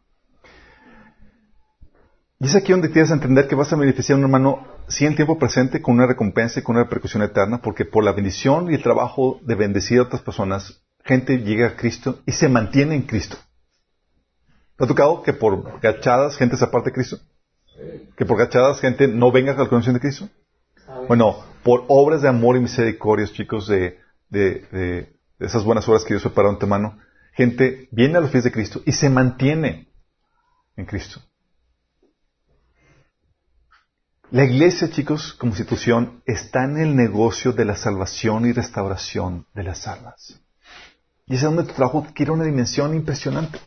Y 2.39 2.45
es 2.45 2.55
aquí 2.55 2.72
donde 2.72 2.89
tienes 2.89 3.09
que 3.09 3.16
entender 3.16 3.47
que 3.47 3.55
vas 3.55 3.72
a 3.74 3.76
beneficiar 3.76 4.16
a 4.16 4.20
un 4.20 4.26
hermano, 4.26 4.68
sí 4.88 5.05
en 5.05 5.16
tiempo 5.16 5.39
presente, 5.39 5.82
con 5.82 5.95
una 5.95 6.07
recompensa 6.07 6.59
y 6.59 6.64
con 6.64 6.76
una 6.76 6.84
repercusión 6.84 7.24
eterna, 7.24 7.61
porque 7.61 7.86
por 7.86 8.03
la 8.03 8.11
bendición 8.11 8.70
y 8.70 8.76
el 8.76 8.84
trabajo 8.84 9.39
de 9.43 9.55
bendecir 9.55 9.99
a 9.99 10.03
otras 10.03 10.22
personas, 10.22 10.84
gente 11.03 11.38
llega 11.38 11.68
a 11.68 11.76
Cristo 11.76 12.20
y 12.26 12.32
se 12.34 12.49
mantiene 12.49 12.95
en 12.95 13.03
Cristo. 13.03 13.38
¿Te 14.78 14.84
ha 14.84 14.88
tocado 14.88 15.22
que 15.24 15.34
por 15.34 15.80
gachadas 15.82 16.36
gente 16.38 16.58
se 16.58 16.66
aparte 16.66 16.90
de 16.90 16.96
Cristo? 16.96 17.18
¿Que 18.18 18.26
por 18.26 18.38
gachadas 18.38 18.80
gente 18.80 19.08
no 19.08 19.32
venga 19.32 19.54
a 19.54 19.56
la 19.56 19.70
conocimiento 19.70 20.04
de 20.06 20.10
Cristo? 20.10 20.30
Bueno, 21.08 21.44
por 21.64 21.86
obras 21.88 22.22
de 22.22 22.30
amor 22.30 22.58
y 22.58 22.60
misericordia, 22.62 23.28
chicos, 23.28 23.68
de, 23.68 24.00
de- 24.30 25.16
esas 25.40 25.64
buenas 25.64 25.88
obras 25.88 26.04
que 26.04 26.14
Dios 26.14 26.24
preparó 26.24 26.50
en 26.52 26.60
tu 26.60 26.68
mano, 26.68 26.98
gente 27.34 27.88
viene 27.92 28.18
a 28.18 28.22
los 28.22 28.32
pies 28.32 28.44
de 28.44 28.52
Cristo 28.52 28.82
y 28.86 28.92
se 28.94 29.10
mantiene 29.10 29.90
en 30.76 30.86
Cristo. 30.86 31.22
La 34.32 34.46
iglesia, 34.46 34.90
chicos, 34.90 35.34
como 35.34 35.52
institución, 35.52 36.24
está 36.26 36.64
en 36.64 36.78
el 36.78 36.96
negocio 36.96 37.52
de 37.52 37.66
la 37.66 37.76
salvación 37.76 38.46
y 38.48 38.52
restauración 38.54 39.46
de 39.54 39.64
las 39.64 39.88
almas. 39.88 40.40
Y 41.28 41.36
es 41.36 41.42
donde 41.42 41.64
tu 41.64 41.74
trabajo 41.74 42.06
adquiere 42.08 42.32
una 42.32 42.44
dimensión 42.44 42.96
impresionante. 42.96 43.60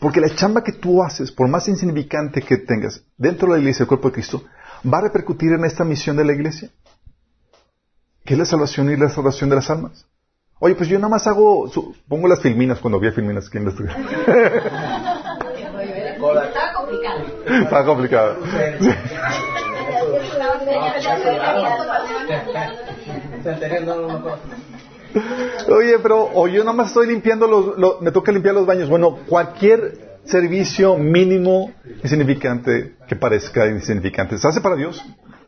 Porque 0.00 0.20
la 0.20 0.28
chamba 0.34 0.62
que 0.62 0.72
tú 0.72 1.02
haces, 1.02 1.30
por 1.32 1.48
más 1.48 1.68
insignificante 1.68 2.42
que 2.42 2.56
tengas 2.58 3.02
dentro 3.16 3.48
de 3.48 3.54
la 3.54 3.60
iglesia, 3.60 3.82
el 3.84 3.88
cuerpo 3.88 4.08
de 4.08 4.14
Cristo, 4.14 4.42
va 4.92 4.98
a 4.98 5.02
repercutir 5.02 5.52
en 5.52 5.64
esta 5.64 5.84
misión 5.84 6.16
de 6.16 6.24
la 6.24 6.32
iglesia, 6.32 6.68
que 8.24 8.34
es 8.34 8.38
la 8.38 8.44
salvación 8.44 8.90
y 8.90 8.96
la 8.96 9.04
restauración 9.06 9.50
de 9.50 9.56
las 9.56 9.70
almas. 9.70 10.06
Oye, 10.58 10.74
pues 10.74 10.88
yo 10.88 10.98
nada 10.98 11.08
más 11.10 11.26
hago, 11.26 11.68
su- 11.68 11.94
pongo 12.08 12.28
las 12.28 12.40
filminas 12.40 12.78
cuando 12.78 12.98
había 12.98 13.12
filminas 13.12 13.48
aquí 13.48 13.58
en 13.58 13.64
la 13.64 13.70
estudio. 13.70 13.90
Estaba 16.24 16.72
complicado. 16.74 17.20
Está 17.46 17.84
complicado. 17.84 18.36
No, 23.84 23.94
no, 23.96 24.08
no, 24.08 24.18
no. 24.18 24.73
Oye, 25.68 25.98
pero 26.02 26.28
o 26.34 26.48
yo 26.48 26.64
nada 26.64 26.76
más 26.76 26.88
estoy 26.88 27.06
limpiando 27.08 27.46
los, 27.46 27.78
lo- 27.78 28.00
me 28.00 28.10
toca 28.12 28.32
limpiar 28.32 28.54
los 28.54 28.66
baños. 28.66 28.88
Bueno, 28.88 29.18
cualquier 29.28 30.20
servicio 30.24 30.96
mínimo 30.96 31.72
insignificante 32.02 32.96
que 33.06 33.16
parezca 33.16 33.66
insignificante, 33.66 34.38
se 34.38 34.48
hace 34.48 34.60
para 34.60 34.76
Dios. 34.76 35.02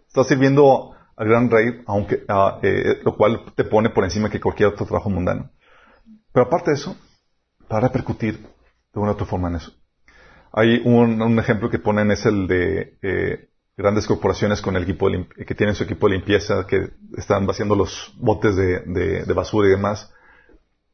Estás 0.06 0.28
sirviendo 0.28 0.92
al 1.16 1.28
gran 1.28 1.50
rey, 1.50 1.82
aunque, 1.86 2.24
eh, 2.62 3.00
lo 3.04 3.16
cual 3.16 3.40
te 3.54 3.64
pone 3.64 3.90
por 3.90 4.04
encima 4.04 4.30
que 4.30 4.40
cualquier 4.40 4.68
otro 4.70 4.86
trabajo 4.86 5.10
mundano. 5.10 5.50
Pero 6.32 6.46
aparte 6.46 6.70
de 6.70 6.76
eso, 6.76 6.96
va 7.72 7.78
a 7.78 7.80
repercutir 7.80 8.38
de 8.92 9.00
una 9.00 9.10
u 9.10 9.14
otra 9.14 9.26
forma 9.26 9.48
en 9.48 9.56
eso. 9.56 9.72
Hay 10.52 10.80
un, 10.84 11.20
un 11.20 11.38
ejemplo 11.38 11.68
que 11.70 11.78
ponen 11.78 12.10
es 12.10 12.24
el 12.26 12.46
de 12.46 12.98
eh, 13.02 13.48
grandes 13.76 14.06
corporaciones 14.06 14.62
con 14.62 14.74
el 14.76 14.84
equipo 14.84 15.10
de 15.10 15.26
que 15.46 15.54
tienen 15.54 15.74
su 15.74 15.84
equipo 15.84 16.08
de 16.08 16.14
limpieza, 16.16 16.66
que 16.66 16.90
están 17.16 17.46
vaciando 17.46 17.76
los 17.76 18.12
botes 18.16 18.56
de, 18.56 19.24
basura 19.34 19.68
y 19.68 19.72
demás. 19.72 20.10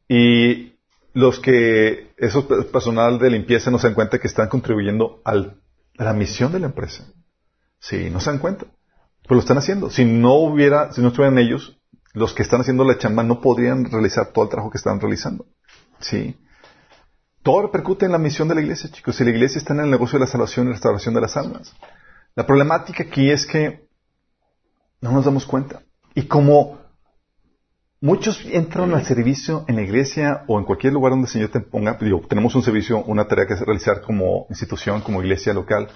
Y 0.08 0.78
los 1.14 1.38
que, 1.38 2.12
esos 2.18 2.44
pe- 2.44 2.62
personal 2.64 3.18
de 3.18 3.30
limpieza 3.30 3.70
no 3.70 3.78
se 3.78 3.86
dan 3.86 3.94
cuenta 3.94 4.18
que 4.18 4.26
están 4.26 4.48
contribuyendo 4.48 5.20
al- 5.24 5.60
a 5.98 6.04
la 6.04 6.12
misión 6.12 6.50
de 6.52 6.58
la 6.58 6.66
empresa. 6.66 7.04
Sí, 7.78 8.10
no 8.10 8.18
se 8.20 8.30
dan 8.30 8.38
cuenta. 8.40 8.66
Pero 9.22 9.36
lo 9.36 9.40
están 9.40 9.58
haciendo. 9.58 9.88
Si 9.90 10.04
no 10.04 10.34
hubiera, 10.34 10.92
si 10.92 11.00
no 11.00 11.08
estuvieran 11.08 11.38
ellos, 11.38 11.78
los 12.14 12.34
que 12.34 12.42
están 12.42 12.60
haciendo 12.62 12.84
la 12.84 12.98
chamba 12.98 13.22
no 13.22 13.40
podrían 13.40 13.84
realizar 13.90 14.32
todo 14.32 14.44
el 14.44 14.50
trabajo 14.50 14.70
que 14.70 14.78
están 14.78 15.00
realizando. 15.00 15.46
Sí. 16.00 16.36
Todo 17.42 17.62
repercute 17.62 18.06
en 18.06 18.12
la 18.12 18.18
misión 18.18 18.48
de 18.48 18.54
la 18.56 18.60
iglesia, 18.60 18.90
chicos. 18.90 19.16
Si 19.16 19.24
la 19.24 19.30
iglesia 19.30 19.58
está 19.58 19.72
en 19.72 19.80
el 19.80 19.90
negocio 19.90 20.18
de 20.18 20.24
la 20.24 20.30
salvación 20.30 20.68
y 20.68 20.72
restauración 20.72 21.14
de 21.14 21.20
las 21.20 21.36
almas. 21.36 21.74
La 22.34 22.46
problemática 22.46 23.02
aquí 23.02 23.30
es 23.30 23.46
que 23.46 23.86
no 25.00 25.12
nos 25.12 25.24
damos 25.24 25.44
cuenta. 25.44 25.82
Y 26.14 26.22
como 26.22 26.78
muchos 28.00 28.42
entran 28.46 28.94
al 28.94 29.04
servicio 29.04 29.64
en 29.68 29.76
la 29.76 29.82
iglesia 29.82 30.44
o 30.46 30.58
en 30.58 30.64
cualquier 30.64 30.94
lugar 30.94 31.12
donde 31.12 31.26
el 31.26 31.32
Señor 31.32 31.50
te 31.50 31.60
ponga, 31.60 31.98
digo, 32.00 32.22
tenemos 32.26 32.54
un 32.54 32.62
servicio, 32.62 33.02
una 33.04 33.28
tarea 33.28 33.46
que 33.46 33.54
realizar 33.56 34.00
como 34.00 34.46
institución, 34.48 35.02
como 35.02 35.22
iglesia 35.22 35.52
local, 35.52 35.88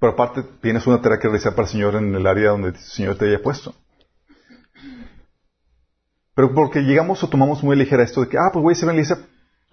pero 0.00 0.12
aparte 0.12 0.42
tienes 0.60 0.86
una 0.86 1.00
tarea 1.00 1.18
que 1.18 1.28
realizar 1.28 1.54
para 1.54 1.66
el 1.66 1.72
Señor 1.72 1.94
en 1.94 2.14
el 2.14 2.26
área 2.26 2.50
donde 2.50 2.70
el 2.70 2.76
Señor 2.76 3.16
te 3.16 3.26
haya 3.26 3.42
puesto. 3.42 3.74
Pero 6.34 6.54
porque 6.54 6.80
llegamos 6.80 7.22
o 7.22 7.28
tomamos 7.28 7.62
muy 7.62 7.76
ligera 7.76 8.02
esto 8.02 8.22
de 8.22 8.28
que, 8.28 8.38
ah, 8.38 8.50
pues 8.52 8.62
voy 8.62 8.72
a 8.72 8.76
hacer 8.76 8.88
una 8.88 8.94
iglesia 8.94 9.18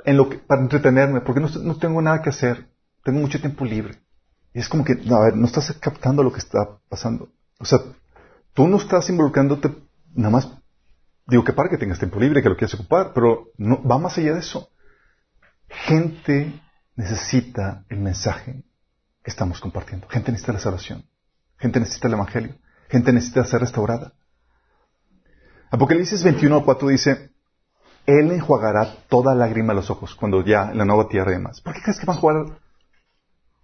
en 0.05 0.17
lo 0.17 0.29
que, 0.29 0.37
para 0.37 0.61
entretenerme, 0.61 1.21
porque 1.21 1.41
no 1.41 1.77
tengo 1.77 2.01
nada 2.01 2.21
que 2.21 2.29
hacer, 2.29 2.67
tengo 3.03 3.19
mucho 3.19 3.39
tiempo 3.39 3.65
libre. 3.65 3.99
Y 4.53 4.59
es 4.59 4.69
como 4.69 4.83
que, 4.83 4.95
no, 4.95 5.45
estás 5.45 5.71
captando 5.79 6.23
lo 6.23 6.31
que 6.31 6.39
está 6.39 6.79
pasando. 6.89 7.29
O 7.59 7.65
sea, 7.65 7.79
tú 8.53 8.67
no 8.67 8.77
estás 8.77 9.09
involucrándote 9.09 9.75
nada 10.13 10.31
más, 10.31 10.49
digo 11.27 11.43
que 11.43 11.53
para 11.53 11.69
que 11.69 11.77
tengas 11.77 11.99
tiempo 11.99 12.19
libre, 12.19 12.41
que 12.41 12.49
lo 12.49 12.57
quieras 12.57 12.73
ocupar, 12.75 13.11
pero 13.13 13.51
no, 13.57 13.83
va 13.83 13.97
más 13.97 14.17
allá 14.17 14.33
de 14.33 14.39
eso. 14.39 14.69
Gente 15.69 16.59
necesita 16.95 17.85
el 17.89 17.99
mensaje 17.99 18.63
que 19.23 19.31
estamos 19.31 19.59
compartiendo. 19.59 20.07
Gente 20.07 20.31
necesita 20.31 20.53
la 20.53 20.59
salvación. 20.59 21.05
Gente 21.57 21.79
necesita 21.79 22.07
el 22.07 22.13
evangelio. 22.13 22.55
Gente 22.89 23.11
necesita 23.11 23.43
ser 23.43 23.61
restaurada. 23.61 24.13
Apocalipsis 25.69 26.23
21, 26.23 26.63
4 26.63 26.87
dice, 26.87 27.31
Él 28.05 28.31
enjuagará 28.31 28.95
toda 29.09 29.35
lágrima 29.35 29.73
a 29.73 29.75
los 29.75 29.89
ojos 29.89 30.15
cuando 30.15 30.43
ya 30.43 30.71
en 30.71 30.77
la 30.77 30.85
nueva 30.85 31.09
tierra 31.09 31.31
y 31.31 31.35
demás. 31.35 31.59
¿Por 31.59 31.73
qué 31.73 31.81
crees 31.81 31.99
que 31.99 32.05
va 32.05 32.13
a 32.13 32.15
enjuagar, 32.15 32.59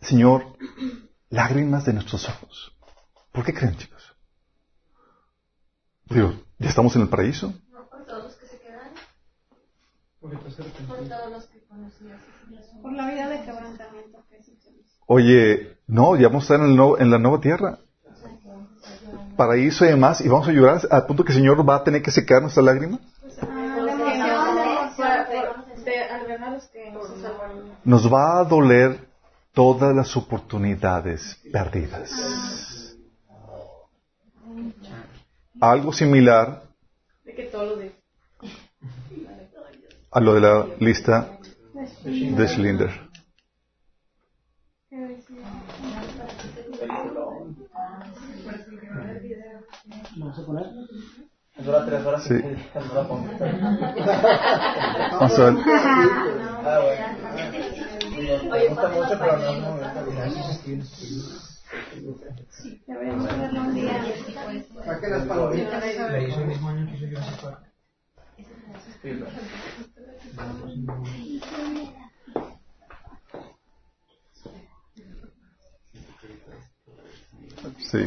Señor, 0.04 0.46
lágrimas 1.30 1.86
de 1.86 1.94
nuestros 1.94 2.28
ojos? 2.28 2.76
¿Por 3.32 3.44
qué 3.46 3.54
creen, 3.54 3.76
chicos? 3.78 4.16
Digo, 6.06 6.34
¿ya 6.60 6.70
estamos 6.70 6.96
en 6.96 7.04
el 7.04 7.10
paraíso? 7.10 7.54
No 7.72 7.88
por 7.90 8.06
todos 8.06 8.24
los 8.26 8.36
que 8.36 8.48
se 8.48 8.60
quedan, 8.60 8.90
por 10.20 10.32
todos 11.08 11.32
los 11.32 11.46
que 11.48 11.60
conocías. 11.68 12.20
Por 12.82 12.94
la 12.94 13.10
vida 13.10 13.30
de 13.30 13.44
quebrantamiento 13.46 14.24
que 14.30 14.38
es 14.38 14.48
el 14.50 14.60
servicio. 14.62 14.98
Oye, 15.08 15.78
no, 15.88 16.16
ya 16.16 16.28
vamos 16.28 16.44
a 16.44 16.46
estar 16.54 16.60
en, 16.60 16.72
el 16.72 16.76
nuevo- 16.76 17.00
en 17.00 17.10
la 17.10 17.18
nueva 17.18 17.40
tierra. 17.40 17.80
Paraíso 19.38 19.86
y 19.86 19.88
demás, 19.88 20.22
y 20.22 20.28
vamos 20.30 20.48
a 20.48 20.52
llorar 20.52 20.82
al 20.92 21.06
punto 21.08 21.24
que 21.24 21.32
el 21.32 21.38
Señor 21.40 21.68
va 21.68 21.78
a 21.78 21.84
tener 21.84 22.04
que 22.04 22.12
secar 22.12 22.42
nuestras 22.42 22.66
lágrimas. 22.66 23.00
Ah, 23.42 23.78
la 23.82 23.94
emoción 23.94 25.76
de, 25.84 25.92
de 25.92 26.04
al 26.04 26.28
ver 26.28 26.44
a 26.44 26.50
los 26.52 26.64
que 26.68 26.92
nos 26.92 27.08
salvaron. 27.20 27.72
Nos 27.84 28.14
va 28.14 28.40
a 28.40 28.44
doler 28.44 29.08
todas 29.54 29.96
las 29.96 30.18
oportunidades 30.18 31.40
perdidas. 31.52 32.10
Algo 35.62 35.94
similar 35.94 36.64
a 40.12 40.20
lo 40.20 40.34
de 40.34 40.42
la 40.42 40.66
lista 40.80 41.38
de 42.04 42.48
Schlinder. 42.48 42.90
¿Vamos 50.18 50.40
a 50.40 50.46
poner? 50.46 50.66
Dura 51.58 51.86
tres 51.86 52.06
horas. 52.06 52.24
Sí. 52.24 52.34
No 52.34 52.94
la 52.94 53.08
pongo. 53.08 53.28
Vamos 55.12 55.40
a 55.40 55.44
ver. 55.46 55.56
Me 58.14 58.68
gusta 58.68 58.90
mucho, 58.90 59.20
pero 59.20 59.38
no, 59.38 59.56
no, 59.60 59.78
Deberíamos 62.86 63.26
verlo 63.26 63.62
un 63.62 63.74
día. 63.74 64.06
Saque 64.86 65.08
las 65.08 65.26
palomitas. 65.26 65.84
La 66.12 66.22
hizo 66.22 66.40
el 66.42 66.48
mismo 66.48 66.70
año 66.70 66.86
que 66.86 66.98
hizo 66.98 67.08
Jurassic 67.08 67.42
Park. 67.42 67.74
Sí. 77.80 78.06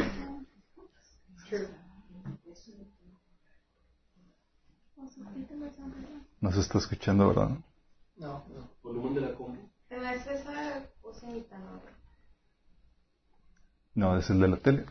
No 6.39 6.51
se 6.51 6.59
está 6.61 6.77
escuchando, 6.77 7.27
¿verdad? 7.27 7.49
No, 8.17 8.45
no. 8.47 9.66
Pero 9.97 10.09
es 10.09 10.27
esa 10.27 10.83
bocinita, 11.01 11.57
¿no? 11.57 11.81
No, 13.95 14.15
es 14.15 14.29
el 14.29 14.39
de 14.39 14.47
la 14.47 14.57
tele. 14.57 14.85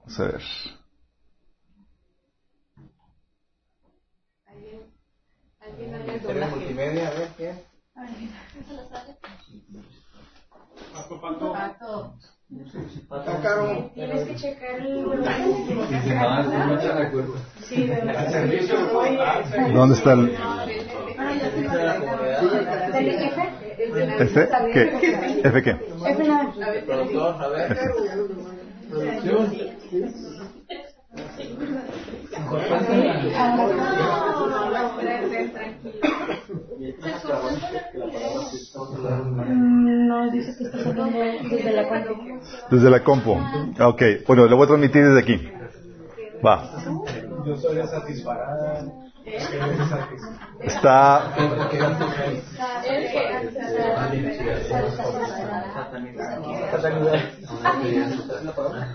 Vamos 0.00 0.20
a 0.20 0.24
ver. 0.24 0.42
Alguien, 4.46 5.96
alguien 5.96 6.22
doblaje. 6.22 6.56
multimedia, 6.56 7.08
a 7.08 7.14
ver, 7.14 7.28
¿quién? 7.38 7.62
Pato, 11.52 12.18
Está 12.50 13.40
caro. 13.40 13.90
Tienes 13.94 14.24
que 14.24 14.34
checar 14.36 14.78
el. 14.80 15.06
Oye, 18.96 19.72
¿Dónde 19.72 19.94
está 19.94 20.12
el 20.12 20.30
¿del 22.92 23.10
jefe? 23.18 23.44
F? 24.20 24.48
¿Qué? 24.72 24.82
¿F 25.42 25.62
qué? 25.62 25.70
F 25.70 26.28
nada. 26.28 26.54
Productor, 26.86 27.42
a 27.42 27.48
ver. 27.48 27.76
Mm, 28.90 29.14
No, 39.48 40.30
dice 40.30 40.54
que 40.58 40.64
está 40.64 40.78
desde 41.48 41.72
la 41.72 41.88
compu. 41.88 42.40
Desde 42.70 42.90
la 42.90 43.02
compu. 43.02 43.32
Ok, 43.80 44.02
bueno, 44.26 44.46
lo 44.46 44.56
voy 44.56 44.64
a 44.64 44.68
transmitir 44.68 45.02
desde 45.06 45.20
aquí. 45.20 45.48
Va. 46.44 46.84
Yo 47.46 47.56
soy 47.56 47.78
satisfarada. 47.86 48.84
Está, 50.60 51.34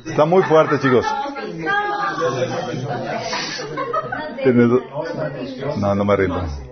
está 0.05 0.25
muy 0.25 0.43
fuerte, 0.43 0.79
chicos. 0.79 1.05
No, 5.77 5.95
no 5.95 6.05
me 6.05 6.15
rindo. 6.15 6.68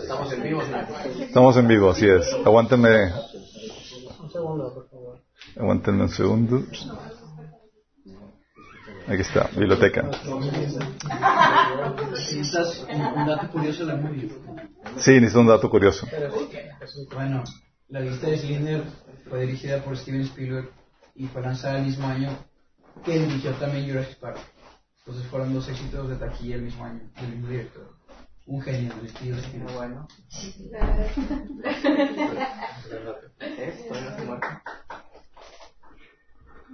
Estamos 0.00 0.32
en 0.32 0.42
vivo, 0.42 0.62
Estamos 1.20 1.56
en 1.56 1.68
vivo, 1.68 1.90
así 1.90 2.06
es. 2.08 2.32
Aguántenme, 2.44 3.12
Un 4.20 4.30
segundo, 4.30 4.72
por 4.74 4.88
favor. 4.88 5.18
aguántenme 5.58 6.02
un 6.04 6.08
segundo. 6.08 6.62
Aquí 9.08 9.20
está, 9.20 9.50
biblioteca. 9.56 10.08
Necesitas 12.10 12.86
un, 12.88 13.00
un 13.00 13.26
dato 13.26 13.50
curioso 13.50 13.84
de 13.84 13.92
la 13.92 13.98
movie. 14.00 14.30
Sí, 14.96 15.10
necesito 15.12 15.40
un 15.40 15.46
dato 15.48 15.68
curioso. 15.68 16.06
Bueno, 17.14 17.42
la 17.92 18.00
lista 18.00 18.26
de 18.26 18.38
Slender 18.38 18.84
fue 19.28 19.42
dirigida 19.42 19.84
por 19.84 19.98
Steven 19.98 20.22
Spielberg 20.22 20.70
y 21.14 21.26
fue 21.26 21.42
lanzada 21.42 21.78
el 21.78 21.84
mismo 21.84 22.06
año 22.06 22.30
que 23.04 23.18
dirigió 23.18 23.52
también 23.56 23.86
Jurassic 23.86 24.18
Park. 24.18 24.38
Entonces 25.00 25.26
fueron 25.26 25.52
dos 25.52 25.68
éxitos 25.68 26.08
de 26.08 26.16
taquilla 26.16 26.54
el 26.56 26.62
mismo 26.62 26.86
año, 26.86 27.02
del 27.20 27.28
mismo 27.28 27.48
director. 27.48 27.94
Un 28.46 28.62
genio, 28.62 28.94
el 28.98 29.06
estilo 29.06 29.36
de 29.36 29.42
Spielberg. 29.42 29.74
Bueno. 29.74 30.08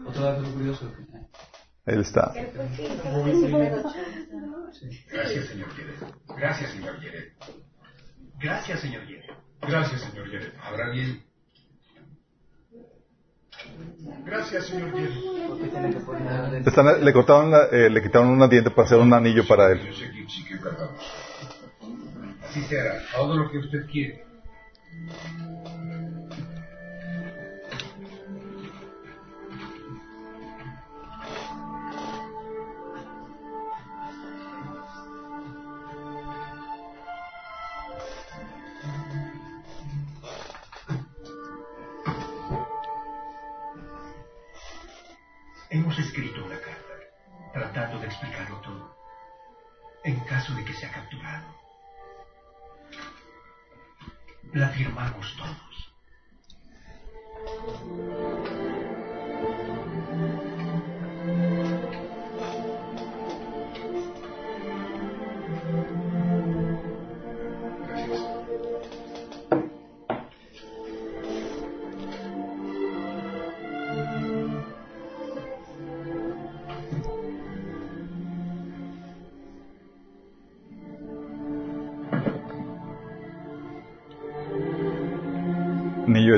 Otro 0.06 0.22
dato 0.22 0.52
curioso. 0.52 0.92
Ahí 1.84 1.98
está. 1.98 2.32
Gracias, 5.10 5.46
señor 5.48 5.74
Yeret. 5.74 5.98
Gracias, 6.28 6.70
señor 6.70 7.00
Yeret. 7.00 7.34
Gracias, 8.38 8.80
señor 8.80 9.04
Yeret. 9.04 9.47
Gracias, 9.62 10.00
señor 10.02 10.30
Yeret. 10.30 10.54
¿Habrá 10.62 10.86
alguien? 10.86 11.22
Gracias, 14.24 14.66
señor 14.66 14.92
Jerry. 14.92 15.20
¿Por 15.48 15.58
qué 15.60 15.66
tiene 15.68 15.90
que 15.90 16.00
poner 16.00 16.52
Le, 16.52 16.58
están- 16.68 17.04
le 17.04 17.12
cortaron 17.12 17.50
la- 17.50 17.66
eh, 17.72 17.90
le 17.90 18.02
quitaron 18.02 18.28
una 18.28 18.46
diente 18.48 18.70
para 18.70 18.86
hacer 18.86 18.98
un 18.98 19.12
anillo 19.12 19.46
para 19.46 19.72
él. 19.72 19.80
Así 22.48 22.62
se 22.62 22.80
hará. 22.80 23.02
Todo 23.16 23.36
lo 23.36 23.50
que 23.50 23.58
usted 23.58 23.86
quiere. 23.90 24.24
Hemos 45.70 45.98
escrito 45.98 46.42
una 46.44 46.58
carta, 46.58 46.94
tratando 47.52 47.98
de 47.98 48.06
explicarlo 48.06 48.56
todo. 48.62 48.96
En 50.02 50.18
caso 50.20 50.54
de 50.54 50.64
que 50.64 50.72
sea 50.72 50.90
capturado. 50.90 51.54
La 54.54 54.68
firmamos 54.70 55.36
todos. 55.36 55.68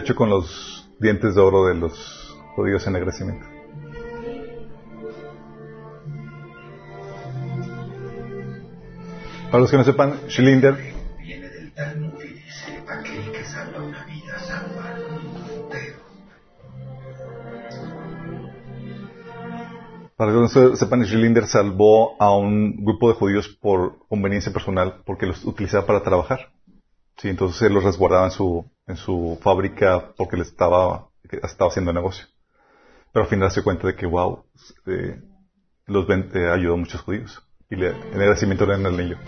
Hecho 0.01 0.15
con 0.15 0.29
los 0.31 0.91
dientes 0.99 1.35
de 1.35 1.41
oro 1.41 1.67
de 1.67 1.75
los 1.75 2.37
judíos 2.57 2.87
en 2.87 2.97
agradecimiento. 2.97 3.47
Para 9.51 9.63
los 9.63 9.71
que 9.71 9.77
no 9.77 9.85
sepan, 9.85 10.15
Schlinder 10.29 10.77
Viene 11.19 11.49
del 11.49 11.73
Talmud 11.73 12.13
y 12.23 12.35
dice, 12.35 12.85
aquel 12.89 13.33
que 13.33 13.45
salva 13.45 13.83
una 13.83 14.05
vida 14.05 14.39
salva 14.39 14.95
al 14.95 15.11
mundo 15.11 15.41
entero. 15.65 15.99
Para 20.17 20.33
los 20.33 20.53
que 20.53 20.61
no 20.61 20.77
sepan, 20.77 21.05
Schlinder 21.05 21.47
salvó 21.47 22.15
a 22.23 22.37
un 22.37 22.85
grupo 22.85 23.09
de 23.09 23.15
judíos 23.15 23.49
por 23.49 24.07
conveniencia 24.09 24.53
personal 24.53 25.03
porque 25.05 25.27
los 25.27 25.45
utilizaba 25.45 25.85
para 25.85 26.03
trabajar. 26.03 26.53
Sí, 27.21 27.29
entonces 27.29 27.61
él 27.63 27.75
los 27.75 27.85
resguardaba 27.85 28.25
en 28.27 28.31
su, 28.31 28.65
en 28.87 28.97
su 28.97 29.39
fábrica 29.43 30.13
porque 30.17 30.37
le 30.37 30.43
estaba, 30.43 31.09
estaba 31.31 31.71
haciendo 31.71 31.93
negocio. 31.93 32.25
Pero 33.13 33.25
al 33.25 33.29
final 33.31 33.51
se 33.51 33.63
cuenta 33.63 33.87
de 33.89 33.95
que, 33.95 34.07
wow, 34.07 34.45
eh, 34.87 35.21
los 35.87 36.07
ven- 36.07 36.31
eh, 36.35 36.49
ayudó 36.49 36.75
a 36.75 36.79
muchos 36.79 37.03
judíos. 37.03 37.43
Y 37.69 37.77
le, 37.77 37.91
en 37.91 38.15
agradecimiento 38.15 38.65
le 38.65 38.73
dan 38.73 38.87
el 38.87 38.95
anillo. 39.01 39.19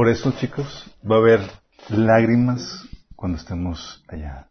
Por 0.00 0.08
eso, 0.08 0.32
chicos, 0.32 0.90
va 1.04 1.16
a 1.16 1.18
haber 1.18 1.40
lágrimas 1.90 2.88
cuando 3.14 3.36
estemos 3.36 4.02
allá. 4.08 4.48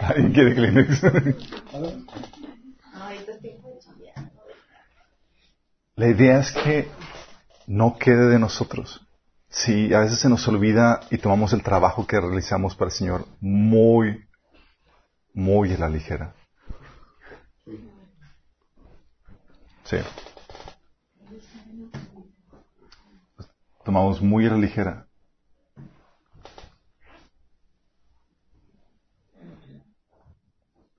¿Alguien 0.00 0.32
quiere 0.32 0.54
Kleenex? 0.56 1.00
La 5.94 6.08
idea 6.08 6.40
es 6.40 6.50
que 6.50 6.88
no 7.68 7.98
quede 7.98 8.30
de 8.30 8.40
nosotros. 8.40 9.06
Sí, 9.48 9.94
a 9.94 10.00
veces 10.00 10.18
se 10.18 10.28
nos 10.28 10.48
olvida 10.48 11.02
y 11.12 11.18
tomamos 11.18 11.52
el 11.52 11.62
trabajo 11.62 12.04
que 12.04 12.20
realizamos 12.20 12.74
para 12.74 12.88
el 12.88 12.96
Señor 12.96 13.28
muy, 13.40 14.26
muy 15.32 15.72
a 15.72 15.78
la 15.78 15.88
ligera. 15.88 16.34
Sí. 19.84 19.98
Tomamos 23.94 24.20
muy 24.20 24.44
a 24.44 24.56
ligera. 24.56 25.06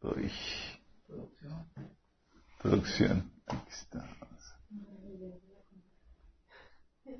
Uy. 0.01 0.31
Producción. 2.61 3.29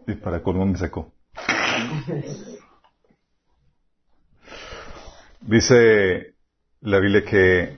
Y 0.08 0.14
para 0.14 0.42
colmo 0.42 0.66
me 0.66 0.78
sacó. 0.78 1.12
Dice 5.42 6.36
la 6.80 7.00
Biblia 7.02 7.26
que 7.26 7.78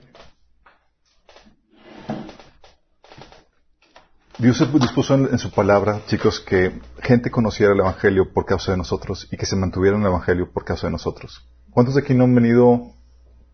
Dios 4.37 4.59
dispuso 4.79 5.15
en, 5.15 5.29
en, 5.31 5.39
su 5.39 5.49
palabra, 5.49 6.03
chicos, 6.05 6.39
que 6.39 6.79
gente 7.07 7.31
conociera 7.31 7.71
el 7.71 7.79
Evangelio 7.79 8.33
por 8.33 8.45
causa 8.45 8.71
de 8.71 8.77
nosotros 8.77 9.29
y 9.31 9.37
que 9.37 9.45
se 9.45 9.55
mantuviera 9.55 9.95
en 9.95 10.03
el 10.03 10.09
Evangelio 10.09 10.51
por 10.51 10.65
causa 10.65 10.87
de 10.87 10.91
nosotros. 10.91 11.47
¿Cuántos 11.71 11.95
de 11.95 12.01
aquí 12.01 12.13
no 12.13 12.25
han 12.25 12.35
venido 12.35 12.91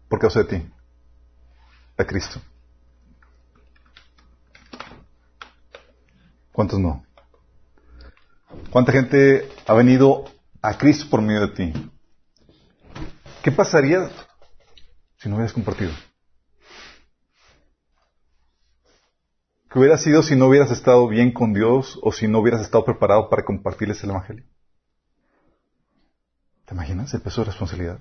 por 0.10 0.20
causa 0.20 0.40
de 0.40 0.46
ti? 0.46 0.72
A 1.98 2.04
Cristo. 2.04 2.42
¿Cuántos 6.52 6.80
no? 6.80 7.06
¿Cuánta 8.72 8.92
gente 8.92 9.48
ha 9.68 9.74
venido 9.74 10.26
a 10.62 10.76
Cristo 10.78 11.06
por 11.10 11.22
medio 11.22 11.42
de 11.42 11.48
ti? 11.50 11.92
¿Qué 13.44 13.52
pasaría 13.52 14.10
si 15.18 15.30
no 15.30 15.36
hubieras 15.36 15.54
compartido? 15.54 15.92
¿Qué 19.74 19.80
hubiera 19.80 19.98
sido 19.98 20.22
si 20.22 20.36
no 20.36 20.46
hubieras 20.46 20.70
estado 20.70 21.08
bien 21.08 21.32
con 21.32 21.52
Dios 21.52 22.00
o 22.04 22.12
si 22.12 22.28
no 22.28 22.42
hubieras 22.42 22.62
estado 22.62 22.86
preparado 22.86 23.28
para 23.28 23.44
compartirles 23.44 24.04
el 24.04 24.12
Evangelio? 24.12 24.46
¿Te 26.66 26.76
imaginas 26.76 27.12
el 27.16 27.22
peso 27.22 27.42
de 27.42 27.46
responsabilidad? 27.46 28.00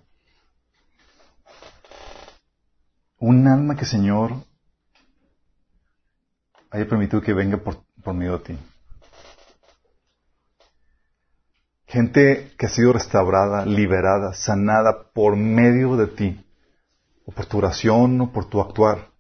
Un 3.18 3.48
alma 3.48 3.74
que 3.74 3.86
Señor 3.86 4.34
haya 6.70 6.86
permitido 6.86 7.22
que 7.22 7.32
venga 7.32 7.56
por, 7.56 7.82
por 8.04 8.12
medio 8.12 8.36
de 8.36 8.44
ti. 8.44 8.58
Gente 11.86 12.52
que 12.58 12.66
ha 12.66 12.68
sido 12.68 12.92
restaurada, 12.92 13.64
liberada, 13.64 14.34
sanada 14.34 15.10
por 15.14 15.36
medio 15.36 15.96
de 15.96 16.06
ti, 16.08 16.46
o 17.24 17.32
por 17.32 17.46
tu 17.46 17.56
oración 17.56 18.20
o 18.20 18.30
por 18.30 18.44
tu 18.44 18.60
actuar. 18.60 19.11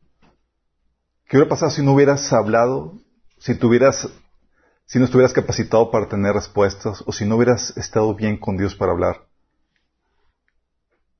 ¿Qué 1.32 1.38
hubiera 1.38 1.48
pasado 1.48 1.70
si 1.70 1.80
no 1.80 1.94
hubieras 1.94 2.30
hablado, 2.34 2.92
si 3.38 3.54
si 3.54 4.98
no 4.98 5.04
estuvieras 5.06 5.32
capacitado 5.32 5.90
para 5.90 6.06
tener 6.06 6.34
respuestas, 6.34 7.02
o 7.06 7.10
si 7.10 7.24
no 7.24 7.36
hubieras 7.36 7.74
estado 7.78 8.14
bien 8.14 8.36
con 8.36 8.58
Dios 8.58 8.74
para 8.74 8.92
hablar? 8.92 9.26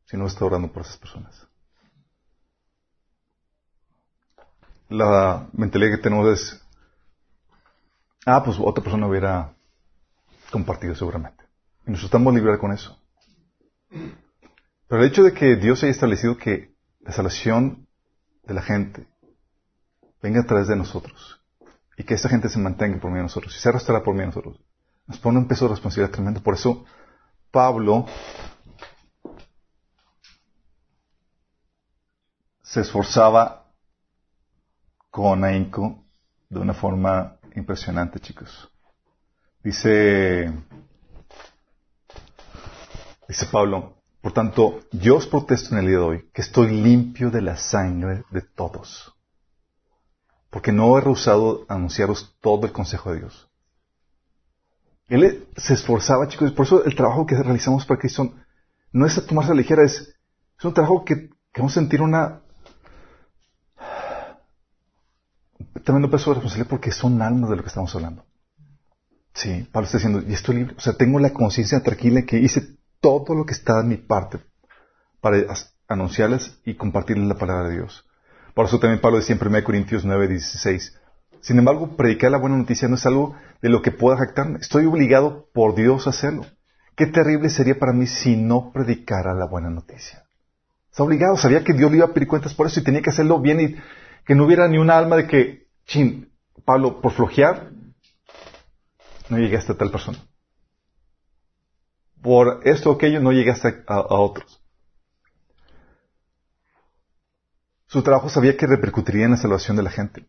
Si 0.05 0.19
no 0.19 0.27
estás 0.27 0.43
orando 0.43 0.71
por 0.71 0.83
esas 0.83 0.99
personas. 0.99 1.49
La 4.91 5.49
mentalidad 5.55 5.97
que 5.97 6.03
tenemos 6.03 6.29
es, 6.29 6.63
ah, 8.27 8.45
pues 8.45 8.59
otra 8.61 8.85
persona 8.85 9.07
hubiera 9.07 9.55
compartido 10.51 10.95
seguramente. 10.95 11.43
Y 11.87 11.91
nos 11.91 12.05
estamos 12.05 12.35
librar 12.35 12.59
con 12.59 12.71
eso. 12.71 13.01
Pero 13.89 15.03
el 15.03 15.09
hecho 15.09 15.23
de 15.23 15.33
que 15.33 15.57
Dios 15.57 15.83
haya 15.83 15.93
establecido 15.93 16.37
que 16.37 16.75
la 17.01 17.13
salvación 17.13 17.89
de 18.43 18.53
la 18.53 18.61
gente 18.61 19.12
venga 20.23 20.41
a 20.41 20.47
través 20.47 20.69
de 20.69 20.77
nosotros 20.77 21.41
y 21.97 22.05
que 22.05 22.15
esa 22.15 22.29
gente 22.29 22.49
se 22.49 22.59
mantenga 22.59 23.01
por 23.01 23.11
medio 23.11 23.23
de 23.23 23.29
nosotros 23.29 23.55
y 23.57 23.59
se 23.59 23.69
arrastrará 23.69 24.03
por 24.03 24.15
medio 24.15 24.31
de 24.31 24.37
nosotros, 24.37 24.61
nos 25.07 25.19
pone 25.19 25.39
un 25.39 25.49
peso 25.49 25.67
de 25.67 25.73
responsabilidad 25.73 26.15
tremendo. 26.15 26.43
Por 26.43 26.55
eso 26.55 26.85
Pablo 27.51 28.07
se 32.63 32.81
esforzaba 32.81 33.67
con 35.11 35.45
ahínco 35.45 36.05
de 36.49 36.61
una 36.61 36.73
forma 36.73 37.37
impresionante, 37.55 38.21
chicos. 38.21 38.71
Dice 39.63 40.51
Dice 43.33 43.47
Pablo, 43.47 43.95
por 44.21 44.33
tanto, 44.33 44.81
yo 44.93 45.17
os 45.17 45.27
protesto 45.27 45.75
en 45.75 45.81
el 45.81 45.87
día 45.87 45.97
de 45.97 46.05
hoy 46.05 46.31
que 46.35 46.43
estoy 46.43 46.71
limpio 46.71 47.31
de 47.31 47.41
la 47.41 47.57
sangre 47.57 48.25
de 48.31 48.43
todos, 48.43 49.15
porque 50.53 50.71
no 50.71 50.99
he 50.99 51.01
rehusado 51.01 51.65
anunciaros 51.67 52.37
todo 52.43 52.67
el 52.67 52.73
consejo 52.73 53.11
de 53.11 53.21
Dios. 53.21 53.49
Él 55.09 55.49
se 55.57 55.73
esforzaba, 55.73 56.29
chicos, 56.29 56.53
por 56.53 56.67
eso 56.67 56.85
el 56.85 56.95
trabajo 56.95 57.25
que 57.25 57.43
realizamos 57.43 57.87
para 57.87 57.99
Cristo 57.99 58.35
no 58.93 59.07
es 59.07 59.27
tomarse 59.27 59.53
a 59.53 59.55
ligera, 59.55 59.83
es, 59.83 60.15
es 60.59 60.65
un 60.65 60.75
trabajo 60.75 61.07
que, 61.07 61.31
que 61.31 61.61
vamos 61.61 61.73
a 61.73 61.81
sentir 61.81 62.03
una 62.03 62.43
tremendo 65.85 66.11
peso 66.11 66.31
de 66.31 66.35
responsabilidad 66.35 66.69
porque 66.69 66.93
son 66.93 67.23
almas 67.23 67.49
de 67.49 67.57
lo 67.57 67.63
que 67.63 67.69
estamos 67.69 67.95
hablando. 67.95 68.23
Sí, 69.33 69.67
Pablo 69.73 69.87
está 69.87 69.97
diciendo, 69.97 70.23
y 70.29 70.35
estoy 70.35 70.57
libre, 70.57 70.75
o 70.77 70.81
sea, 70.81 70.93
tengo 70.93 71.19
la 71.19 71.33
conciencia 71.33 71.83
tranquila 71.83 72.27
que 72.27 72.39
hice 72.39 72.77
todo 73.01 73.35
lo 73.35 73.47
que 73.47 73.55
está 73.55 73.81
en 73.81 73.89
mi 73.89 73.97
parte 73.97 74.39
para 75.23 75.39
anunciarles 75.89 76.59
y 76.67 76.75
compartirles 76.75 77.27
la 77.27 77.39
palabra 77.39 77.71
de 77.71 77.77
Dios. 77.77 78.05
Por 78.55 78.67
eso 78.67 78.79
también 78.79 79.01
Pablo 79.01 79.19
decía 79.19 79.37
en 79.41 79.47
1 79.47 79.65
Corintios 79.65 80.05
9, 80.05 80.29
16. 80.29 80.99
Sin 81.41 81.59
embargo, 81.59 81.97
predicar 81.97 82.31
la 82.31 82.39
buena 82.39 82.57
noticia 82.57 82.89
no 82.89 82.95
es 82.95 83.07
algo 83.07 83.35
de 83.61 83.69
lo 83.69 83.83
que 83.83 83.91
pueda 83.91 84.17
jactarme. 84.17 84.59
Estoy 84.61 84.87
obligado 84.87 85.49
por 85.53 85.75
Dios 85.75 86.07
a 86.07 86.11
hacerlo. 86.11 86.47
Qué 86.95 87.07
terrible 87.07 87.49
sería 87.49 87.79
para 87.79 87.93
mí 87.93 88.07
si 88.07 88.37
no 88.37 88.71
predicara 88.73 89.35
la 89.35 89.47
buena 89.47 89.71
noticia. 89.71 90.25
Está 90.91 91.03
obligado, 91.03 91.37
sabía 91.37 91.65
que 91.65 91.73
Dios 91.73 91.91
le 91.91 91.99
iba 91.99 92.07
a 92.07 92.13
pedir 92.13 92.29
cuentas 92.29 92.55
por 92.55 92.67
eso 92.67 92.81
y 92.81 92.85
tenía 92.85 93.01
que 93.01 93.11
hacerlo 93.11 93.41
bien 93.41 93.61
y 93.61 93.77
que 94.27 94.35
no 94.35 94.45
hubiera 94.45 94.69
ni 94.69 94.79
una 94.79 94.99
alma 94.99 95.17
de 95.17 95.27
que, 95.27 95.67
chin, 95.87 96.31
Pablo, 96.65 97.01
por 97.01 97.13
flojear, 97.13 97.71
no 99.31 99.39
llegué 99.39 99.57
hasta 99.57 99.75
tal 99.75 99.91
persona 99.91 100.19
por 102.23 102.61
esto 102.65 102.91
o 102.91 102.95
aquello 102.95 103.21
no 103.21 103.33
llegaste 103.33 103.85
a, 103.87 103.97
a, 103.97 104.21
otros. 104.21 104.62
Su 107.93 108.03
trabajo 108.03 108.31
sabía 108.31 108.57
que 108.57 108.67
repercutiría 108.67 109.27
en 109.27 109.33
la 109.33 109.37
salvación 109.37 109.77
de 109.77 109.83
la 109.83 109.91
gente. 109.91 110.25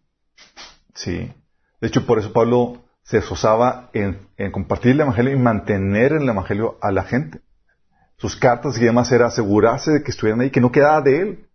Sí. 0.95 1.31
De 1.79 1.87
hecho, 1.87 2.05
por 2.05 2.19
eso 2.19 2.33
Pablo 2.33 2.83
se 3.03 3.19
esforzaba 3.19 3.89
en, 3.93 4.27
compartir 4.51 4.91
el 4.91 4.99
Evangelio 4.99 5.31
y 5.31 5.39
mantener 5.39 6.11
el 6.11 6.27
Evangelio 6.27 6.77
a 6.81 6.91
la 6.91 7.03
gente. 7.03 7.39
Sus 8.17 8.35
cartas 8.35 8.77
y 8.77 8.83
demás 8.83 9.13
era 9.13 9.27
asegurarse 9.27 9.91
de 9.91 10.03
que 10.03 10.11
estuvieran 10.11 10.41
ahí, 10.41 10.49
que 10.49 10.59
no 10.59 10.73
quedara 10.73 10.99
de 10.99 11.21
él. 11.21 11.49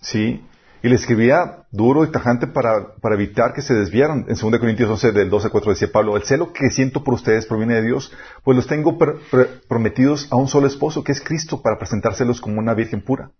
Sí. 0.00 0.42
Y 0.82 0.88
le 0.88 0.94
escribía 0.94 1.66
duro 1.70 2.04
y 2.04 2.10
tajante 2.10 2.46
para, 2.46 2.94
para 2.94 3.16
evitar 3.16 3.52
que 3.52 3.60
se 3.60 3.74
desviaran. 3.74 4.24
En 4.28 4.36
2 4.36 4.58
Corintios 4.58 4.88
11, 4.88 5.12
del 5.12 5.28
12 5.28 5.48
al 5.48 5.52
4 5.52 5.70
decía 5.70 5.92
Pablo, 5.92 6.16
el 6.16 6.22
celo 6.22 6.54
que 6.54 6.70
siento 6.70 7.04
por 7.04 7.12
ustedes 7.12 7.44
proviene 7.44 7.74
de 7.74 7.82
Dios, 7.82 8.10
pues 8.42 8.56
los 8.56 8.66
tengo 8.66 8.96
prometidos 9.68 10.28
a 10.30 10.36
un 10.36 10.48
solo 10.48 10.66
esposo, 10.66 11.04
que 11.04 11.12
es 11.12 11.20
Cristo, 11.20 11.60
para 11.60 11.76
presentárselos 11.76 12.40
como 12.40 12.58
una 12.58 12.72
virgen 12.72 13.02
pura. 13.02 13.32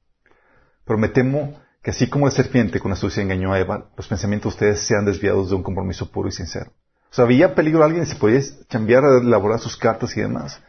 Pero 0.85 0.99
me 0.99 1.09
temo 1.09 1.59
que 1.87 1.93
así 1.93 2.09
como 2.09 2.27
la 2.27 2.33
serpiente 2.33 2.81
con 2.81 2.91
astucia 2.91 3.23
engañó 3.23 3.53
a 3.53 3.61
Eva, 3.61 3.93
los 3.97 4.09
pensamientos 4.09 4.55
de 4.55 4.57
ustedes 4.57 4.81
sean 4.89 5.05
desviados 5.05 5.51
de 5.51 5.55
un 5.55 5.63
compromiso 5.63 6.11
puro 6.11 6.29
y 6.29 6.33
sincero. 6.33 6.73
O 7.13 7.15
sea, 7.15 7.27
había 7.27 7.55
peligro 7.55 7.83
a 7.83 7.87
alguien 7.87 8.03
y 8.03 8.07
se 8.07 8.17
podía 8.17 8.41
cambiar 8.69 9.05
a 9.05 9.19
elaborar 9.19 9.61
sus 9.61 9.77
cartas 9.77 10.17
y 10.17 10.21
demás. 10.21 10.61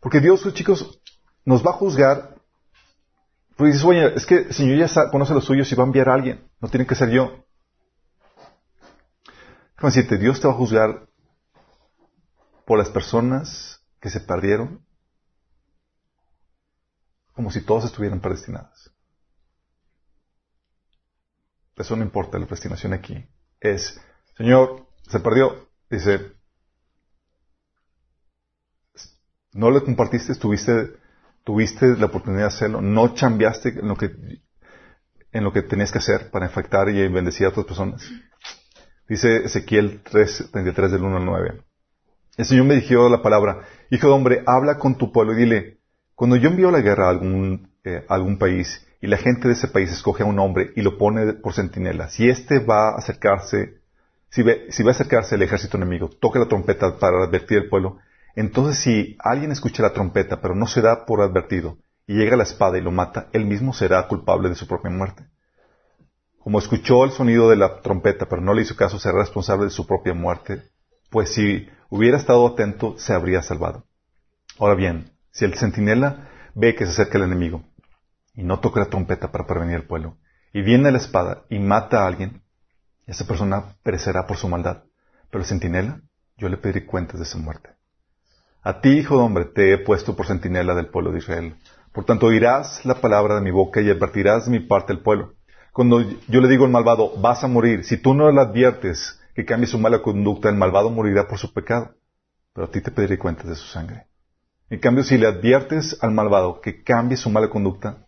Porque 0.00 0.20
Dios, 0.20 0.42
chicos, 0.54 1.02
nos 1.44 1.62
va 1.62 1.72
a 1.72 1.74
juzgar 1.74 2.36
porque 3.58 3.72
dices, 3.72 3.84
oye, 3.84 4.14
es 4.14 4.24
que 4.24 4.36
el 4.36 4.54
Señor 4.54 4.78
ya 4.78 5.10
conoce 5.10 5.34
los 5.34 5.44
suyos 5.44 5.70
y 5.70 5.74
va 5.74 5.84
a 5.84 5.86
enviar 5.86 6.08
a 6.08 6.14
alguien. 6.14 6.48
No 6.62 6.68
tiene 6.70 6.86
que 6.86 6.94
ser 6.94 7.10
yo. 7.10 7.44
Déjame 9.76 9.92
decirte, 9.94 10.16
Dios 10.16 10.40
te 10.40 10.48
va 10.48 10.54
a 10.54 10.56
juzgar 10.56 11.08
por 12.64 12.78
las 12.78 12.88
personas 12.88 13.82
que 14.00 14.08
se 14.08 14.20
perdieron 14.20 14.82
como 17.34 17.50
si 17.50 17.60
todas 17.60 17.84
estuvieran 17.84 18.20
predestinadas. 18.20 18.93
Eso 21.76 21.96
no 21.96 22.04
importa, 22.04 22.38
la 22.38 22.46
predestinación 22.46 22.92
aquí 22.92 23.26
es, 23.60 24.00
Señor, 24.36 24.86
se 25.08 25.20
perdió. 25.20 25.68
Dice, 25.90 26.32
no 29.52 29.70
le 29.70 29.82
compartiste, 29.82 30.34
tuviste, 30.34 30.96
tuviste 31.44 31.96
la 31.96 32.06
oportunidad 32.06 32.42
de 32.42 32.48
hacerlo, 32.48 32.80
no 32.80 33.14
chambeaste 33.14 33.70
en 33.70 33.88
lo 33.88 33.96
que, 33.96 34.10
en 35.32 35.44
lo 35.44 35.52
que 35.52 35.62
tenías 35.62 35.92
que 35.92 35.98
hacer 35.98 36.30
para 36.30 36.46
infectar 36.46 36.88
y 36.88 37.08
bendecir 37.08 37.46
a 37.46 37.50
otras 37.50 37.66
personas. 37.66 38.08
Dice 39.08 39.44
Ezequiel 39.44 40.02
3, 40.02 40.50
33 40.52 40.92
del 40.92 41.02
1 41.02 41.16
al 41.16 41.24
9. 41.24 41.62
El 42.36 42.44
Señor 42.44 42.64
me 42.66 42.74
dirigió 42.74 43.08
la 43.08 43.22
palabra, 43.22 43.62
Hijo 43.90 44.08
de 44.08 44.12
hombre, 44.12 44.42
habla 44.46 44.78
con 44.78 44.96
tu 44.96 45.12
pueblo 45.12 45.34
y 45.34 45.36
dile, 45.36 45.78
cuando 46.14 46.36
yo 46.36 46.48
envío 46.48 46.70
la 46.70 46.80
guerra 46.80 47.06
a 47.06 47.10
algún, 47.10 47.70
eh, 47.84 48.04
a 48.08 48.14
algún 48.14 48.38
país 48.38 48.84
y 49.00 49.06
la 49.06 49.16
gente 49.16 49.48
de 49.48 49.54
ese 49.54 49.68
país 49.68 49.92
escoge 49.92 50.22
a 50.22 50.26
un 50.26 50.38
hombre 50.38 50.72
y 50.76 50.82
lo 50.82 50.96
pone 50.96 51.34
por 51.34 51.52
centinela, 51.52 52.08
si 52.08 52.28
éste 52.28 52.58
va 52.58 52.90
a 52.90 52.96
acercarse, 52.96 53.80
si, 54.30 54.42
si 54.70 54.82
va 54.82 54.90
a 54.90 54.94
acercarse 54.94 55.34
el 55.34 55.42
ejército 55.42 55.76
enemigo, 55.76 56.08
toca 56.08 56.38
la 56.38 56.48
trompeta 56.48 56.98
para 56.98 57.24
advertir 57.24 57.58
al 57.58 57.68
pueblo, 57.68 57.98
entonces 58.34 58.78
si 58.78 59.16
alguien 59.18 59.52
escucha 59.52 59.82
la 59.82 59.92
trompeta 59.92 60.40
pero 60.40 60.54
no 60.54 60.66
se 60.66 60.80
da 60.80 61.04
por 61.06 61.20
advertido 61.20 61.78
y 62.06 62.14
llega 62.14 62.36
la 62.36 62.44
espada 62.44 62.78
y 62.78 62.80
lo 62.80 62.90
mata, 62.90 63.28
él 63.32 63.44
mismo 63.44 63.72
será 63.72 64.06
culpable 64.08 64.48
de 64.48 64.54
su 64.54 64.66
propia 64.66 64.90
muerte. 64.90 65.24
Como 66.38 66.58
escuchó 66.58 67.04
el 67.04 67.10
sonido 67.10 67.48
de 67.48 67.56
la 67.56 67.80
trompeta 67.80 68.26
pero 68.26 68.42
no 68.42 68.54
le 68.54 68.62
hizo 68.62 68.76
caso, 68.76 68.98
será 68.98 69.18
responsable 69.18 69.64
de 69.64 69.70
su 69.70 69.86
propia 69.86 70.14
muerte, 70.14 70.62
pues 71.10 71.32
si 71.32 71.68
hubiera 71.90 72.16
estado 72.16 72.46
atento, 72.46 72.96
se 72.98 73.12
habría 73.12 73.42
salvado. 73.42 73.84
Ahora 74.58 74.74
bien, 74.74 75.10
si 75.30 75.44
el 75.44 75.54
centinela 75.54 76.28
ve 76.54 76.74
que 76.74 76.84
se 76.84 76.92
acerca 76.92 77.18
el 77.18 77.24
enemigo 77.24 77.62
y 78.34 78.42
no 78.42 78.60
toca 78.60 78.80
la 78.80 78.86
trompeta 78.86 79.30
para 79.30 79.46
prevenir 79.46 79.76
al 79.76 79.86
pueblo, 79.86 80.18
y 80.52 80.62
viene 80.62 80.90
la 80.90 80.98
espada 80.98 81.44
y 81.48 81.58
mata 81.58 82.02
a 82.02 82.06
alguien, 82.06 82.42
esa 83.06 83.26
persona 83.26 83.76
perecerá 83.82 84.26
por 84.26 84.36
su 84.36 84.48
maldad. 84.48 84.84
Pero 85.30 85.42
el 85.42 85.48
centinela, 85.48 86.00
yo 86.36 86.48
le 86.48 86.56
pediré 86.56 86.86
cuentas 86.86 87.20
de 87.20 87.26
su 87.26 87.38
muerte. 87.38 87.70
A 88.62 88.80
ti, 88.80 88.90
hijo 88.90 89.16
de 89.16 89.22
hombre, 89.22 89.44
te 89.46 89.72
he 89.72 89.78
puesto 89.78 90.16
por 90.16 90.26
centinela 90.26 90.74
del 90.74 90.88
pueblo 90.88 91.12
de 91.12 91.18
Israel. 91.18 91.56
Por 91.92 92.04
tanto, 92.04 92.26
oirás 92.26 92.84
la 92.84 93.00
palabra 93.00 93.34
de 93.34 93.40
mi 93.42 93.50
boca 93.50 93.80
y 93.80 93.90
advertirás 93.90 94.46
de 94.46 94.52
mi 94.52 94.60
parte 94.60 94.92
al 94.92 95.00
pueblo. 95.00 95.34
Cuando 95.72 96.00
yo 96.00 96.40
le 96.40 96.48
digo 96.48 96.64
al 96.64 96.70
malvado, 96.70 97.12
vas 97.20 97.44
a 97.44 97.48
morir, 97.48 97.84
si 97.84 97.96
tú 97.98 98.14
no 98.14 98.30
le 98.30 98.40
adviertes 98.40 99.20
que 99.34 99.44
cambie 99.44 99.66
su 99.66 99.78
mala 99.78 100.00
conducta, 100.00 100.48
el 100.48 100.56
malvado 100.56 100.88
morirá 100.90 101.28
por 101.28 101.38
su 101.38 101.52
pecado. 101.52 101.94
Pero 102.52 102.68
a 102.68 102.70
ti 102.70 102.80
te 102.80 102.90
pediré 102.90 103.18
cuentas 103.18 103.46
de 103.46 103.56
su 103.56 103.66
sangre. 103.66 104.06
En 104.70 104.78
cambio, 104.78 105.04
si 105.04 105.18
le 105.18 105.26
adviertes 105.26 105.98
al 106.00 106.12
malvado 106.12 106.60
que 106.60 106.82
cambie 106.82 107.16
su 107.16 107.28
mala 107.28 107.50
conducta 107.50 108.03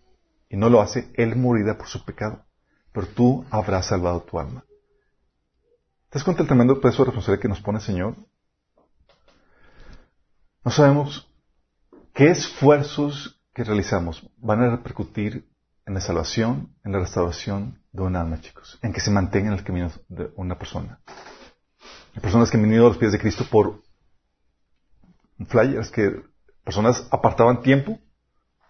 y 0.48 0.56
no 0.56 0.68
lo 0.70 0.80
hace, 0.80 1.10
él 1.14 1.36
morirá 1.36 1.76
por 1.76 1.88
su 1.88 2.04
pecado. 2.04 2.44
Pero 2.92 3.06
tú 3.08 3.44
habrás 3.50 3.86
salvado 3.86 4.22
tu 4.22 4.38
alma. 4.38 4.64
¿Te 6.08 6.18
das 6.18 6.24
cuenta 6.24 6.42
del 6.42 6.48
tremendo 6.48 6.80
peso 6.80 7.02
de 7.02 7.06
responsabilidad 7.06 7.42
que 7.42 7.48
nos 7.48 7.60
pone 7.60 7.78
el 7.78 7.84
Señor? 7.84 8.16
No 10.64 10.70
sabemos 10.70 11.28
qué 12.14 12.30
esfuerzos 12.30 13.40
que 13.52 13.64
realizamos 13.64 14.28
van 14.36 14.62
a 14.62 14.70
repercutir 14.70 15.48
en 15.86 15.94
la 15.94 16.00
salvación, 16.00 16.74
en 16.84 16.92
la 16.92 16.98
restauración 16.98 17.80
de 17.92 18.02
un 18.02 18.16
alma, 18.16 18.40
chicos, 18.40 18.78
en 18.82 18.92
que 18.92 19.00
se 19.00 19.10
mantenga 19.10 19.48
en 19.48 19.58
el 19.58 19.64
camino 19.64 19.90
de 20.08 20.30
una 20.36 20.58
persona. 20.58 21.00
Hay 22.14 22.20
personas 22.20 22.50
que 22.50 22.56
han 22.56 22.62
venido 22.62 22.86
a 22.86 22.88
los 22.88 22.98
pies 22.98 23.12
de 23.12 23.18
Cristo 23.18 23.44
por 23.50 23.82
flyers, 25.48 25.90
que 25.90 26.22
personas 26.64 27.06
apartaban 27.10 27.62
tiempo 27.62 27.98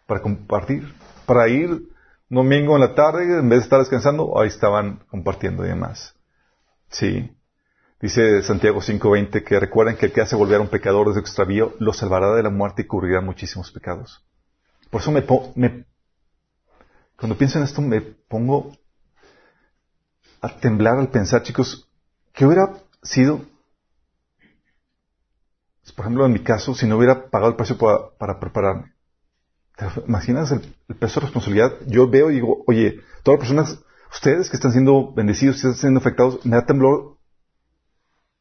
para 0.07 0.21
compartir, 0.21 0.93
para 1.27 1.49
ir 1.49 1.89
domingo 2.29 2.75
en 2.75 2.81
la 2.81 2.95
tarde, 2.95 3.39
en 3.39 3.49
vez 3.49 3.61
de 3.61 3.65
estar 3.65 3.81
descansando, 3.81 4.41
ahí 4.41 4.49
estaban 4.49 5.01
compartiendo 5.11 5.65
y 5.65 5.69
demás. 5.69 6.15
Sí. 6.89 7.33
Dice 8.01 8.43
Santiago 8.43 8.81
5.20 8.81 9.43
que 9.43 9.59
recuerden 9.59 9.97
que 9.97 10.07
el 10.07 10.13
que 10.13 10.21
hace 10.21 10.37
volver 10.37 10.59
a 10.59 10.63
un 10.63 10.69
pecador 10.69 11.09
desde 11.09 11.21
su 11.21 11.27
extravío 11.27 11.75
lo 11.79 11.93
salvará 11.93 12.35
de 12.35 12.43
la 12.43 12.51
muerte 12.51 12.83
y 12.83 12.87
cubrirá 12.87 13.21
muchísimos 13.21 13.73
pecados. 13.73 14.23
Por 14.91 15.01
eso 15.01 15.11
me, 15.11 15.25
me 15.55 15.87
cuando 17.17 17.39
pienso 17.39 17.59
en 17.59 17.65
esto 17.65 17.81
me 17.81 18.01
pongo 18.01 18.73
a 20.43 20.49
temblar 20.59 20.99
al 20.99 21.09
pensar, 21.09 21.43
chicos, 21.43 21.89
¿qué 22.33 22.45
hubiera 22.45 22.75
sido, 23.03 23.41
por 25.97 26.05
ejemplo, 26.05 26.27
en 26.27 26.33
mi 26.33 26.41
caso, 26.41 26.75
si 26.75 26.87
no 26.87 26.99
hubiera 26.99 27.31
pagado 27.31 27.51
el 27.51 27.57
precio 27.57 27.79
para 27.79 28.39
prepararme? 28.39 28.96
¿Te 29.77 29.87
imaginas 30.09 30.51
el, 30.51 30.61
peso 30.97 31.21
de 31.21 31.27
responsabilidad? 31.27 31.73
Yo 31.87 32.09
veo 32.09 32.31
y 32.31 32.37
digo, 32.37 32.65
oye, 32.67 33.01
todas 33.23 33.39
las 33.39 33.49
personas, 33.49 33.85
ustedes 34.13 34.51
que 34.51 34.57
están 34.57 34.73
siendo 34.73 35.13
bendecidos, 35.13 35.57
que 35.57 35.69
están 35.69 35.75
siendo 35.75 36.01
afectados, 36.01 36.45
me 36.45 36.57
da 36.57 36.67
temblor 36.67 37.19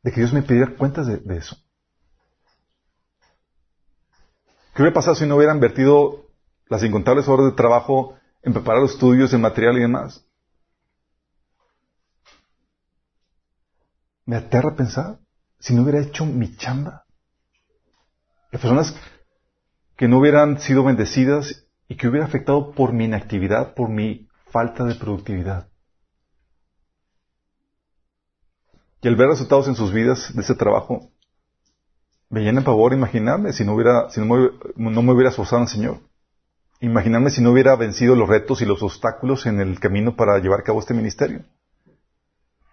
de 0.01 0.11
que 0.11 0.21
Dios 0.21 0.33
me 0.33 0.41
pidiera 0.41 0.75
cuentas 0.75 1.07
de, 1.07 1.17
de 1.17 1.37
eso. 1.37 1.57
¿Qué 4.73 4.81
hubiera 4.81 4.93
pasado 4.93 5.15
si 5.15 5.25
no 5.25 5.35
hubieran 5.35 5.57
invertido 5.57 6.25
las 6.67 6.83
incontables 6.83 7.27
horas 7.27 7.45
de 7.47 7.53
trabajo 7.53 8.17
en 8.43 8.53
preparar 8.53 8.81
los 8.81 8.91
estudios, 8.91 9.33
en 9.33 9.41
material 9.41 9.77
y 9.77 9.81
demás? 9.81 10.25
Me 14.25 14.35
aterra 14.35 14.75
pensar 14.75 15.19
si 15.59 15.73
no 15.73 15.83
hubiera 15.83 16.01
hecho 16.01 16.25
mi 16.25 16.55
chamba. 16.55 17.05
Las 18.51 18.61
personas 18.61 18.95
que 19.95 20.07
no 20.07 20.19
hubieran 20.19 20.59
sido 20.59 20.83
bendecidas 20.83 21.65
y 21.87 21.95
que 21.95 22.07
hubiera 22.07 22.25
afectado 22.25 22.71
por 22.71 22.93
mi 22.93 23.05
inactividad, 23.05 23.73
por 23.73 23.89
mi 23.89 24.27
falta 24.51 24.83
de 24.85 24.95
productividad. 24.95 25.67
Y 29.01 29.07
al 29.07 29.15
ver 29.15 29.29
resultados 29.29 29.67
en 29.67 29.75
sus 29.75 29.93
vidas 29.93 30.33
de 30.33 30.41
ese 30.41 30.55
trabajo, 30.55 31.11
me 32.29 32.41
llena 32.41 32.61
pavor 32.61 32.93
imaginarme 32.93 33.53
si 33.53 33.63
no 33.63 33.75
hubiera, 33.75 34.09
si 34.09 34.19
no 34.19 34.25
me, 34.25 34.49
no 34.75 35.01
me 35.03 35.13
hubiera 35.13 35.29
esforzado 35.29 35.57
en 35.57 35.67
el 35.67 35.69
Señor. 35.69 35.99
Imaginarme 36.81 37.29
si 37.29 37.41
no 37.41 37.51
hubiera 37.51 37.75
vencido 37.75 38.15
los 38.15 38.27
retos 38.27 38.61
y 38.61 38.65
los 38.65 38.81
obstáculos 38.81 39.45
en 39.45 39.59
el 39.59 39.79
camino 39.79 40.15
para 40.15 40.39
llevar 40.39 40.61
a 40.61 40.63
cabo 40.63 40.79
este 40.79 40.93
ministerio. 40.93 41.45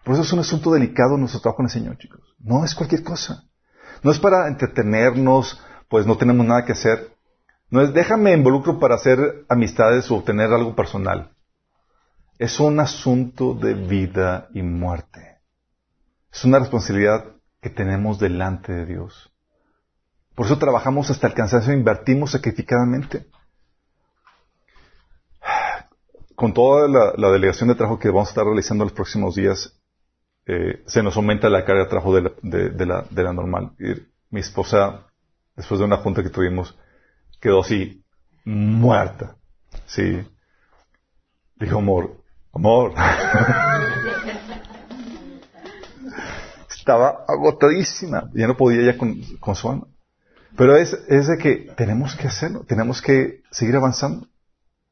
Por 0.05 0.15
eso 0.15 0.23
es 0.23 0.33
un 0.33 0.41
asunto 0.41 0.73
delicado 0.73 1.17
nuestro 1.17 1.41
trabajo 1.41 1.63
en 1.63 1.67
el 1.67 1.71
Señor, 1.71 1.99
chicos. 1.99 2.35
No 2.39 2.65
es 2.65 2.75
cualquier 2.75 3.05
cosa. 3.05 3.45
No 4.03 4.11
es 4.11 4.19
para 4.19 4.49
entretenernos, 4.49 5.61
pues 5.89 6.07
no 6.07 6.17
tenemos 6.17 6.45
nada 6.45 6.65
que 6.65 6.73
hacer. 6.73 7.12
No 7.73 7.81
es 7.81 7.95
déjame 7.95 8.35
involucro 8.35 8.79
para 8.79 8.97
hacer 8.97 9.47
amistades 9.49 10.11
o 10.11 10.17
obtener 10.17 10.53
algo 10.53 10.77
personal. 10.77 11.31
Es 12.39 12.61
un 12.61 12.79
asunto 12.81 13.55
de 13.55 13.73
vida 13.73 14.49
y 14.53 14.61
muerte. 14.61 15.39
Es 16.31 16.45
una 16.45 16.59
responsabilidad 16.59 17.25
que 17.63 17.71
tenemos 17.71 18.19
delante 18.19 18.75
de 18.75 18.85
Dios. 18.85 19.33
Por 20.35 20.45
eso 20.45 20.59
trabajamos 20.59 21.09
hasta 21.09 21.27
el 21.27 21.33
cansancio 21.33 21.73
invertimos 21.73 22.33
sacrificadamente. 22.33 23.25
Con 26.35 26.53
toda 26.53 26.87
la, 27.17 27.31
delegación 27.31 27.71
de 27.71 27.75
trabajo 27.75 27.99
que 27.99 28.09
vamos 28.09 28.29
a 28.29 28.33
estar 28.33 28.45
realizando 28.45 28.85
en 28.85 28.89
los 28.89 28.95
próximos 28.95 29.35
días, 29.35 29.81
eh, 30.45 30.83
se 30.85 31.03
nos 31.03 31.17
aumenta 31.17 31.49
la 31.49 31.65
carga 31.65 31.85
de 31.85 31.89
trabajo 31.89 32.15
de 32.15 33.23
la, 33.23 33.33
normal. 33.33 33.73
Mi 34.29 34.41
esposa, 34.41 35.07
después 35.57 35.79
de 35.79 35.87
una 35.87 35.97
junta 35.97 36.23
que 36.23 36.29
tuvimos, 36.29 36.77
quedó 37.43 37.61
así, 37.61 38.03
muerta. 38.45 39.37
Sí. 39.87 40.27
Dijo, 41.57 41.79
amor, 41.79 42.23
amor. 42.55 42.95
Estaba 46.71 47.25
agotadísima. 47.29 48.31
Ya 48.33 48.47
no 48.47 48.57
podía 48.57 48.93
ya 48.93 48.97
con, 48.97 49.21
con 49.41 49.55
su 49.57 49.69
alma. 49.69 49.89
Pero 50.57 50.77
es, 50.77 50.95
es 51.09 51.27
de 51.29 51.37
que 51.39 51.73
tenemos 51.77 52.15
que 52.15 52.29
hacerlo, 52.29 52.65
tenemos 52.65 53.03
que 53.03 53.43
seguir 53.51 53.77
avanzando. 53.77 54.27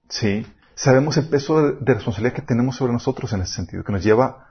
Sí. 0.09 0.47
Sabemos 0.75 1.17
el 1.19 1.29
peso 1.29 1.73
de, 1.73 1.95
responsabilidad 1.95 2.35
que 2.35 2.43
tenemos 2.43 2.77
sobre 2.77 2.93
nosotros 2.93 3.33
en 3.33 3.43
ese 3.43 3.55
sentido, 3.55 3.85
que 3.85 3.93
nos 3.93 4.03
lleva 4.03 4.49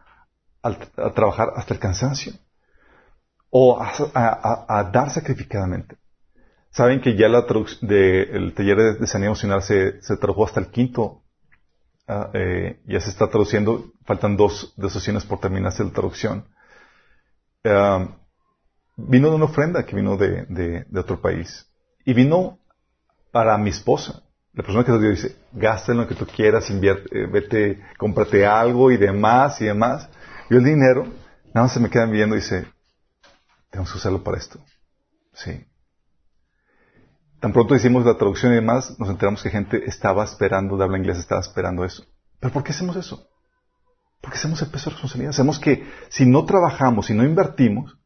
a, 0.61 0.71
trabajar 1.11 1.49
hasta 1.55 1.73
el 1.73 1.79
cansancio 1.79 2.33
o 3.49 3.81
a- 3.81 4.65
a 4.67 4.83
dar 4.91 5.09
sacrificadamente. 5.09 5.98
Saben 6.71 7.01
que 7.01 7.15
ya 7.15 7.27
la 7.29 7.45
de, 7.81 8.23
el 8.23 8.53
taller 8.53 8.77
de, 8.77 8.93
de 8.95 9.07
sanidad 9.07 9.29
emocional 9.29 9.61
se, 9.63 10.01
se 10.01 10.17
tradujo 10.17 10.45
hasta 10.45 10.59
el 10.59 10.67
quinto, 10.69 11.23
ah, 12.07 12.29
eh, 12.33 12.79
ya 12.85 12.99
se 13.01 13.09
está 13.09 13.27
traduciendo, 13.29 13.91
faltan 14.05 14.37
dos, 14.37 14.73
dos 14.77 14.93
sesiones 14.93 15.25
por 15.25 15.39
terminarse 15.39 15.83
la 15.83 15.91
traducción. 15.91 16.45
Vino 18.97 19.29
de 19.29 19.35
una 19.35 19.45
ofrenda 19.45 19.85
que 19.85 19.95
vino 19.95 20.17
de, 20.17 20.45
de- 20.47 20.85
de 20.87 20.99
otro 20.99 21.21
país 21.21 21.67
y 22.05 22.13
vino 22.13 22.59
para 23.31 23.57
mi 23.57 23.69
esposa. 23.69 24.23
La 24.53 24.63
persona 24.63 24.83
que 24.83 24.91
lo 24.91 24.99
dio 24.99 25.11
dice, 25.11 25.37
gasta 25.53 25.91
en 25.93 25.99
lo 25.99 26.07
que 26.07 26.15
tú 26.15 26.25
quieras, 26.25 26.69
invierte, 26.69 27.09
eh, 27.23 27.27
vete, 27.27 27.81
cómprate 27.97 28.45
algo 28.45 28.91
y 28.91 28.97
demás 28.97 29.61
y 29.61 29.65
demás. 29.65 30.09
Yo 30.49 30.57
el 30.57 30.65
dinero, 30.65 31.05
nada 31.53 31.65
más 31.67 31.73
se 31.73 31.79
me 31.79 31.89
quedan 31.89 32.11
viendo 32.11 32.35
y 32.35 32.39
dice, 32.39 32.67
tenemos 33.69 33.91
que 33.91 33.97
usarlo 33.99 34.23
para 34.23 34.37
esto. 34.37 34.59
Sí. 35.33 35.65
Tan 37.39 37.53
pronto 37.53 37.75
hicimos 37.75 38.05
la 38.05 38.17
traducción 38.17 38.51
y 38.51 38.55
demás, 38.55 38.99
nos 38.99 39.09
enteramos 39.09 39.41
que 39.41 39.49
gente 39.49 39.83
estaba 39.85 40.23
esperando, 40.25 40.77
de 40.77 40.83
habla 40.83 40.97
inglés, 40.97 41.17
estaba 41.17 41.39
esperando 41.41 41.85
eso. 41.85 42.03
¿Pero 42.39 42.53
por 42.53 42.63
qué 42.63 42.71
hacemos 42.71 42.95
eso? 42.97 43.27
Porque 44.21 44.37
hacemos 44.37 44.61
el 44.61 44.69
peso 44.69 44.89
de 44.89 44.95
responsabilidad. 44.95 45.31
Sabemos 45.31 45.59
que 45.59 45.87
si 46.09 46.25
no 46.25 46.45
trabajamos, 46.45 47.05
si 47.05 47.13
no 47.13 47.23
invertimos, 47.23 47.97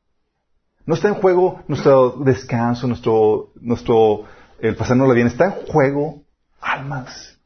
No 0.86 0.96
está 0.96 1.08
en 1.08 1.16
juego 1.16 1.64
nuestro 1.68 2.12
descanso, 2.26 2.88
nuestro, 2.88 3.54
nuestro, 3.62 4.26
el 4.60 4.76
pasárnosla 4.76 5.14
bien. 5.14 5.28
Está 5.28 5.46
en 5.46 5.66
juego 5.68 6.26
almas. 6.60 7.38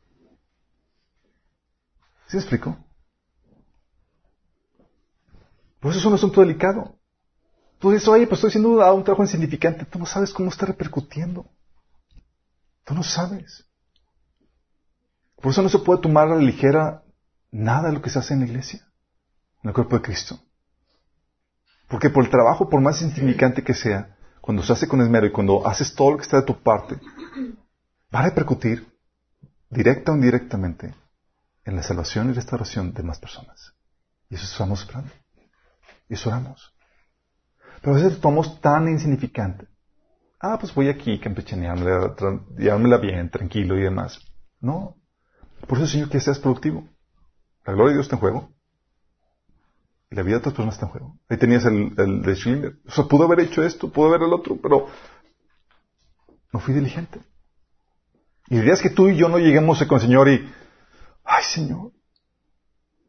¿Sí 2.28 2.36
me 2.38 2.42
explico? 2.42 2.78
Por 5.80 5.92
eso 5.92 6.00
es 6.00 6.06
un 6.06 6.16
asunto 6.16 6.42
delicado. 6.42 6.96
Tú 7.80 7.92
dices, 7.92 8.08
oye, 8.08 8.26
pues 8.26 8.40
estoy 8.40 8.50
haciendo 8.50 8.70
un 8.94 9.04
trabajo 9.04 9.22
insignificante. 9.24 9.86
Tú 9.86 10.00
no 10.00 10.08
sabes 10.08 10.34
cómo 10.34 10.50
está 10.50 10.66
repercutiendo. 10.66 11.46
Tú 12.88 12.94
no 12.94 13.04
sabes. 13.04 13.66
Por 15.36 15.52
eso 15.52 15.62
no 15.62 15.68
se 15.68 15.80
puede 15.80 16.02
tomar 16.02 16.30
a 16.30 16.36
la 16.36 16.42
ligera 16.42 17.04
nada 17.52 17.90
de 17.90 17.96
lo 17.96 18.02
que 18.02 18.10
se 18.10 18.18
hace 18.18 18.34
en 18.34 18.40
la 18.40 18.46
iglesia, 18.46 18.88
en 19.62 19.68
el 19.68 19.74
cuerpo 19.74 19.98
de 19.98 20.04
Cristo. 20.04 20.40
Porque 21.90 22.10
por 22.10 22.24
el 22.24 22.32
trabajo, 22.32 22.70
por 22.70 22.80
más 22.80 23.02
insignificante 23.02 23.62
que 23.62 23.74
sea, 23.74 24.16
cuando 24.40 24.64
se 24.64 24.72
hace 24.72 24.88
con 24.88 25.02
esmero 25.02 25.26
y 25.26 25.34
cuando 25.34 25.68
haces 25.68 25.94
todo 25.94 26.12
lo 26.12 26.18
que 26.18 26.24
está 26.24 26.38
de 26.38 26.46
tu 26.46 26.64
parte, 26.64 26.96
va 28.16 28.20
a 28.20 28.24
repercutir 28.24 28.88
directa 29.70 30.14
o 30.14 30.16
indirectamente 30.16 30.96
en 31.66 31.76
la 31.76 31.84
salvación 31.84 32.30
y 32.30 32.34
restauración 32.34 32.94
de 32.94 33.04
más 33.04 33.20
personas. 33.20 33.74
Y 34.30 34.36
eso 34.36 34.46
estamos 34.46 34.80
esperando. 34.80 35.12
Y 36.08 36.14
eso 36.14 36.30
oramos. 36.30 36.74
Pero 37.82 37.98
a 37.98 38.00
veces 38.00 38.22
tomamos 38.22 38.62
tan 38.62 38.88
insignificante. 38.88 39.68
Ah, 40.40 40.58
pues 40.60 40.74
voy 40.74 40.88
aquí, 40.90 41.20
campechaneármela, 41.20 42.16
llevármela 42.58 42.98
bien, 42.98 43.30
tranquilo 43.30 43.78
y 43.78 43.82
demás. 43.82 44.20
No. 44.60 44.96
Por 45.68 45.80
eso, 45.80 45.88
Señor, 45.88 46.10
que 46.10 46.20
seas 46.20 46.40
productivo. 46.40 46.88
La 47.66 47.74
gloria 47.74 47.90
de 47.90 47.94
Dios 47.96 48.06
está 48.06 48.18
en 48.18 48.22
juego. 48.22 48.52
Y 50.12 50.16
la 50.16 50.22
vida 50.22 50.36
de 50.36 50.40
otras 50.40 50.54
personas 50.54 50.76
está 50.76 50.86
en 50.86 50.92
juego. 50.92 51.20
Ahí 51.28 51.38
tenías 51.38 51.66
el, 51.66 51.94
el 51.98 52.22
de 52.22 52.36
Schindler. 52.36 52.78
O 52.86 52.92
sea, 52.92 53.06
pudo 53.06 53.26
haber 53.26 53.40
hecho 53.42 53.64
esto, 53.64 53.92
pudo 53.92 54.08
haber 54.10 54.22
el 54.22 54.34
otro, 54.34 54.58
pero 54.62 54.88
no 56.54 56.60
fui 56.60 56.74
diligente. 56.74 57.20
Y 58.48 58.58
dirías 58.58 58.82
que 58.82 58.92
tú 58.92 59.10
y 59.10 59.18
yo 59.18 59.28
no 59.30 59.40
lleguemos 59.40 59.84
con 59.86 59.96
el 59.96 60.02
Señor 60.02 60.30
y, 60.30 60.50
ay 61.26 61.44
Señor, 61.44 61.92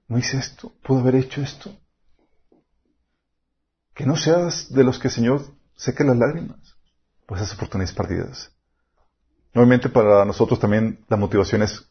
no 0.09 0.19
hice 0.19 0.39
esto, 0.39 0.73
pudo 0.83 1.01
haber 1.01 1.17
hecho 1.17 1.43
esto. 1.43 1.71
Que 3.95 4.07
no 4.07 4.17
seas 4.17 4.73
de 4.73 4.83
los 4.83 4.99
que 4.99 5.09
el 5.09 5.15
Señor 5.15 5.43
seque 5.77 6.03
las 6.03 6.17
lágrimas 6.17 6.68
por 7.29 7.37
esas 7.37 7.53
oportunidades 7.53 7.95
perdidas. 7.95 8.51
Obviamente 9.55 9.91
para 9.91 10.25
nosotros 10.25 10.59
también 10.59 11.05
la 11.09 11.19
motivación 11.19 11.61
es 11.63 11.87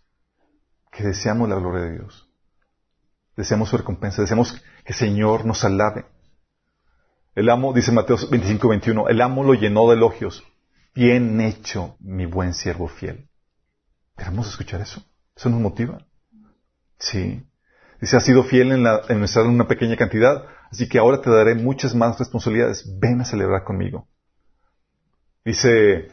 que 0.92 1.04
deseamos 1.04 1.48
la 1.48 1.58
gloria 1.58 1.84
de 1.84 1.92
Dios. 1.94 2.28
Deseamos 3.36 3.70
su 3.70 3.78
recompensa, 3.78 4.24
deseamos 4.24 4.54
que 4.54 4.94
el 4.94 4.96
Señor 4.96 5.46
nos 5.46 5.64
alabe. 5.64 6.08
El 7.36 7.52
amo, 7.52 7.72
dice 7.72 7.92
Mateo 7.92 8.18
25, 8.18 8.68
21, 8.68 9.10
el 9.10 9.22
amo 9.22 9.44
lo 9.44 9.54
llenó 9.54 9.88
de 9.90 9.96
elogios. 9.96 10.44
Bien 10.96 11.40
hecho, 11.40 11.98
mi 12.00 12.26
buen 12.26 12.56
siervo 12.56 12.88
fiel. 12.88 13.30
Queremos 14.18 14.50
escuchar 14.50 14.82
eso. 14.82 15.04
Eso 15.36 15.50
nos 15.50 15.62
motiva. 15.62 16.00
Sí. 16.98 17.44
Dice, 18.02 18.18
has 18.18 18.26
sido 18.26 18.44
fiel 18.44 18.72
en, 18.72 18.84
la, 18.84 19.02
en 19.08 19.24
una 19.48 19.68
pequeña 19.68 19.98
cantidad, 19.98 20.46
así 20.72 20.90
que 20.90 20.98
ahora 20.98 21.22
te 21.22 21.30
daré 21.30 21.54
muchas 21.54 21.94
más 21.94 22.18
responsabilidades. 22.18 22.92
Ven 23.00 23.22
a 23.22 23.26
celebrar 23.26 23.64
conmigo. 23.64 24.08
Dice 25.48 26.10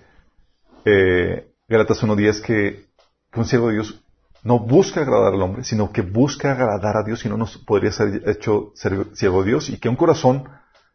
eh, 0.84 1.48
Galatas 1.66 2.00
1.10 2.04 2.40
que, 2.40 2.86
que 3.32 3.40
un 3.40 3.44
siervo 3.44 3.66
de 3.66 3.74
Dios 3.74 4.00
no 4.44 4.60
busca 4.60 5.00
agradar 5.00 5.34
al 5.34 5.42
hombre, 5.42 5.64
sino 5.64 5.90
que 5.90 6.02
busca 6.02 6.52
agradar 6.52 6.96
a 6.96 7.02
Dios, 7.02 7.18
si 7.18 7.28
no 7.28 7.36
nos 7.36 7.58
podría 7.58 7.90
ser 7.90 8.22
hecho 8.28 8.70
siervo 8.76 9.42
de 9.42 9.48
Dios, 9.48 9.70
y 9.70 9.78
que 9.78 9.88
un 9.88 9.96
corazón 9.96 10.48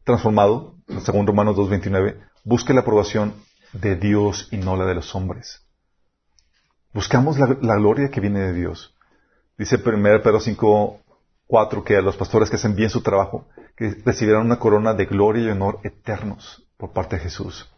transformado, 0.05 0.75
según 1.03 1.27
Romanos 1.27 1.57
2.29, 1.57 2.15
busque 2.45 2.73
la 2.73 2.79
aprobación 2.79 3.33
de 3.73 3.97
Dios 3.97 4.47
y 4.53 4.57
no 4.57 4.77
la 4.77 4.85
de 4.85 4.95
los 4.95 5.13
hombres. 5.15 5.67
Buscamos 6.93 7.37
la, 7.37 7.75
gloria 7.75 8.09
que 8.09 8.21
viene 8.21 8.39
de 8.39 8.53
Dios. 8.53 8.95
Dice 9.57 9.81
1 9.85 10.23
Pedro 10.23 10.39
5.4 10.39 11.83
que 11.83 11.97
a 11.97 12.01
los 12.01 12.15
pastores 12.15 12.49
que 12.49 12.55
hacen 12.55 12.73
bien 12.73 12.89
su 12.89 13.01
trabajo, 13.01 13.49
que 13.75 13.97
recibirán 14.05 14.45
una 14.45 14.59
corona 14.59 14.93
de 14.93 15.07
gloria 15.07 15.43
y 15.43 15.49
honor 15.49 15.81
eternos 15.83 16.65
por 16.77 16.93
parte 16.93 17.17
de 17.17 17.23
Jesús. 17.23 17.69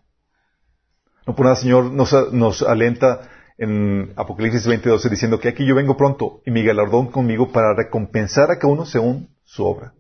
No 1.25 1.35
por 1.35 1.45
nada, 1.45 1.55
Señor, 1.55 1.85
nos, 1.91 2.61
alenta 2.63 3.29
en 3.57 4.13
Apocalipsis 4.15 4.65
20:12 4.67 5.09
diciendo 5.09 5.39
que 5.39 5.49
aquí 5.49 5.65
yo 5.65 5.75
vengo 5.75 5.97
pronto 5.97 6.41
y 6.45 6.51
mi 6.51 6.63
galardón 6.63 7.11
conmigo 7.11 7.51
para 7.51 7.75
recompensar 7.75 8.49
a 8.49 8.57
cada 8.57 8.73
uno 8.73 8.85
según 8.85 9.29
su 9.43 9.65
obra. 9.65 9.93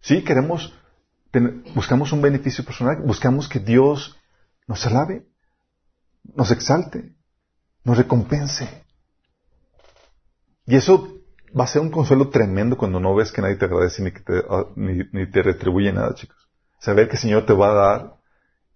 Sí, 0.00 0.22
queremos, 0.24 0.72
buscamos 1.74 2.12
un 2.12 2.22
beneficio 2.22 2.64
personal, 2.64 3.02
buscamos 3.04 3.48
que 3.48 3.60
Dios 3.60 4.16
nos 4.66 4.86
alabe, 4.86 5.26
nos 6.34 6.50
exalte, 6.50 7.12
nos 7.84 7.98
recompense. 7.98 8.68
Y 10.66 10.76
eso 10.76 11.18
va 11.58 11.64
a 11.64 11.66
ser 11.66 11.82
un 11.82 11.90
consuelo 11.90 12.30
tremendo 12.30 12.78
cuando 12.78 13.00
no 13.00 13.14
ves 13.14 13.32
que 13.32 13.42
nadie 13.42 13.56
te 13.56 13.66
agradece 13.66 14.02
ni, 14.02 14.12
que 14.12 14.20
te, 14.20 14.42
ah, 14.48 14.64
ni 14.76 15.30
te 15.30 15.42
retribuye 15.42 15.92
nada, 15.92 16.14
chicos. 16.14 16.48
Saber 16.78 17.08
que 17.08 17.16
el 17.16 17.20
Señor 17.20 17.44
te 17.44 17.52
va 17.52 17.70
a 17.70 17.74
dar 17.74 18.19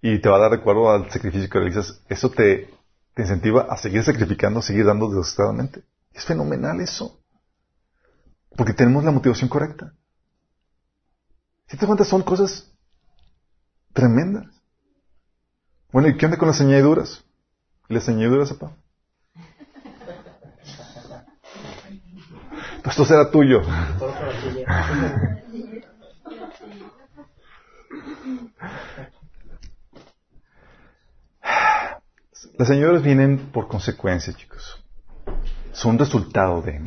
y 0.07 0.19
te 0.19 0.29
va 0.29 0.37
a 0.37 0.41
dar 0.41 0.51
recuerdo 0.51 0.91
al 0.91 1.11
sacrificio 1.11 1.49
que 1.49 1.59
realizas, 1.59 2.03
eso 2.11 2.31
te 2.31 2.69
te 3.15 3.23
incentiva 3.23 3.69
a 3.71 3.79
seguir 3.79 4.03
sacrificando, 4.03 4.59
a 4.59 4.63
seguir 4.63 4.85
dando 4.85 5.09
desesperadamente. 5.09 5.83
Es 6.13 6.27
fenomenal 6.27 6.79
eso. 6.81 7.19
Porque 8.57 8.75
tenemos 8.75 9.05
la 9.05 9.13
motivación 9.13 9.49
correcta. 9.49 9.95
Si 11.69 11.79
te 11.79 11.87
cuentas, 11.87 12.09
son 12.09 12.23
cosas 12.23 12.71
tremendas. 13.95 14.47
Bueno, 15.91 16.09
¿y 16.09 16.19
qué 16.19 16.27
onda 16.27 16.39
con 16.39 16.49
las 16.49 16.61
añadiduras? 16.61 17.25
¿Las 17.89 18.07
añadiduras, 18.09 18.53
papá? 18.53 18.75
Pues 22.83 22.99
esto 22.99 23.07
será 23.07 23.31
tuyo. 23.31 23.63
Las 32.57 32.69
señoras 32.69 33.03
vienen 33.03 33.51
por 33.51 33.67
consecuencia, 33.67 34.33
chicos. 34.33 34.81
Son 35.73 35.99
resultado 35.99 36.63
de. 36.63 36.83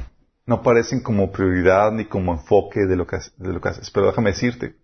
No 0.45 0.55
aparecen 0.55 1.01
como 1.01 1.29
prioridad 1.29 1.91
ni 1.91 2.05
como 2.05 2.31
enfoque 2.31 2.85
de 2.85 2.95
lo 2.95 3.05
que, 3.05 3.17
de 3.35 3.51
lo 3.51 3.59
que 3.59 3.69
haces. 3.69 3.91
Pero 3.91 4.07
déjame 4.07 4.31
decirte 4.31 4.77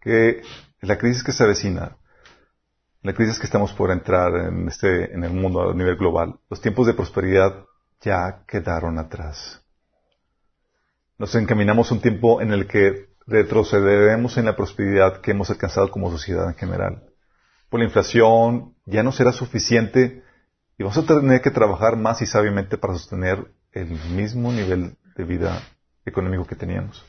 que 0.00 0.42
la 0.82 0.98
crisis 0.98 1.24
que 1.24 1.32
se 1.32 1.42
avecina, 1.42 1.96
la 3.02 3.12
crisis 3.12 3.40
que 3.40 3.46
estamos 3.46 3.72
por 3.72 3.90
entrar 3.90 4.32
en, 4.36 4.68
este, 4.68 5.12
en 5.12 5.24
el 5.24 5.32
mundo 5.32 5.68
a 5.68 5.74
nivel 5.74 5.96
global, 5.96 6.38
los 6.48 6.60
tiempos 6.60 6.86
de 6.86 6.94
prosperidad 6.94 7.64
ya 8.00 8.44
quedaron 8.46 9.00
atrás. 9.00 9.60
Nos 11.18 11.34
encaminamos 11.34 11.90
a 11.90 11.94
un 11.94 12.02
tiempo 12.02 12.40
en 12.40 12.52
el 12.52 12.68
que 12.68 13.08
retrocederemos 13.26 14.38
en 14.38 14.44
la 14.44 14.54
prosperidad 14.54 15.20
que 15.20 15.32
hemos 15.32 15.50
alcanzado 15.50 15.90
como 15.90 16.08
sociedad 16.08 16.48
en 16.48 16.54
general 16.54 17.09
por 17.70 17.78
la 17.80 17.86
inflación, 17.86 18.74
ya 18.84 19.02
no 19.02 19.12
será 19.12 19.32
suficiente 19.32 20.22
y 20.76 20.82
vamos 20.82 20.98
a 20.98 21.06
tener 21.06 21.40
que 21.40 21.50
trabajar 21.50 21.96
más 21.96 22.20
y 22.20 22.26
sabiamente 22.26 22.76
para 22.76 22.94
sostener 22.94 23.50
el 23.72 23.90
mismo 24.10 24.52
nivel 24.52 24.96
de 25.16 25.24
vida 25.24 25.62
económico 26.04 26.46
que 26.46 26.56
teníamos. 26.56 27.04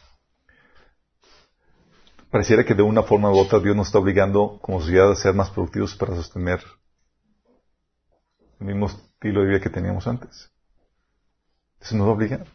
Pareciera 2.29 2.63
que 2.63 2.75
de 2.75 2.83
una 2.83 3.01
forma 3.03 3.31
u 3.31 3.37
otra 3.37 3.59
Dios 3.59 3.75
nos 3.75 3.87
está 3.87 3.97
obligando 3.97 4.59
como 4.61 4.79
sociedad 4.79 5.11
a 5.11 5.15
ser 5.15 5.33
más 5.33 5.49
productivos 5.49 5.95
para 5.95 6.15
sostener 6.15 6.61
el 8.59 8.67
mismo 8.67 8.85
estilo 8.85 9.41
de 9.41 9.47
vida 9.47 9.59
que 9.59 9.69
teníamos 9.69 10.07
antes. 10.07 10.51
Eso 11.81 11.97
nos 11.97 12.07
obliga. 12.07 12.45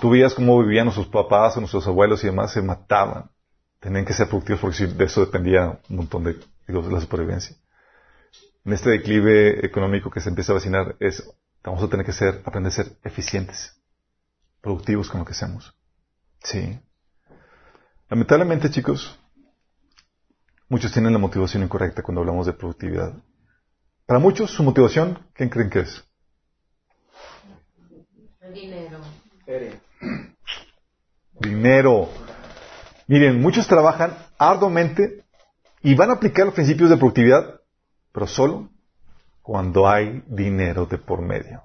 Tú 0.00 0.10
veías 0.10 0.34
cómo 0.34 0.60
vivían 0.60 0.86
nuestros 0.86 1.06
papás 1.06 1.56
o 1.56 1.60
nuestros 1.60 1.86
abuelos 1.86 2.22
y 2.24 2.26
demás, 2.26 2.52
se 2.52 2.60
mataban. 2.60 3.30
Tenían 3.78 4.04
que 4.04 4.12
ser 4.12 4.28
productivos 4.28 4.60
porque 4.60 4.86
de 4.86 5.04
eso 5.04 5.24
dependía 5.24 5.80
un 5.88 5.96
montón 5.96 6.24
de 6.24 6.36
la 6.66 7.00
supervivencia. 7.00 7.56
En 8.64 8.72
este 8.72 8.90
declive 8.90 9.64
económico 9.66 10.10
que 10.10 10.20
se 10.20 10.28
empieza 10.28 10.52
a 10.52 10.54
vacinar, 10.54 10.96
es, 11.00 11.22
vamos 11.64 11.82
a 11.82 11.88
tener 11.88 12.06
que 12.06 12.12
ser, 12.12 12.42
aprender 12.44 12.72
a 12.72 12.76
ser 12.76 12.96
eficientes, 13.02 13.76
productivos 14.60 15.10
con 15.10 15.20
lo 15.20 15.26
que 15.26 15.32
hacemos. 15.32 15.74
Sí. 16.42 16.78
Lamentablemente, 18.08 18.70
chicos, 18.70 19.18
muchos 20.68 20.92
tienen 20.92 21.12
la 21.12 21.18
motivación 21.18 21.62
incorrecta 21.62 22.02
cuando 22.02 22.20
hablamos 22.20 22.46
de 22.46 22.52
productividad. 22.52 23.12
Para 24.06 24.20
muchos, 24.20 24.50
su 24.50 24.62
motivación, 24.62 25.18
¿quién 25.34 25.48
creen 25.48 25.70
que 25.70 25.80
es? 25.80 26.04
Dinero. 28.52 29.00
Dinero. 31.40 32.08
Miren, 33.06 33.40
muchos 33.40 33.66
trabajan 33.66 34.16
arduamente 34.38 35.21
y 35.82 35.94
van 35.94 36.10
a 36.10 36.14
aplicar 36.14 36.46
los 36.46 36.54
principios 36.54 36.90
de 36.90 36.96
productividad, 36.96 37.60
pero 38.12 38.26
solo 38.26 38.70
cuando 39.42 39.88
hay 39.88 40.22
dinero 40.26 40.86
de 40.86 40.98
por 40.98 41.20
medio. 41.20 41.62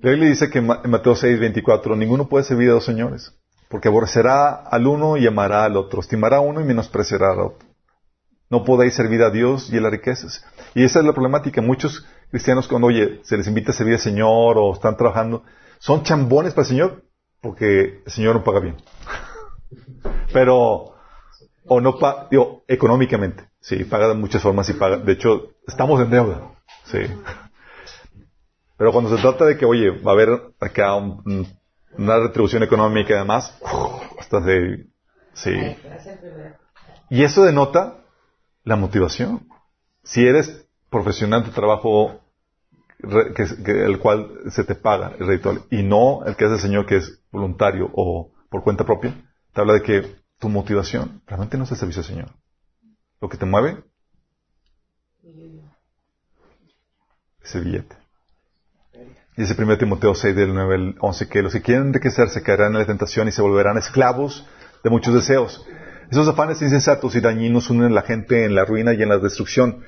La 0.00 0.10
Biblia 0.10 0.30
dice 0.30 0.50
que 0.50 0.58
en 0.58 0.66
Mateo 0.66 1.14
6, 1.14 1.38
24, 1.38 1.94
ninguno 1.96 2.28
puede 2.28 2.44
servir 2.44 2.70
a 2.70 2.74
dos 2.74 2.84
señores, 2.84 3.32
Porque 3.68 3.88
aborrecerá 3.88 4.52
al 4.52 4.86
uno 4.86 5.16
y 5.16 5.26
amará 5.26 5.64
al 5.64 5.76
otro, 5.76 6.00
estimará 6.00 6.38
a 6.38 6.40
uno 6.40 6.60
y 6.60 6.64
menospreciará 6.64 7.32
al 7.32 7.40
otro. 7.40 7.68
No 8.50 8.64
podéis 8.64 8.94
servir 8.94 9.22
a 9.22 9.30
Dios 9.30 9.72
y 9.72 9.78
a 9.78 9.80
las 9.80 9.92
riquezas. 9.92 10.44
Y 10.74 10.84
esa 10.84 10.98
es 10.98 11.06
la 11.06 11.12
problemática. 11.12 11.62
Muchos 11.62 12.04
cristianos 12.30 12.68
cuando, 12.68 12.88
oye, 12.88 13.20
se 13.22 13.36
les 13.36 13.46
invita 13.46 13.70
a 13.70 13.74
servir 13.74 13.94
al 13.94 14.00
Señor 14.00 14.58
o 14.58 14.74
están 14.74 14.96
trabajando, 14.96 15.44
son 15.78 16.02
chambones 16.02 16.52
para 16.52 16.64
el 16.64 16.68
Señor 16.68 17.04
porque 17.40 18.02
el 18.04 18.12
Señor 18.12 18.36
no 18.36 18.44
paga 18.44 18.60
bien. 18.60 18.76
Pero, 20.32 20.91
o 21.66 21.80
no 21.80 21.98
paga, 21.98 22.28
digo, 22.30 22.64
económicamente. 22.68 23.44
Sí, 23.60 23.84
paga 23.84 24.08
de 24.08 24.14
muchas 24.14 24.42
formas 24.42 24.68
y 24.68 24.74
paga. 24.74 24.96
De 24.98 25.12
hecho, 25.12 25.52
estamos 25.66 26.00
en 26.00 26.10
deuda. 26.10 26.52
Sí. 26.84 26.98
Pero 28.76 28.92
cuando 28.92 29.14
se 29.14 29.22
trata 29.22 29.44
de 29.44 29.56
que, 29.56 29.64
oye, 29.64 29.90
va 29.90 30.12
a 30.12 30.14
haber 30.14 30.28
acá 30.60 30.94
un- 30.96 31.22
un- 31.24 31.46
una 31.98 32.18
retribución 32.18 32.62
económica 32.62 33.14
y 33.14 33.18
demás, 33.18 33.56
hasta 34.18 34.40
de, 34.40 34.86
sí. 35.34 35.50
Y 37.10 37.22
eso 37.22 37.44
denota 37.44 37.98
la 38.64 38.76
motivación. 38.76 39.46
Si 40.02 40.26
eres 40.26 40.66
profesional 40.90 41.44
tu 41.44 41.50
trabajo, 41.50 42.20
re- 42.98 43.34
que, 43.34 43.44
que- 43.62 43.84
el 43.84 43.98
cual 43.98 44.30
se 44.50 44.64
te 44.64 44.74
paga 44.74 45.12
el 45.18 45.26
ritual, 45.28 45.62
y 45.70 45.82
no 45.82 46.24
el 46.24 46.34
que 46.36 46.46
hace 46.46 46.54
el 46.54 46.60
Señor 46.60 46.86
que 46.86 46.96
es 46.96 47.20
voluntario 47.30 47.90
o 47.92 48.32
por 48.50 48.62
cuenta 48.64 48.84
propia, 48.84 49.14
te 49.52 49.60
habla 49.60 49.74
de 49.74 49.82
que 49.82 50.21
tu 50.42 50.48
motivación 50.48 51.22
realmente 51.24 51.56
no 51.56 51.62
es 51.62 51.70
el 51.70 51.76
servicio 51.76 52.00
al 52.00 52.08
Señor. 52.08 52.28
Lo 53.20 53.28
que 53.28 53.36
te 53.36 53.46
mueve 53.46 53.84
es 57.44 57.54
el 57.54 57.64
billete. 57.64 57.94
Dice 59.36 59.54
1 59.56 59.78
Timoteo 59.78 60.16
6 60.16 60.34
del 60.34 60.52
9 60.52 60.74
al 60.74 60.96
11 60.98 61.28
que 61.28 61.42
los 61.42 61.52
que 61.52 61.62
quieren 61.62 61.86
enriquecerse 61.86 62.42
caerán 62.42 62.72
en 62.72 62.80
la 62.80 62.86
tentación 62.86 63.28
y 63.28 63.30
se 63.30 63.40
volverán 63.40 63.78
esclavos 63.78 64.44
de 64.82 64.90
muchos 64.90 65.14
deseos. 65.14 65.64
Esos 66.10 66.26
afanes 66.26 66.60
insensatos 66.60 67.14
y 67.14 67.20
dañinos 67.20 67.70
unen 67.70 67.92
a 67.92 67.94
la 67.94 68.02
gente 68.02 68.44
en 68.44 68.56
la 68.56 68.64
ruina 68.64 68.94
y 68.94 69.02
en 69.02 69.10
la 69.10 69.18
destrucción, 69.18 69.84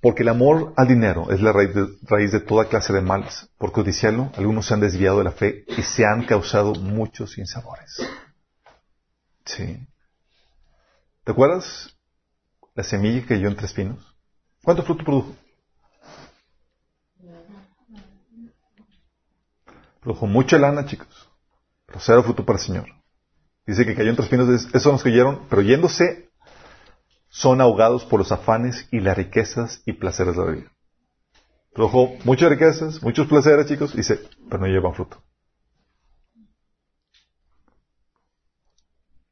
porque 0.00 0.22
el 0.22 0.30
amor 0.30 0.72
al 0.78 0.88
dinero 0.88 1.30
es 1.30 1.42
la 1.42 1.52
raíz 1.52 1.74
de, 1.74 1.86
raíz 2.04 2.32
de 2.32 2.40
toda 2.40 2.70
clase 2.70 2.94
de 2.94 3.02
males. 3.02 3.50
Por 3.58 3.72
codiciarlo, 3.72 4.32
algunos 4.38 4.64
se 4.64 4.72
han 4.72 4.80
desviado 4.80 5.18
de 5.18 5.24
la 5.24 5.32
fe 5.32 5.66
y 5.76 5.82
se 5.82 6.06
han 6.06 6.24
causado 6.24 6.74
muchos 6.76 7.32
sinsabores. 7.32 8.00
Sí. 9.44 9.86
¿Te 11.28 11.32
acuerdas 11.32 11.94
la 12.74 12.82
semilla 12.82 13.20
que 13.20 13.26
cayó 13.26 13.48
entre 13.48 13.66
espinos? 13.66 14.16
¿Cuánto 14.64 14.82
fruto 14.82 15.04
produjo? 15.04 15.36
Produjo 20.00 20.26
mucha 20.26 20.58
lana, 20.58 20.86
chicos, 20.86 21.28
pero 21.84 22.00
cero 22.00 22.22
fruto 22.22 22.46
para 22.46 22.58
el 22.58 22.64
Señor. 22.64 22.86
Dice 23.66 23.84
que 23.84 23.94
cayó 23.94 24.08
entre 24.08 24.24
espinos, 24.24 24.48
es- 24.48 24.68
esos 24.68 24.82
son 24.84 24.92
los 24.92 25.02
que 25.02 25.10
oyeron, 25.10 25.46
pero 25.50 25.60
yéndose 25.60 26.30
son 27.28 27.60
ahogados 27.60 28.06
por 28.06 28.20
los 28.20 28.32
afanes 28.32 28.88
y 28.90 29.00
las 29.00 29.14
riquezas 29.18 29.82
y 29.84 29.92
placeres 29.92 30.34
de 30.34 30.42
la 30.46 30.50
vida. 30.52 30.72
Produjo 31.74 32.16
muchas 32.24 32.48
riquezas, 32.48 33.02
muchos 33.02 33.26
placeres, 33.26 33.66
chicos, 33.66 33.94
dice, 33.94 34.18
pero 34.48 34.62
no 34.62 34.66
llevan 34.66 34.94
fruto. 34.94 35.22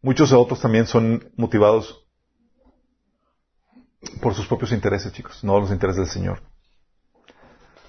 Muchos 0.07 0.33
otros 0.33 0.61
también 0.61 0.87
son 0.87 1.33
motivados 1.37 2.07
por 4.23 4.35
sus 4.37 4.47
propios 4.47 4.71
intereses, 4.71 5.13
chicos, 5.13 5.43
no 5.43 5.59
los 5.59 5.73
intereses 5.73 6.03
del 6.05 6.09
Señor. 6.09 6.43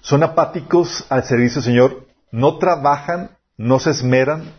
Son 0.01 0.24
apáticos 0.24 1.05
al 1.11 1.26
servicio 1.26 1.61
del 1.61 1.65
Señor, 1.65 2.07
no 2.32 2.57
trabajan, 2.57 3.38
no 3.55 3.78
se 3.78 3.91
esmeran, 3.91 4.51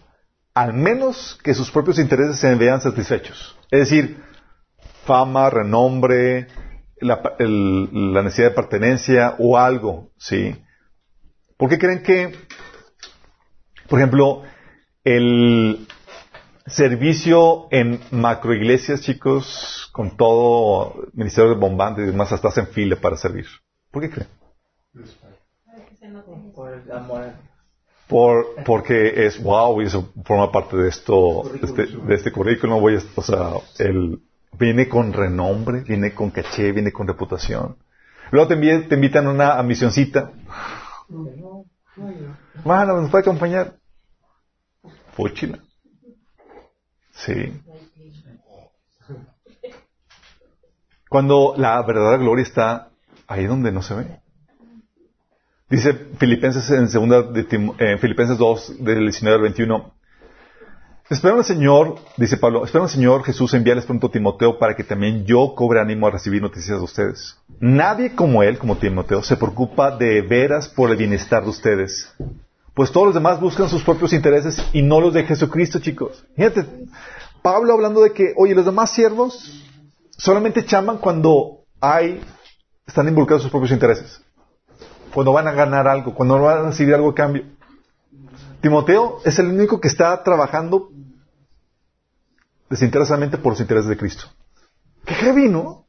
al 0.54 0.72
menos 0.72 1.36
que 1.42 1.52
sus 1.52 1.68
propios 1.72 1.98
intereses 1.98 2.38
se 2.38 2.54
vean 2.54 2.80
satisfechos. 2.80 3.56
Es 3.72 3.80
decir, 3.90 4.22
fama, 5.04 5.50
renombre, 5.50 6.46
la, 7.00 7.20
el- 7.40 8.14
la 8.14 8.22
necesidad 8.22 8.50
de 8.50 8.54
pertenencia 8.54 9.34
o 9.40 9.58
algo, 9.58 10.12
¿sí? 10.16 10.54
¿Por 11.56 11.68
qué 11.70 11.76
creen 11.80 12.04
que, 12.04 12.36
por 13.88 13.98
ejemplo, 13.98 14.44
el 15.02 15.88
servicio 16.68 17.66
en 17.70 18.00
macroiglesias, 18.10 19.00
chicos, 19.00 19.88
con 19.92 20.16
todo 20.16 20.94
ministerio 21.12 21.50
de 21.50 21.56
bombante 21.56 22.02
y 22.02 22.06
demás, 22.06 22.32
hasta 22.32 22.48
hacen 22.48 22.66
fila 22.68 22.96
para 22.96 23.16
servir? 23.16 23.46
¿Por 23.90 24.02
qué 24.02 24.10
creen? 24.10 24.28
Por 26.54 26.72
el 26.72 26.92
amor. 26.92 27.32
Por, 28.08 28.46
porque 28.64 29.26
es 29.26 29.42
wow 29.42 29.82
y 29.82 29.86
eso 29.86 30.12
forma 30.24 30.50
parte 30.50 30.76
de 30.78 30.88
esto, 30.88 31.42
de 31.52 31.66
este, 31.66 31.86
de 31.86 32.14
este 32.14 32.32
currículum, 32.32 32.80
voy 32.80 32.96
a- 32.96 33.02
o 33.14 33.22
sea, 33.22 33.50
el, 33.78 34.20
viene 34.58 34.88
con 34.88 35.12
renombre, 35.12 35.82
viene 35.82 36.14
con 36.14 36.30
caché, 36.30 36.72
viene 36.72 36.90
con 36.90 37.06
reputación. 37.06 37.76
Luego 38.30 38.48
te, 38.48 38.56
envi- 38.56 38.88
te 38.88 38.94
invitan 38.94 39.26
a 39.26 39.30
una 39.30 39.58
a 39.58 39.62
misioncita. 39.62 40.32
Mano, 42.64 43.00
¿nos 43.00 43.10
puede 43.10 43.22
acompañar? 43.22 43.76
Fúchila. 45.12 45.58
Sí. 47.24 47.52
Cuando 51.08 51.54
la 51.56 51.82
verdadera 51.82 52.18
gloria 52.18 52.42
está 52.42 52.88
ahí 53.26 53.46
donde 53.46 53.72
no 53.72 53.82
se 53.82 53.94
ve. 53.94 54.20
Dice 55.70 55.94
Filipenses 56.18 56.70
en 56.70 56.88
segunda 56.88 57.22
de 57.22 57.44
Tim- 57.44 57.74
eh, 57.78 57.98
Filipenses 57.98 58.38
2 58.38 58.84
del 58.84 59.00
19 59.00 59.36
al 59.36 59.42
21. 59.42 59.92
Espero 61.10 61.36
al 61.36 61.44
Señor, 61.44 61.96
dice 62.18 62.36
Pablo, 62.36 62.64
espero 62.64 62.84
al 62.84 62.90
Señor 62.90 63.24
Jesús 63.24 63.54
enviarles 63.54 63.86
pronto 63.86 64.08
a 64.08 64.10
Timoteo 64.10 64.58
para 64.58 64.76
que 64.76 64.84
también 64.84 65.24
yo 65.24 65.54
cobre 65.54 65.80
ánimo 65.80 66.06
a 66.06 66.10
recibir 66.10 66.42
noticias 66.42 66.78
de 66.78 66.84
ustedes. 66.84 67.38
Nadie 67.60 68.14
como 68.14 68.42
él, 68.42 68.58
como 68.58 68.76
Timoteo, 68.76 69.22
se 69.22 69.38
preocupa 69.38 69.96
de 69.96 70.20
veras 70.20 70.68
por 70.68 70.90
el 70.90 70.96
bienestar 70.98 71.42
de 71.44 71.48
ustedes. 71.50 72.14
Pues 72.78 72.92
todos 72.92 73.06
los 73.06 73.14
demás 73.14 73.40
buscan 73.40 73.68
sus 73.68 73.82
propios 73.82 74.12
intereses 74.12 74.64
y 74.72 74.82
no 74.82 75.00
los 75.00 75.12
de 75.12 75.24
Jesucristo, 75.24 75.80
chicos. 75.80 76.24
Fíjate, 76.36 76.64
Pablo 77.42 77.72
hablando 77.72 78.02
de 78.02 78.12
que, 78.12 78.34
oye, 78.36 78.54
los 78.54 78.66
demás 78.66 78.92
siervos 78.92 79.64
solamente 80.16 80.64
chaman 80.64 80.98
cuando 80.98 81.64
hay, 81.80 82.20
están 82.86 83.08
involucrados 83.08 83.42
sus 83.42 83.50
propios 83.50 83.72
intereses 83.72 84.22
cuando 85.12 85.32
van 85.32 85.48
a 85.48 85.52
ganar 85.54 85.88
algo, 85.88 86.14
cuando 86.14 86.40
van 86.40 86.58
a 86.58 86.68
recibir 86.68 86.94
algo 86.94 87.10
a 87.10 87.14
cambio. 87.16 87.46
Timoteo 88.60 89.22
es 89.24 89.36
el 89.40 89.46
único 89.48 89.80
que 89.80 89.88
está 89.88 90.22
trabajando 90.22 90.90
desinteresadamente 92.70 93.38
por 93.38 93.54
los 93.54 93.60
intereses 93.60 93.88
de 93.88 93.96
Cristo. 93.96 94.26
Qué 95.04 95.14
heavy, 95.14 95.48
¿no? 95.48 95.84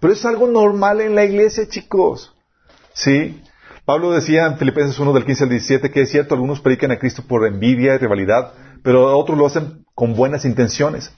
Pero 0.00 0.12
es 0.12 0.24
algo 0.24 0.48
normal 0.48 1.02
en 1.02 1.14
la 1.14 1.22
iglesia, 1.22 1.68
chicos. 1.68 2.34
¿Sí? 2.94 3.40
Pablo 3.84 4.12
decía 4.12 4.46
en 4.46 4.58
Filipenses 4.58 4.98
1 4.98 5.12
del 5.12 5.24
15 5.24 5.44
al 5.44 5.50
17 5.50 5.90
que 5.90 6.02
es 6.02 6.10
cierto, 6.10 6.34
algunos 6.34 6.60
predican 6.60 6.92
a 6.92 6.98
Cristo 6.98 7.24
por 7.26 7.46
envidia 7.46 7.94
y 7.94 7.98
rivalidad, 7.98 8.52
pero 8.84 9.18
otros 9.18 9.36
lo 9.36 9.46
hacen 9.46 9.84
con 9.94 10.14
buenas 10.14 10.44
intenciones. 10.44 11.12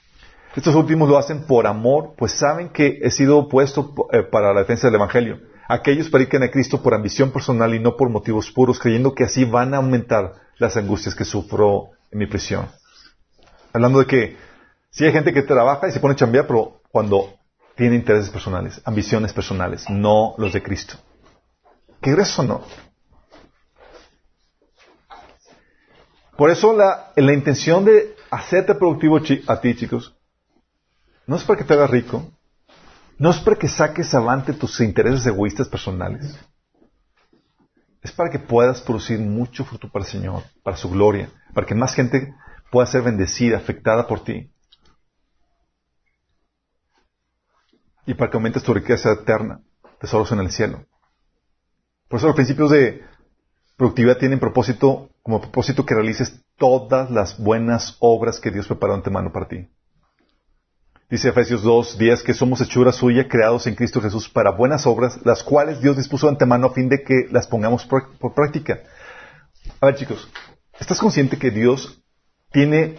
Estos 0.56 0.74
últimos 0.74 1.08
lo 1.08 1.18
hacen 1.18 1.46
por 1.46 1.66
amor, 1.66 2.14
pues 2.16 2.32
saben 2.32 2.70
que 2.70 3.00
he 3.02 3.10
sido 3.10 3.48
puesto 3.48 3.92
eh, 4.12 4.22
para 4.22 4.54
la 4.54 4.60
defensa 4.60 4.86
del 4.86 4.94
Evangelio. 4.94 5.40
Aquellos 5.68 6.08
predican 6.08 6.42
a 6.42 6.50
Cristo 6.50 6.82
por 6.82 6.94
ambición 6.94 7.32
personal 7.32 7.74
y 7.74 7.80
no 7.80 7.96
por 7.96 8.08
motivos 8.08 8.50
puros, 8.50 8.78
creyendo 8.78 9.14
que 9.14 9.24
así 9.24 9.44
van 9.44 9.74
a 9.74 9.78
aumentar 9.78 10.32
las 10.58 10.76
angustias 10.76 11.14
que 11.14 11.24
sufro 11.24 11.90
en 12.10 12.18
mi 12.18 12.26
prisión. 12.26 12.68
Hablando 13.74 13.98
de 13.98 14.06
que 14.06 14.36
sí 14.90 15.04
hay 15.04 15.12
gente 15.12 15.34
que 15.34 15.42
trabaja 15.42 15.88
y 15.88 15.92
se 15.92 16.00
pone 16.00 16.14
a 16.18 16.46
pero 16.46 16.80
cuando 16.90 17.34
tiene 17.74 17.96
intereses 17.96 18.30
personales, 18.30 18.80
ambiciones 18.84 19.32
personales, 19.32 19.90
no 19.90 20.34
los 20.38 20.52
de 20.52 20.62
Cristo. 20.62 20.94
¿Qué 22.04 22.10
grueso 22.10 22.42
no? 22.42 22.62
Por 26.36 26.50
eso 26.50 26.74
la, 26.74 27.12
la 27.16 27.32
intención 27.32 27.82
de 27.82 28.14
hacerte 28.30 28.74
productivo 28.74 29.18
a 29.46 29.60
ti, 29.62 29.74
chicos, 29.74 30.14
no 31.26 31.36
es 31.36 31.44
para 31.44 31.58
que 31.58 31.64
te 31.64 31.72
hagas 31.72 31.88
rico, 31.88 32.30
no 33.16 33.30
es 33.30 33.38
para 33.38 33.56
que 33.56 33.68
saques 33.68 34.12
avante 34.14 34.52
tus 34.52 34.80
intereses 34.80 35.24
egoístas 35.24 35.66
personales. 35.66 36.38
Es 38.02 38.12
para 38.12 38.28
que 38.28 38.38
puedas 38.38 38.82
producir 38.82 39.18
mucho 39.18 39.64
fruto 39.64 39.88
para 39.90 40.04
el 40.04 40.10
Señor, 40.10 40.42
para 40.62 40.76
su 40.76 40.90
gloria, 40.90 41.30
para 41.54 41.66
que 41.66 41.74
más 41.74 41.94
gente 41.94 42.34
pueda 42.70 42.86
ser 42.86 43.00
bendecida, 43.00 43.56
afectada 43.56 44.06
por 44.06 44.22
ti. 44.22 44.52
Y 48.04 48.12
para 48.12 48.30
que 48.30 48.36
aumentes 48.36 48.62
tu 48.62 48.74
riqueza 48.74 49.10
eterna, 49.10 49.62
tesoros 49.98 50.30
en 50.32 50.40
el 50.40 50.50
cielo. 50.50 50.84
Por 52.08 52.18
eso 52.18 52.26
los 52.26 52.36
principios 52.36 52.70
de 52.70 53.02
productividad 53.76 54.18
tienen 54.18 54.38
propósito, 54.38 55.10
como 55.22 55.40
propósito 55.40 55.84
que 55.84 55.94
realices 55.94 56.40
todas 56.56 57.10
las 57.10 57.38
buenas 57.38 57.96
obras 58.00 58.40
que 58.40 58.50
Dios 58.50 58.66
preparó 58.66 58.94
antemano 58.94 59.32
para 59.32 59.48
ti. 59.48 59.68
Dice 61.10 61.28
Efesios 61.28 61.62
2, 61.62 61.98
10 61.98 62.22
que 62.22 62.34
somos 62.34 62.60
hechura 62.60 62.92
suya, 62.92 63.28
creados 63.28 63.66
en 63.66 63.74
Cristo 63.74 64.00
Jesús 64.00 64.28
para 64.28 64.52
buenas 64.52 64.86
obras, 64.86 65.18
las 65.24 65.42
cuales 65.42 65.80
Dios 65.80 65.96
dispuso 65.96 66.28
antemano 66.28 66.68
a 66.68 66.72
fin 66.72 66.88
de 66.88 67.02
que 67.02 67.28
las 67.30 67.46
pongamos 67.46 67.84
por, 67.84 68.16
por 68.18 68.34
práctica. 68.34 68.80
A 69.80 69.86
ver 69.86 69.96
chicos, 69.96 70.28
¿estás 70.78 70.98
consciente 70.98 71.38
que 71.38 71.50
Dios 71.50 72.02
tiene 72.50 72.98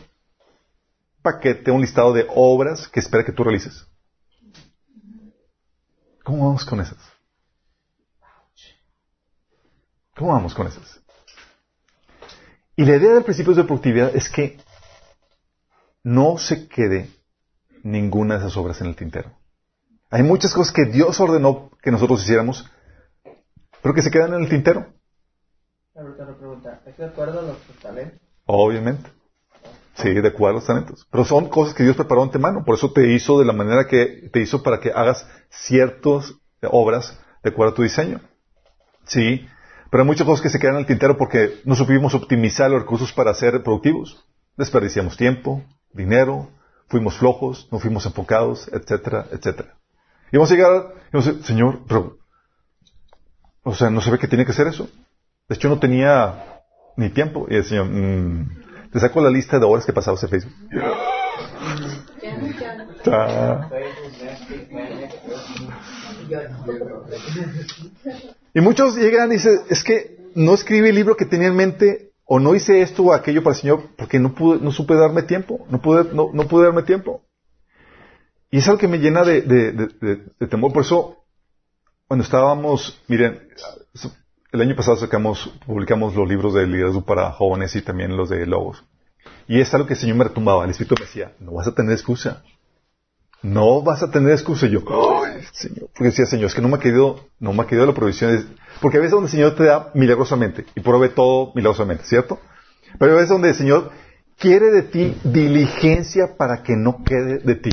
paquete, 1.25 1.71
un 1.71 1.81
listado 1.81 2.13
de 2.13 2.27
obras 2.29 2.87
que 2.87 2.99
espera 2.99 3.25
que 3.25 3.31
tú 3.31 3.43
realices. 3.43 3.87
¿Cómo 6.23 6.45
vamos 6.45 6.63
con 6.63 6.79
esas? 6.79 7.14
¿Cómo 10.15 10.31
vamos 10.31 10.53
con 10.53 10.67
esas? 10.67 11.01
Y 12.77 12.85
la 12.85 12.95
idea 12.95 13.13
del 13.13 13.23
principio 13.23 13.53
de 13.53 13.63
productividad 13.63 14.15
es 14.15 14.29
que 14.29 14.57
no 16.03 16.37
se 16.37 16.67
quede 16.67 17.09
ninguna 17.83 18.35
de 18.35 18.41
esas 18.41 18.57
obras 18.57 18.79
en 18.81 18.87
el 18.87 18.95
tintero. 18.95 19.31
Hay 20.09 20.23
muchas 20.23 20.53
cosas 20.53 20.73
que 20.73 20.85
Dios 20.85 21.19
ordenó 21.19 21.69
que 21.81 21.91
nosotros 21.91 22.23
hiciéramos, 22.23 22.69
pero 23.81 23.93
que 23.93 24.01
se 24.01 24.11
quedan 24.11 24.33
en 24.33 24.43
el 24.43 24.49
tintero. 24.49 24.87
Pregunta. 25.93 26.81
¿Es 26.85 26.97
de 26.97 27.05
acuerdo 27.05 27.39
a 27.39 27.43
los 27.43 27.57
talentos? 27.81 28.19
Obviamente. 28.45 29.09
Sí, 29.95 30.13
de 30.13 30.27
acuerdo 30.27 30.57
a 30.57 30.59
los 30.59 30.67
talentos. 30.67 31.07
Pero 31.09 31.23
son 31.23 31.49
cosas 31.49 31.73
que 31.73 31.83
Dios 31.83 31.95
preparó 31.95 32.23
antemano. 32.23 32.63
Por 32.65 32.75
eso 32.75 32.91
te 32.91 33.13
hizo 33.13 33.39
de 33.39 33.45
la 33.45 33.53
manera 33.53 33.87
que 33.87 34.29
te 34.31 34.41
hizo 34.41 34.61
para 34.61 34.79
que 34.79 34.91
hagas 34.91 35.27
ciertas 35.49 36.33
obras 36.61 37.17
de 37.43 37.49
acuerdo 37.49 37.73
a 37.73 37.75
tu 37.75 37.83
diseño. 37.83 38.19
Sí. 39.05 39.47
Pero 39.95 40.03
hay 40.03 40.07
muchas 40.07 40.27
cosas 40.27 40.41
que 40.41 40.49
se 40.49 40.59
quedan 40.59 40.73
en 40.73 40.79
el 40.81 40.87
tintero 40.87 41.15
porque 41.15 41.61
no 41.63 41.73
supimos 41.73 42.13
optimizar 42.13 42.69
los 42.69 42.81
recursos 42.81 43.13
para 43.13 43.33
ser 43.33 43.63
productivos. 43.63 44.25
Desperdiciamos 44.57 45.15
tiempo, 45.15 45.63
dinero, 45.93 46.49
fuimos 46.89 47.17
flojos, 47.17 47.69
no 47.71 47.79
fuimos 47.79 48.05
enfocados, 48.05 48.67
etcétera, 48.73 49.27
etcétera. 49.31 49.77
Y 50.33 50.35
vamos 50.35 50.51
a 50.51 50.55
llegar, 50.55 50.71
y 50.97 51.11
vamos 51.13 51.27
a 51.27 51.31
decir, 51.31 51.45
Señor, 51.45 51.79
pero, 51.87 52.17
o 53.63 53.73
sea, 53.73 53.89
no 53.89 54.01
se 54.01 54.11
ve 54.11 54.19
que 54.19 54.27
tiene 54.27 54.43
que 54.43 54.51
hacer 54.51 54.67
eso. 54.67 54.89
De 55.47 55.55
hecho, 55.55 55.69
no 55.69 55.79
tenía 55.79 56.43
ni 56.97 57.09
tiempo. 57.09 57.47
Y 57.49 57.55
el 57.55 57.63
Señor, 57.63 57.85
mm, 57.85 58.89
te 58.91 58.99
saco 58.99 59.21
la 59.21 59.29
lista 59.29 59.59
de 59.59 59.65
horas 59.65 59.85
que 59.85 59.93
pasabas 59.93 60.21
en 60.23 60.29
Facebook. 60.29 60.53
Y 68.55 68.61
muchos 68.61 68.95
llegan 68.95 69.29
y 69.31 69.35
dicen, 69.35 69.59
es 69.69 69.83
que 69.83 70.17
no 70.33 70.53
escribí 70.55 70.89
el 70.89 70.95
libro 70.95 71.15
que 71.15 71.25
tenía 71.25 71.49
en 71.49 71.55
mente, 71.55 72.13
o 72.23 72.39
no 72.39 72.55
hice 72.55 72.81
esto 72.81 73.03
o 73.03 73.13
aquello 73.13 73.43
para 73.43 73.55
el 73.55 73.61
Señor, 73.61 73.83
porque 73.97 74.17
no 74.17 74.33
pude, 74.33 74.59
no 74.59 74.71
supe 74.71 74.95
darme 74.95 75.21
tiempo, 75.23 75.67
no 75.69 75.81
pude, 75.81 76.05
no, 76.13 76.29
no 76.33 76.47
pude 76.47 76.63
darme 76.65 76.81
tiempo. 76.83 77.21
Y 78.49 78.59
es 78.59 78.67
algo 78.67 78.79
que 78.79 78.87
me 78.87 78.97
llena 78.99 79.23
de, 79.23 79.41
de- 79.41 79.71
de- 79.73 80.47
temor. 80.47 80.71
Por 80.71 80.83
eso, 80.83 81.25
cuando 82.07 82.23
estábamos, 82.23 83.01
miren, 83.07 83.47
el 84.53 84.61
año 84.61 84.75
pasado 84.75 84.95
sacamos, 84.97 85.53
publicamos 85.65 86.15
los 86.15 86.27
libros 86.27 86.53
de 86.53 86.65
liderazgo 86.65 87.03
para 87.03 87.31
jóvenes 87.31 87.75
y 87.75 87.81
también 87.81 88.15
los 88.15 88.29
de 88.29 88.45
logos. 88.45 88.85
Y 89.47 89.59
es 89.59 89.73
algo 89.73 89.85
que 89.85 89.93
el 89.95 89.99
Señor 89.99 90.15
me 90.15 90.23
retumbaba. 90.23 90.63
El 90.63 90.71
Espíritu 90.71 90.95
me 90.97 91.05
decía, 91.05 91.33
no 91.39 91.53
vas 91.53 91.67
a 91.67 91.75
tener 91.75 91.91
excusa. 91.91 92.43
No 93.45 93.83
vas 93.83 94.01
a 94.01 94.09
tener 94.09 94.31
excusa. 94.31 94.65
Yo. 94.65 94.83
Porque 94.83 96.05
decía, 96.05 96.25
Señor, 96.25 96.47
es 96.47 96.55
que 96.55 96.61
no 96.61 96.67
me 96.67 96.77
ha 96.77 96.79
querido, 96.79 97.27
no 97.39 97.53
me 97.53 97.61
ha 97.61 97.67
querido 97.67 97.85
la 97.85 97.93
provisión. 97.93 98.57
Porque 98.81 98.97
a 98.97 99.01
veces 99.01 99.11
donde 99.11 99.27
el 99.27 99.31
Señor 99.31 99.55
te 99.55 99.65
da 99.65 99.91
milagrosamente 99.93 100.65
y 100.73 100.81
provee 100.81 101.09
todo 101.09 101.51
milagrosamente, 101.53 102.05
¿cierto? 102.05 102.39
Pero 102.97 103.11
a 103.11 103.15
veces 103.15 103.29
donde 103.29 103.49
el 103.49 103.55
Señor 103.55 103.91
quiere 104.39 104.71
de 104.71 104.81
ti 104.81 105.15
diligencia 105.23 106.37
para 106.37 106.63
que 106.63 106.75
no 106.75 107.03
quede 107.03 107.37
de 107.37 107.55
ti. 107.55 107.69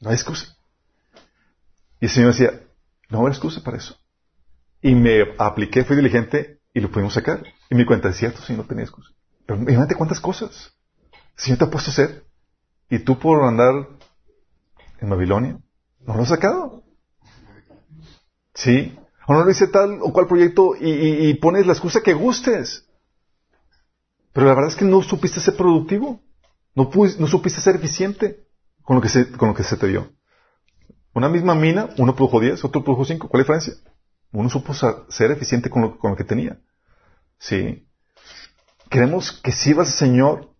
No 0.00 0.08
hay 0.08 0.14
excusa. 0.14 0.56
Y 2.00 2.06
el 2.06 2.10
Señor 2.10 2.32
decía, 2.32 2.62
no 3.10 3.26
hay 3.26 3.32
excusa 3.32 3.62
para 3.62 3.76
eso. 3.76 3.98
Y 4.80 4.94
me 4.94 5.34
apliqué, 5.36 5.84
fui 5.84 5.94
diligente 5.94 6.60
y 6.72 6.80
lo 6.80 6.90
pudimos 6.90 7.12
sacar. 7.12 7.44
Y 7.68 7.74
me 7.74 7.82
di 7.82 7.86
cuenta, 7.86 8.08
es 8.08 8.16
cierto, 8.16 8.40
sí, 8.40 8.54
no 8.54 8.64
tenía 8.64 8.84
excusa. 8.84 9.10
Pero 9.44 9.60
imagínate 9.60 9.94
cuántas 9.94 10.20
cosas. 10.20 10.72
El 11.36 11.42
Señor 11.42 11.58
te 11.58 11.64
ha 11.66 11.70
puesto 11.70 11.90
a 11.90 11.92
hacer. 11.92 12.27
Y 12.90 13.00
tú 13.00 13.18
por 13.18 13.44
andar 13.44 13.88
en 15.00 15.10
Babilonia, 15.10 15.58
no 16.00 16.14
lo 16.14 16.22
has 16.22 16.28
sacado. 16.28 16.82
Sí. 18.54 18.98
O 19.26 19.34
no 19.34 19.44
lo 19.44 19.50
hice 19.50 19.68
tal 19.68 19.98
o 20.00 20.12
cual 20.12 20.26
proyecto 20.26 20.74
y, 20.80 21.34
pones 21.34 21.66
la 21.66 21.74
excusa 21.74 22.00
que 22.02 22.14
gustes. 22.14 22.88
Pero 24.32 24.46
la 24.46 24.54
verdad 24.54 24.70
es 24.70 24.76
que 24.76 24.84
no 24.84 25.02
supiste 25.02 25.40
ser 25.40 25.56
productivo. 25.56 26.22
No, 26.74 26.90
supiste 27.26 27.60
ser 27.60 27.76
eficiente 27.76 28.46
con 28.82 28.96
lo, 28.96 29.02
que 29.02 29.08
se, 29.08 29.76
te 29.76 29.86
dio. 29.86 30.12
Una 31.12 31.28
misma 31.28 31.54
mina, 31.54 31.90
uno 31.98 32.14
produjo 32.14 32.40
10, 32.40 32.64
otro 32.64 32.82
produjo 32.84 33.04
5. 33.04 33.28
¿Cuál 33.28 33.42
es 33.42 33.48
la 33.48 33.56
diferencia? 33.56 33.92
Uno 34.32 34.48
supo 34.48 34.72
ser 34.74 35.30
eficiente 35.30 35.68
con 35.68 35.82
lo, 35.82 35.98
con 35.98 36.12
lo 36.12 36.16
que 36.16 36.24
tenía. 36.24 36.58
Sí. 37.38 37.86
Queremos 38.88 39.32
que 39.42 39.52
sirvas 39.52 39.88
al 39.88 39.94
Señor 39.94 40.54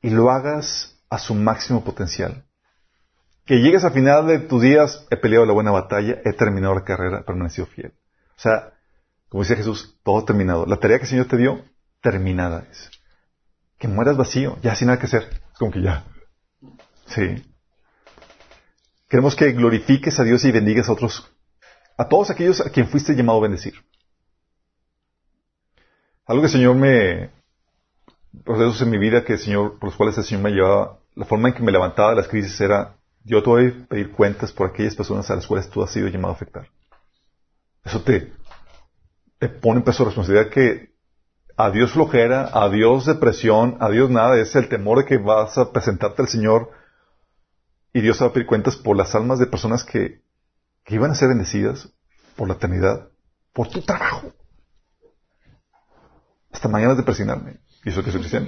y 0.00 0.10
lo 0.10 0.30
hagas 0.30 0.95
a 1.08 1.18
su 1.18 1.34
máximo 1.34 1.84
potencial. 1.84 2.44
Que 3.44 3.60
llegues 3.60 3.84
al 3.84 3.92
final 3.92 4.26
de 4.26 4.40
tus 4.40 4.62
días, 4.62 5.06
he 5.10 5.16
peleado 5.16 5.46
la 5.46 5.52
buena 5.52 5.70
batalla, 5.70 6.20
he 6.24 6.32
terminado 6.32 6.74
la 6.74 6.84
carrera, 6.84 7.24
permanecido 7.24 7.66
fiel. 7.66 7.92
O 8.36 8.40
sea, 8.40 8.72
como 9.28 9.42
dice 9.42 9.56
Jesús, 9.56 9.98
todo 10.02 10.24
terminado. 10.24 10.66
La 10.66 10.78
tarea 10.78 10.98
que 10.98 11.04
el 11.04 11.10
Señor 11.10 11.28
te 11.28 11.36
dio, 11.36 11.64
terminada 12.00 12.66
es. 12.70 12.90
Que 13.78 13.88
mueras 13.88 14.16
vacío, 14.16 14.58
ya 14.62 14.74
sin 14.74 14.88
nada 14.88 14.98
que 14.98 15.06
hacer. 15.06 15.22
Es 15.52 15.58
como 15.58 15.70
que 15.70 15.82
ya. 15.82 16.04
Sí. 17.06 17.44
Queremos 19.08 19.36
que 19.36 19.52
glorifiques 19.52 20.18
a 20.18 20.24
Dios 20.24 20.44
y 20.44 20.50
bendigas 20.50 20.88
a 20.88 20.92
otros, 20.92 21.32
a 21.96 22.08
todos 22.08 22.30
aquellos 22.30 22.60
a 22.60 22.70
quien 22.70 22.88
fuiste 22.88 23.14
llamado 23.14 23.38
a 23.38 23.42
bendecir. 23.42 23.74
Algo 26.26 26.42
que 26.42 26.46
el 26.46 26.52
Señor 26.52 26.74
me, 26.74 27.30
procesos 28.44 28.82
en 28.82 28.90
mi 28.90 28.98
vida 28.98 29.24
que 29.24 29.34
el 29.34 29.38
Señor, 29.38 29.78
por 29.78 29.88
los 29.88 29.96
cuales 29.96 30.16
el 30.18 30.24
Señor 30.24 30.44
me 30.44 30.50
llevaba, 30.50 30.98
la 31.14 31.24
forma 31.24 31.48
en 31.48 31.54
que 31.54 31.62
me 31.62 31.72
levantaba 31.72 32.10
de 32.10 32.16
las 32.16 32.28
crisis 32.28 32.60
era, 32.60 32.96
yo 33.24 33.42
te 33.42 33.50
voy 33.50 33.66
a 33.66 33.88
pedir 33.88 34.12
cuentas 34.12 34.52
por 34.52 34.68
aquellas 34.68 34.94
personas 34.94 35.30
a 35.30 35.36
las 35.36 35.46
cuales 35.46 35.68
tú 35.70 35.82
has 35.82 35.90
sido 35.90 36.08
llamado 36.08 36.32
a 36.32 36.36
afectar. 36.36 36.68
Eso 37.84 38.02
te, 38.02 38.32
te 39.38 39.48
pone 39.48 39.78
en 39.78 39.84
peso 39.84 40.02
de 40.02 40.10
responsabilidad 40.10 40.50
que 40.50 40.94
adiós 41.56 41.92
flojera, 41.92 42.50
adiós 42.52 43.06
depresión, 43.06 43.76
adiós 43.80 44.10
nada, 44.10 44.38
es 44.38 44.54
el 44.54 44.68
temor 44.68 44.98
de 44.98 45.04
que 45.06 45.18
vas 45.18 45.56
a 45.58 45.72
presentarte 45.72 46.22
al 46.22 46.28
Señor 46.28 46.70
y 47.92 48.00
Dios 48.02 48.18
te 48.18 48.24
va 48.24 48.30
a 48.30 48.32
pedir 48.32 48.46
cuentas 48.46 48.76
por 48.76 48.96
las 48.96 49.14
almas 49.14 49.38
de 49.38 49.46
personas 49.46 49.82
que, 49.82 50.20
que 50.84 50.94
iban 50.94 51.10
a 51.10 51.14
ser 51.14 51.28
bendecidas 51.28 51.88
por 52.36 52.46
la 52.46 52.54
eternidad, 52.54 53.08
por 53.52 53.68
tu 53.68 53.80
trabajo. 53.80 54.32
Hasta 56.52 56.68
mañana 56.68 56.94
de 56.94 57.02
presionarme. 57.02 57.58
Y 57.86 57.90
eso 57.90 58.02
que 58.02 58.10
soy 58.10 58.20
cristiano. 58.20 58.46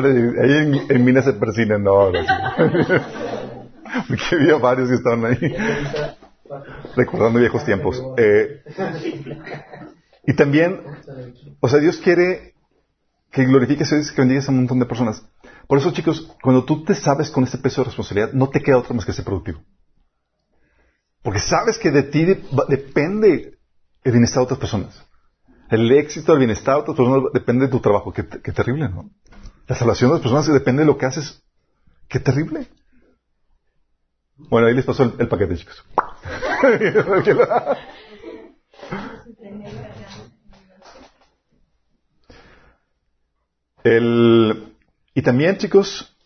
Ahí 0.00 0.52
en, 0.52 0.90
en 0.90 1.04
Minas 1.04 1.26
se 1.26 1.34
persinan, 1.34 1.84
no, 1.84 2.10
sí. 2.12 2.18
Porque 4.08 4.22
había 4.32 4.56
varios 4.56 4.88
que 4.88 4.94
estaban 4.94 5.26
ahí. 5.26 5.54
Recordando 6.96 7.38
viejos 7.38 7.64
tiempos. 7.64 8.02
Eh, 8.16 8.62
y 10.26 10.34
también, 10.34 10.80
o 11.60 11.68
sea, 11.68 11.78
Dios 11.78 11.98
quiere 11.98 12.54
que 13.30 13.44
glorifiques 13.44 13.92
y 13.92 14.14
que 14.14 14.20
bendigas 14.20 14.48
a 14.48 14.50
un 14.50 14.58
montón 14.58 14.78
de 14.78 14.86
personas. 14.86 15.22
Por 15.66 15.78
eso, 15.78 15.92
chicos, 15.92 16.32
cuando 16.42 16.64
tú 16.64 16.84
te 16.84 16.94
sabes 16.94 17.30
con 17.30 17.44
este 17.44 17.58
peso 17.58 17.80
de 17.80 17.86
responsabilidad, 17.86 18.32
no 18.32 18.48
te 18.48 18.62
queda 18.62 18.78
otra 18.78 18.94
más 18.94 19.04
que 19.04 19.12
ser 19.12 19.24
productivo. 19.24 19.62
Porque 21.22 21.40
sabes 21.40 21.78
que 21.78 21.90
de 21.90 22.04
ti 22.04 22.24
depende 22.68 23.58
el 24.04 24.12
bienestar 24.12 24.40
de 24.40 24.44
otras 24.44 24.60
personas. 24.60 25.04
El 25.68 25.90
éxito, 25.90 26.32
el 26.32 26.38
bienestar 26.38 26.76
de 26.76 26.80
otras 26.82 26.96
personas 26.96 27.32
depende 27.32 27.66
de 27.66 27.70
tu 27.72 27.80
trabajo. 27.80 28.12
Qué, 28.12 28.22
terrible, 28.22 28.88
¿no? 28.88 29.10
La 29.66 29.74
salvación 29.74 30.10
de 30.10 30.14
las 30.14 30.22
personas 30.22 30.46
depende 30.46 30.82
de 30.82 30.86
lo 30.86 30.96
que 30.96 31.06
haces. 31.06 31.42
Qué 32.08 32.20
terrible. 32.20 32.68
Bueno, 34.36 34.68
ahí 34.68 34.74
les 34.74 34.84
pasó 34.84 35.02
el 35.02 35.28
paquete, 35.28 35.56
chicos. 35.56 35.84
El- 43.84 44.74
y 45.14 45.22
también, 45.22 45.56
chicos, 45.58 46.16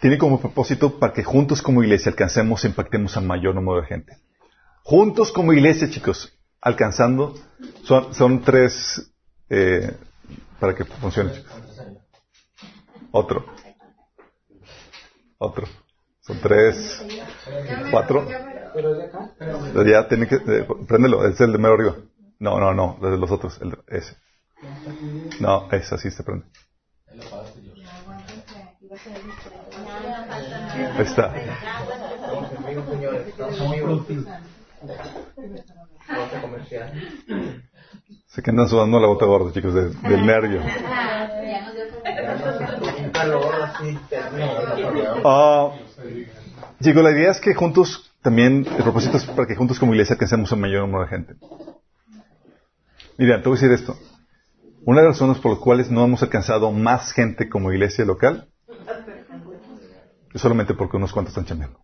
tiene 0.00 0.18
como 0.18 0.40
propósito 0.40 0.98
para 0.98 1.12
que 1.12 1.22
juntos 1.22 1.62
como 1.62 1.82
iglesia 1.82 2.10
alcancemos 2.10 2.64
e 2.64 2.68
impactemos 2.68 3.16
a 3.16 3.20
mayor 3.20 3.54
número 3.54 3.80
de 3.82 3.86
gente. 3.86 4.18
Juntos 4.82 5.32
como 5.32 5.52
iglesia, 5.52 5.90
chicos, 5.90 6.32
alcanzando, 6.60 7.34
son, 7.82 8.14
son 8.14 8.42
tres, 8.42 9.10
eh, 9.50 9.96
para 10.60 10.74
que 10.74 10.84
funcione, 10.84 11.32
chicos. 11.32 11.52
Otro. 13.10 13.44
Otro. 15.38 15.66
Son 16.20 16.38
tres, 16.40 17.04
cuatro. 17.90 18.26
Pero 18.76 18.94
de 18.94 19.04
acá. 19.06 19.30
Pero 19.38 19.82
ya 19.86 20.06
tiene 20.06 20.28
que, 20.28 20.34
eh, 20.36 20.66
préndelo, 20.86 21.26
es 21.26 21.40
el 21.40 21.50
de 21.52 21.58
mero 21.58 21.74
arriba. 21.74 21.96
No, 22.38 22.60
no, 22.60 22.74
no, 22.74 22.98
desde 23.00 23.16
los 23.16 23.30
otros, 23.30 23.58
el, 23.62 23.74
ese. 23.88 24.14
No, 25.40 25.66
ese 25.72 25.94
así 25.94 26.10
se 26.10 26.22
prende. 26.22 26.44
Ahí 30.98 31.04
está. 31.04 31.32
Se 38.28 38.42
que 38.42 38.50
andan 38.50 38.68
sudando 38.68 39.00
la 39.00 39.06
gota 39.06 39.24
gorda, 39.24 39.52
chicos, 39.52 39.72
de- 39.72 39.88
del 40.08 40.26
nervio. 40.26 40.60
Ah, 45.24 45.70
chicos, 46.82 47.02
la 47.02 47.10
idea 47.10 47.30
es 47.30 47.40
que 47.40 47.54
juntos, 47.54 48.05
también, 48.26 48.66
el 48.66 48.82
propósito 48.82 49.18
es 49.18 49.24
para 49.24 49.46
que 49.46 49.54
juntos 49.54 49.78
como 49.78 49.92
iglesia 49.92 50.14
alcancemos 50.14 50.50
un 50.50 50.60
mayor 50.60 50.80
número 50.80 51.04
de 51.04 51.10
gente. 51.10 51.36
Mira, 53.18 53.40
te 53.40 53.48
voy 53.48 53.56
a 53.56 53.60
decir 53.60 53.70
esto. 53.70 53.96
Una 54.84 55.00
de 55.00 55.06
las 55.06 55.14
razones 55.14 55.38
por 55.38 55.52
las 55.52 55.60
cuales 55.60 55.92
no 55.92 56.04
hemos 56.04 56.24
alcanzado 56.24 56.72
más 56.72 57.12
gente 57.12 57.48
como 57.48 57.70
iglesia 57.70 58.04
local 58.04 58.48
es 60.34 60.40
solamente 60.40 60.74
porque 60.74 60.96
unos 60.96 61.12
cuantos 61.12 61.36
están 61.36 61.44
chambeando. 61.44 61.78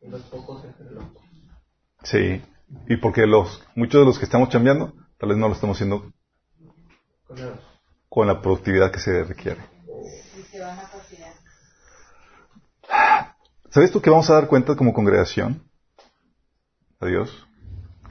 Y. 0.00 0.06
Sí. 2.04 2.40
Y 2.86 2.96
porque 2.98 3.26
los, 3.26 3.66
muchos 3.74 4.00
de 4.00 4.06
los 4.06 4.16
que 4.16 4.26
estamos 4.26 4.48
chambeando, 4.48 4.94
tal 5.18 5.30
vez 5.30 5.38
no 5.38 5.48
lo 5.48 5.54
estamos 5.54 5.76
haciendo 5.76 6.12
Con 8.08 8.28
la 8.28 8.40
productividad 8.40 8.92
que 8.92 9.00
se 9.00 9.24
requiere. 9.24 9.72
¿Sabes 13.72 13.90
tú 13.90 14.02
que 14.02 14.10
vamos 14.10 14.28
a 14.28 14.34
dar 14.34 14.48
cuenta 14.48 14.76
como 14.76 14.92
congregación? 14.92 15.62
Adiós. 17.00 17.48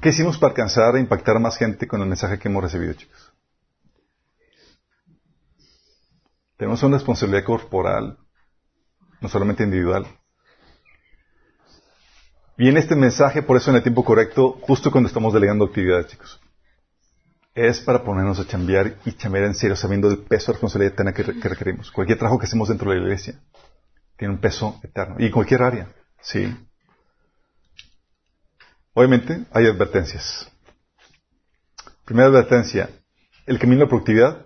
¿Qué 0.02 0.10
hicimos 0.10 0.40
para 0.40 0.50
alcanzar 0.50 0.96
e 0.96 1.00
impactar 1.00 1.36
a 1.36 1.40
más 1.40 1.56
gente 1.56 1.88
con 1.88 2.02
el 2.02 2.08
mensaje 2.08 2.40
que 2.40 2.48
hemos 2.48 2.64
recibido, 2.64 2.94
chicos? 2.94 3.32
Tenemos 6.58 6.82
una 6.82 6.98
responsabilidad 6.98 7.44
corporal, 7.46 8.18
no 9.22 9.30
solamente 9.30 9.64
individual. 9.64 10.08
Viene 12.58 12.80
este 12.80 12.96
mensaje, 12.96 13.44
por 13.44 13.58
eso 13.58 13.70
en 13.70 13.76
el 13.76 13.84
tiempo 13.84 14.04
correcto, 14.04 14.58
justo 14.62 14.90
cuando 14.90 15.10
estamos 15.10 15.32
delegando 15.32 15.66
actividades, 15.66 16.08
chicos. 16.08 16.42
Es 17.54 17.82
para 17.82 18.04
ponernos 18.04 18.40
a 18.40 18.48
chambear 18.48 18.98
y 19.06 19.12
chambear 19.12 19.46
en 19.46 19.54
serio, 19.54 19.76
sabiendo 19.76 20.10
el 20.10 20.18
peso 20.24 20.48
de 20.48 20.54
responsabilidad 20.54 21.14
que, 21.14 21.40
que 21.40 21.50
requerimos. 21.50 21.92
Cualquier 21.92 22.18
trabajo 22.18 22.40
que 22.40 22.48
hacemos 22.48 22.68
dentro 22.68 22.90
de 22.90 22.98
la 22.98 23.04
iglesia 23.04 23.40
tiene 24.22 24.36
un 24.36 24.40
peso 24.40 24.80
eterno. 24.84 25.16
Y 25.18 25.26
en 25.26 25.32
cualquier 25.32 25.64
área, 25.64 25.88
sí. 26.22 26.56
Obviamente 28.94 29.48
hay 29.52 29.66
advertencias. 29.66 30.48
Primera 32.06 32.28
advertencia, 32.28 32.88
el 33.48 33.58
camino 33.58 33.80
de 33.80 33.86
la 33.86 33.90
productividad 33.90 34.46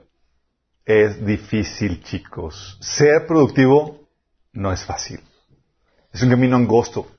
es 0.85 1.25
difícil, 1.25 2.01
chicos. 2.05 2.77
Ser 2.79 3.27
productivo 3.27 4.07
no 4.53 4.71
es 4.71 4.85
fácil. 4.85 5.19
Es 6.13 6.23
un 6.23 6.29
camino 6.29 6.55
angosto, 6.55 7.11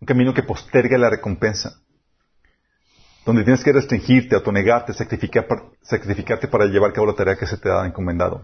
un 0.00 0.06
camino 0.06 0.32
que 0.32 0.44
posterga 0.44 0.96
la 0.96 1.10
recompensa, 1.10 1.82
donde 3.26 3.44
tienes 3.44 3.62
que 3.62 3.72
restringirte, 3.72 4.36
autonegarte, 4.36 4.94
sacrificar, 4.94 5.46
sacrificarte 5.82 6.48
para 6.48 6.64
llevar 6.64 6.92
a 6.92 6.94
cabo 6.94 7.08
la 7.08 7.14
tarea 7.14 7.36
que 7.36 7.46
se 7.46 7.58
te 7.58 7.70
ha 7.70 7.84
encomendado. 7.84 8.42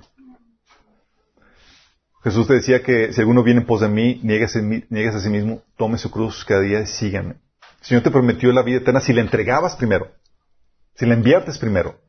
Jesús 2.24 2.46
te 2.46 2.54
decía 2.54 2.82
que 2.82 3.12
si 3.12 3.20
alguno 3.20 3.42
viene 3.42 3.60
en 3.60 3.66
pos 3.66 3.82
de 3.82 3.88
mí, 3.88 4.18
niegues, 4.22 4.56
a 4.56 5.20
sí 5.20 5.28
mismo, 5.28 5.62
tome 5.76 5.98
su 5.98 6.10
cruz 6.10 6.42
cada 6.46 6.62
día 6.62 6.80
y 6.80 6.86
síganme. 6.86 7.34
El 7.80 7.86
Señor 7.86 8.02
te 8.02 8.10
prometió 8.10 8.50
la 8.50 8.62
vida 8.62 8.78
eterna 8.78 9.00
si 9.00 9.12
la 9.12 9.20
entregabas 9.20 9.76
primero, 9.76 10.10
si 10.94 11.04
la 11.04 11.14
inviertes 11.14 11.58
primero. 11.58 12.00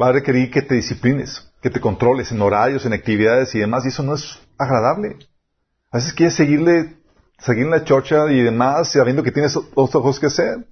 Va 0.00 0.08
a 0.08 0.12
requerir 0.12 0.50
que 0.50 0.60
te 0.60 0.74
disciplines, 0.74 1.48
que 1.62 1.70
te 1.70 1.80
controles 1.80 2.32
en 2.32 2.42
horarios, 2.42 2.84
en 2.84 2.94
actividades 2.94 3.54
y 3.54 3.60
demás, 3.60 3.84
y 3.84 3.88
eso 3.88 4.02
no 4.02 4.16
es 4.16 4.40
agradable. 4.58 5.18
A 5.92 5.98
veces 5.98 6.12
quieres 6.12 6.34
seguirle, 6.34 6.96
seguir 7.38 7.66
en 7.66 7.70
la 7.70 7.84
chocha 7.84 8.28
y 8.32 8.42
demás, 8.42 8.90
sabiendo 8.90 9.22
que 9.22 9.30
tienes 9.30 9.56
otras 9.56 10.02
cosas 10.02 10.18
que 10.18 10.26
hacer. 10.26 10.66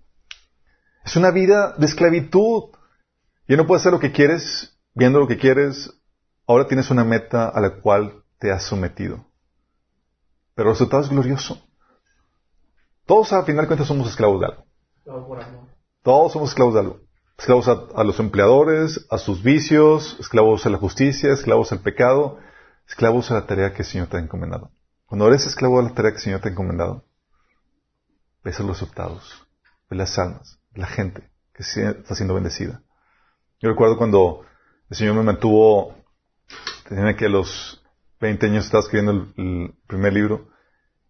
Es 1.05 1.15
una 1.15 1.31
vida 1.31 1.77
de 1.79 1.87
esclavitud. 1.87 2.65
Ya 3.47 3.57
no 3.57 3.65
puedes 3.65 3.83
hacer 3.83 3.93
lo 3.93 4.01
que 4.01 4.11
quieres, 4.11 4.77
viendo 4.93 5.21
lo 5.21 5.29
que 5.29 5.39
quieres. 5.39 6.02
Ahora 6.47 6.67
tienes 6.67 6.91
una 6.91 7.05
meta 7.05 7.49
a 7.49 7.61
la 7.61 7.81
cual 7.81 8.25
te 8.39 8.51
has 8.51 8.65
sometido. 8.65 9.25
Pero 10.55 10.71
el 10.71 10.75
resultado 10.75 11.03
es 11.03 11.09
glorioso. 11.09 11.63
Todos, 13.07 13.33
al 13.33 13.45
final 13.45 13.63
de 13.63 13.67
cuentas, 13.69 13.89
somos 13.89 14.09
esclavos 14.09 14.41
de 14.41 14.47
algo. 14.47 14.65
Todos 16.03 16.33
somos 16.33 16.51
esclavos 16.51 16.75
de 16.75 16.81
algo. 16.81 17.01
Esclavos 17.39 17.69
a, 17.69 17.87
a 17.95 18.05
los 18.05 18.21
empleadores, 18.21 19.07
a 19.11 19.19
sus 19.19 19.43
vicios, 19.43 20.17
esclavos 20.21 20.67
a 20.67 20.71
la 20.71 20.79
justicia, 20.79 21.33
esclavos 21.33 21.73
al 21.73 21.81
pecado, 21.81 22.39
esclavos 22.87 23.31
a 23.31 23.35
la 23.35 23.47
tarea 23.47 23.73
que 23.73 23.83
el 23.83 23.89
Señor 23.89 24.09
te 24.09 24.17
ha 24.17 24.21
encomendado. 24.21 24.71
Cuando 25.07 25.29
eres 25.29 25.47
esclavo 25.47 25.79
de 25.79 25.89
la 25.89 25.95
tarea 25.95 26.13
que 26.13 26.19
el 26.19 26.23
Señor 26.23 26.41
te 26.41 26.49
ha 26.49 26.53
encomendado, 26.53 27.05
ves 28.45 28.59
los 28.61 28.69
resultados, 28.69 29.47
ves 29.91 29.99
las 29.99 30.19
almas, 30.19 30.59
la 30.75 30.87
gente 30.87 31.31
que 31.53 31.63
está 31.63 32.15
siendo 32.15 32.35
bendecida. 32.35 32.83
Yo 33.61 33.69
recuerdo 33.69 33.99
cuando 33.99 34.45
el 34.91 34.97
Señor 34.97 35.15
me 35.15 35.23
mantuvo, 35.23 35.95
tenía 36.89 37.17
que 37.17 37.27
a 37.27 37.29
los 37.29 37.83
20 38.21 38.47
años 38.47 38.65
estaba 38.65 38.83
escribiendo 38.83 39.33
el, 39.37 39.75
primer 39.87 40.13
libro, 40.13 40.49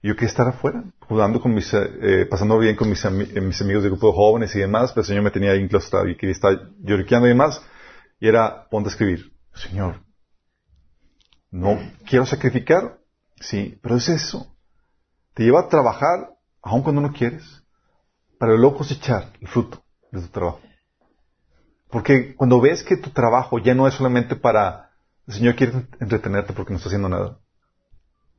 y 0.02 0.09
yo 0.09 0.14
quería 0.14 0.31
estar 0.31 0.48
afuera, 0.48 0.85
jugando 1.01 1.40
con 1.40 1.55
mis, 1.55 1.73
eh, 1.74 2.27
pasando 2.28 2.59
bien 2.59 2.74
con 2.74 2.89
mis, 2.89 3.05
mis 3.10 3.60
amigos 3.60 3.82
de 3.82 3.90
grupo 3.90 4.09
de 4.09 4.14
jóvenes 4.14 4.55
y 4.56 4.59
demás, 4.59 4.93
pero 4.93 5.02
el 5.02 5.06
Señor 5.06 5.23
me 5.23 5.31
tenía 5.31 5.52
ahí 5.52 5.60
enclaustrado 5.60 6.09
y 6.09 6.16
quería 6.16 6.32
estar 6.32 6.70
lloriqueando 6.81 7.27
y 7.27 7.31
demás, 7.31 7.62
y 8.19 8.28
era, 8.28 8.69
ponte 8.69 8.89
a 8.89 8.93
escribir. 8.93 9.32
Señor, 9.55 10.01
no 11.51 11.78
quiero 12.06 12.24
sacrificar, 12.24 12.98
sí, 13.40 13.78
pero 13.82 13.97
es 13.97 14.09
eso. 14.09 14.56
Te 15.35 15.44
lleva 15.44 15.60
a 15.60 15.69
trabajar, 15.69 16.31
aun 16.62 16.82
cuando 16.82 17.02
no 17.02 17.12
quieres, 17.12 17.62
para 18.39 18.56
luego 18.56 18.78
cosechar 18.78 19.32
el 19.40 19.48
fruto 19.48 19.85
de 20.10 20.23
tu 20.23 20.28
trabajo. 20.28 20.60
Porque 21.90 22.35
cuando 22.35 22.60
ves 22.60 22.82
que 22.82 22.97
tu 22.97 23.10
trabajo 23.10 23.59
ya 23.59 23.74
no 23.74 23.86
es 23.86 23.94
solamente 23.94 24.35
para, 24.35 24.91
el 25.26 25.34
Señor 25.34 25.54
quiere 25.54 25.86
entretenerte 26.00 26.52
porque 26.52 26.72
no 26.72 26.76
está 26.76 26.88
haciendo 26.88 27.08
nada, 27.08 27.38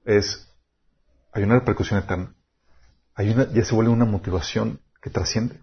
es, 0.06 0.50
hay 1.32 1.44
una 1.44 1.60
repercusión 1.60 2.00
eterna. 2.00 2.36
Hay 3.16 3.30
una, 3.30 3.52
ya 3.52 3.64
se 3.64 3.76
vuelve 3.76 3.92
una 3.92 4.06
motivación 4.06 4.82
que 5.02 5.10
trasciende. 5.10 5.62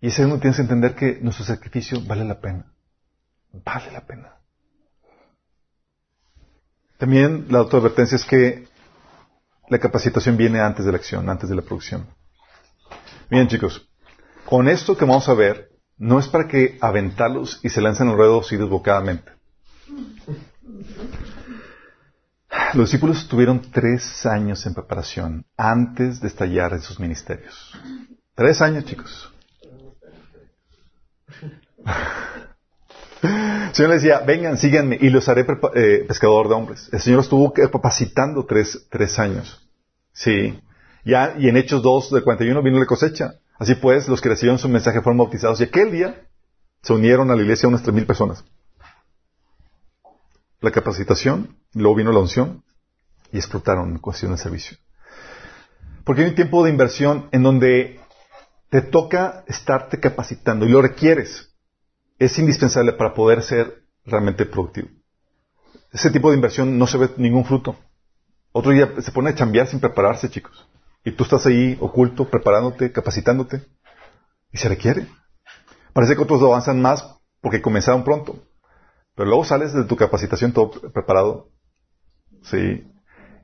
Y 0.00 0.08
es 0.08 0.18
ahí 0.18 0.24
donde 0.24 0.40
tienes 0.40 0.56
que 0.56 0.62
entender 0.62 0.94
que 0.94 1.18
nuestro 1.20 1.44
sacrificio 1.44 2.00
vale 2.02 2.24
la 2.24 2.40
pena. 2.40 2.72
Vale 3.52 3.92
la 3.92 4.06
pena. 4.06 4.34
También 6.98 7.46
la 7.50 7.62
otra 7.62 7.78
advertencia 7.78 8.16
es 8.16 8.24
que 8.24 8.66
la 9.68 9.78
capacitación 9.78 10.36
viene 10.36 10.60
antes 10.60 10.84
de 10.84 10.92
la 10.92 10.98
acción, 10.98 11.28
antes 11.28 11.48
de 11.48 11.56
la 11.56 11.62
producción. 11.62 12.06
Bien, 13.30 13.46
chicos, 13.48 13.88
con 14.46 14.68
esto 14.68 14.96
que 14.96 15.04
vamos 15.04 15.28
a 15.28 15.34
ver, 15.34 15.67
no 15.98 16.18
es 16.18 16.28
para 16.28 16.48
que 16.48 16.78
aventarlos 16.80 17.60
y 17.62 17.68
se 17.68 17.80
lancen 17.80 18.08
al 18.08 18.16
ruedo 18.16 18.40
así 18.40 18.56
desbocadamente. 18.56 19.32
Los 22.74 22.90
discípulos 22.90 23.28
tuvieron 23.28 23.62
tres 23.72 24.26
años 24.26 24.64
en 24.66 24.74
preparación 24.74 25.44
antes 25.56 26.20
de 26.20 26.28
estallar 26.28 26.72
en 26.72 26.80
sus 26.80 27.00
ministerios. 27.00 27.72
Tres 28.34 28.60
años, 28.60 28.84
chicos. 28.84 29.32
El 33.22 33.74
Señor 33.74 33.90
les 33.92 34.02
decía, 34.02 34.20
vengan, 34.20 34.58
síganme 34.58 34.98
y 35.00 35.10
los 35.10 35.28
haré 35.28 35.46
eh, 35.74 36.04
pescador 36.06 36.48
de 36.48 36.54
hombres. 36.54 36.88
El 36.92 37.00
Señor 37.00 37.20
estuvo 37.20 37.52
capacitando 37.52 38.44
tres, 38.44 38.86
tres 38.90 39.18
años. 39.18 39.68
Sí. 40.12 40.60
Ya, 41.04 41.34
y 41.38 41.48
en 41.48 41.56
Hechos 41.56 41.82
2 41.82 42.12
de 42.12 42.22
41 42.22 42.62
vino 42.62 42.78
la 42.78 42.86
cosecha. 42.86 43.34
Así 43.58 43.74
pues, 43.74 44.08
los 44.08 44.20
que 44.20 44.28
recibieron 44.28 44.58
su 44.58 44.68
mensaje 44.68 45.02
fueron 45.02 45.18
bautizados 45.18 45.60
y 45.60 45.64
aquel 45.64 45.90
día 45.90 46.26
se 46.82 46.92
unieron 46.92 47.30
a 47.30 47.36
la 47.36 47.42
iglesia 47.42 47.68
unas 47.68 47.82
tres 47.82 47.94
mil 47.94 48.06
personas. 48.06 48.44
La 50.60 50.70
capacitación, 50.70 51.56
luego 51.74 51.96
vino 51.96 52.12
la 52.12 52.20
unción 52.20 52.62
y 53.32 53.38
explotaron 53.38 53.90
en 53.90 53.98
cuestión 53.98 54.32
de 54.32 54.38
servicio. 54.38 54.78
Porque 56.04 56.22
hay 56.22 56.28
un 56.28 56.34
tiempo 56.34 56.64
de 56.64 56.70
inversión 56.70 57.28
en 57.32 57.42
donde 57.42 58.00
te 58.70 58.80
toca 58.80 59.44
estarte 59.46 60.00
capacitando 60.00 60.66
y 60.66 60.70
lo 60.70 60.80
requieres. 60.80 61.52
Es 62.18 62.38
indispensable 62.38 62.92
para 62.92 63.14
poder 63.14 63.42
ser 63.42 63.82
realmente 64.04 64.46
productivo. 64.46 64.88
Ese 65.92 66.10
tipo 66.10 66.30
de 66.30 66.36
inversión 66.36 66.78
no 66.78 66.86
se 66.86 66.98
ve 66.98 67.10
ningún 67.16 67.44
fruto. 67.44 67.76
Otro 68.52 68.72
día 68.72 68.92
se 69.00 69.12
pone 69.12 69.30
a 69.30 69.34
chambear 69.34 69.66
sin 69.66 69.80
prepararse, 69.80 70.30
chicos. 70.30 70.66
Y 71.08 71.12
tú 71.12 71.24
estás 71.24 71.46
ahí 71.46 71.78
oculto, 71.80 72.28
preparándote, 72.28 72.92
capacitándote. 72.92 73.62
Y 74.52 74.58
se 74.58 74.68
requiere. 74.68 75.06
Parece 75.94 76.14
que 76.14 76.22
otros 76.22 76.42
avanzan 76.42 76.82
más 76.82 77.16
porque 77.40 77.62
comenzaron 77.62 78.04
pronto. 78.04 78.36
Pero 79.14 79.30
luego 79.30 79.42
sales 79.42 79.72
de 79.72 79.84
tu 79.84 79.96
capacitación 79.96 80.52
todo 80.52 80.70
preparado. 80.92 81.48
Sí. 82.42 82.86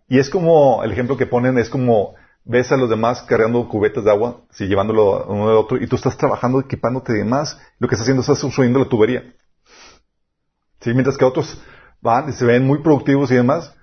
Y 0.08 0.18
es 0.18 0.28
como, 0.28 0.84
el 0.84 0.92
ejemplo 0.92 1.16
que 1.16 1.24
ponen 1.24 1.56
es 1.56 1.70
como, 1.70 2.16
ves 2.44 2.70
a 2.70 2.76
los 2.76 2.90
demás 2.90 3.22
cargando 3.22 3.66
cubetas 3.66 4.04
de 4.04 4.10
agua, 4.10 4.42
sí, 4.50 4.66
llevándolo 4.66 5.24
uno 5.26 5.48
de 5.48 5.56
otro, 5.56 5.82
y 5.82 5.86
tú 5.86 5.96
estás 5.96 6.18
trabajando, 6.18 6.60
equipándote 6.60 7.14
de 7.14 7.24
más, 7.24 7.58
lo 7.78 7.88
que 7.88 7.94
estás 7.94 8.04
haciendo 8.04 8.20
es 8.20 8.28
estás 8.28 8.42
construyendo 8.42 8.78
la 8.78 8.90
tubería. 8.90 9.22
Sí, 10.80 10.92
mientras 10.92 11.16
que 11.16 11.24
otros 11.24 11.62
van 12.02 12.28
y 12.28 12.32
se 12.32 12.44
ven 12.44 12.66
muy 12.66 12.82
productivos 12.82 13.30
y 13.30 13.36
demás, 13.36 13.74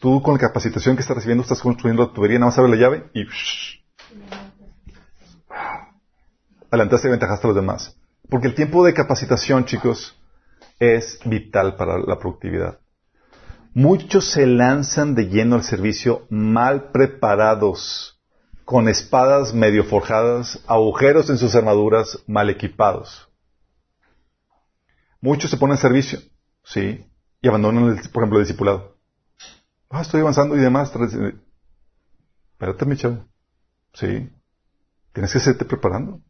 tú 0.00 0.22
con 0.22 0.34
la 0.34 0.40
capacitación 0.40 0.96
que 0.96 1.02
estás 1.02 1.16
recibiendo 1.16 1.42
estás 1.42 1.60
construyendo 1.60 2.06
la 2.06 2.12
tubería, 2.12 2.38
nada 2.38 2.50
más 2.50 2.58
abre 2.58 2.70
la 2.70 2.76
llave 2.76 3.04
y 3.14 3.26
adelantaste 6.70 7.08
y 7.08 7.10
aventajaste 7.10 7.46
a 7.46 7.48
los 7.48 7.56
demás. 7.56 7.96
Porque 8.28 8.48
el 8.48 8.54
tiempo 8.54 8.84
de 8.84 8.94
capacitación, 8.94 9.64
chicos, 9.64 10.16
es 10.78 11.20
vital 11.24 11.76
para 11.76 11.98
la 11.98 12.18
productividad. 12.18 12.80
Muchos 13.74 14.30
se 14.30 14.46
lanzan 14.46 15.14
de 15.14 15.28
lleno 15.28 15.56
al 15.56 15.64
servicio 15.64 16.26
mal 16.30 16.90
preparados, 16.92 18.20
con 18.64 18.88
espadas 18.88 19.52
medio 19.52 19.84
forjadas, 19.84 20.62
agujeros 20.66 21.28
en 21.28 21.38
sus 21.38 21.54
armaduras, 21.54 22.22
mal 22.26 22.50
equipados. 22.50 23.28
Muchos 25.20 25.50
se 25.50 25.56
ponen 25.56 25.76
en 25.76 25.80
servicio, 25.80 26.18
¿sí? 26.64 27.04
Y 27.42 27.48
abandonan, 27.48 27.88
el, 27.88 27.96
por 28.10 28.22
ejemplo, 28.22 28.38
el 28.38 28.44
discipulado. 28.44 28.93
Ah, 29.94 30.02
estoy 30.02 30.22
avanzando 30.22 30.56
y 30.56 30.60
demás. 30.60 30.92
Espérate, 32.52 32.84
mi 32.84 32.96
chavo. 32.96 33.28
¿Sí? 33.92 34.28
Tienes 35.12 35.32
que 35.32 35.38
serte 35.38 35.64
preparando. 35.64 36.20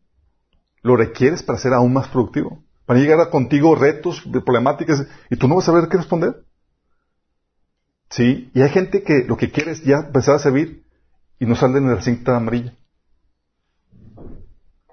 Lo 0.82 0.96
requieres 0.96 1.42
para 1.42 1.58
ser 1.58 1.72
aún 1.72 1.94
más 1.94 2.08
productivo. 2.08 2.62
Para 2.84 3.00
llegar 3.00 3.18
a 3.20 3.30
contigo 3.30 3.74
retos, 3.74 4.22
problemáticas, 4.44 5.06
y 5.30 5.36
tú 5.36 5.48
no 5.48 5.54
vas 5.54 5.64
a 5.64 5.72
saber 5.72 5.88
qué 5.88 5.96
responder. 5.96 6.44
¿Sí? 8.10 8.50
Y 8.52 8.60
hay 8.60 8.68
gente 8.68 9.02
que 9.02 9.24
lo 9.24 9.38
que 9.38 9.50
quiere 9.50 9.70
es 9.70 9.82
ya 9.82 9.96
empezar 10.00 10.34
a 10.34 10.40
servir 10.40 10.84
y 11.38 11.46
no 11.46 11.56
salen 11.56 11.88
de 11.88 11.94
la 11.94 12.02
cinta 12.02 12.36
amarilla. 12.36 12.76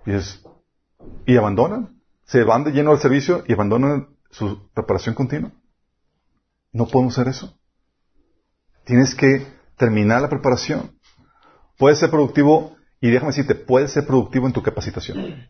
Y, 0.06 0.14
y 1.26 1.36
abandonan. 1.36 2.02
Se 2.24 2.46
van 2.46 2.64
de 2.64 2.72
lleno 2.72 2.92
al 2.92 3.00
servicio 3.00 3.44
y 3.50 3.52
abandonan 3.52 4.16
su 4.30 4.70
preparación 4.70 5.14
continua. 5.14 5.52
No 6.72 6.86
podemos 6.88 7.18
hacer 7.18 7.28
eso. 7.28 7.61
Tienes 8.86 9.16
que 9.16 9.46
terminar 9.78 10.22
la 10.22 10.30
preparación. 10.30 10.92
Puedes 11.78 12.00
ser 12.00 12.10
productivo, 12.10 12.76
y 13.00 13.10
déjame 13.10 13.32
decirte, 13.32 13.56
puedes 13.56 13.92
ser 13.92 14.06
productivo 14.06 14.48
en 14.48 14.54
tu 14.54 14.62
capacitación. 14.62 15.48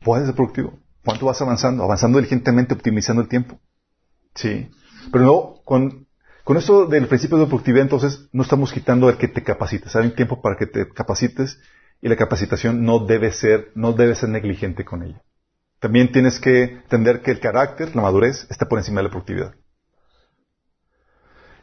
Puedes 0.00 0.26
ser 0.26 0.34
productivo. 0.34 0.78
¿Cuánto 1.04 1.26
vas 1.26 1.40
avanzando? 1.40 1.84
Avanzando 1.84 2.18
diligentemente, 2.18 2.74
optimizando 2.74 3.22
el 3.22 3.28
tiempo. 3.28 3.60
Sí. 4.34 4.70
Pero 5.12 5.24
no, 5.24 5.54
con, 5.64 6.06
con 6.44 6.56
esto 6.56 6.86
del 6.86 7.08
principio 7.08 7.38
de 7.38 7.46
productividad, 7.46 7.82
entonces, 7.82 8.28
no 8.32 8.42
estamos 8.42 8.72
quitando 8.72 9.08
el 9.08 9.16
que 9.16 9.28
te 9.28 9.42
capacites. 9.42 9.94
Hay 9.96 10.06
un 10.06 10.14
tiempo 10.14 10.40
para 10.40 10.56
que 10.56 10.66
te 10.66 10.88
capacites 10.88 11.60
y 12.00 12.08
la 12.08 12.16
capacitación 12.16 12.84
no 12.84 13.00
debe 13.06 13.32
ser, 13.32 13.72
no 13.74 13.92
debe 13.92 14.14
ser 14.14 14.28
negligente 14.28 14.84
con 14.84 15.02
ella. 15.02 15.22
También 15.80 16.10
tienes 16.12 16.40
que 16.40 16.62
entender 16.62 17.22
que 17.22 17.30
el 17.30 17.40
carácter, 17.40 17.94
la 17.94 18.02
madurez, 18.02 18.46
está 18.50 18.66
por 18.66 18.78
encima 18.78 19.00
de 19.00 19.04
la 19.04 19.10
productividad. 19.10 19.54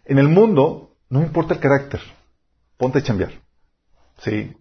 En 0.05 0.19
el 0.19 0.27
mundo, 0.27 0.97
no 1.09 1.21
importa 1.21 1.53
el 1.53 1.59
carácter. 1.59 2.01
Ponte 2.77 2.99
a 2.99 3.03
chambear. 3.03 3.31
¿Sí? 4.19 4.55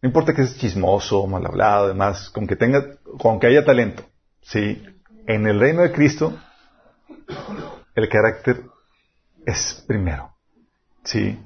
No 0.00 0.08
importa 0.08 0.34
que 0.34 0.44
seas 0.44 0.58
chismoso, 0.58 1.26
mal 1.26 1.46
hablado, 1.46 1.86
además, 1.86 2.28
con 2.30 2.46
que 2.46 2.56
tenga, 2.56 2.96
con 3.18 3.38
que 3.38 3.46
haya 3.46 3.64
talento. 3.64 4.04
¿Sí? 4.42 4.82
En 5.26 5.46
el 5.46 5.60
reino 5.60 5.82
de 5.82 5.92
Cristo, 5.92 6.36
el 7.94 8.08
carácter 8.08 8.62
es 9.46 9.84
primero. 9.86 10.34
¿Sí? 11.04 11.38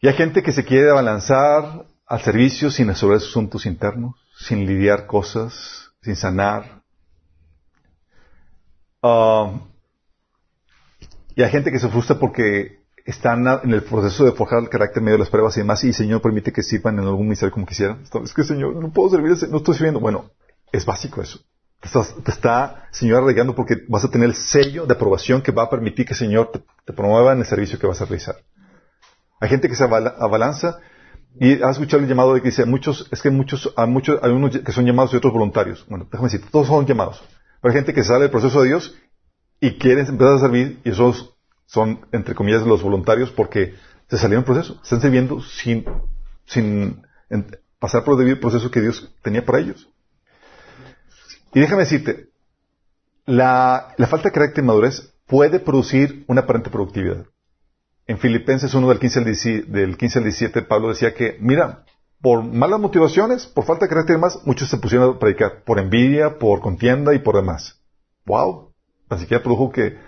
Y 0.00 0.08
hay 0.08 0.14
gente 0.14 0.42
que 0.42 0.52
se 0.52 0.64
quiere 0.64 0.90
abalanzar 0.90 1.86
al 2.06 2.20
servicio 2.20 2.70
sin 2.70 2.88
resolver 2.88 3.16
asuntos 3.16 3.66
internos, 3.66 4.14
sin 4.38 4.66
lidiar 4.66 5.06
cosas, 5.06 5.90
sin 6.02 6.14
sanar. 6.14 6.82
Ah, 9.02 9.58
y 11.36 11.42
hay 11.42 11.50
gente 11.50 11.70
que 11.70 11.78
se 11.78 11.88
frustra 11.88 12.18
porque 12.18 12.80
están 13.04 13.46
en 13.62 13.72
el 13.72 13.82
proceso 13.82 14.24
de 14.24 14.32
forjar 14.32 14.58
el 14.60 14.70
carácter 14.70 15.02
medio 15.02 15.16
de 15.16 15.20
las 15.20 15.30
pruebas 15.30 15.54
y 15.56 15.60
demás, 15.60 15.84
y 15.84 15.88
el 15.88 15.94
Señor 15.94 16.22
permite 16.22 16.50
que 16.50 16.62
sirvan 16.62 16.98
en 16.98 17.04
algún 17.04 17.26
ministerio 17.26 17.52
como 17.52 17.66
quisieran. 17.66 18.02
Es 18.24 18.32
que, 18.32 18.42
Señor, 18.42 18.74
no 18.74 18.90
puedo 18.90 19.10
servir, 19.10 19.36
no 19.50 19.58
estoy 19.58 19.74
sirviendo. 19.74 20.00
Bueno, 20.00 20.30
es 20.72 20.84
básico 20.86 21.20
eso. 21.20 21.38
Te, 21.80 22.30
está, 22.30 22.88
Señor, 22.90 23.22
arreglando 23.22 23.54
porque 23.54 23.76
vas 23.86 24.02
a 24.04 24.10
tener 24.10 24.30
el 24.30 24.34
sello 24.34 24.86
de 24.86 24.94
aprobación 24.94 25.42
que 25.42 25.52
va 25.52 25.64
a 25.64 25.70
permitir 25.70 26.06
que 26.06 26.14
el 26.14 26.18
Señor 26.18 26.50
te, 26.84 26.92
promueva 26.94 27.34
en 27.34 27.40
el 27.40 27.46
servicio 27.46 27.78
que 27.78 27.86
vas 27.86 28.00
a 28.00 28.06
realizar. 28.06 28.36
Hay 29.38 29.50
gente 29.50 29.68
que 29.68 29.76
se 29.76 29.84
abalanza 29.84 30.78
y 31.38 31.62
has 31.62 31.72
escuchado 31.72 32.02
el 32.02 32.08
llamado 32.08 32.32
de 32.32 32.40
que 32.40 32.48
dice, 32.48 32.64
muchos, 32.64 33.08
es 33.12 33.20
que 33.20 33.28
muchos, 33.28 33.74
hay 33.76 33.86
muchos, 33.86 34.18
hay 34.22 34.32
unos 34.32 34.58
que 34.58 34.72
son 34.72 34.86
llamados 34.86 35.12
y 35.12 35.16
otros 35.18 35.34
voluntarios. 35.34 35.84
Bueno, 35.86 36.08
déjame 36.10 36.30
decir, 36.30 36.50
todos 36.50 36.66
son 36.66 36.86
llamados. 36.86 37.22
Pero 37.60 37.72
hay 37.72 37.78
gente 37.78 37.92
que 37.92 38.02
sale 38.02 38.22
del 38.22 38.30
proceso 38.30 38.62
de 38.62 38.68
Dios 38.68 38.96
y 39.60 39.78
quieren 39.78 40.06
empezar 40.06 40.34
a 40.34 40.40
servir 40.40 40.80
y 40.84 40.90
esos 40.90 41.34
son, 41.66 42.06
entre 42.12 42.34
comillas, 42.34 42.62
los 42.62 42.82
voluntarios 42.82 43.30
porque 43.30 43.74
se 44.08 44.18
salieron 44.18 44.44
del 44.44 44.54
proceso. 44.54 44.80
Están 44.82 45.00
sirviendo 45.00 45.40
sin, 45.42 45.84
sin 46.44 47.02
pasar 47.78 48.04
por 48.04 48.20
el 48.20 48.38
proceso 48.38 48.70
que 48.70 48.80
Dios 48.80 49.12
tenía 49.22 49.44
para 49.44 49.60
ellos. 49.60 49.88
Y 51.54 51.60
déjame 51.60 51.82
decirte, 51.82 52.28
la, 53.24 53.94
la 53.96 54.06
falta 54.06 54.28
de 54.28 54.32
carácter 54.32 54.62
y 54.62 54.66
madurez 54.66 55.12
puede 55.26 55.58
producir 55.58 56.24
una 56.28 56.42
aparente 56.42 56.70
productividad. 56.70 57.26
En 58.06 58.18
Filipenses 58.18 58.72
1 58.72 58.88
del 58.88 59.00
15 59.00 59.18
al, 59.18 59.24
17, 59.24 59.70
del 59.70 59.96
15 59.96 60.18
al 60.18 60.24
17, 60.24 60.62
Pablo 60.62 60.88
decía 60.90 61.14
que, 61.14 61.36
mira, 61.40 61.84
por 62.20 62.44
malas 62.44 62.78
motivaciones, 62.78 63.46
por 63.46 63.64
falta 63.64 63.86
de 63.86 63.88
carácter 63.88 64.14
y 64.14 64.18
demás, 64.18 64.40
muchos 64.44 64.70
se 64.70 64.76
pusieron 64.76 65.16
a 65.16 65.18
predicar, 65.18 65.64
por 65.64 65.80
envidia, 65.80 66.38
por 66.38 66.60
contienda 66.60 67.14
y 67.14 67.18
por 67.18 67.34
demás. 67.36 67.80
¡Wow! 68.24 68.65
Ni 69.10 69.18
siquiera 69.18 69.42
produjo 69.42 69.70
que 69.70 69.98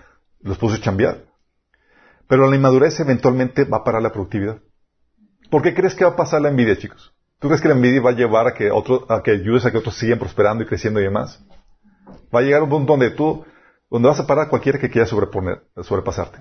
los 0.41 0.59
puso 0.59 0.77
a 0.77 0.81
chambear. 0.81 1.25
Pero 2.29 2.49
la 2.49 2.57
inmadurez 2.57 2.99
eventualmente 3.01 3.65
va 3.65 3.79
a 3.79 3.85
parar 3.85 4.03
la 4.03 4.13
productividad. 4.13 4.59
¿Por 5.51 5.63
qué 5.63 5.75
crees 5.75 5.95
que 5.95 6.05
va 6.05 6.11
a 6.11 6.17
pasar 6.17 6.43
la 6.43 6.49
envidia, 6.49 6.77
chicos? 6.77 7.15
¿Tú 7.39 7.49
crees 7.49 7.63
que 7.63 7.69
la 7.69 7.75
envidia 7.75 8.03
va 8.03 8.11
a 8.11 8.15
llevar 8.15 8.47
a 8.49 8.55
que, 8.55 8.71
otro, 8.71 9.07
a 9.09 9.23
que 9.23 9.31
ayudes 9.31 9.65
a 9.65 9.71
que 9.71 9.79
otros 9.79 9.97
sigan 9.97 10.19
prosperando 10.19 10.63
y 10.63 10.67
creciendo 10.67 11.01
y 11.01 11.05
demás? 11.05 11.43
Va 12.35 12.41
a 12.41 12.43
llegar 12.43 12.63
un 12.63 12.69
punto 12.69 12.93
donde 12.93 13.11
tú, 13.11 13.45
donde 13.91 14.09
vas 14.09 14.21
a 14.21 14.27
parar 14.27 14.47
a 14.47 14.49
cualquiera 14.51 14.79
que 14.79 14.91
quiera 14.91 15.07
sobreponer, 15.07 15.63
sobrepasarte. 15.83 16.39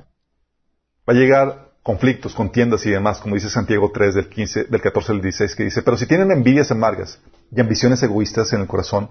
Va 1.07 1.13
a 1.13 1.15
llegar 1.15 1.71
conflictos, 1.83 2.33
contiendas 2.35 2.85
y 2.85 2.89
demás, 2.89 3.19
como 3.19 3.35
dice 3.35 3.49
Santiago 3.49 3.91
3 3.93 4.15
del 4.15 4.27
15, 4.27 4.65
del 4.65 4.81
14 4.81 5.11
al 5.13 5.21
16, 5.21 5.55
que 5.55 5.63
dice, 5.63 5.81
pero 5.83 5.95
si 5.95 6.05
tienen 6.05 6.31
envidias 6.31 6.71
amargas 6.71 7.21
y 7.49 7.61
ambiciones 7.61 8.03
egoístas 8.03 8.51
en 8.51 8.61
el 8.61 8.67
corazón, 8.67 9.09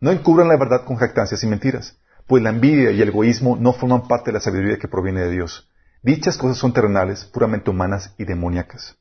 no 0.00 0.10
encubran 0.10 0.48
la 0.48 0.56
verdad 0.56 0.84
con 0.84 0.96
jactancias 0.96 1.44
y 1.44 1.46
mentiras 1.46 1.96
pues 2.26 2.42
la 2.42 2.50
envidia 2.50 2.90
y 2.90 3.00
el 3.00 3.08
egoísmo 3.08 3.56
no 3.56 3.72
forman 3.72 4.08
parte 4.08 4.30
de 4.30 4.34
la 4.34 4.40
sabiduría 4.40 4.78
que 4.78 4.88
proviene 4.88 5.22
de 5.22 5.30
Dios. 5.30 5.70
Dichas 6.02 6.36
cosas 6.36 6.58
son 6.58 6.72
terrenales, 6.72 7.24
puramente 7.24 7.70
humanas 7.70 8.14
y 8.18 8.24
demoníacas. 8.24 8.96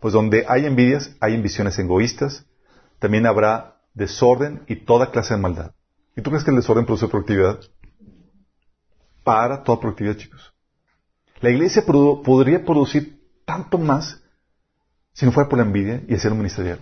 Pues 0.00 0.14
donde 0.14 0.44
hay 0.48 0.66
envidias, 0.66 1.16
hay 1.20 1.34
ambiciones 1.34 1.78
egoístas, 1.78 2.46
también 2.98 3.26
habrá 3.26 3.76
desorden 3.94 4.62
y 4.66 4.76
toda 4.76 5.10
clase 5.10 5.34
de 5.34 5.40
maldad. 5.40 5.72
¿Y 6.16 6.22
tú 6.22 6.30
crees 6.30 6.44
que 6.44 6.50
el 6.50 6.56
desorden 6.56 6.84
produce 6.84 7.08
productividad? 7.08 7.60
Para 9.24 9.62
toda 9.62 9.80
productividad, 9.80 10.16
chicos. 10.16 10.52
La 11.40 11.50
iglesia 11.50 11.84
podría 11.84 12.64
producir 12.64 13.20
tanto 13.44 13.78
más 13.78 14.20
si 15.12 15.26
no 15.26 15.32
fuera 15.32 15.48
por 15.48 15.58
la 15.58 15.64
envidia 15.64 16.02
y 16.08 16.14
el 16.14 16.20
ser 16.20 16.32
ministerial. 16.32 16.80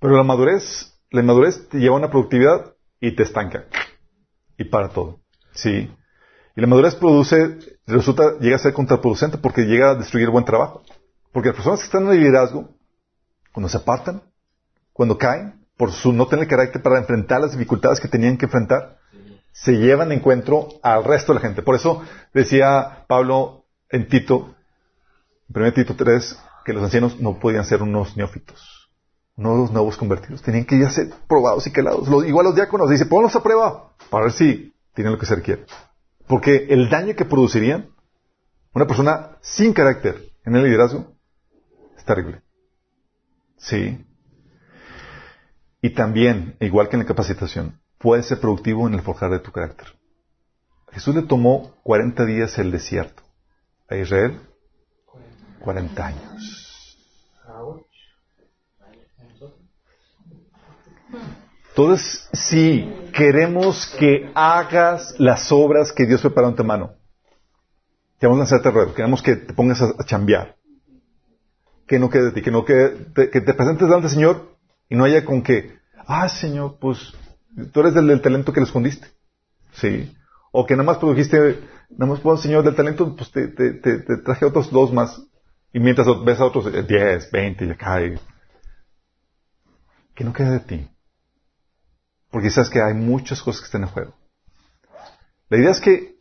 Pero 0.00 0.16
la 0.16 0.22
madurez, 0.22 0.94
la 1.10 1.20
inmadurez 1.20 1.68
te 1.68 1.78
lleva 1.78 1.96
a 1.96 1.98
una 1.98 2.10
productividad 2.10 2.75
y 3.00 3.14
te 3.14 3.22
estanca. 3.22 3.66
Y 4.56 4.64
para 4.64 4.88
todo. 4.88 5.20
¿Sí? 5.52 5.90
Y 6.54 6.60
la 6.60 6.66
madurez 6.66 6.94
produce, 6.94 7.58
resulta, 7.86 8.38
llega 8.40 8.56
a 8.56 8.60
ser 8.60 8.72
contraproducente 8.72 9.38
porque 9.38 9.62
llega 9.62 9.90
a 9.90 9.94
destruir 9.94 10.24
el 10.24 10.30
buen 10.30 10.44
trabajo. 10.44 10.82
Porque 11.32 11.48
las 11.48 11.56
personas 11.56 11.80
que 11.80 11.86
están 11.86 12.04
en 12.04 12.12
el 12.12 12.20
liderazgo, 12.20 12.70
cuando 13.52 13.68
se 13.68 13.76
apartan, 13.76 14.22
cuando 14.92 15.18
caen, 15.18 15.66
por 15.76 15.92
su 15.92 16.12
no 16.12 16.26
tener 16.26 16.48
carácter 16.48 16.82
para 16.82 16.98
enfrentar 16.98 17.42
las 17.42 17.52
dificultades 17.52 18.00
que 18.00 18.08
tenían 18.08 18.38
que 18.38 18.46
enfrentar, 18.46 18.98
se 19.52 19.72
llevan 19.72 20.08
de 20.08 20.14
encuentro 20.14 20.68
al 20.82 21.04
resto 21.04 21.32
de 21.32 21.40
la 21.40 21.46
gente. 21.46 21.62
Por 21.62 21.74
eso 21.74 22.02
decía 22.32 23.04
Pablo 23.06 23.66
en 23.90 24.08
Tito, 24.08 24.54
en 25.54 25.62
1 25.62 25.72
Tito 25.74 25.94
3, 25.94 26.38
que 26.64 26.72
los 26.72 26.82
ancianos 26.82 27.20
no 27.20 27.38
podían 27.38 27.64
ser 27.66 27.82
unos 27.82 28.16
neófitos 28.16 28.75
no 29.36 29.54
los 29.54 29.70
nuevos 29.70 29.96
convertidos. 29.96 30.42
Tenían 30.42 30.64
que 30.64 30.78
ya 30.78 30.90
ser 30.90 31.10
probados 31.28 31.66
y 31.66 31.72
quelados. 31.72 32.08
igual 32.26 32.46
los 32.46 32.54
diáconos 32.54 32.90
dice, 32.90 33.06
ponlos 33.06 33.36
a 33.36 33.42
prueba 33.42 33.92
para 34.10 34.24
ver 34.24 34.32
si 34.32 34.74
tienen 34.94 35.12
lo 35.12 35.18
que 35.18 35.26
se 35.26 35.36
requiere. 35.36 35.66
Porque 36.26 36.66
el 36.70 36.88
daño 36.88 37.14
que 37.14 37.24
producirían 37.24 37.90
una 38.72 38.86
persona 38.86 39.36
sin 39.40 39.72
carácter 39.72 40.32
en 40.44 40.56
el 40.56 40.64
liderazgo 40.64 41.12
es 41.96 42.04
terrible. 42.04 42.42
Sí. 43.58 44.04
Y 45.80 45.90
también, 45.90 46.56
igual 46.60 46.88
que 46.88 46.96
en 46.96 47.02
la 47.02 47.06
capacitación, 47.06 47.80
puede 47.98 48.22
ser 48.22 48.40
productivo 48.40 48.86
en 48.88 48.94
el 48.94 49.02
forjar 49.02 49.30
de 49.30 49.38
tu 49.38 49.52
carácter. 49.52 49.86
Jesús 50.92 51.14
le 51.14 51.22
tomó 51.22 51.74
40 51.82 52.24
días 52.24 52.58
el 52.58 52.70
desierto. 52.70 53.22
A 53.88 53.96
Israel, 53.96 54.40
40 55.60 56.06
años. 56.06 56.66
Entonces, 61.70 62.28
si 62.32 62.90
queremos 63.12 63.86
que 63.98 64.30
hagas 64.34 65.14
las 65.18 65.52
obras 65.52 65.92
que 65.92 66.06
Dios 66.06 66.22
preparó 66.22 66.48
en 66.48 66.56
tu 66.56 66.64
mano, 66.64 66.94
queremos 68.18 68.38
lanzarte 68.38 68.70
ruedo, 68.70 68.94
queremos 68.94 69.20
que 69.22 69.36
te 69.36 69.52
pongas 69.52 69.82
a, 69.82 69.86
a 69.98 70.04
chambear, 70.04 70.56
que 71.86 71.98
no 71.98 72.08
quede 72.08 72.24
de 72.26 72.32
ti, 72.32 72.42
que 72.42 72.50
no 72.50 72.64
quede, 72.64 72.90
te- 73.14 73.30
que 73.30 73.40
te 73.42 73.52
presentes 73.54 73.88
delante 73.88 74.06
del 74.08 74.14
Señor 74.14 74.56
y 74.88 74.96
no 74.96 75.04
haya 75.04 75.24
con 75.24 75.42
que, 75.42 75.78
ah, 76.06 76.28
Señor, 76.28 76.78
pues 76.80 77.12
tú 77.72 77.80
eres 77.80 77.94
del, 77.94 78.06
del 78.06 78.22
talento 78.22 78.52
que 78.52 78.60
le 78.60 78.66
escondiste. 78.66 79.08
Sí. 79.72 80.16
O 80.52 80.64
que 80.64 80.74
nada 80.74 80.84
más 80.86 80.96
produjiste, 80.98 81.60
nada 81.90 82.12
más, 82.12 82.20
pues, 82.20 82.40
Señor, 82.40 82.64
del 82.64 82.74
talento, 82.74 83.14
pues 83.14 83.30
te, 83.30 83.48
te, 83.48 83.74
te, 83.74 83.98
te 83.98 84.44
otros 84.46 84.70
dos 84.70 84.92
más. 84.92 85.20
Y 85.74 85.78
mientras 85.78 86.06
ves 86.24 86.40
a 86.40 86.46
otros 86.46 86.66
eh, 86.74 86.82
10, 86.82 87.30
20 87.30 87.66
y 87.66 87.70
acá, 87.70 88.02
y- 88.02 88.18
que 90.14 90.24
no 90.24 90.32
quede 90.32 90.52
de 90.52 90.60
ti. 90.60 90.95
Porque 92.30 92.50
sabes 92.50 92.70
que 92.70 92.82
hay 92.82 92.94
muchas 92.94 93.42
cosas 93.42 93.60
que 93.60 93.66
están 93.66 93.82
en 93.82 93.88
juego. 93.88 94.14
La 95.48 95.58
idea 95.58 95.70
es 95.70 95.80
que 95.80 96.16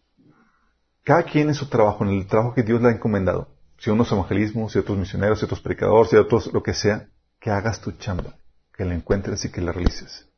cada 1.03 1.23
quien 1.23 1.49
en 1.49 1.55
su 1.55 1.67
trabajo, 1.67 2.03
en 2.03 2.11
el 2.11 2.27
trabajo 2.27 2.53
que 2.53 2.63
Dios 2.63 2.81
le 2.81 2.89
ha 2.89 2.91
encomendado, 2.91 3.49
si 3.77 3.89
unos 3.89 4.11
evangelismos, 4.11 4.71
si 4.71 4.79
otros 4.79 4.97
misioneros, 4.97 5.39
si 5.39 5.45
otros 5.45 5.61
predicadores, 5.61 6.09
si 6.09 6.15
otros 6.15 6.51
lo 6.53 6.63
que 6.63 6.73
sea, 6.73 7.09
que 7.39 7.51
hagas 7.51 7.81
tu 7.81 7.91
chamba, 7.93 8.35
que 8.73 8.85
la 8.85 8.95
encuentres 8.95 9.43
y 9.45 9.51
que 9.51 9.61
la 9.61 9.71
realices. 9.71 10.29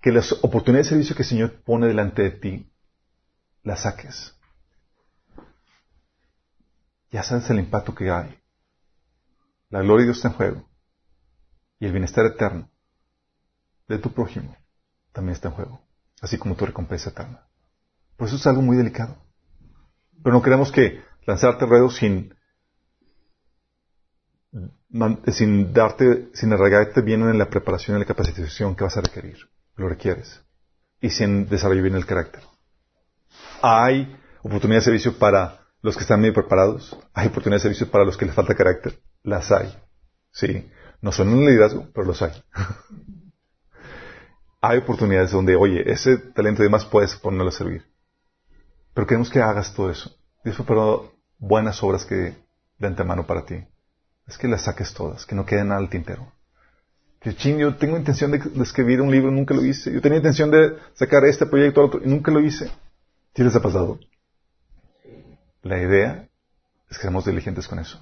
Que 0.00 0.12
las 0.12 0.32
oportunidades 0.42 0.86
de 0.86 0.90
servicio 0.90 1.16
que 1.16 1.22
el 1.22 1.28
Señor 1.28 1.62
pone 1.62 1.86
delante 1.88 2.22
de 2.22 2.30
ti, 2.30 2.72
las 3.62 3.82
saques. 3.82 4.34
Ya 7.10 7.22
sabes 7.22 7.50
el 7.50 7.58
impacto 7.58 7.94
que 7.94 8.10
hay. 8.10 8.38
La 9.68 9.82
gloria 9.82 10.02
de 10.02 10.12
Dios 10.12 10.18
está 10.18 10.28
en 10.28 10.34
juego. 10.34 10.70
Y 11.80 11.86
el 11.86 11.92
bienestar 11.92 12.24
eterno 12.24 12.69
de 13.90 13.98
tu 13.98 14.12
prójimo 14.12 14.56
también 15.12 15.34
está 15.34 15.48
en 15.48 15.54
juego. 15.54 15.82
Así 16.20 16.38
como 16.38 16.54
tu 16.54 16.64
recompensa 16.64 17.10
eterna. 17.10 17.46
Por 18.16 18.28
eso 18.28 18.36
es 18.36 18.46
algo 18.46 18.62
muy 18.62 18.76
delicado. 18.76 19.16
Pero 20.22 20.34
no 20.34 20.42
queremos 20.42 20.70
que 20.70 21.02
lanzarte 21.26 21.66
ruedos 21.66 21.96
sin, 21.96 22.34
sin 25.32 25.72
darte, 25.72 26.28
sin 26.34 26.52
arraigarte 26.52 27.00
bien 27.00 27.22
en 27.22 27.38
la 27.38 27.48
preparación 27.48 27.96
y 27.96 28.00
la 28.00 28.06
capacitación 28.06 28.76
que 28.76 28.84
vas 28.84 28.96
a 28.96 29.00
requerir. 29.00 29.38
Lo 29.76 29.88
requieres. 29.88 30.40
Y 31.00 31.10
sin 31.10 31.48
desarrollar 31.48 31.82
bien 31.82 31.96
el 31.96 32.06
carácter. 32.06 32.42
Hay 33.62 34.16
oportunidades 34.42 34.84
de 34.84 34.90
servicio 34.90 35.18
para 35.18 35.66
los 35.82 35.96
que 35.96 36.02
están 36.02 36.20
medio 36.20 36.34
preparados. 36.34 36.96
Hay 37.14 37.28
oportunidades 37.28 37.62
de 37.62 37.70
servicio 37.70 37.90
para 37.90 38.04
los 38.04 38.16
que 38.16 38.26
les 38.26 38.34
falta 38.34 38.54
carácter. 38.54 39.00
Las 39.22 39.50
hay. 39.50 39.74
Sí. 40.30 40.70
No 41.00 41.10
son 41.12 41.30
un 41.30 41.46
liderazgo, 41.46 41.88
pero 41.94 42.06
los 42.06 42.20
hay. 42.20 42.32
hay 44.60 44.78
oportunidades 44.78 45.30
donde, 45.30 45.56
oye, 45.56 45.90
ese 45.90 46.18
talento 46.18 46.62
y 46.62 46.66
demás 46.66 46.84
puedes 46.84 47.14
ponerlo 47.16 47.48
a 47.48 47.52
servir. 47.52 47.84
Pero 48.94 49.06
queremos 49.06 49.30
que 49.30 49.40
hagas 49.40 49.72
todo 49.72 49.90
eso. 49.90 50.14
Dios 50.44 50.56
preparó 50.56 51.12
buenas 51.38 51.82
obras 51.82 52.04
que 52.04 52.34
de 52.78 52.86
antemano 52.86 53.26
para 53.26 53.44
ti. 53.44 53.64
Es 54.26 54.36
que 54.36 54.48
las 54.48 54.62
saques 54.62 54.92
todas, 54.92 55.26
que 55.26 55.34
no 55.34 55.46
quede 55.46 55.64
nada 55.64 55.80
al 55.80 55.88
tintero. 55.88 56.32
Que 57.20 57.34
ching, 57.34 57.58
yo 57.58 57.76
tengo 57.76 57.96
intención 57.96 58.30
de, 58.30 58.38
de 58.38 58.62
escribir 58.62 59.00
un 59.00 59.10
libro, 59.10 59.30
nunca 59.30 59.54
lo 59.54 59.64
hice. 59.64 59.92
Yo 59.92 60.00
tenía 60.00 60.18
intención 60.18 60.50
de 60.50 60.76
sacar 60.94 61.24
este 61.24 61.46
proyecto, 61.46 61.84
otro, 61.84 62.00
y 62.02 62.08
nunca 62.08 62.30
lo 62.30 62.40
hice. 62.40 62.70
¿Sí 63.34 63.42
les 63.42 63.54
ha 63.54 63.60
pasado? 63.60 63.98
La 65.62 65.78
idea 65.78 66.28
es 66.88 66.96
que 66.96 67.02
seamos 67.02 67.24
diligentes 67.24 67.68
con 67.68 67.78
eso. 67.78 67.98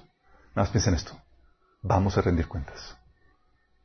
Nada 0.55 0.63
más 0.63 0.69
piensen 0.69 0.93
esto. 0.93 1.19
Vamos 1.81 2.17
a 2.17 2.21
rendir 2.21 2.47
cuentas. 2.47 2.98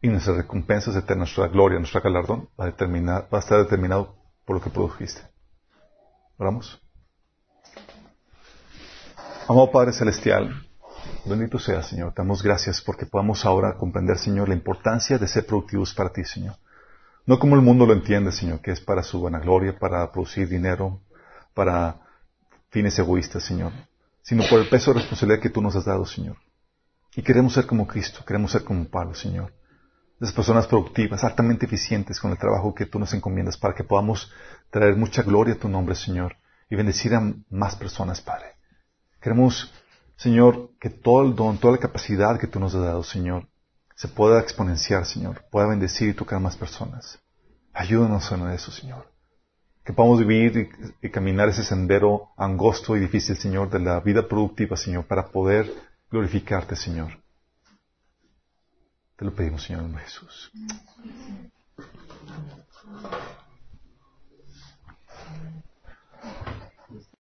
Y 0.05 0.09
nuestras 0.09 0.37
recompensas 0.37 0.95
eternas, 0.97 1.31
nuestra 1.31 1.49
gloria, 1.49 1.79
nuestra 1.79 2.03
galardón, 2.03 2.51
va 2.61 2.65
a, 2.65 2.67
determinar, 2.67 3.27
va 3.33 3.39
a 3.39 3.41
estar 3.41 3.57
determinado 3.57 4.15
por 4.45 4.57
lo 4.57 4.63
que 4.63 4.69
produjiste. 4.69 5.23
Oramos. 6.37 6.79
Amado 9.49 9.73
Padre 9.73 9.95
Celestial, 9.95 10.69
bendito 11.25 11.59
sea, 11.59 11.83
Señor. 11.83 12.13
Te 12.13 12.21
damos 12.21 12.43
gracias 12.43 12.83
porque 12.83 13.07
podamos 13.07 13.47
ahora 13.47 13.79
comprender, 13.79 14.19
Señor, 14.19 14.51
la 14.51 14.55
importancia 14.55 15.17
de 15.17 15.27
ser 15.27 15.47
productivos 15.47 15.95
para 15.95 16.13
ti, 16.13 16.23
Señor. 16.23 16.57
No 17.25 17.39
como 17.39 17.55
el 17.55 17.63
mundo 17.63 17.87
lo 17.87 17.95
entiende, 17.95 18.31
Señor, 18.31 18.61
que 18.61 18.73
es 18.73 18.83
para 18.83 19.03
su 19.03 19.23
vanagloria, 19.23 19.79
para 19.79 20.13
producir 20.13 20.51
dinero, 20.51 21.01
para 21.55 21.99
fines 22.69 22.99
egoístas, 22.99 23.43
Señor, 23.43 23.73
sino 24.21 24.45
por 24.51 24.61
el 24.61 24.69
peso 24.69 24.93
de 24.93 25.01
responsabilidad 25.01 25.41
que 25.41 25.49
tú 25.49 25.63
nos 25.63 25.75
has 25.75 25.87
dado, 25.87 26.05
Señor. 26.05 26.37
Y 27.17 27.23
queremos 27.23 27.55
ser 27.55 27.65
como 27.65 27.87
Cristo, 27.87 28.23
queremos 28.23 28.53
ser 28.53 28.65
como 28.65 28.85
Pablo, 28.85 29.15
Señor. 29.15 29.51
Esas 30.21 30.35
personas 30.35 30.67
productivas, 30.67 31.25
altamente 31.25 31.67
eficientes 31.67 32.21
con 32.21 32.31
el 32.31 32.39
trabajo 32.39 32.75
que 32.75 32.87
tú 32.87 32.99
nos 32.99 33.13
encomiendas 33.15 33.57
para 33.57 33.75
que 33.75 33.85
podamos 33.85 34.31
traer 34.71 34.97
mucha 34.97 35.23
gloria 35.23 35.55
a 35.55 35.59
tu 35.59 35.69
nombre, 35.69 35.95
Señor, 35.95 36.37
y 36.71 36.77
bendecir 36.77 37.15
a 37.15 37.35
más 37.51 37.75
personas, 37.77 38.21
Padre. 38.21 38.55
Queremos, 39.21 39.73
Señor, 40.17 40.71
que 40.81 40.91
todo 40.91 41.25
el 41.25 41.35
don, 41.35 41.59
toda 41.59 41.73
la 41.73 41.81
capacidad 41.81 42.39
que 42.39 42.47
tú 42.47 42.61
nos 42.61 42.75
has 42.75 42.83
dado, 42.83 43.03
Señor, 43.03 43.49
se 43.97 44.09
pueda 44.09 44.41
exponenciar, 44.41 45.05
Señor, 45.05 45.45
pueda 45.51 45.67
bendecir 45.67 46.09
y 46.09 46.15
tocar 46.15 46.37
a 46.37 46.41
más 46.41 46.57
personas. 46.57 47.19
Ayúdanos 47.73 48.31
en 48.31 48.49
eso, 48.51 48.71
Señor. 48.71 49.11
Que 49.85 49.93
podamos 49.93 50.21
vivir 50.21 50.71
y, 51.03 51.07
y 51.07 51.11
caminar 51.11 51.49
ese 51.49 51.65
sendero 51.65 52.29
angosto 52.37 52.97
y 52.97 53.01
difícil, 53.01 53.37
Señor, 53.37 53.69
de 53.69 53.81
la 53.81 54.01
vida 54.01 54.29
productiva, 54.29 54.77
Señor, 54.77 55.07
para 55.07 55.27
poder 55.27 55.71
glorificarte, 56.11 56.77
Señor. 56.77 57.24
Te 59.17 59.25
lo 59.25 59.33
pedimos, 59.33 59.63
Señor 59.63 59.85
en 59.85 59.97
Jesús. 59.97 60.51